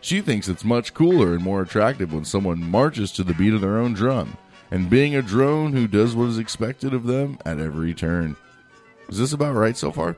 She 0.00 0.20
thinks 0.20 0.48
it's 0.48 0.64
much 0.64 0.92
cooler 0.92 1.34
and 1.34 1.42
more 1.44 1.62
attractive 1.62 2.12
when 2.12 2.24
someone 2.24 2.68
marches 2.68 3.12
to 3.12 3.22
the 3.22 3.34
beat 3.34 3.54
of 3.54 3.60
their 3.60 3.78
own 3.78 3.92
drum, 3.92 4.36
and 4.72 4.90
being 4.90 5.14
a 5.14 5.22
drone 5.22 5.72
who 5.72 5.86
does 5.86 6.16
what 6.16 6.30
is 6.30 6.38
expected 6.38 6.92
of 6.92 7.06
them 7.06 7.38
at 7.46 7.60
every 7.60 7.94
turn. 7.94 8.34
Is 9.08 9.18
this 9.18 9.32
about 9.32 9.54
right 9.54 9.76
so 9.76 9.92
far? 9.92 10.16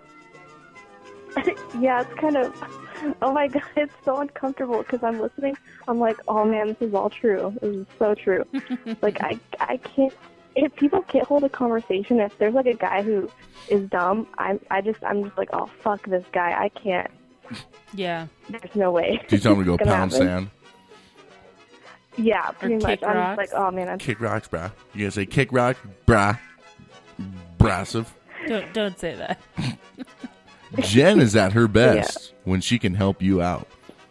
yeah, 1.78 2.00
it's 2.00 2.14
kind 2.14 2.38
of. 2.38 2.85
Oh 3.22 3.32
my 3.32 3.48
god, 3.48 3.62
it's 3.76 3.94
so 4.04 4.18
uncomfortable 4.18 4.78
because 4.78 5.02
I'm 5.02 5.20
listening. 5.20 5.56
I'm 5.88 5.98
like, 5.98 6.16
oh 6.28 6.44
man, 6.44 6.68
this 6.68 6.88
is 6.88 6.94
all 6.94 7.10
true. 7.10 7.54
This 7.60 7.76
is 7.76 7.86
so 7.98 8.14
true. 8.14 8.44
like 9.02 9.20
I, 9.22 9.38
I 9.60 9.76
can't. 9.78 10.12
If 10.54 10.74
people 10.76 11.02
can't 11.02 11.26
hold 11.26 11.44
a 11.44 11.50
conversation, 11.50 12.18
if 12.20 12.36
there's 12.38 12.54
like 12.54 12.66
a 12.66 12.74
guy 12.74 13.02
who 13.02 13.30
is 13.68 13.88
dumb, 13.90 14.26
I'm, 14.38 14.58
I 14.70 14.80
just, 14.80 15.04
I'm 15.04 15.24
just 15.24 15.36
like, 15.36 15.50
oh 15.52 15.68
fuck 15.82 16.06
this 16.06 16.24
guy. 16.32 16.54
I 16.58 16.70
can't. 16.70 17.10
Yeah. 17.94 18.26
There's 18.48 18.74
no 18.74 18.90
way. 18.90 19.22
Do 19.28 19.36
you 19.36 19.42
tell 19.42 19.52
him 19.52 19.58
to 19.58 19.64
go 19.76 19.78
pound 19.78 20.12
happen. 20.12 20.26
sand? 20.26 20.50
Yeah, 22.16 22.50
pretty 22.52 22.76
much. 22.76 23.02
I'm 23.02 23.16
rocks. 23.16 23.42
just 23.42 23.52
like, 23.52 23.60
oh 23.60 23.70
man, 23.70 23.88
I'm. 23.88 23.98
Kick 23.98 24.20
rocks, 24.20 24.48
brah. 24.48 24.72
You 24.94 25.00
gonna 25.00 25.10
say 25.10 25.26
kick 25.26 25.52
rock, 25.52 25.76
brah? 26.06 26.38
Brassive. 27.58 28.12
Don't 28.46 28.72
don't 28.72 28.98
say 28.98 29.14
that. 29.14 29.40
Jen 30.80 31.20
is 31.20 31.36
at 31.36 31.52
her 31.52 31.68
best 31.68 32.32
when 32.44 32.60
she 32.60 32.78
can 32.78 32.94
help 32.94 33.22
you 33.22 33.42
out. 33.42 33.66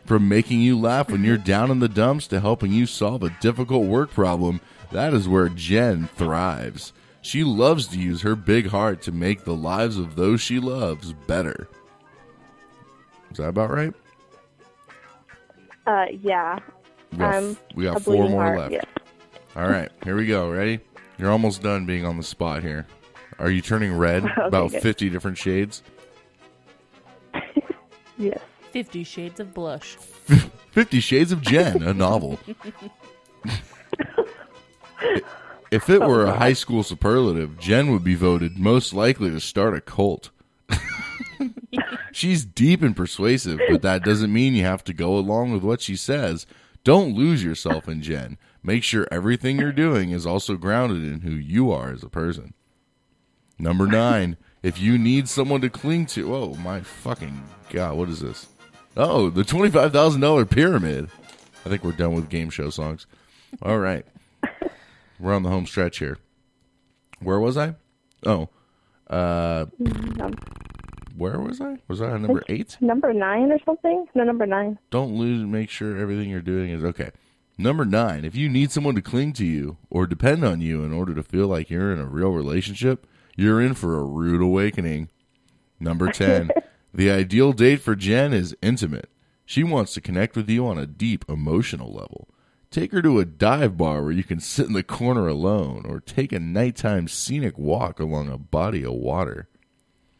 From 0.05 0.29
making 0.29 0.61
you 0.61 0.79
laugh 0.79 1.09
when 1.09 1.23
you're 1.23 1.37
down 1.37 1.71
in 1.71 1.79
the 1.79 1.89
dumps 1.89 2.27
to 2.27 2.39
helping 2.39 2.71
you 2.71 2.85
solve 2.85 3.23
a 3.23 3.35
difficult 3.41 3.85
work 3.85 4.11
problem, 4.11 4.61
that 4.91 5.13
is 5.13 5.27
where 5.27 5.49
Jen 5.49 6.07
thrives. 6.15 6.93
She 7.21 7.43
loves 7.43 7.87
to 7.87 7.97
use 7.99 8.21
her 8.21 8.35
big 8.35 8.67
heart 8.67 9.01
to 9.03 9.11
make 9.11 9.43
the 9.43 9.55
lives 9.55 9.97
of 9.97 10.15
those 10.15 10.41
she 10.41 10.59
loves 10.59 11.13
better. 11.13 11.67
Is 13.31 13.37
that 13.37 13.47
about 13.47 13.71
right? 13.71 13.93
Uh, 15.87 16.05
yeah. 16.21 16.59
We 17.11 17.17
got, 17.17 17.33
I'm 17.35 17.57
we 17.75 17.83
got 17.85 18.01
four 18.03 18.29
more 18.29 18.43
heart, 18.43 18.59
left. 18.59 18.73
yeah. 18.73 18.81
All 19.55 19.67
right, 19.67 19.89
here 20.03 20.15
we 20.15 20.27
go. 20.27 20.51
Ready? 20.51 20.79
You're 21.17 21.31
almost 21.31 21.63
done 21.63 21.85
being 21.85 22.05
on 22.05 22.17
the 22.17 22.23
spot 22.23 22.61
here. 22.61 22.85
Are 23.39 23.49
you 23.49 23.61
turning 23.61 23.97
red? 23.97 24.23
Okay, 24.37 24.41
about 24.47 24.71
good. 24.71 24.81
50 24.83 25.09
different 25.09 25.37
shades? 25.37 25.81
Yes. 28.17 28.39
Fifty 28.71 29.03
Shades 29.03 29.39
of 29.39 29.53
Blush. 29.53 29.95
Fifty 30.71 30.99
Shades 30.99 31.31
of 31.31 31.41
Jen, 31.41 31.81
a 31.83 31.93
novel. 31.93 32.39
If 35.71 35.89
it 35.89 35.99
were 35.99 36.23
a 36.23 36.37
high 36.37 36.53
school 36.53 36.83
superlative, 36.83 37.57
Jen 37.59 37.91
would 37.91 38.03
be 38.03 38.15
voted 38.15 38.57
most 38.57 38.93
likely 38.93 39.29
to 39.31 39.41
start 39.41 39.75
a 39.75 39.81
cult. 39.81 40.29
She's 42.13 42.45
deep 42.45 42.81
and 42.81 42.95
persuasive, 42.95 43.59
but 43.69 43.81
that 43.81 44.03
doesn't 44.03 44.31
mean 44.31 44.53
you 44.53 44.63
have 44.63 44.85
to 44.85 44.93
go 44.93 45.17
along 45.17 45.51
with 45.51 45.63
what 45.63 45.81
she 45.81 45.97
says. 45.97 46.45
Don't 46.85 47.15
lose 47.15 47.43
yourself 47.43 47.89
in 47.89 48.01
Jen. 48.01 48.37
Make 48.63 48.83
sure 48.83 49.05
everything 49.11 49.59
you're 49.59 49.73
doing 49.73 50.11
is 50.11 50.25
also 50.25 50.55
grounded 50.55 51.03
in 51.03 51.21
who 51.21 51.31
you 51.31 51.71
are 51.71 51.91
as 51.91 52.03
a 52.03 52.09
person. 52.09 52.53
Number 53.59 53.85
nine, 53.85 54.37
if 54.65 54.79
you 54.79 54.97
need 54.97 55.29
someone 55.29 55.61
to 55.61 55.69
cling 55.69 56.07
to, 56.07 56.33
oh 56.35 56.55
my 56.55 56.81
fucking 56.81 57.43
god, 57.69 57.95
what 57.97 58.09
is 58.09 58.19
this? 58.19 58.47
Oh, 58.97 59.29
the 59.29 59.43
twenty-five 59.43 59.93
thousand 59.93 60.21
dollar 60.21 60.43
pyramid. 60.43 61.07
I 61.65 61.69
think 61.69 61.83
we're 61.83 61.91
done 61.91 62.15
with 62.15 62.29
game 62.29 62.49
show 62.49 62.71
songs. 62.71 63.05
All 63.61 63.77
right, 63.77 64.03
we're 65.19 65.35
on 65.35 65.43
the 65.43 65.49
home 65.49 65.67
stretch 65.67 65.99
here. 65.99 66.17
Where 67.19 67.39
was 67.39 67.57
I? 67.57 67.75
Oh, 68.25 68.49
uh, 69.07 69.65
where 71.15 71.39
was 71.39 71.61
I? 71.61 71.77
Was 71.87 72.01
I 72.01 72.09
on 72.09 72.23
number 72.23 72.43
eight? 72.49 72.75
number 72.81 73.13
nine 73.13 73.51
or 73.51 73.59
something? 73.65 74.07
No, 74.15 74.23
number 74.23 74.47
nine. 74.47 74.79
Don't 74.89 75.15
lose. 75.15 75.45
Make 75.45 75.69
sure 75.69 75.95
everything 75.95 76.27
you're 76.27 76.41
doing 76.41 76.71
is 76.71 76.83
okay. 76.83 77.11
Number 77.59 77.85
nine. 77.85 78.25
If 78.25 78.35
you 78.35 78.49
need 78.49 78.71
someone 78.71 78.95
to 78.95 79.01
cling 79.01 79.33
to 79.33 79.45
you 79.45 79.77
or 79.91 80.07
depend 80.07 80.43
on 80.43 80.59
you 80.59 80.83
in 80.83 80.91
order 80.91 81.13
to 81.13 81.21
feel 81.21 81.47
like 81.47 81.69
you're 81.69 81.93
in 81.93 81.99
a 81.99 82.05
real 82.05 82.31
relationship, 82.31 83.05
you're 83.35 83.61
in 83.61 83.73
for 83.73 83.97
a 83.97 84.03
rude 84.03 84.41
awakening. 84.41 85.09
Number 85.79 86.11
ten. 86.11 86.49
the 86.93 87.11
ideal 87.11 87.53
date 87.53 87.81
for 87.81 87.95
Jen 87.95 88.33
is 88.33 88.55
intimate. 88.61 89.09
She 89.45 89.63
wants 89.63 89.93
to 89.93 90.01
connect 90.01 90.35
with 90.35 90.49
you 90.49 90.65
on 90.65 90.77
a 90.77 90.87
deep 90.87 91.25
emotional 91.29 91.91
level. 91.93 92.27
Take 92.71 92.91
her 92.91 93.01
to 93.01 93.19
a 93.19 93.25
dive 93.25 93.77
bar 93.77 94.01
where 94.03 94.11
you 94.11 94.23
can 94.23 94.39
sit 94.39 94.65
in 94.67 94.73
the 94.73 94.83
corner 94.83 95.27
alone, 95.27 95.85
or 95.87 95.99
take 95.99 96.31
a 96.31 96.39
nighttime 96.39 97.07
scenic 97.07 97.57
walk 97.57 97.99
along 97.99 98.29
a 98.29 98.37
body 98.37 98.83
of 98.83 98.93
water. 98.93 99.47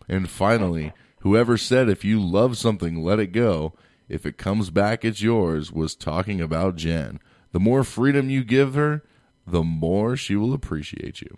And 0.07 0.29
finally, 0.29 0.93
whoever 1.19 1.57
said 1.57 1.89
if 1.89 2.05
you 2.05 2.21
love 2.21 2.57
something, 2.57 3.03
let 3.03 3.19
it 3.19 3.31
go. 3.31 3.73
If 4.07 4.25
it 4.25 4.37
comes 4.37 4.69
back, 4.69 5.03
it's 5.03 5.21
yours, 5.21 5.71
was 5.71 5.95
talking 5.95 6.39
about 6.39 6.75
Jen. 6.75 7.19
The 7.51 7.59
more 7.59 7.83
freedom 7.83 8.29
you 8.29 8.43
give 8.43 8.75
her, 8.75 9.03
the 9.47 9.63
more 9.63 10.15
she 10.15 10.35
will 10.35 10.53
appreciate 10.53 11.21
you. 11.21 11.37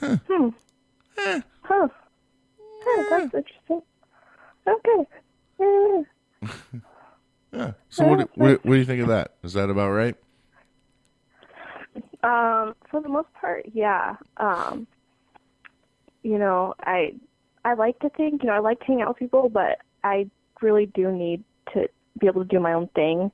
Huh. 0.00 0.16
Huh, 1.62 1.88
Huh. 2.86 3.02
that's 3.10 3.34
interesting. 3.34 3.82
Okay. 4.66 5.08
Yeah. 5.60 6.02
Yeah. 7.52 7.72
So 7.88 8.04
what, 8.08 8.30
what, 8.36 8.64
what 8.64 8.72
do 8.72 8.78
you 8.78 8.84
think 8.84 9.02
of 9.02 9.08
that? 9.08 9.36
Is 9.44 9.52
that 9.52 9.70
about 9.70 9.90
right? 9.92 10.16
Um, 12.24 12.74
for 12.90 13.00
the 13.00 13.08
most 13.08 13.28
part, 13.40 13.66
yeah. 13.72 14.16
Um, 14.38 14.88
you 16.24 16.38
know, 16.38 16.74
I 16.80 17.14
I 17.64 17.74
like 17.74 17.98
to 18.00 18.08
think, 18.10 18.42
you 18.42 18.48
know, 18.48 18.54
I 18.54 18.58
like 18.58 18.80
to 18.80 18.86
hang 18.86 19.02
out 19.02 19.08
with 19.08 19.18
people, 19.18 19.48
but 19.48 19.78
I 20.02 20.28
really 20.60 20.86
do 20.86 21.12
need 21.12 21.44
to 21.74 21.88
be 22.18 22.26
able 22.26 22.42
to 22.42 22.48
do 22.48 22.58
my 22.58 22.72
own 22.72 22.88
thing. 22.96 23.30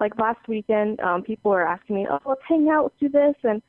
Like 0.00 0.18
last 0.18 0.48
weekend, 0.48 1.00
um, 1.00 1.22
people 1.22 1.50
were 1.50 1.66
asking 1.66 1.96
me, 1.96 2.06
"Oh, 2.10 2.20
let's 2.24 2.40
hang 2.48 2.68
out, 2.70 2.84
let's 2.84 2.96
do 3.00 3.08
this," 3.08 3.34
and 3.42 3.60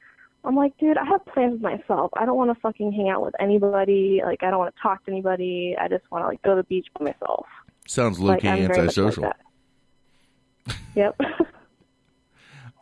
I'm 0.45 0.55
like, 0.55 0.77
dude, 0.77 0.97
I 0.97 1.05
have 1.05 1.25
plans 1.25 1.53
with 1.53 1.61
myself. 1.61 2.11
I 2.15 2.25
don't 2.25 2.37
want 2.37 2.49
to 2.55 2.59
fucking 2.61 2.91
hang 2.93 3.09
out 3.09 3.21
with 3.23 3.33
anybody. 3.39 4.21
Like, 4.25 4.41
I 4.41 4.49
don't 4.49 4.59
want 4.59 4.73
to 4.73 4.81
talk 4.81 5.03
to 5.05 5.11
anybody. 5.11 5.75
I 5.79 5.87
just 5.87 6.03
want 6.11 6.23
to 6.23 6.27
like 6.27 6.41
go 6.43 6.51
to 6.51 6.61
the 6.61 6.63
beach 6.63 6.87
by 6.97 7.05
myself. 7.05 7.45
Sounds 7.87 8.19
low 8.19 8.29
Like, 8.29 8.41
key 8.41 8.47
I'm 8.49 8.55
very 8.57 8.67
much 8.67 8.77
like 8.77 8.79
antisocial. 8.83 9.23
that. 9.23 10.75
Yep. 10.95 11.19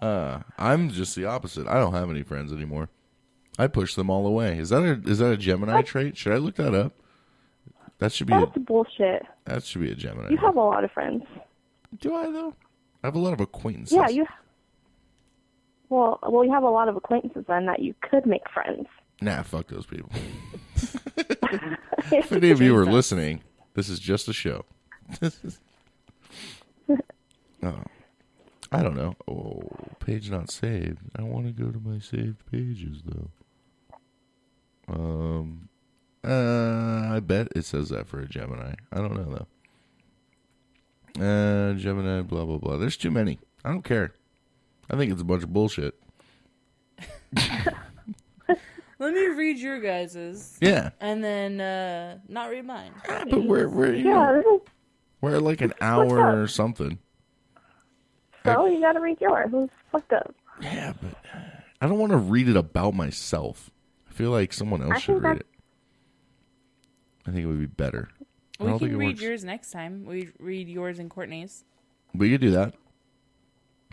Uh, 0.01 0.41
I'm 0.59 0.91
just 0.91 1.15
the 1.15 1.25
opposite. 1.25 1.65
I 1.67 1.75
don't 1.79 1.93
have 1.93 2.09
any 2.11 2.21
friends 2.21 2.53
anymore. 2.53 2.89
I 3.57 3.65
push 3.65 3.95
them 3.95 4.11
all 4.11 4.27
away. 4.27 4.59
Is 4.59 4.69
that 4.69 4.83
a 4.83 5.01
is 5.09 5.17
that 5.17 5.31
a 5.31 5.37
Gemini 5.37 5.81
trait? 5.81 6.15
Should 6.15 6.33
I 6.33 6.37
look 6.37 6.53
that 6.57 6.75
up? 6.75 6.93
That 7.97 8.11
should 8.11 8.27
be 8.27 8.33
a, 8.35 8.41
That's 8.45 8.57
bullshit. 8.59 9.23
that 9.45 9.63
should 9.63 9.81
be 9.81 9.91
a 9.91 9.95
Gemini. 9.95 10.29
You 10.29 10.37
have 10.37 10.55
a 10.55 10.61
lot 10.61 10.83
of 10.83 10.91
friends. 10.91 11.23
Do 11.99 12.13
I 12.13 12.29
though? 12.31 12.53
I 13.03 13.07
have 13.07 13.15
a 13.15 13.19
lot 13.19 13.33
of 13.33 13.39
acquaintances. 13.39 13.95
Yeah, 13.97 14.07
you. 14.09 14.27
Well, 15.89 16.19
well, 16.23 16.43
you 16.43 16.51
have 16.51 16.63
a 16.63 16.69
lot 16.69 16.89
of 16.89 16.95
acquaintances 16.95 17.45
then 17.47 17.65
that 17.67 17.79
you 17.79 17.93
could 18.01 18.25
make 18.25 18.47
friends. 18.53 18.87
Nah, 19.21 19.41
fuck 19.43 19.67
those 19.67 19.85
people. 19.85 20.11
if 22.11 22.31
any 22.31 22.51
of 22.51 22.61
you 22.61 22.75
are 22.75 22.85
listening, 22.85 23.41
this 23.73 23.89
is 23.89 23.99
just 23.99 24.27
a 24.27 24.33
show. 24.33 24.65
This 25.19 25.39
is- 25.43 25.59
oh, 27.63 27.81
I 28.71 28.83
don't 28.83 28.95
know. 28.97 29.15
Oh, 29.27 29.61
page 29.99 30.29
not 30.29 30.51
saved. 30.51 30.99
I 31.17 31.23
want 31.23 31.47
to 31.47 31.51
go 31.53 31.71
to 31.71 31.79
my 31.79 31.99
saved 31.99 32.43
pages 32.51 33.01
though. 33.05 33.29
Um, 34.89 35.69
uh, 36.23 37.13
I 37.15 37.19
bet 37.21 37.47
it 37.55 37.65
says 37.65 37.89
that 37.89 38.07
for 38.07 38.19
a 38.19 38.27
Gemini. 38.27 38.73
I 38.91 38.97
don't 38.97 39.15
know 39.15 39.47
though. 41.15 41.23
Uh, 41.23 41.73
Gemini, 41.73 42.21
blah 42.21 42.45
blah 42.45 42.57
blah. 42.57 42.77
There's 42.77 42.97
too 42.97 43.11
many. 43.11 43.39
I 43.63 43.69
don't 43.71 43.83
care. 43.83 44.13
I 44.89 44.95
think 44.97 45.11
it's 45.11 45.21
a 45.21 45.25
bunch 45.25 45.43
of 45.43 45.51
bullshit. 45.53 45.95
Let 48.99 49.13
me 49.13 49.27
read 49.27 49.59
your 49.59 49.79
guys's. 49.79 50.57
Yeah. 50.59 50.89
And 50.99 51.23
then 51.23 51.61
uh 51.61 52.17
not 52.27 52.49
read 52.49 52.65
mine. 52.65 52.91
But 53.07 53.43
we're 53.45 53.67
we're 53.69 53.93
you 53.93 54.09
Yeah, 54.09 54.41
know, 54.43 54.61
we're 55.21 55.37
like 55.39 55.61
an 55.61 55.73
hour 55.81 56.41
or 56.41 56.47
something. 56.47 56.97
so 58.43 58.65
you 58.65 58.79
got 58.81 58.93
to 58.93 58.99
read 58.99 59.21
yours. 59.21 59.49
Who's 59.51 59.69
fucked 59.91 60.13
up? 60.13 60.33
Yeah, 60.61 60.93
but 60.99 61.15
I 61.79 61.87
don't 61.87 61.99
want 61.99 62.11
to 62.11 62.17
read 62.17 62.47
it 62.49 62.57
about 62.57 62.95
myself. 62.95 63.69
I 64.09 64.13
feel 64.13 64.31
like 64.31 64.51
someone 64.51 64.81
else 64.81 64.93
I 64.95 64.99
should 64.99 65.15
read 65.21 65.23
that's- 65.23 65.39
it. 65.41 65.45
I 67.27 67.31
think 67.33 67.43
it 67.43 67.47
would 67.47 67.59
be 67.59 67.65
better. 67.67 68.09
I 68.59 68.63
We 68.63 68.79
can 68.79 68.97
read 68.97 69.07
works. 69.09 69.21
yours 69.21 69.43
next 69.43 69.69
time. 69.71 70.05
We 70.05 70.29
read 70.39 70.67
yours 70.69 70.97
and 70.97 71.09
Courtney's. 71.09 71.65
We 72.15 72.31
could 72.31 72.41
do 72.41 72.51
that. 72.51 72.73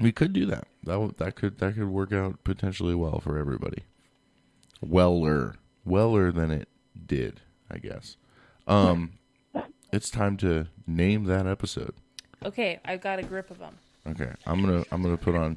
We 0.01 0.13
could 0.13 0.33
do 0.33 0.47
that. 0.47 0.67
That 0.85 1.01
would, 1.01 1.19
that 1.19 1.37
could 1.37 1.59
that 1.59 1.75
could 1.75 1.89
work 1.89 2.13
out 2.13 2.43
potentially 2.45 2.95
well 2.95 3.21
for 3.21 3.39
everybody. 3.39 3.85
Weller, 4.81 5.57
weller 5.85 6.33
than 6.33 6.51
it 6.51 6.69
did, 7.07 7.41
I 7.71 7.79
guess. 7.79 8.17
Um, 8.67 9.13
it's 9.93 10.11
time 10.11 10.37
to 10.39 10.67
name 10.87 11.25
that 11.25 11.47
episode. 11.47 11.95
Okay, 12.45 12.81
I've 12.85 13.01
got 13.01 13.19
a 13.19 13.23
grip 13.23 13.51
of 13.51 13.59
them. 13.59 13.77
Okay, 14.07 14.31
I'm 14.47 14.61
gonna 14.61 14.85
I'm 14.91 15.03
gonna 15.03 15.17
put 15.17 15.35
on. 15.35 15.57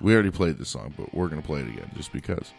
We 0.00 0.14
already 0.14 0.30
played 0.30 0.58
this 0.58 0.70
song, 0.70 0.94
but 0.96 1.14
we're 1.14 1.28
gonna 1.28 1.42
play 1.42 1.60
it 1.60 1.68
again 1.68 1.90
just 1.96 2.12
because. 2.12 2.52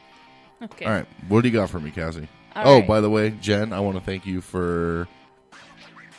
Okay. 0.61 0.85
All 0.85 0.91
right, 0.91 1.05
what 1.27 1.41
do 1.41 1.49
you 1.49 1.53
got 1.53 1.69
for 1.69 1.79
me, 1.79 1.91
Cassie? 1.91 2.27
All 2.55 2.63
oh, 2.65 2.79
right. 2.79 2.87
by 2.87 3.01
the 3.01 3.09
way, 3.09 3.31
Jen, 3.41 3.73
I 3.73 3.79
want 3.79 3.97
to 3.97 4.03
thank 4.03 4.25
you 4.25 4.41
for 4.41 5.07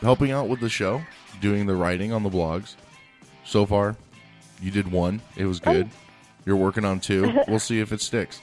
helping 0.01 0.31
out 0.31 0.49
with 0.49 0.61
the 0.61 0.69
show, 0.69 1.03
doing 1.41 1.67
the 1.67 1.75
writing 1.75 2.13
on 2.13 2.23
the 2.23 2.31
blogs. 2.31 2.77
So 3.45 3.67
far, 3.67 3.97
you 4.61 4.71
did 4.71 4.91
one. 4.91 5.21
It 5.37 5.47
was 5.47 5.61
good. 5.61 5.89
You're 6.45 6.57
working 6.57 6.85
on 6.85 7.01
two. 7.01 7.33
We'll 7.49 7.59
see 7.59 7.81
if 7.81 7.93
it 7.93 8.01
sticks. 8.01 8.41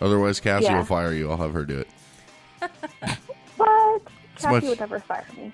Otherwise, 0.00 0.40
Cassie 0.40 0.64
Yeah. 0.64 0.78
will 0.78 0.84
fire 0.84 1.12
you. 1.12 1.30
I'll 1.30 1.36
have 1.36 1.52
her 1.52 1.64
do 1.64 1.78
it. 1.80 1.88
What? 3.56 4.02
Cassie 4.36 4.48
much- 4.48 4.64
would 4.64 4.80
never 4.80 4.98
fire 5.00 5.24
me. 5.36 5.52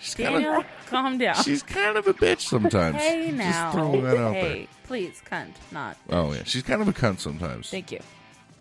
She's 0.00 0.14
kind 0.14 0.34
Daniel, 0.42 0.64
calm 0.86 1.18
down. 1.18 1.42
She's 1.42 1.62
kind 1.62 1.96
of 1.96 2.06
a 2.06 2.14
bitch 2.14 2.40
sometimes. 2.42 2.96
Hey 2.96 3.32
now. 3.32 3.50
Just 3.50 3.74
throwing 3.74 4.04
that 4.04 4.16
out 4.16 4.34
hey, 4.34 4.68
please, 4.84 5.20
cunt, 5.28 5.52
not. 5.72 5.96
there. 6.06 6.18
Oh 6.18 6.32
yeah, 6.32 6.44
she's 6.44 6.62
kind 6.62 6.80
of 6.80 6.88
a 6.88 6.92
cunt 6.92 7.18
sometimes. 7.18 7.68
Thank 7.68 7.90
you. 7.90 7.98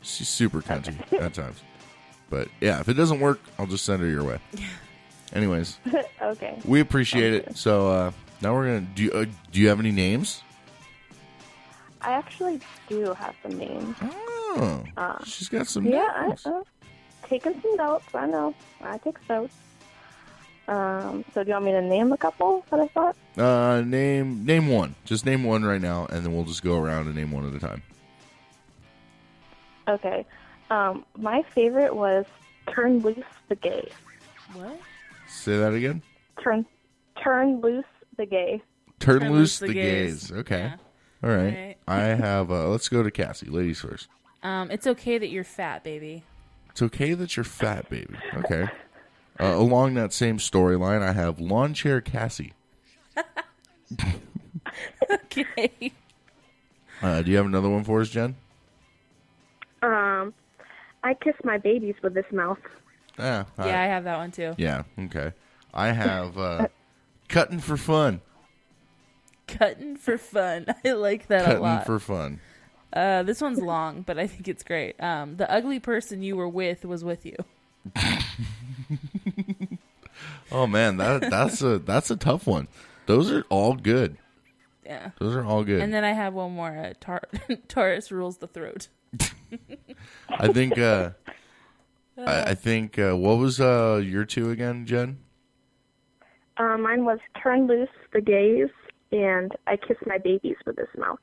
She's 0.01 0.27
super 0.29 0.61
cunty 0.61 0.95
at 1.21 1.33
times. 1.35 1.61
But 2.29 2.47
yeah, 2.59 2.79
if 2.79 2.89
it 2.89 2.95
doesn't 2.95 3.19
work, 3.19 3.39
I'll 3.59 3.67
just 3.67 3.85
send 3.85 4.01
her 4.01 4.07
your 4.09 4.23
way. 4.23 4.39
Anyways, 5.33 5.77
okay. 6.21 6.59
we 6.65 6.79
appreciate 6.79 7.33
it. 7.33 7.57
So 7.57 7.89
uh, 7.91 8.11
now 8.41 8.53
we're 8.53 8.65
gonna 8.65 8.81
do. 8.95 9.03
You, 9.03 9.11
uh, 9.11 9.25
do 9.51 9.59
you 9.61 9.67
have 9.69 9.79
any 9.79 9.91
names? 9.91 10.43
I 12.01 12.11
actually 12.11 12.59
do 12.87 13.13
have 13.13 13.35
some 13.41 13.57
names. 13.57 13.95
Oh, 14.01 14.83
Uh, 14.95 15.23
she's 15.25 15.49
got 15.49 15.67
some 15.67 15.85
Yeah, 15.85 16.07
I, 16.15 16.27
names. 16.27 16.45
uh, 16.45 16.61
taking 17.27 17.59
some 17.61 17.75
notes. 17.75 18.05
I 18.13 18.27
know. 18.27 18.53
I 18.81 18.97
take 18.99 19.17
notes. 19.29 19.53
Um, 20.67 21.23
so 21.33 21.43
do 21.43 21.47
you 21.49 21.53
want 21.53 21.65
me 21.65 21.71
to 21.71 21.81
name 21.81 22.11
a 22.11 22.17
couple 22.17 22.65
that 22.69 22.79
I 22.79 22.87
thought? 22.89 23.15
Uh, 23.37 23.81
name 23.81 24.45
name 24.45 24.67
one. 24.67 24.95
Just 25.05 25.25
name 25.25 25.43
one 25.43 25.63
right 25.63 25.81
now, 25.81 26.05
and 26.11 26.25
then 26.25 26.33
we'll 26.33 26.43
just 26.45 26.61
go 26.63 26.77
around 26.77 27.07
and 27.07 27.15
name 27.15 27.31
one 27.31 27.47
at 27.47 27.53
a 27.55 27.59
time. 27.59 27.81
Okay. 29.87 30.25
Um, 30.69 31.05
my 31.17 31.43
favorite 31.55 31.95
was 31.95 32.25
Turn 32.67 32.99
Loose 32.99 33.23
the 33.47 33.55
Gay. 33.55 33.89
What? 34.53 34.77
Say 35.29 35.57
that 35.57 35.73
again. 35.73 36.01
Turn 36.43 36.65
Turn 37.23 37.61
Loose 37.61 37.85
the 38.17 38.25
Gay. 38.25 38.61
Turn, 38.99 39.31
loose, 39.31 39.59
the 39.59 39.73
gays. 39.73 40.31
Okay. 40.31 40.73
All 41.23 41.29
right. 41.29 41.53
Alright. 41.53 41.77
I 41.87 41.99
have. 41.99 42.51
Uh, 42.51 42.67
let's 42.69 42.89
go 42.89 43.03
to 43.03 43.11
Cassie. 43.11 43.47
Ladies 43.47 43.79
first. 43.79 44.07
Um, 44.43 44.71
it's 44.71 44.87
okay 44.87 45.17
that 45.17 45.29
you're 45.29 45.43
fat, 45.43 45.83
baby. 45.83 46.23
It's 46.71 46.81
okay 46.81 47.13
that 47.13 47.35
you're 47.35 47.43
fat, 47.43 47.89
baby. 47.89 48.15
Okay. 48.35 48.67
Uh, 49.39 49.53
along 49.55 49.93
that 49.95 50.13
same 50.13 50.37
storyline, 50.37 51.01
I 51.01 51.11
have 51.11 51.39
lawn 51.39 51.73
chair 51.73 52.01
Cassie. 52.01 52.53
okay. 55.11 55.91
Uh, 57.01 57.21
do 57.21 57.31
you 57.31 57.37
have 57.37 57.45
another 57.45 57.69
one 57.69 57.83
for 57.83 58.01
us, 58.01 58.09
Jen? 58.09 58.35
Um, 59.83 60.33
I 61.03 61.13
kiss 61.13 61.35
my 61.43 61.59
babies 61.59 61.95
with 62.01 62.15
this 62.15 62.25
mouth. 62.31 62.57
Yeah. 63.19 63.45
Yeah, 63.59 63.81
I 63.81 63.85
have 63.85 64.03
that 64.05 64.17
one 64.17 64.31
too. 64.31 64.55
Yeah. 64.57 64.83
Okay. 64.99 65.33
I 65.73 65.91
have 65.91 66.37
uh, 66.37 66.67
cutting 67.27 67.59
for 67.59 67.77
fun. 67.77 68.21
Cutting 69.47 69.95
for 69.97 70.17
fun. 70.17 70.65
I 70.85 70.91
like 70.93 71.27
that 71.27 71.41
a 71.41 71.45
Cutting 71.45 71.61
lot. 71.61 71.85
for 71.85 71.99
fun. 71.99 72.39
Uh, 72.93 73.23
this 73.23 73.41
one's 73.41 73.59
long, 73.59 74.01
but 74.01 74.17
I 74.17 74.27
think 74.27 74.47
it's 74.47 74.63
great. 74.63 75.01
Um, 75.01 75.37
the 75.37 75.49
ugly 75.51 75.79
person 75.79 76.21
you 76.23 76.35
were 76.35 76.47
with 76.49 76.85
was 76.85 77.03
with 77.03 77.25
you. 77.25 77.35
Oh 80.51 80.65
man, 80.65 80.95
that 80.97 81.29
that's 81.29 81.61
a 81.61 81.77
that's 81.77 82.09
a 82.09 82.15
tough 82.15 82.47
one. 82.47 82.69
Those 83.05 83.31
are 83.31 83.43
all 83.49 83.73
good. 83.75 84.17
Yeah. 84.85 85.09
Those 85.19 85.35
are 85.35 85.43
all 85.43 85.65
good. 85.65 85.81
And 85.81 85.93
then 85.93 86.05
I 86.05 86.13
have 86.13 86.33
one 86.33 86.53
more. 86.53 86.69
Uh, 86.69 86.93
Tar- 86.99 87.27
Taurus 87.67 88.11
rules 88.11 88.37
the 88.37 88.47
throat. 88.47 88.87
I 90.29 90.47
think. 90.53 90.77
uh 90.79 91.11
I, 92.17 92.51
I 92.51 92.53
think. 92.55 92.97
Uh, 92.97 93.15
what 93.17 93.37
was 93.37 93.59
uh 93.59 94.01
your 94.03 94.23
two 94.23 94.49
again, 94.49 94.85
Jen? 94.85 95.17
Uh, 96.59 96.77
mine 96.77 97.05
was 97.05 97.19
turn 97.41 97.67
loose 97.67 97.89
the 98.13 98.21
gays, 98.21 98.69
and 99.11 99.51
I 99.67 99.77
kiss 99.77 99.97
my 100.05 100.17
babies 100.17 100.55
with 100.65 100.77
his 100.77 100.87
mouth. 100.97 101.19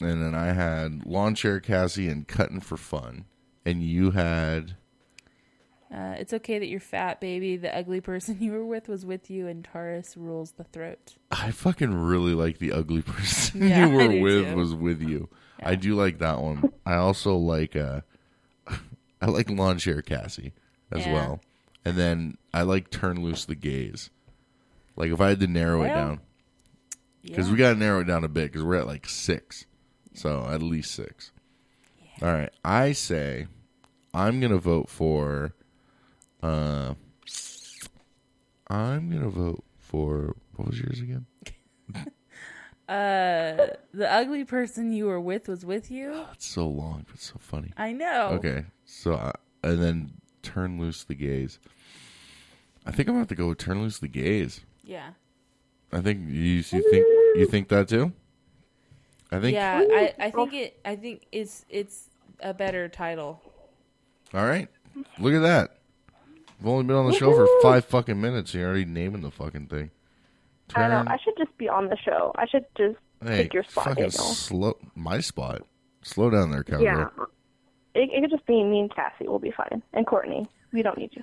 And 0.00 0.22
then 0.22 0.34
I 0.34 0.52
had 0.52 1.04
lawn 1.06 1.34
chair 1.34 1.60
Cassie 1.60 2.08
and 2.08 2.26
cutting 2.26 2.60
for 2.60 2.76
fun. 2.76 3.24
And 3.64 3.82
you 3.82 4.12
had 4.12 4.76
Uh, 5.92 6.14
it's 6.18 6.32
okay 6.32 6.58
that 6.58 6.66
you're 6.66 6.80
fat, 6.80 7.20
baby. 7.20 7.56
The 7.56 7.74
ugly 7.76 8.00
person 8.00 8.36
you 8.40 8.52
were 8.52 8.64
with 8.64 8.88
was 8.88 9.04
with 9.06 9.30
you, 9.30 9.46
and 9.46 9.64
Taurus 9.64 10.16
rules 10.16 10.52
the 10.52 10.64
throat. 10.64 11.16
I 11.30 11.50
fucking 11.50 11.94
really 11.94 12.34
like 12.34 12.58
the 12.58 12.72
ugly 12.72 13.02
person 13.14 13.66
Yeah, 13.68 13.86
you 13.86 13.92
were 13.94 14.20
with 14.22 14.48
too. 14.50 14.56
was 14.56 14.74
with 14.74 15.00
you. 15.02 15.28
I 15.62 15.74
do 15.74 15.94
like 15.94 16.18
that 16.18 16.40
one. 16.40 16.72
I 16.86 16.94
also 16.96 17.36
like 17.36 17.74
uh 17.76 18.02
I 19.20 19.26
like 19.26 19.50
lawn 19.50 19.78
chair 19.78 20.02
Cassie 20.02 20.52
as 20.92 21.06
Yeah. 21.06 21.12
well. 21.12 21.40
And 21.84 21.96
then 21.96 22.38
I 22.54 22.62
like 22.62 22.90
turn 22.90 23.22
loose 23.22 23.44
the 23.44 23.54
gays. 23.56 24.10
Like 24.98 25.12
if 25.12 25.20
I 25.20 25.28
had 25.28 25.40
to 25.40 25.46
narrow 25.46 25.82
it 25.82 25.88
Well, 25.88 25.96
down. 25.96 26.20
Because 27.22 27.50
we 27.50 27.56
got 27.56 27.74
to 27.74 27.78
narrow 27.78 28.00
it 28.00 28.04
down 28.04 28.24
a 28.24 28.28
bit 28.28 28.50
because 28.50 28.64
we're 28.64 28.76
at 28.76 28.86
like 28.86 29.08
six. 29.08 29.64
So 30.14 30.44
at 30.50 30.60
least 30.60 30.90
six. 30.90 31.30
All 32.20 32.32
right. 32.32 32.50
I 32.64 32.92
say 32.92 33.46
I'm 34.12 34.40
going 34.40 34.50
to 34.52 34.58
vote 34.58 34.88
for. 34.88 35.54
Uh, 36.42 36.94
I'm 38.68 39.10
going 39.10 39.22
to 39.22 39.28
vote 39.30 39.64
for. 39.78 40.34
What 40.56 40.68
was 40.68 40.80
yours 40.80 41.00
again? 41.00 41.26
Uh, 42.88 43.66
the 43.92 44.10
ugly 44.10 44.46
person 44.46 44.94
you 44.94 45.04
were 45.04 45.20
with 45.20 45.46
was 45.46 45.62
with 45.62 45.90
you. 45.90 46.24
It's 46.32 46.46
so 46.46 46.66
long, 46.66 47.04
but 47.10 47.20
so 47.20 47.34
funny. 47.38 47.70
I 47.76 47.92
know. 47.92 48.28
Okay. 48.32 48.64
So, 48.86 49.12
uh, 49.12 49.32
and 49.62 49.82
then 49.82 50.12
turn 50.42 50.80
loose 50.80 51.04
the 51.04 51.14
gays. 51.14 51.58
I 52.86 52.90
think 52.90 53.06
I'm 53.06 53.16
going 53.16 53.16
to 53.16 53.20
have 53.20 53.28
to 53.28 53.34
go 53.34 53.48
with 53.48 53.58
turn 53.58 53.82
loose 53.82 53.98
the 53.98 54.08
gays. 54.08 54.62
Yeah. 54.88 55.10
I 55.92 56.00
think 56.00 56.20
you, 56.28 56.34
you 56.34 56.62
think 56.62 57.06
you 57.36 57.46
think 57.46 57.68
that 57.68 57.88
too. 57.88 58.12
I 59.30 59.38
think. 59.38 59.54
Yeah, 59.54 59.84
I, 59.86 60.14
I 60.18 60.30
think 60.30 60.54
it. 60.54 60.80
I 60.84 60.96
think 60.96 61.26
it's 61.30 61.64
it's 61.68 62.08
a 62.40 62.54
better 62.54 62.88
title. 62.88 63.40
All 64.32 64.46
right. 64.46 64.68
Look 65.18 65.34
at 65.34 65.42
that. 65.42 65.76
I've 66.60 66.66
only 66.66 66.84
been 66.84 66.96
on 66.96 67.06
the 67.06 67.12
show 67.12 67.32
for 67.34 67.46
five 67.62 67.84
fucking 67.84 68.20
minutes. 68.20 68.52
You're 68.54 68.66
already 68.66 68.84
naming 68.86 69.20
the 69.20 69.30
fucking 69.30 69.66
thing. 69.66 69.90
I 70.74 70.88
know. 70.88 71.04
I 71.06 71.18
should 71.22 71.34
just 71.38 71.56
be 71.58 71.68
on 71.68 71.88
the 71.88 71.96
show. 71.96 72.32
I 72.36 72.46
should 72.46 72.64
just 72.76 72.96
Hey, 73.22 73.42
take 73.44 73.54
your 73.54 73.64
spot, 73.64 73.84
fucking 73.84 74.04
Daniel. 74.10 74.10
slow. 74.34 74.76
My 74.94 75.20
spot. 75.20 75.62
Slow 76.02 76.30
down 76.30 76.50
there, 76.50 76.64
cowgirl. 76.64 76.84
Yeah. 76.84 77.08
It, 77.94 78.10
it 78.12 78.20
could 78.22 78.30
just 78.30 78.46
be 78.46 78.62
me 78.64 78.80
and 78.80 78.94
Cassie. 78.94 79.26
We'll 79.28 79.38
be 79.38 79.50
fine. 79.50 79.82
And 79.92 80.06
Courtney. 80.06 80.48
We 80.72 80.82
don't 80.82 80.96
need 80.98 81.10
you. 81.14 81.22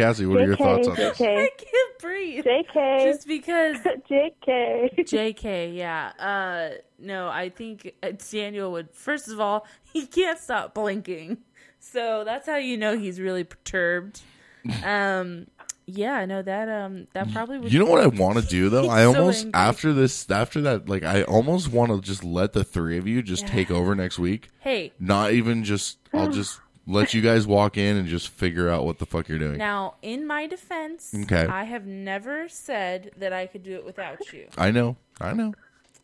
Cassie, 0.00 0.26
what 0.26 0.40
are 0.40 0.46
your 0.46 0.56
thoughts 0.56 0.88
on 0.88 0.96
this? 0.96 1.18
JK. 1.18 1.36
I 1.42 1.48
can't 1.56 1.98
breathe. 2.00 2.44
JK. 2.44 3.04
Just 3.04 3.26
because. 3.26 3.76
JK. 4.10 4.94
JK, 4.98 5.76
yeah. 5.76 6.12
Uh, 6.18 6.76
no, 6.98 7.28
I 7.28 7.48
think 7.50 7.92
uh, 8.02 8.12
Daniel 8.30 8.72
would. 8.72 8.90
First 8.92 9.28
of 9.28 9.40
all, 9.40 9.66
he 9.92 10.06
can't 10.06 10.38
stop 10.38 10.74
blinking, 10.74 11.38
so 11.78 12.24
that's 12.24 12.46
how 12.46 12.56
you 12.56 12.76
know 12.76 12.96
he's 12.98 13.20
really 13.20 13.44
perturbed. 13.44 14.20
Um, 14.84 15.46
yeah, 15.86 16.26
no, 16.26 16.42
that 16.42 16.68
um, 16.68 17.06
that 17.14 17.32
probably 17.32 17.58
would. 17.58 17.72
You 17.72 17.78
know 17.78 17.86
what 17.86 18.02
I 18.02 18.06
want 18.08 18.38
to 18.38 18.46
do 18.46 18.68
though? 18.68 18.88
I 18.90 19.06
almost 19.06 19.46
angry. 19.46 19.58
after 19.58 19.92
this 19.94 20.30
after 20.30 20.60
that 20.60 20.86
like 20.88 21.02
I 21.02 21.22
almost 21.22 21.72
want 21.72 21.90
to 21.90 22.00
just 22.00 22.22
let 22.22 22.52
the 22.52 22.62
three 22.62 22.98
of 22.98 23.08
you 23.08 23.22
just 23.22 23.44
Yeah. 23.44 23.52
take 23.52 23.70
over 23.70 23.94
next 23.94 24.18
week. 24.18 24.50
Hey. 24.60 24.92
Not 25.00 25.32
even 25.32 25.64
just 25.64 25.98
I'll 26.12 26.28
just 26.30 26.60
let 26.86 27.14
you 27.14 27.20
guys 27.22 27.46
walk 27.46 27.76
in 27.76 27.96
and 27.96 28.08
just 28.08 28.28
figure 28.28 28.68
out 28.68 28.84
what 28.84 28.98
the 28.98 29.06
fuck 29.06 29.28
you're 29.28 29.38
doing. 29.38 29.58
Now, 29.58 29.94
in 30.02 30.26
my 30.26 30.46
defense, 30.46 31.14
Okay. 31.14 31.46
I 31.46 31.64
have 31.64 31.86
never 31.86 32.48
said 32.48 33.12
that 33.18 33.32
I 33.32 33.46
could 33.46 33.62
do 33.62 33.74
it 33.74 33.84
without 33.84 34.32
you. 34.32 34.48
I 34.58 34.70
know. 34.70 34.96
I 35.20 35.32
know. 35.32 35.54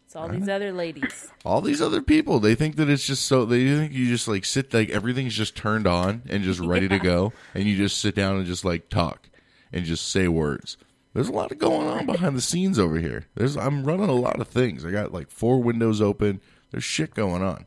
It's 0.04 0.14
all 0.14 0.28
these 0.28 0.48
other 0.48 0.72
ladies. 0.72 1.32
All 1.44 1.60
these 1.60 1.82
other 1.82 2.00
people, 2.00 2.38
they 2.38 2.54
think 2.54 2.76
that 2.76 2.88
it's 2.88 3.04
just 3.04 3.24
so 3.26 3.44
they 3.44 3.64
think 3.76 3.92
you 3.92 4.06
just 4.06 4.28
like 4.28 4.44
sit 4.44 4.72
like 4.72 4.88
everything's 4.90 5.34
just 5.34 5.56
turned 5.56 5.86
on 5.86 6.22
and 6.28 6.44
just 6.44 6.60
ready 6.60 6.86
to 6.88 6.98
go 7.00 7.32
and 7.54 7.64
you 7.64 7.76
just 7.76 7.98
sit 8.00 8.14
down 8.14 8.36
and 8.36 8.46
just 8.46 8.64
like 8.64 8.88
talk 8.88 9.28
and 9.72 9.84
just 9.84 10.08
say 10.08 10.28
words. 10.28 10.76
There's 11.12 11.28
a 11.28 11.32
lot 11.32 11.50
of 11.50 11.58
going 11.58 11.88
on 11.88 12.06
behind 12.06 12.36
the 12.36 12.40
scenes 12.40 12.78
over 12.78 12.98
here. 12.98 13.26
There's 13.34 13.56
I'm 13.56 13.84
running 13.84 14.08
a 14.08 14.12
lot 14.14 14.38
of 14.38 14.46
things. 14.46 14.84
I 14.84 14.92
got 14.92 15.12
like 15.12 15.28
four 15.30 15.60
windows 15.60 16.00
open. 16.00 16.40
There's 16.70 16.84
shit 16.84 17.14
going 17.14 17.42
on. 17.42 17.66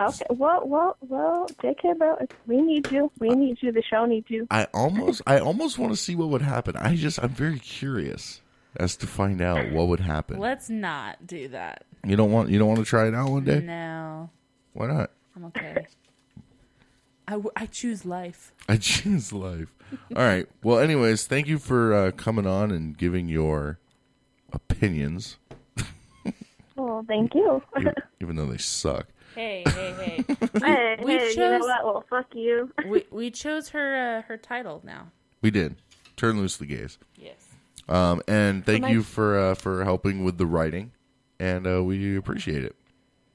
Okay. 0.00 0.26
Well, 0.30 0.62
well, 0.66 0.96
well, 1.00 1.46
JK, 1.62 1.98
bro, 1.98 2.16
we 2.46 2.60
need 2.60 2.90
you. 2.92 3.10
We 3.18 3.30
need 3.30 3.58
you. 3.60 3.72
The 3.72 3.82
show 3.82 4.04
needs 4.06 4.30
you. 4.30 4.46
I 4.50 4.64
almost 4.72 5.22
I 5.26 5.38
almost 5.40 5.78
want 5.78 5.92
to 5.92 5.96
see 5.96 6.14
what 6.14 6.28
would 6.28 6.42
happen. 6.42 6.76
I 6.76 6.94
just 6.94 7.18
I'm 7.22 7.30
very 7.30 7.58
curious 7.58 8.40
as 8.76 8.96
to 8.98 9.06
find 9.08 9.40
out 9.40 9.72
what 9.72 9.88
would 9.88 10.00
happen. 10.00 10.38
Let's 10.38 10.70
not 10.70 11.26
do 11.26 11.48
that. 11.48 11.84
You 12.06 12.14
don't 12.14 12.30
want 12.30 12.50
you 12.50 12.58
don't 12.60 12.68
want 12.68 12.78
to 12.78 12.84
try 12.86 13.08
it 13.08 13.14
out 13.14 13.28
one 13.30 13.44
day? 13.44 13.58
No, 13.60 14.30
Why 14.72 14.86
not? 14.86 15.10
I'm 15.34 15.46
okay. 15.46 15.86
I, 17.26 17.32
w- 17.32 17.50
I 17.56 17.66
choose 17.66 18.04
life. 18.06 18.52
I 18.68 18.76
choose 18.78 19.32
life. 19.32 19.68
All 20.14 20.22
right. 20.22 20.48
Well, 20.62 20.78
anyways, 20.78 21.26
thank 21.26 21.46
you 21.48 21.58
for 21.58 21.92
uh, 21.92 22.10
coming 22.12 22.46
on 22.46 22.70
and 22.70 22.96
giving 22.96 23.28
your 23.28 23.78
opinions, 24.52 25.38
Oh, 26.76 27.04
thank 27.08 27.34
you. 27.34 27.60
even, 27.78 27.92
even 28.20 28.36
though 28.36 28.46
they 28.46 28.56
suck. 28.58 29.08
Hey, 29.38 29.62
hey, 29.66 29.92
hey. 29.92 30.24
hey, 30.60 30.96
we 31.00 31.12
hey, 31.12 31.18
chose. 31.18 31.36
you 31.36 31.42
know 31.42 31.58
what? 31.60 31.84
Well, 31.84 32.04
fuck 32.10 32.34
you. 32.34 32.72
we 32.84 33.04
we 33.12 33.30
chose 33.30 33.68
her 33.68 34.18
uh, 34.18 34.22
her 34.22 34.36
title 34.36 34.80
now. 34.82 35.12
We 35.42 35.52
did 35.52 35.76
turn 36.16 36.38
loose 36.38 36.56
the 36.56 36.66
gays. 36.66 36.98
Yes. 37.16 37.36
Um, 37.88 38.20
and 38.26 38.66
thank 38.66 38.82
Well, 38.82 38.90
you 38.90 39.02
for 39.04 39.38
uh, 39.38 39.54
for 39.54 39.84
helping 39.84 40.24
with 40.24 40.38
the 40.38 40.46
writing, 40.46 40.90
and 41.38 41.68
uh, 41.68 41.84
we 41.84 42.16
appreciate 42.16 42.64
it. 42.64 42.74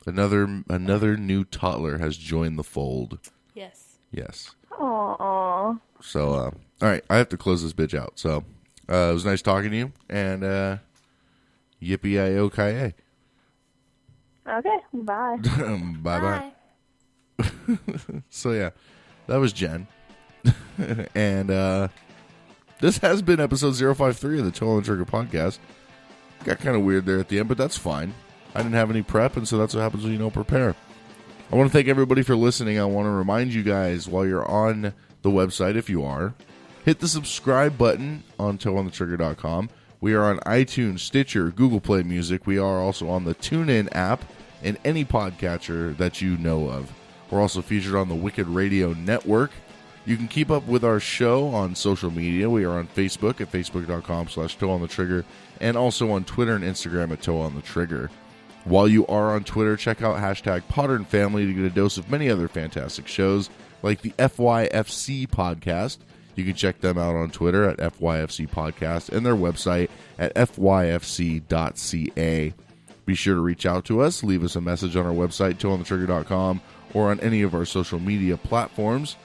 Another 0.05 0.63
another 0.67 1.15
new 1.15 1.45
toddler 1.45 1.99
has 1.99 2.17
joined 2.17 2.59
the 2.59 2.65
fold. 2.65 3.19
Yes. 3.53 3.99
Yes. 4.11 4.55
Aw. 4.77 5.77
So, 6.01 6.33
uh, 6.33 6.51
all 6.81 6.89
right, 6.89 7.05
I 7.09 7.15
have 7.15 7.29
to 7.29 7.37
close 7.37 7.63
this 7.63 7.71
bitch 7.71 7.97
out. 7.97 8.19
So, 8.19 8.43
uh, 8.89 9.09
it 9.09 9.13
was 9.13 9.23
nice 9.23 9.41
talking 9.41 9.71
to 9.71 9.77
you, 9.77 9.93
and 10.09 10.43
uh, 10.43 10.77
yippee 11.81 12.21
i 12.21 12.37
o 12.37 12.49
ki 12.49 12.93
Okay. 14.47 14.77
Bye. 14.93 15.37
bye 16.01 16.19
bye. 16.19 16.51
so 18.29 18.51
yeah, 18.51 18.69
that 19.27 19.37
was 19.37 19.53
Jen, 19.53 19.87
and 21.15 21.49
uh, 21.49 21.87
this 22.79 22.97
has 22.99 23.21
been 23.21 23.39
episode 23.39 23.75
053 23.75 24.39
of 24.39 24.45
the 24.45 24.51
Toe 24.51 24.71
on 24.71 24.77
the 24.77 24.83
Trigger 24.83 25.05
podcast. 25.05 25.59
Got 26.43 26.59
kind 26.59 26.75
of 26.75 26.83
weird 26.83 27.05
there 27.05 27.19
at 27.19 27.29
the 27.29 27.39
end, 27.39 27.47
but 27.47 27.57
that's 27.57 27.77
fine. 27.77 28.13
I 28.53 28.59
didn't 28.59 28.73
have 28.73 28.89
any 28.89 29.01
prep, 29.01 29.37
and 29.37 29.47
so 29.47 29.57
that's 29.57 29.73
what 29.73 29.81
happens 29.81 30.03
when 30.03 30.11
you 30.11 30.19
don't 30.19 30.33
prepare. 30.33 30.75
I 31.51 31.55
want 31.55 31.71
to 31.71 31.73
thank 31.73 31.87
everybody 31.87 32.21
for 32.23 32.35
listening. 32.35 32.79
I 32.79 32.85
want 32.85 33.05
to 33.05 33.11
remind 33.11 33.53
you 33.53 33.63
guys 33.63 34.07
while 34.07 34.25
you're 34.25 34.45
on 34.45 34.93
the 35.21 35.29
website, 35.29 35.75
if 35.75 35.89
you 35.89 36.03
are, 36.03 36.33
hit 36.83 36.99
the 36.99 37.07
subscribe 37.07 37.77
button 37.77 38.23
on 38.37 38.57
toeonthetrigger.com. 38.57 39.69
We 40.03 40.15
are 40.15 40.25
on 40.25 40.39
iTunes, 40.39 40.99
Stitcher, 40.99 41.49
Google 41.49 41.79
Play 41.79 42.03
Music. 42.03 42.45
We 42.45 42.57
are 42.57 42.81
also 42.81 43.07
on 43.07 43.23
the 43.23 43.35
TuneIn 43.35 43.87
app 43.95 44.25
and 44.61 44.77
any 44.83 45.05
podcatcher 45.05 45.95
that 45.95 46.21
you 46.21 46.35
know 46.35 46.67
of. 46.67 46.91
We're 47.31 47.39
also 47.39 47.61
featured 47.61 47.95
on 47.95 48.09
the 48.09 48.13
Wicked 48.13 48.45
Radio 48.45 48.91
Network. 48.91 49.51
You 50.05 50.17
can 50.17 50.27
keep 50.27 50.51
up 50.51 50.67
with 50.67 50.83
our 50.83 50.99
show 50.99 51.47
on 51.47 51.73
social 51.73 52.11
media. 52.11 52.49
We 52.49 52.65
are 52.65 52.79
on 52.79 52.89
Facebook 52.89 53.39
at 53.39 53.49
facebook.com 53.49 54.27
slash 54.27 54.57
toe 54.57 54.71
on 54.71 54.81
the 54.81 54.89
trigger 54.89 55.23
and 55.61 55.77
also 55.77 56.11
on 56.11 56.25
Twitter 56.25 56.53
and 56.53 56.65
Instagram 56.65 57.13
at 57.13 57.21
toe 57.21 57.39
on 57.39 57.55
the 57.55 57.61
trigger. 57.61 58.11
While 58.65 58.89
you 58.89 59.07
are 59.07 59.33
on 59.33 59.45
Twitter, 59.45 59.77
check 59.77 60.01
out 60.01 60.17
hashtag 60.17 60.63
Podern 60.63 61.05
Family 61.05 61.45
to 61.45 61.53
get 61.53 61.63
a 61.63 61.69
dose 61.69 61.97
of 61.97 62.11
many 62.11 62.29
other 62.29 62.49
fantastic 62.49 63.07
shows 63.07 63.49
like 63.81 64.01
the 64.01 64.11
FYFC 64.19 65.29
podcast. 65.29 65.99
You 66.35 66.43
can 66.43 66.55
check 66.55 66.81
them 66.81 66.97
out 66.97 67.15
on 67.15 67.29
Twitter 67.29 67.69
at 67.69 67.77
FYFC 67.77 68.49
Podcast 68.49 69.09
and 69.09 69.25
their 69.25 69.35
website 69.35 69.89
at 70.17 70.33
fyfc.ca. 70.35 71.43
Be 73.05 73.15
sure 73.15 73.35
to 73.35 73.41
reach 73.41 73.65
out 73.65 73.85
to 73.85 74.01
us, 74.01 74.23
leave 74.23 74.43
us 74.43 74.55
a 74.55 74.61
message 74.61 74.95
on 74.95 75.05
our 75.05 75.13
website, 75.13 75.55
toeonthetrigger.com, 75.55 76.61
or 76.93 77.11
on 77.11 77.19
any 77.19 77.41
of 77.41 77.53
our 77.53 77.65
social 77.65 77.99
media 77.99 78.37
platforms. 78.37 79.17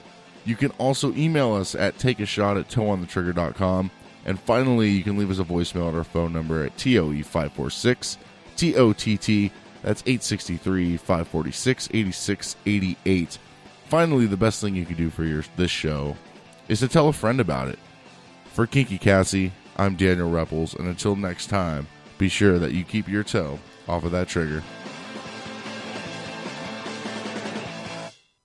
You 0.45 0.55
can 0.55 0.71
also 0.71 1.13
email 1.13 1.53
us 1.53 1.75
at 1.75 1.97
takeashot 1.97 2.59
at 2.59 2.69
toeonthetrigger.com. 2.69 3.91
And 4.25 4.39
finally, 4.39 4.89
you 4.89 5.03
can 5.03 5.17
leave 5.17 5.31
us 5.31 5.39
a 5.39 5.43
voicemail 5.43 5.87
at 5.89 5.95
our 5.95 6.03
phone 6.03 6.33
number 6.33 6.65
at 6.65 6.77
TOE 6.77 7.23
546 7.23 8.17
TOTT. 8.57 9.51
That's 9.81 10.03
863 10.05 10.97
546 10.97 11.89
8688. 11.91 13.37
Finally, 13.87 14.25
the 14.27 14.37
best 14.37 14.61
thing 14.61 14.75
you 14.75 14.85
can 14.85 14.97
do 14.97 15.09
for 15.09 15.23
your 15.23 15.43
this 15.55 15.71
show 15.71 16.15
is 16.69 16.79
to 16.79 16.87
tell 16.87 17.09
a 17.09 17.13
friend 17.13 17.41
about 17.41 17.67
it. 17.67 17.79
For 18.53 18.65
Kinky 18.65 18.97
Cassie, 18.97 19.51
I'm 19.75 19.95
Daniel 19.95 20.29
Repples, 20.29 20.77
and 20.77 20.87
until 20.87 21.15
next 21.15 21.47
time, 21.47 21.87
be 22.17 22.29
sure 22.29 22.59
that 22.59 22.71
you 22.71 22.85
keep 22.85 23.09
your 23.09 23.23
toe 23.23 23.59
off 23.87 24.05
of 24.05 24.11
that 24.11 24.29
trigger. 24.29 24.63